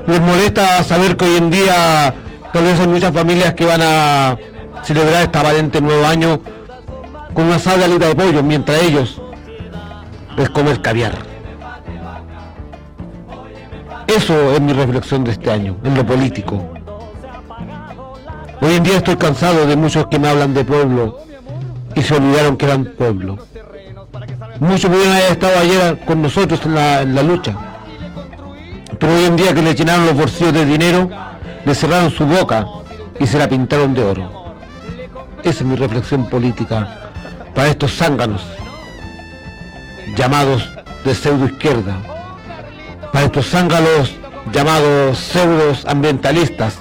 Les 0.07 0.21
molesta 0.21 0.83
saber 0.83 1.15
que 1.15 1.25
hoy 1.25 1.37
en 1.37 1.49
día 1.49 2.13
tal 2.51 2.63
vez 2.63 2.79
hay 2.79 2.87
muchas 2.87 3.13
familias 3.13 3.53
que 3.53 3.65
van 3.65 3.81
a 3.81 4.37
celebrar 4.83 5.23
este 5.23 5.39
valiente 5.39 5.81
nuevo 5.81 6.05
año 6.05 6.41
con 7.33 7.45
una 7.45 7.59
sala 7.59 7.87
de 7.87 8.15
pollo, 8.15 8.43
mientras 8.43 8.81
ellos 8.83 9.21
les 10.37 10.49
comen 10.49 10.77
caviar. 10.77 11.13
Eso 14.07 14.53
es 14.53 14.61
mi 14.61 14.73
reflexión 14.73 15.23
de 15.23 15.31
este 15.31 15.51
año, 15.51 15.77
en 15.83 15.95
lo 15.95 16.05
político. 16.05 16.73
Hoy 18.61 18.75
en 18.75 18.83
día 18.83 18.97
estoy 18.97 19.15
cansado 19.15 19.65
de 19.65 19.75
muchos 19.75 20.07
que 20.07 20.19
me 20.19 20.27
hablan 20.27 20.53
de 20.53 20.65
pueblo 20.65 21.19
y 21.95 22.01
se 22.01 22.15
olvidaron 22.15 22.57
que 22.57 22.65
eran 22.65 22.85
pueblo. 22.97 23.37
Muchos 24.59 24.89
pudieron 24.89 25.13
haber 25.13 25.31
estado 25.31 25.59
ayer 25.59 25.99
con 26.05 26.21
nosotros 26.21 26.59
en 26.65 26.75
la, 26.75 27.01
en 27.03 27.15
la 27.15 27.23
lucha. 27.23 27.55
Pero 28.97 29.15
hoy 29.15 29.25
en 29.25 29.35
día 29.37 29.53
que 29.53 29.61
le 29.61 29.75
llenaron 29.75 30.07
los 30.07 30.15
bolsillos 30.15 30.53
de 30.53 30.65
dinero, 30.65 31.09
le 31.63 31.75
cerraron 31.75 32.11
su 32.11 32.25
boca 32.25 32.65
y 33.19 33.27
se 33.27 33.37
la 33.37 33.47
pintaron 33.47 33.93
de 33.93 34.03
oro. 34.03 34.55
Esa 35.41 35.59
es 35.59 35.63
mi 35.63 35.75
reflexión 35.75 36.25
política 36.25 37.08
para 37.53 37.69
estos 37.69 37.95
zánganos 37.95 38.41
llamados 40.15 40.67
de 41.05 41.15
pseudo 41.15 41.45
izquierda 41.45 41.95
para 43.11 43.25
estos 43.25 43.47
zángalos 43.47 44.15
llamados 44.51 45.17
pseudos 45.17 45.85
ambientalistas 45.85 46.79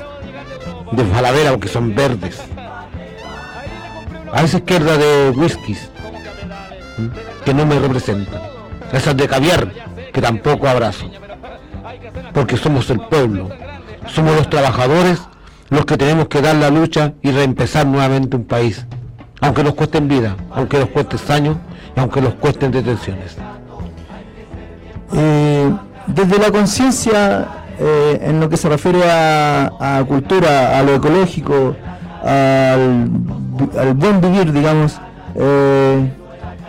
de 0.92 1.04
Falavera 1.04 1.50
porque 1.50 1.68
son 1.68 1.94
verdes. 1.94 2.40
A 4.32 4.42
esa 4.42 4.58
izquierda 4.58 4.96
de 4.96 5.30
whiskies 5.30 5.90
que 7.44 7.54
no 7.54 7.66
me 7.66 7.78
representan. 7.78 8.40
A 8.92 8.96
esas 8.96 9.16
de 9.16 9.26
caviar 9.26 9.72
que 10.12 10.20
tampoco 10.20 10.68
abrazo. 10.68 11.10
Porque 12.34 12.56
somos 12.56 12.90
el 12.90 13.00
pueblo. 13.00 13.48
Somos 14.06 14.36
los 14.36 14.50
trabajadores 14.50 15.20
los 15.70 15.84
que 15.84 15.96
tenemos 15.96 16.28
que 16.28 16.40
dar 16.40 16.56
la 16.56 16.70
lucha 16.70 17.12
y 17.22 17.30
reempezar 17.30 17.86
nuevamente 17.86 18.36
un 18.36 18.44
país. 18.44 18.86
Aunque 19.40 19.62
nos 19.62 19.74
cuesten 19.74 20.08
vida, 20.08 20.36
aunque 20.50 20.78
nos 20.78 20.88
cueste 20.88 21.16
años 21.32 21.56
y 21.96 22.00
aunque 22.00 22.20
nos 22.20 22.34
cuesten 22.34 22.70
detenciones. 22.72 23.36
Eh, 25.14 25.72
desde 26.06 26.38
la 26.38 26.50
conciencia 26.50 27.48
eh, 27.78 28.18
en 28.22 28.40
lo 28.40 28.48
que 28.48 28.56
se 28.56 28.68
refiere 28.68 29.02
a, 29.08 30.04
cultura, 30.08 30.78
a 30.78 30.82
lo 30.82 30.96
ecológico, 30.96 31.76
al, 32.24 33.08
buen 33.94 34.20
vivir, 34.20 34.52
digamos, 34.52 35.00
eh, 35.34 36.10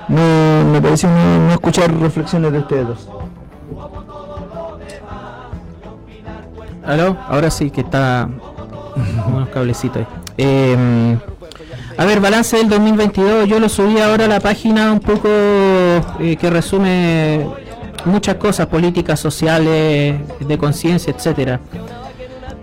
me, 0.07 0.81
parece 0.81 1.07
no, 1.07 1.51
escuchar 1.51 1.91
reflexiones 1.99 2.51
de 2.51 2.59
ustedes 2.59 2.87
dos. 2.87 3.09
¿Aló? 6.85 7.17
Ahora 7.27 7.49
sí 7.51 7.69
que 7.69 7.81
está 7.81 8.27
unos 9.27 9.49
cablecitos 9.49 10.07
eh, 10.37 11.17
a 11.99 12.05
ver, 12.05 12.21
balance 12.21 12.55
del 12.55 12.69
2022, 12.69 13.49
yo 13.49 13.59
lo 13.59 13.67
subí 13.67 13.99
ahora 13.99 14.23
a 14.23 14.27
la 14.29 14.39
página 14.39 14.93
un 14.93 15.01
poco 15.01 15.27
que 16.17 16.49
resume 16.49 17.45
muchas 18.05 18.35
cosas, 18.35 18.67
políticas 18.67 19.19
sociales, 19.19 20.15
de 20.39 20.57
conciencia, 20.57 21.13
etcétera. 21.13 21.59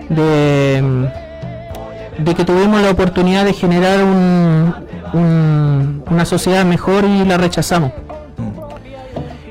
De, 0.08 0.82
de, 2.16 2.34
que 2.34 2.46
tuvimos 2.46 2.80
la 2.80 2.88
oportunidad 2.88 3.44
de 3.44 3.52
generar 3.52 4.02
un, 4.04 4.74
una 6.10 6.24
sociedad 6.24 6.64
mejor 6.64 7.04
y 7.04 7.26
la 7.26 7.36
rechazamos. 7.36 7.92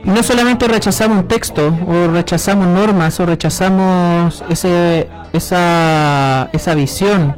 Y 0.03 0.09
no 0.09 0.23
solamente 0.23 0.67
rechazamos 0.67 1.19
un 1.19 1.27
texto, 1.27 1.71
o 1.87 2.07
rechazamos 2.07 2.65
normas, 2.65 3.19
o 3.19 3.27
rechazamos 3.27 4.43
ese, 4.49 5.07
esa, 5.31 6.49
esa 6.53 6.73
visión 6.73 7.35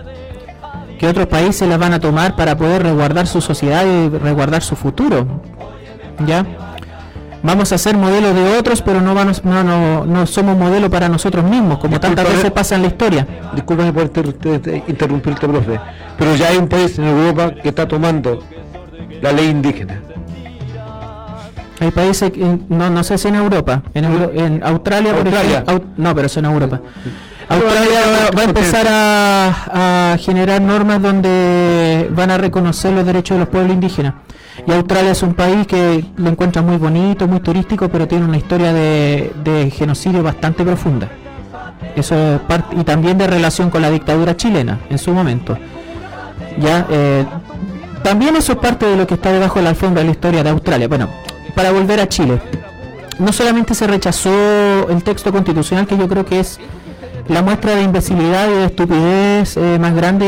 que 0.98 1.08
otros 1.08 1.28
países 1.28 1.68
la 1.68 1.78
van 1.78 1.94
a 1.94 2.00
tomar 2.00 2.36
para 2.36 2.58
poder 2.58 2.84
resguardar 2.84 3.28
su 3.28 3.42
sociedad 3.42 3.86
y 3.86 4.10
resguardar 4.10 4.62
su 4.64 4.76
futuro. 4.76 5.26
¿Ya? 6.26 6.46
Vamos 7.44 7.72
a 7.72 7.78
ser 7.78 7.96
modelos 7.96 8.34
de 8.34 8.58
otros, 8.58 8.82
pero 8.82 9.00
no, 9.00 9.14
vamos, 9.14 9.46
no, 9.46 9.64
no, 9.64 10.06
no 10.06 10.26
somos 10.26 10.58
modelo 10.58 10.90
para 10.90 11.08
nosotros 11.08 11.46
mismos, 11.46 11.78
como 11.78 12.00
tantas 12.00 12.26
Disculpa, 12.26 12.38
veces 12.38 12.52
pasa 12.52 12.76
en 12.76 12.82
la 12.82 12.88
historia. 12.88 13.28
Discúlpame 13.54 13.94
por 13.94 14.04
inter- 14.04 14.84
interrumpirte, 14.88 15.48
profe, 15.48 15.80
pero 16.18 16.36
ya 16.36 16.48
hay 16.50 16.58
un 16.58 16.68
país 16.68 16.98
en 16.98 17.06
Europa 17.06 17.52
que 17.62 17.70
está 17.70 17.88
tomando 17.88 18.40
la 19.22 19.32
ley 19.32 19.50
indígena. 19.50 20.02
Hay 21.80 21.92
países, 21.92 22.32
que- 22.32 22.58
no, 22.70 22.90
no 22.90 23.04
sé 23.04 23.20
si 23.20 23.28
en 23.28 23.36
Europa, 23.36 23.84
en, 23.94 24.06
Euro- 24.06 24.32
en 24.34 24.64
Australia, 24.64 25.12
por 25.14 25.28
Australia. 25.28 25.64
ejemplo, 25.68 25.74
au- 25.76 25.94
no, 25.96 26.16
pero 26.16 26.26
es 26.26 26.38
en 26.38 26.46
Europa. 26.46 26.82
Australia 27.50 28.00
va, 28.06 28.38
va 28.38 28.42
a 28.42 28.46
empezar 28.46 28.88
a, 28.90 30.12
a 30.14 30.18
generar 30.18 30.62
normas 30.62 31.02
donde 31.02 32.10
van 32.12 32.32
a 32.32 32.38
reconocer 32.38 32.92
los 32.94 33.06
derechos 33.06 33.36
de 33.36 33.40
los 33.40 33.50
pueblos 33.50 33.74
indígenas. 33.74 34.16
Y 34.66 34.72
Australia 34.72 35.12
es 35.12 35.24
un 35.24 35.34
país 35.34 35.68
que 35.68 36.04
lo 36.18 36.30
encuentra 36.30 36.62
muy 36.62 36.78
bonito, 36.78 37.28
muy 37.28 37.40
turístico, 37.40 37.90
pero 37.90 38.08
tiene 38.08 38.26
una 38.26 38.38
historia 38.38 38.74
de, 38.74 39.32
de 39.44 39.70
genocidio 39.70 40.24
bastante 40.24 40.64
profunda. 40.64 41.08
Eso 41.96 42.16
es 42.16 42.40
parte, 42.42 42.76
y 42.76 42.84
también 42.84 43.18
de 43.18 43.28
relación 43.28 43.70
con 43.70 43.82
la 43.82 43.90
dictadura 43.92 44.36
chilena 44.36 44.80
en 44.90 44.98
su 44.98 45.14
momento. 45.14 45.58
Ya, 46.60 46.88
eh, 46.90 47.26
también 48.04 48.36
eso 48.36 48.54
es 48.54 48.58
parte 48.60 48.86
de 48.88 48.98
lo 48.98 49.06
que 49.06 49.14
está 49.14 49.32
debajo 49.32 49.60
de 49.60 49.64
la 49.64 49.70
alfombra 49.70 50.02
de 50.02 50.08
la 50.08 50.12
historia 50.12 50.44
de 50.44 50.50
Australia. 50.50 50.88
Bueno, 50.88 51.10
para 51.56 51.72
volver 51.72 52.00
a 52.00 52.10
Chile, 52.10 52.42
no 53.20 53.32
solamente 53.32 53.74
se 53.76 53.88
rechazó 53.88 54.90
el 54.90 55.04
texto 55.04 55.32
constitucional, 55.32 55.86
que 55.88 55.98
yo 55.98 56.08
creo 56.08 56.26
que 56.26 56.40
es 56.40 56.60
la 57.30 57.42
muestra 57.42 57.76
de 57.76 57.84
imbecilidad 57.84 58.48
y 58.48 58.54
de 58.54 58.66
estupidez 58.66 59.58
eh, 59.58 59.78
más 59.80 59.94
grande 59.96 60.26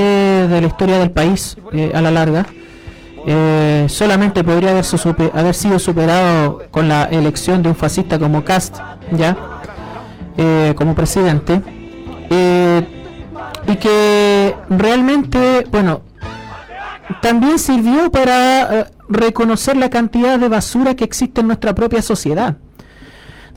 de 0.48 0.62
la 0.62 0.68
historia 0.68 0.98
del 0.98 1.12
país 1.12 1.58
eh, 1.72 1.92
a 1.94 2.02
la 2.02 2.12
larga, 2.12 2.46
eh, 3.26 3.86
solamente 3.90 4.44
podría 4.44 4.72
haber 4.72 5.56
sido 5.56 5.80
superado 5.80 6.64
con 6.72 6.88
la 6.88 7.06
elección 7.06 7.64
de 7.64 7.70
un 7.70 7.76
fascista 7.76 8.20
como 8.20 8.44
Cast, 8.44 8.78
ya, 9.12 9.38
como 10.76 10.96
presidente, 10.96 11.62
y 13.68 13.76
que 13.76 14.56
realmente, 14.70 15.66
bueno, 15.70 16.02
también 17.22 17.60
sirvió 17.60 18.10
para 18.10 18.88
reconocer 19.10 19.76
la 19.76 19.90
cantidad 19.90 20.40
de 20.40 20.48
basura 20.48 20.96
que 20.96 21.04
existe 21.04 21.42
en 21.42 21.48
nuestra 21.48 21.76
propia 21.76 22.02
sociedad. 22.02 22.56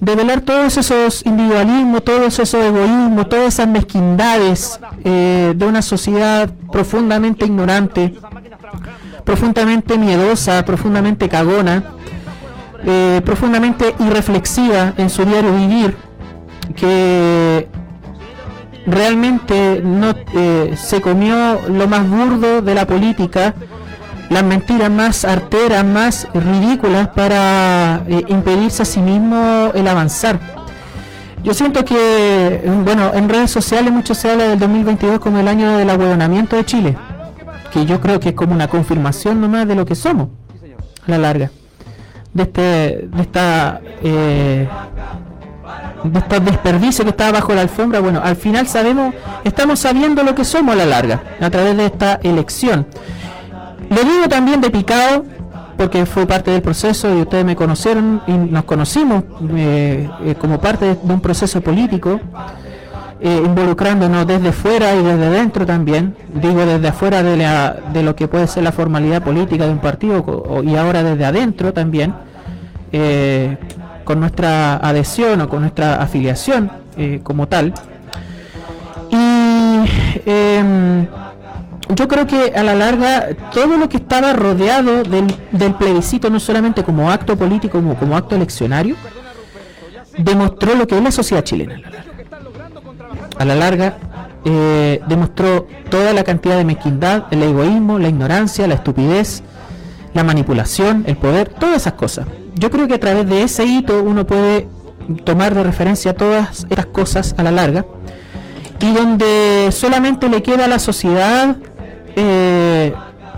Develar 0.03 0.41
todos 0.41 0.77
esos 0.79 1.25
individualismos, 1.25 2.03
todos 2.03 2.37
esos 2.41 2.53
egoísmos, 2.55 3.29
todas 3.29 3.55
esas 3.55 3.69
mezquindades 3.69 4.81
eh, 5.05 5.53
de 5.55 5.65
una 5.65 5.81
sociedad 5.81 6.51
profundamente 6.73 7.47
ignorante, 7.47 8.13
profundamente 9.23 9.97
miedosa, 9.99 10.65
profundamente 10.65 11.29
cagona, 11.29 11.85
eh, 12.85 13.21
profundamente 13.25 13.95
irreflexiva 14.01 14.93
en 14.97 15.09
su 15.09 15.25
diario 15.25 15.55
vivir, 15.55 15.97
que 16.75 17.69
realmente 18.85 19.83
no 19.85 20.17
eh, 20.35 20.75
se 20.77 21.01
comió 21.01 21.61
lo 21.69 21.87
más 21.87 22.11
burdo 22.11 22.61
de 22.61 22.75
la 22.75 22.89
política, 22.89 23.55
las 24.31 24.45
mentiras 24.45 24.91
más 24.91 25.25
arteras, 25.25 25.85
más 25.85 26.29
ridículas 26.33 27.09
para 27.09 28.03
eh, 28.09 28.25
impedirse 28.29 28.83
a 28.83 28.85
sí 28.87 29.01
mismo 29.01 29.71
el 29.75 29.87
avanzar. 29.87 30.39
Yo 31.43 31.55
siento 31.55 31.85
que, 31.85 31.97
eh, 31.97 32.73
bueno, 32.85 33.13
en 33.15 33.29
redes 33.29 33.51
sociales 33.51 33.93
mucho 33.93 34.15
se 34.15 34.31
habla 34.31 34.45
del 34.49 34.59
2022 34.59 35.19
como 35.19 35.39
el 35.39 35.49
año 35.49 35.77
del 35.77 35.91
ahueonamiento 35.91 36.57
de 36.57 36.65
Chile, 36.65 36.97
que 37.73 37.85
yo 37.85 38.01
creo 38.01 38.21
que 38.21 38.31
es 38.31 38.35
como 38.35 38.55
una 38.55 38.69
confirmación 38.69 39.41
nomás 39.41 39.67
de 39.67 39.75
lo 39.75 39.85
que 39.85 39.95
somos, 39.95 40.29
a 41.07 41.11
la 41.11 41.19
larga, 41.19 41.51
de, 42.33 42.43
este, 42.43 42.61
de 42.61 43.23
esta... 43.23 43.81
eh, 44.03 44.69
de 46.05 46.19
estos 46.19 46.45
desperdicios 46.45 47.05
que 47.05 47.11
está 47.11 47.31
bajo 47.31 47.55
la 47.55 47.63
alfombra, 47.63 48.01
bueno, 48.01 48.21
al 48.23 48.37
final 48.37 48.67
sabemos, 48.67 49.15
estamos 49.45 49.79
sabiendo 49.79 50.23
lo 50.23 50.35
que 50.35 50.45
somos 50.45 50.75
a 50.75 50.77
la 50.79 50.87
larga, 50.87 51.23
a 51.41 51.51
través 51.51 51.77
de 51.77 51.87
esta 51.87 52.19
elección. 52.23 52.87
Lo 53.95 54.03
digo 54.05 54.29
también 54.29 54.61
de 54.61 54.71
picado, 54.71 55.25
porque 55.77 56.07
fue 56.07 56.27
parte 56.27 56.51
del 56.51 56.63
proceso 56.63 57.15
y 57.17 57.23
ustedes 57.23 57.45
me 57.45 57.57
conocieron 57.57 58.23
y 58.27 58.33
nos 58.33 58.65
conocimos 58.65 59.25
eh, 59.55 60.09
eh, 60.25 60.35
como 60.41 60.59
parte 60.61 60.87
de, 60.87 60.99
un 61.13 61.21
proceso 61.21 61.61
político, 61.61 62.21
eh, 63.21 63.43
involucrándonos 63.45 64.27
desde 64.27 64.53
fuera 64.53 64.95
y 64.95 65.03
desde 65.03 65.31
dentro 65.31 65.67
también, 65.67 66.17
digo 66.35 66.65
desde 66.65 66.89
afuera 66.89 67.23
de, 67.23 67.37
la- 67.37 67.77
de 67.93 68.03
lo 68.03 68.17
que 68.17 68.29
puede 68.29 68.47
ser 68.47 68.63
la 68.65 68.73
formalidad 68.73 69.23
política 69.23 69.67
de 69.67 69.73
un 69.73 69.79
partido 69.79 70.63
y 70.65 70.75
ahora 70.77 71.03
desde 71.03 71.25
adentro 71.25 71.73
también, 71.73 72.15
con 74.05 74.21
nuestra 74.21 74.77
adhesión 74.77 75.41
o 75.41 75.49
con 75.49 75.61
nuestra 75.61 76.03
afiliación 76.03 76.71
como 77.23 77.47
tal. 77.49 77.73
Y 79.11 79.85
em, 80.27 81.07
yo 81.89 82.09
creo 82.09 82.27
que 82.27 82.53
a 82.55 82.63
la 82.63 82.75
larga 82.75 83.29
todo 83.53 83.77
lo 83.77 83.89
que 83.89 83.99
estaba 83.99 84.33
rodeado 84.33 85.03
del, 85.03 85.35
del 85.51 85.75
plebiscito, 85.75 86.31
no 86.31 86.41
solamente 86.41 86.83
como 86.85 87.11
acto 87.11 87.37
político, 87.37 87.79
como, 87.79 87.97
como 87.97 88.17
acto 88.17 88.35
eleccionario, 88.35 88.97
demostró 90.17 90.75
lo 90.75 90.87
que 90.87 90.97
es 90.97 91.03
la 91.03 91.11
sociedad 91.11 91.43
chilena. 91.43 91.81
A 93.39 93.45
la 93.45 93.55
larga, 93.55 93.97
eh, 94.45 95.01
demostró 95.07 95.67
toda 95.89 96.13
la 96.13 96.25
cantidad 96.25 96.57
de 96.57 96.65
mezquindad, 96.65 97.25
el 97.31 97.43
egoísmo, 97.43 97.99
la 97.99 98.09
ignorancia, 98.09 98.67
la 98.67 98.75
estupidez, 98.75 99.43
la 100.15 100.25
manipulación, 100.25 101.05
el 101.07 101.17
poder, 101.17 101.49
todas 101.49 101.77
esas 101.77 101.95
cosas. 101.95 102.27
Yo 102.55 102.71
creo 102.71 102.89
que 102.89 102.95
a 102.95 103.01
través 103.01 103.29
de 103.29 103.43
ese 103.43 103.65
hito 103.65 104.03
uno 104.03 104.27
puede 104.27 104.69
tomar 105.25 105.55
de 105.55 105.63
referencia 105.63 106.15
todas 106.15 106.67
estas 106.71 106.87
cosas 106.87 107.35
a 107.39 107.43
la 107.43 107.51
larga 107.51 107.85
y 108.81 108.93
donde 108.93 109.69
solamente 109.71 110.29
le 110.29 110.43
queda 110.43 110.65
a 110.65 110.69
la 110.69 110.79
sociedad 110.79 111.57
eh, 112.17 112.95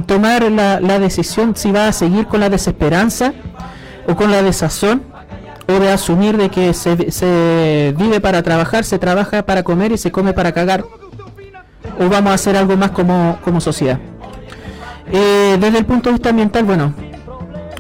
tomar 0.07 0.51
la, 0.51 0.99
decisión 0.99 1.57
si 1.57 1.73
va 1.73 1.89
a 1.89 1.93
seguir 1.93 2.27
con 2.27 2.41
la 2.41 2.51
desesperanza 2.51 3.33
o 4.07 4.15
con 4.17 4.31
la 4.31 4.43
desazón 4.43 5.03
o 5.67 5.73
de 5.73 5.91
asumir 5.91 6.37
de 6.37 6.51
que 6.51 6.75
se, 6.75 7.11
se 7.11 7.95
vive 7.97 8.21
para 8.21 8.43
trabajar, 8.43 8.85
se 8.85 8.99
trabaja 8.99 9.45
para 9.45 9.63
comer 9.63 9.93
y 9.93 9.99
se 9.99 10.13
come 10.13 10.33
para 10.33 10.53
cagar 10.53 10.85
o 11.99 12.09
vamos 12.09 12.33
a 12.33 12.35
hacer 12.35 12.57
algo 12.57 12.77
más 12.77 12.91
como, 12.91 13.39
como 13.43 13.61
sociedad. 13.61 13.99
Eh, 15.13 15.57
desde 15.61 15.79
el 15.79 15.85
punto 15.85 16.09
de 16.09 16.15
vista 16.15 16.31
ambiental, 16.31 16.65
bueno, 16.65 16.95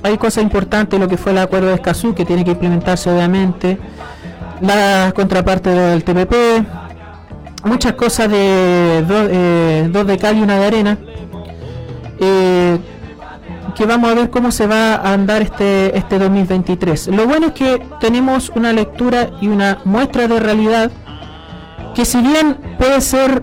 hay 0.02 0.18
cosas 0.18 0.44
importantes, 0.44 0.98
lo 1.00 1.08
que 1.08 1.16
fue 1.16 1.32
el 1.32 1.38
acuerdo 1.38 1.68
de 1.68 1.74
Escazú, 1.74 2.14
que 2.14 2.24
tiene 2.24 2.44
que 2.44 2.52
implementarse 2.52 3.10
obviamente, 3.10 3.78
la 4.60 5.12
contraparte 5.14 5.70
del 5.70 6.04
TPP, 6.04 6.34
muchas 7.64 7.94
cosas 7.94 8.30
de 8.30 9.04
do- 9.06 9.28
eh, 9.30 9.88
dos 9.90 10.06
de 10.06 10.18
cal 10.18 10.36
y 10.36 10.42
una 10.42 10.58
de 10.58 10.66
arena, 10.66 10.98
eh, 12.20 12.78
que 13.74 13.86
vamos 13.86 14.10
a 14.10 14.14
ver 14.14 14.30
cómo 14.30 14.52
se 14.52 14.66
va 14.66 14.94
a 14.94 15.12
andar 15.12 15.42
este, 15.42 15.96
este 15.98 16.18
2023. 16.18 17.08
Lo 17.08 17.26
bueno 17.26 17.48
es 17.48 17.52
que 17.54 17.82
tenemos 18.00 18.50
una 18.54 18.72
lectura 18.72 19.30
y 19.40 19.48
una 19.48 19.78
muestra 19.84 20.28
de 20.28 20.38
realidad 20.38 20.90
que 21.94 22.04
si 22.04 22.20
bien 22.20 22.56
puede 22.78 23.00
ser 23.00 23.42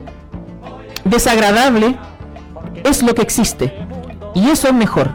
desagradable, 1.03 1.97
es 2.83 3.03
lo 3.03 3.13
que 3.13 3.21
existe. 3.21 3.73
Y 4.35 4.49
eso 4.49 4.67
es 4.69 4.73
mejor. 4.73 5.11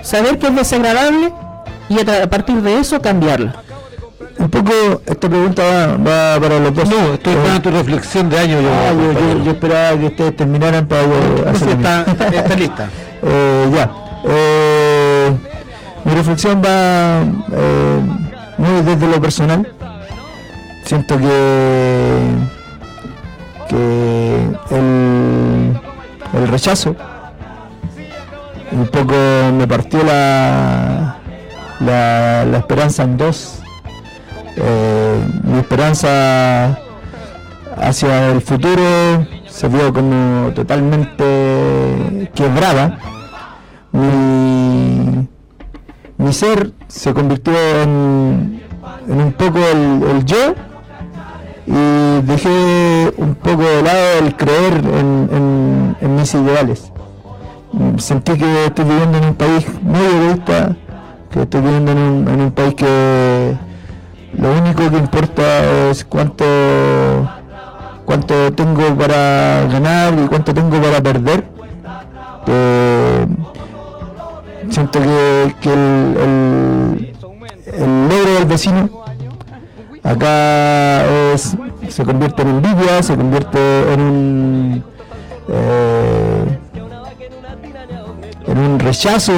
Saber 0.00 0.38
que 0.38 0.46
es 0.46 0.54
desagradable 0.56 1.32
y 1.88 1.98
a, 2.00 2.28
partir 2.30 2.62
de 2.62 2.78
eso 2.78 3.00
cambiarlo. 3.02 3.52
Un 4.38 4.48
poco, 4.50 4.72
esta 5.04 5.28
pregunta 5.28 5.62
va, 5.64 5.86
va 5.96 6.40
para 6.40 6.58
los 6.60 6.72
dos. 6.74 6.88
No, 6.88 7.14
estoy 7.14 7.32
esperando 7.34 7.62
tu 7.62 7.70
reflexión 7.70 8.28
de 8.30 8.38
año. 8.38 8.60
Yo, 8.60 8.68
Ah, 8.72 8.92
yo, 8.92 9.12
yo- 9.12 9.44
yo 9.44 9.50
esperaba 9.50 9.98
que 9.98 10.06
ustedes 10.06 10.36
terminaran 10.36 10.86
para 10.86 11.02
yo 11.02 11.48
hacer 11.50 11.68
está, 11.70 12.02
está, 12.02 12.26
está 12.28 12.56
lista. 12.56 12.88
Eh, 13.20 13.70
ya. 13.74 13.90
Eh, 14.28 15.32
mi 16.04 16.14
reflexión 16.14 16.62
va 16.64 17.22
eh, 17.52 18.00
muy 18.58 18.80
desde 18.82 19.08
lo 19.08 19.20
personal. 19.20 19.66
Siento 20.84 21.18
que, 21.18 22.20
que 23.68 24.36
el, 24.70 25.80
el 26.34 26.48
rechazo 26.48 26.94
un 28.70 28.86
poco 28.86 29.14
me 29.56 29.66
partió 29.66 30.02
la, 30.04 31.16
la, 31.80 32.44
la 32.44 32.58
esperanza 32.58 33.02
en 33.02 33.16
dos. 33.16 33.57
Eh, 34.60 35.20
mi 35.44 35.58
esperanza 35.60 36.76
hacia 37.76 38.32
el 38.32 38.40
futuro 38.40 38.82
se 39.46 39.68
vio 39.68 39.92
como 39.92 40.50
totalmente 40.52 42.30
quebrada. 42.34 42.98
Mi, 43.92 45.28
ser 46.32 46.72
se 46.88 47.14
convirtió 47.14 47.52
en, 47.82 48.60
un 49.08 49.32
poco 49.38 49.58
el, 49.58 50.24
yo 50.24 50.54
y 51.66 52.20
dejé 52.26 53.12
un 53.16 53.34
poco 53.36 53.62
de 53.62 53.82
lado 53.82 54.18
el 54.22 54.36
creer 54.36 54.74
en, 54.74 56.16
mis 56.16 56.34
ideales. 56.34 56.92
Sentí 57.98 58.36
que 58.36 58.66
estoy 58.66 58.84
viviendo 58.84 59.18
en 59.18 59.24
un 59.24 59.34
país 59.34 59.66
muy 59.82 60.00
egoísta, 60.00 60.76
que 61.30 61.42
estoy 61.42 61.60
viviendo 61.60 61.92
en 61.92 62.40
un 62.40 62.50
país 62.50 62.74
que 62.74 63.37
lo 64.36 64.52
único 64.52 64.88
que 64.90 64.96
importa 64.96 65.88
es 65.90 66.04
cuánto 66.04 66.44
cuánto 68.04 68.52
tengo 68.52 68.94
para 68.96 69.66
ganar 69.70 70.14
y 70.14 70.26
cuánto 70.28 70.52
tengo 70.54 70.80
para 70.80 71.00
perder. 71.02 71.44
Que 72.46 73.26
siento 74.70 75.00
que, 75.60 75.72
el, 75.72 76.16
el- 76.24 77.14
el 77.74 78.08
del 78.08 78.44
vecino 78.46 78.88
acá 80.02 81.04
es, 81.34 81.56
se 81.88 82.04
convierte 82.04 82.42
en 82.42 82.48
envidia, 82.48 83.02
se 83.02 83.14
convierte 83.16 83.92
en 83.92 84.00
un 84.00 84.84
eh, 85.50 86.58
en 88.46 88.58
un 88.58 88.78
rechazo, 88.78 89.32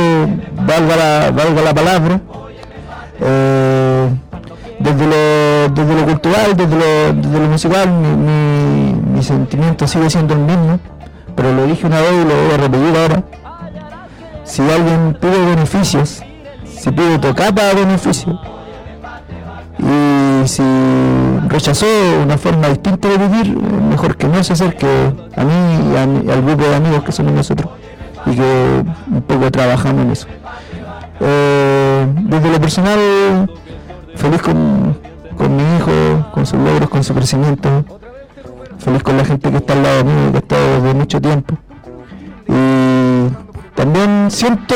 valga 0.67 0.97
la, 0.97 1.31
valga 1.33 1.63
la 1.63 1.75
palabra, 1.75 2.21
eh, 3.21 3.80
desde, 4.95 5.95
lo, 5.95 6.07
cultural, 6.07 6.57
desde 6.57 6.77
lo, 6.77 7.13
desde 7.21 7.49
musical, 7.49 7.89
mi, 7.91 8.09
mi- 8.09 8.93
mi 9.15 9.23
sentimiento 9.23 9.87
sigue 9.87 10.09
siendo 10.11 10.35
el 10.35 10.41
mismo, 10.41 10.79
pero 11.35 11.53
lo 11.55 11.67
dije 11.67 11.87
una 11.87 12.01
vez 12.01 12.13
y 12.13 12.29
lo 12.29 12.43
voy 12.45 12.55
a 12.55 12.57
repetir 12.57 12.97
ahora. 12.97 13.23
Si 14.45 14.63
alguien 14.63 15.17
pide 15.21 15.45
beneficios, 15.47 16.23
si 16.67 16.91
pide 16.91 17.19
tocar 17.19 17.55
para 17.55 17.75
beneficios, 17.75 18.37
y 19.79 20.47
si 20.49 20.63
rechazó 21.49 21.87
una 22.23 22.37
forma 22.37 22.69
distinta 22.69 23.09
de 23.09 23.17
vivir, 23.19 23.57
mejor 23.57 24.17
que 24.17 24.27
no 24.29 24.43
se 24.45 24.53
acerque 24.53 24.87
a 25.37 25.45
mí 25.45 25.93
y 25.93 25.97
al 26.31 26.43
grupo 26.43 26.65
de 26.65 26.75
amigos 26.77 27.03
que 27.05 27.13
somos 27.13 27.33
nosotros 27.33 27.71
y 28.27 28.35
que 28.35 28.83
un 29.11 29.23
poco 29.23 29.51
trabajamos 29.51 30.05
en 30.05 30.11
eso. 30.11 30.27
Eh, 31.21 32.07
desde 32.15 32.51
lo 32.51 32.61
personal, 32.61 33.51
feliz 34.21 34.43
con, 34.43 34.97
con 35.37 35.57
mi 35.57 35.63
hijo, 35.77 36.31
con 36.33 36.45
sus 36.45 36.59
logros, 36.61 36.89
con 36.91 37.03
su 37.03 37.15
crecimiento, 37.15 37.85
feliz 38.79 39.03
con 39.03 39.17
la 39.17 39.25
gente 39.25 39.51
que 39.51 39.57
está 39.57 39.73
al 39.73 39.83
lado 39.83 40.05
mío, 40.05 40.33
que 40.33 40.39
está 40.39 40.57
desde 40.57 40.95
mucho 40.95 41.21
tiempo. 41.21 41.55
Y 42.47 43.29
también 43.75 44.31
siento 44.31 44.75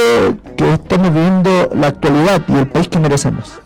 que 0.57 0.75
estamos 0.75 1.13
viviendo 1.13 1.71
la 1.75 1.89
actualidad 1.89 2.43
y 2.49 2.55
el 2.55 2.67
país 2.69 2.89
que 2.89 2.99
merecemos. 2.99 3.61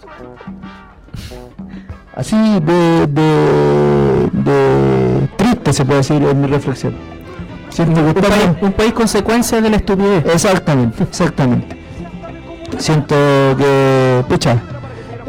Así 2.17 2.37
de, 2.37 3.07
de, 3.07 4.29
de 4.33 5.29
triste 5.37 5.73
se 5.73 5.85
puede 5.85 5.99
decir 5.99 6.21
en 6.21 6.41
mi 6.41 6.49
reflexión. 6.49 6.97
Siento 7.69 8.01
que 8.01 8.09
Un 8.09 8.15
país, 8.15 8.51
un 8.63 8.73
país 8.73 8.93
consecuencia 8.93 9.61
de 9.61 9.71
la 9.71 9.77
estupidez. 9.77 10.27
Exactamente, 10.27 11.05
exactamente. 11.05 11.79
Siento 12.79 13.15
que, 13.57 14.25
pucha, 14.29 14.61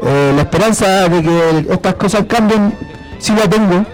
eh, 0.01 0.33
la 0.35 0.41
esperanza 0.41 1.09
de 1.09 1.21
que 1.21 1.73
estas 1.73 1.95
cosas 1.95 2.25
cambien, 2.27 2.73
sí 3.17 3.33
la 3.35 3.49
tengo, 3.49 3.85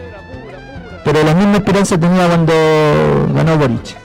pero 1.03 1.23
la 1.23 1.33
misma 1.33 1.57
esperanza 1.57 1.97
tenía 1.99 2.27
cuando 2.27 2.53
ganó 3.33 3.57
Boric. 3.57 3.95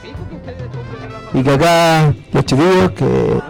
Y 1.33 1.43
que 1.43 1.51
acá 1.51 2.13
los 2.33 2.45
chiquillos 2.45 2.91
que, 2.93 3.41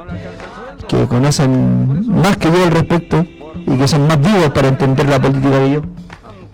que 0.89 1.07
conocen 1.07 2.11
más 2.11 2.37
que 2.37 2.51
yo 2.51 2.65
al 2.65 2.71
respecto 2.71 3.25
y 3.67 3.77
que 3.77 3.89
son 3.89 4.07
más 4.07 4.21
vivos 4.21 4.51
para 4.51 4.69
entender 4.69 5.09
la 5.09 5.21
política 5.21 5.59
que 5.59 5.71
yo, 5.73 5.83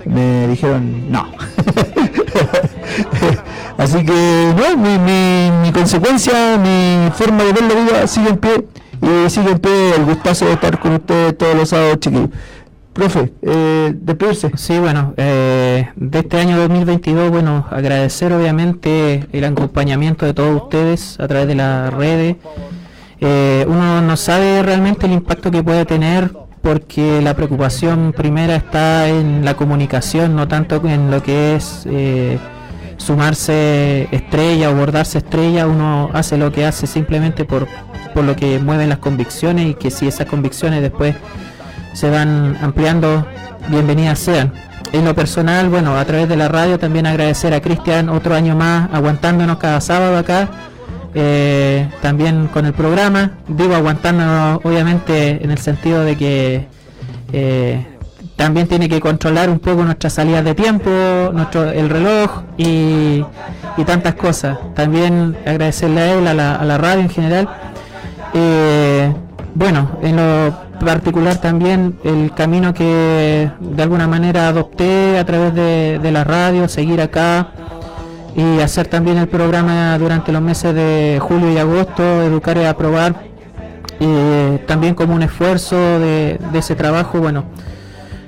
me 0.05 0.47
dijeron 0.48 1.10
no. 1.10 1.27
Así 3.78 4.05
que, 4.05 4.55
no, 4.56 4.77
mi, 4.77 4.98
mi, 4.98 5.51
mi 5.62 5.73
consecuencia, 5.73 6.56
mi 6.56 7.10
forma 7.12 7.44
de 7.44 7.52
ver 7.52 7.62
la 7.64 7.74
vida 7.74 8.06
sigue 8.06 8.31
en 8.31 8.39
pie 8.39 8.66
y 9.02 9.59
pie 9.59 9.94
el 9.97 10.05
gustazo 10.05 10.47
de 10.47 10.52
estar 10.52 10.78
con 10.78 10.94
ustedes 10.94 11.36
todos 11.36 11.55
los 11.55 11.68
sábados, 11.68 12.01
chiquillos. 12.01 12.31
Profe, 12.93 13.32
eh, 13.43 13.93
despedirse. 13.94 14.52
Sí, 14.56 14.78
bueno, 14.78 15.12
eh, 15.18 15.90
de 15.97 16.18
este 16.18 16.39
año 16.39 16.56
2022, 16.56 17.31
bueno, 17.31 17.66
agradecer 17.70 18.32
obviamente 18.32 19.27
el 19.32 19.44
acompañamiento 19.44 20.24
de 20.24 20.32
todos 20.32 20.62
ustedes 20.62 21.20
a 21.20 21.28
través 21.28 21.47
de 21.47 21.56
las 21.56 21.93
redes. 21.93 22.36
Eh, 23.20 23.66
uno 23.68 24.01
no 24.01 24.16
sabe 24.16 24.62
realmente 24.62 25.06
el 25.06 25.12
impacto 25.12 25.51
que 25.51 25.62
puede 25.62 25.85
tener 25.85 26.32
porque 26.62 27.20
la 27.23 27.35
preocupación 27.35 28.12
primera 28.16 28.56
está 28.56 29.09
en 29.09 29.44
la 29.44 29.55
comunicación, 29.55 30.35
no 30.35 30.48
tanto 30.48 30.81
en 30.86 31.10
lo 31.10 31.23
que 31.23 31.55
es 31.55 31.86
eh, 31.86 32.39
sumarse 32.97 34.09
estrella 34.10 34.70
o 34.70 34.74
bordarse 34.74 35.18
estrella, 35.18 35.66
uno 35.66 36.10
hace 36.12 36.36
lo 36.36 36.52
que 36.52 36.64
hace 36.64 36.86
simplemente 36.86 37.44
por, 37.44 37.66
por 38.14 38.24
lo 38.24 38.36
que 38.36 38.59
mueven 38.59 38.89
las 38.89 38.98
convicciones 38.98 39.70
y 39.70 39.74
que 39.74 39.90
si 39.90 40.06
esas 40.09 40.27
convicciones 40.27 40.82
después 40.82 41.14
se 41.93 42.10
van 42.10 42.56
ampliando, 42.60 43.27
bienvenidas 43.68 44.18
sean. 44.18 44.52
En 44.93 45.05
lo 45.05 45.14
personal, 45.14 45.68
bueno, 45.68 45.97
a 45.97 46.05
través 46.05 46.28
de 46.28 46.36
la 46.36 46.48
radio 46.48 46.78
también 46.78 47.06
agradecer 47.06 47.52
a 47.55 47.60
Cristian 47.60 48.09
otro 48.09 48.35
año 48.35 48.55
más 48.55 48.89
aguantándonos 48.93 49.59
cada 49.59 49.81
sábado 49.81 50.16
acá, 50.16 50.48
eh, 51.14 51.89
también 52.02 52.48
con 52.48 52.66
el 52.66 52.73
programa, 52.73 53.32
digo 53.48 53.74
aguantándonos 53.74 54.60
obviamente 54.64 55.43
en 55.43 55.51
el 55.51 55.59
sentido 55.59 56.05
de 56.05 56.16
que 56.16 56.66
eh, 57.32 57.95
también 58.36 58.68
tiene 58.68 58.88
que 58.88 59.00
controlar 59.00 59.48
un 59.50 59.58
poco 59.58 59.82
nuestras 59.82 60.12
salidas 60.12 60.44
de 60.44 60.54
tiempo, 60.54 60.90
nuestro 61.32 61.70
el 61.70 61.88
reloj 61.88 62.42
y, 62.56 63.24
y 63.76 63.84
tantas 63.86 64.14
cosas. 64.14 64.58
También 64.74 65.36
agradecerle 65.46 66.00
a 66.00 66.12
él, 66.12 66.26
a 66.26 66.34
la, 66.34 66.56
a 66.56 66.64
la 66.64 66.78
radio 66.78 67.00
en 67.00 67.08
general. 67.08 67.48
Eh, 68.34 69.12
bueno, 69.54 69.92
en 70.02 70.16
lo 70.16 70.54
particular 70.84 71.38
también 71.38 71.98
el 72.04 72.32
camino 72.34 72.74
que 72.74 73.50
de 73.58 73.82
alguna 73.82 74.06
manera 74.06 74.48
adopté 74.48 75.18
a 75.18 75.24
través 75.24 75.54
de, 75.54 75.98
de 76.02 76.12
la 76.12 76.22
radio, 76.22 76.68
seguir 76.68 77.00
acá 77.00 77.48
y 78.36 78.60
hacer 78.60 78.86
también 78.86 79.16
el 79.16 79.28
programa 79.28 79.96
durante 79.98 80.30
los 80.30 80.42
meses 80.42 80.74
de 80.74 81.18
julio 81.22 81.50
y 81.50 81.56
agosto, 81.56 82.02
educar 82.22 82.58
y 82.58 82.64
aprobar, 82.66 83.14
eh, 83.98 84.62
también 84.66 84.94
como 84.94 85.14
un 85.14 85.22
esfuerzo 85.22 85.76
de, 85.76 86.38
de 86.52 86.58
ese 86.58 86.74
trabajo, 86.74 87.18
bueno, 87.18 87.44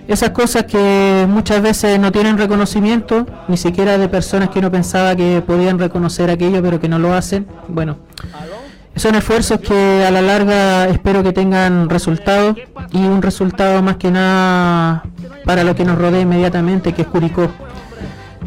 esas 0.09 0.31
cosas 0.31 0.65
que 0.65 1.27
muchas 1.29 1.61
veces 1.63 2.01
no 2.01 2.11
tienen 2.11 2.39
reconocimiento, 2.39 3.27
ni 3.47 3.59
siquiera 3.59 3.99
de 3.99 4.09
personas 4.09 4.49
que 4.49 4.59
uno 4.59 4.71
pensaba 4.71 5.15
que 5.15 5.43
podían 5.47 5.79
reconocer 5.79 6.31
aquello, 6.31 6.63
pero 6.63 6.81
que 6.81 6.89
no 6.89 6.99
lo 6.99 7.13
hacen, 7.13 7.47
bueno, 7.69 7.99
son 8.97 9.15
esfuerzos 9.15 9.61
que 9.61 10.05
a 10.05 10.11
la 10.11 10.23
larga 10.23 10.89
espero 10.89 11.23
que 11.23 11.33
tengan 11.33 11.89
resultados 11.89 12.57
y 12.91 12.99
un 12.99 13.23
resultado 13.23 13.81
más 13.83 13.97
que 13.97 14.11
nada 14.11 15.05
para 15.45 15.63
lo 15.63 15.77
que 15.77 15.85
nos 15.85 15.99
rodea 15.99 16.23
inmediatamente, 16.23 16.93
que 16.95 17.03
es 17.03 17.09
Curicó. 17.09 17.49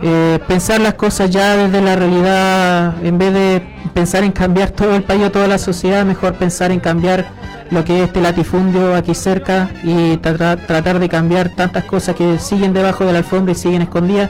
Eh, 0.01 0.39
pensar 0.47 0.81
las 0.81 0.95
cosas 0.95 1.29
ya 1.29 1.55
desde 1.55 1.79
la 1.79 1.95
realidad, 1.95 2.95
en 3.03 3.17
vez 3.17 3.33
de 3.33 3.63
pensar 3.93 4.23
en 4.23 4.31
cambiar 4.31 4.71
todo 4.71 4.95
el 4.95 5.03
país 5.03 5.23
o 5.25 5.31
toda 5.31 5.47
la 5.47 5.59
sociedad, 5.59 6.03
mejor 6.05 6.33
pensar 6.33 6.71
en 6.71 6.79
cambiar 6.79 7.27
lo 7.72 7.84
que 7.85 7.99
es 7.99 8.07
este 8.07 8.22
latifundio 8.22 8.95
aquí 8.95 9.15
cerca 9.15 9.69
y 9.84 10.18
tra- 10.18 10.57
tratar 10.68 10.99
de 10.99 11.07
cambiar 11.10 11.49
tantas 11.49 11.85
cosas 11.85 12.15
que 12.15 12.38
siguen 12.38 12.73
debajo 12.73 13.06
de 13.06 13.14
la 13.14 13.19
alfombra 13.19 13.53
y 13.53 13.56
siguen 13.56 13.81
escondidas 13.81 14.30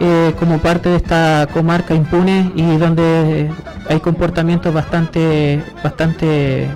eh, 0.00 0.34
como 0.38 0.58
parte 0.58 0.88
de 0.88 0.96
esta 0.96 1.46
comarca 1.52 1.94
impune 1.94 2.50
y 2.56 2.76
donde 2.78 3.50
hay 3.88 4.00
comportamientos 4.00 4.72
bastante 4.74 5.62
bastante 5.82 6.64
eh, 6.64 6.68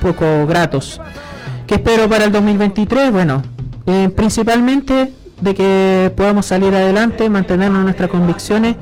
poco 0.00 0.46
gratos. 0.46 1.00
¿Qué 1.66 1.76
espero 1.76 2.08
para 2.08 2.24
el 2.24 2.32
2023? 2.32 3.10
Bueno, 3.10 3.42
eh, 3.86 4.10
principalmente 4.14 5.12
de 5.40 5.54
que 5.54 6.12
podamos 6.16 6.46
salir 6.46 6.74
adelante, 6.74 7.28
mantenernos 7.30 7.82
nuestras 7.82 8.10
convicciones 8.10 8.76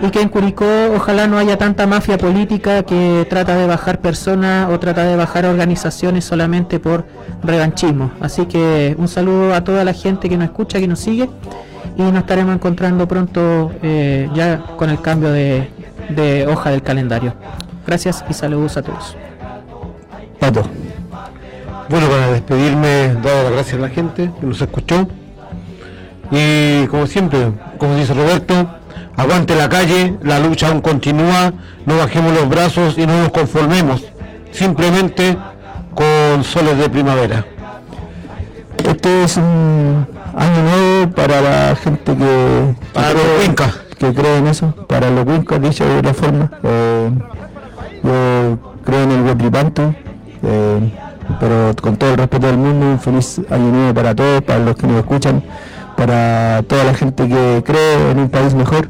y 0.00 0.10
que 0.10 0.20
en 0.20 0.28
Curicó 0.28 0.66
ojalá 0.94 1.26
no 1.26 1.38
haya 1.38 1.56
tanta 1.58 1.86
mafia 1.86 2.18
política 2.18 2.82
que 2.82 3.26
trata 3.28 3.56
de 3.56 3.66
bajar 3.66 4.00
personas 4.00 4.70
o 4.70 4.78
trata 4.78 5.04
de 5.04 5.16
bajar 5.16 5.46
organizaciones 5.46 6.24
solamente 6.24 6.78
por 6.80 7.06
revanchismo. 7.42 8.12
Así 8.20 8.46
que 8.46 8.94
un 8.98 9.08
saludo 9.08 9.54
a 9.54 9.62
toda 9.62 9.84
la 9.84 9.92
gente 9.92 10.28
que 10.28 10.36
nos 10.36 10.46
escucha, 10.46 10.78
que 10.78 10.88
nos 10.88 11.00
sigue 11.00 11.28
y 11.96 12.02
nos 12.02 12.16
estaremos 12.16 12.54
encontrando 12.54 13.06
pronto 13.06 13.72
eh, 13.82 14.28
ya 14.34 14.58
con 14.76 14.90
el 14.90 15.00
cambio 15.00 15.30
de, 15.30 15.70
de 16.08 16.46
hoja 16.46 16.70
del 16.70 16.82
calendario. 16.82 17.34
Gracias 17.86 18.24
y 18.28 18.34
saludos 18.34 18.76
a 18.76 18.82
todos. 18.82 19.16
Pato. 20.38 20.62
Bueno, 21.88 22.06
para 22.08 22.30
despedirme, 22.30 23.14
dar 23.22 23.44
las 23.44 23.52
gracias 23.52 23.78
a 23.78 23.82
la 23.82 23.88
gente 23.88 24.30
que 24.38 24.46
nos 24.46 24.60
escuchó. 24.62 25.08
Y 26.30 26.86
como 26.86 27.06
siempre, 27.06 27.52
como 27.78 27.96
dice 27.96 28.14
Roberto, 28.14 28.79
aguante 29.20 29.54
la 29.54 29.68
calle, 29.68 30.14
la 30.22 30.38
lucha 30.38 30.68
aún 30.68 30.80
continúa, 30.80 31.52
no 31.86 31.96
bajemos 31.98 32.32
los 32.32 32.48
brazos 32.48 32.96
y 32.98 33.06
no 33.06 33.18
nos 33.20 33.30
conformemos. 33.30 34.02
Simplemente 34.52 35.36
con 35.94 36.42
soles 36.44 36.78
de 36.78 36.88
primavera. 36.88 37.44
Este 38.84 39.24
es 39.24 39.36
un 39.36 40.06
año 40.36 40.62
nuevo 40.62 41.12
para 41.12 41.40
la 41.40 41.76
gente 41.76 42.16
que, 42.16 42.74
Para 42.92 43.12
los 43.12 43.22
cree- 43.22 43.36
cuencas. 43.44 43.74
que 43.98 44.14
cree 44.14 44.38
en 44.38 44.46
eso, 44.46 44.74
para 44.88 45.10
los 45.10 45.24
cuencas, 45.24 45.60
dicho 45.60 45.84
de 45.84 45.98
otra 45.98 46.14
forma. 46.14 46.50
Eh, 46.62 47.10
yo 48.02 48.58
creo 48.84 49.02
en 49.02 49.10
el 49.12 49.22
Huetripanto, 49.22 49.94
eh, 50.42 50.92
pero 51.38 51.72
con 51.82 51.96
todo 51.96 52.10
el 52.12 52.16
respeto 52.16 52.46
del 52.46 52.56
mundo, 52.56 52.86
un 52.86 52.98
feliz 53.00 53.40
año 53.50 53.70
nuevo 53.70 53.94
para 53.94 54.14
todos, 54.14 54.42
para 54.42 54.58
los 54.60 54.76
que 54.76 54.86
nos 54.86 54.96
escuchan, 54.96 55.42
para 55.96 56.62
toda 56.66 56.84
la 56.84 56.94
gente 56.94 57.28
que 57.28 57.62
cree 57.66 58.10
en 58.12 58.18
un 58.20 58.30
país 58.30 58.54
mejor 58.54 58.88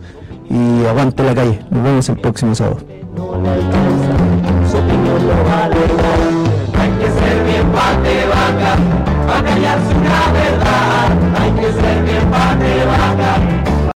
y 0.51 0.85
aguante 0.85 1.23
la 1.23 1.35
calle. 1.35 1.61
Nos 1.71 1.83
vemos 1.83 2.09
el 2.09 2.17
próximo 2.19 2.55
sábado. 2.55 2.79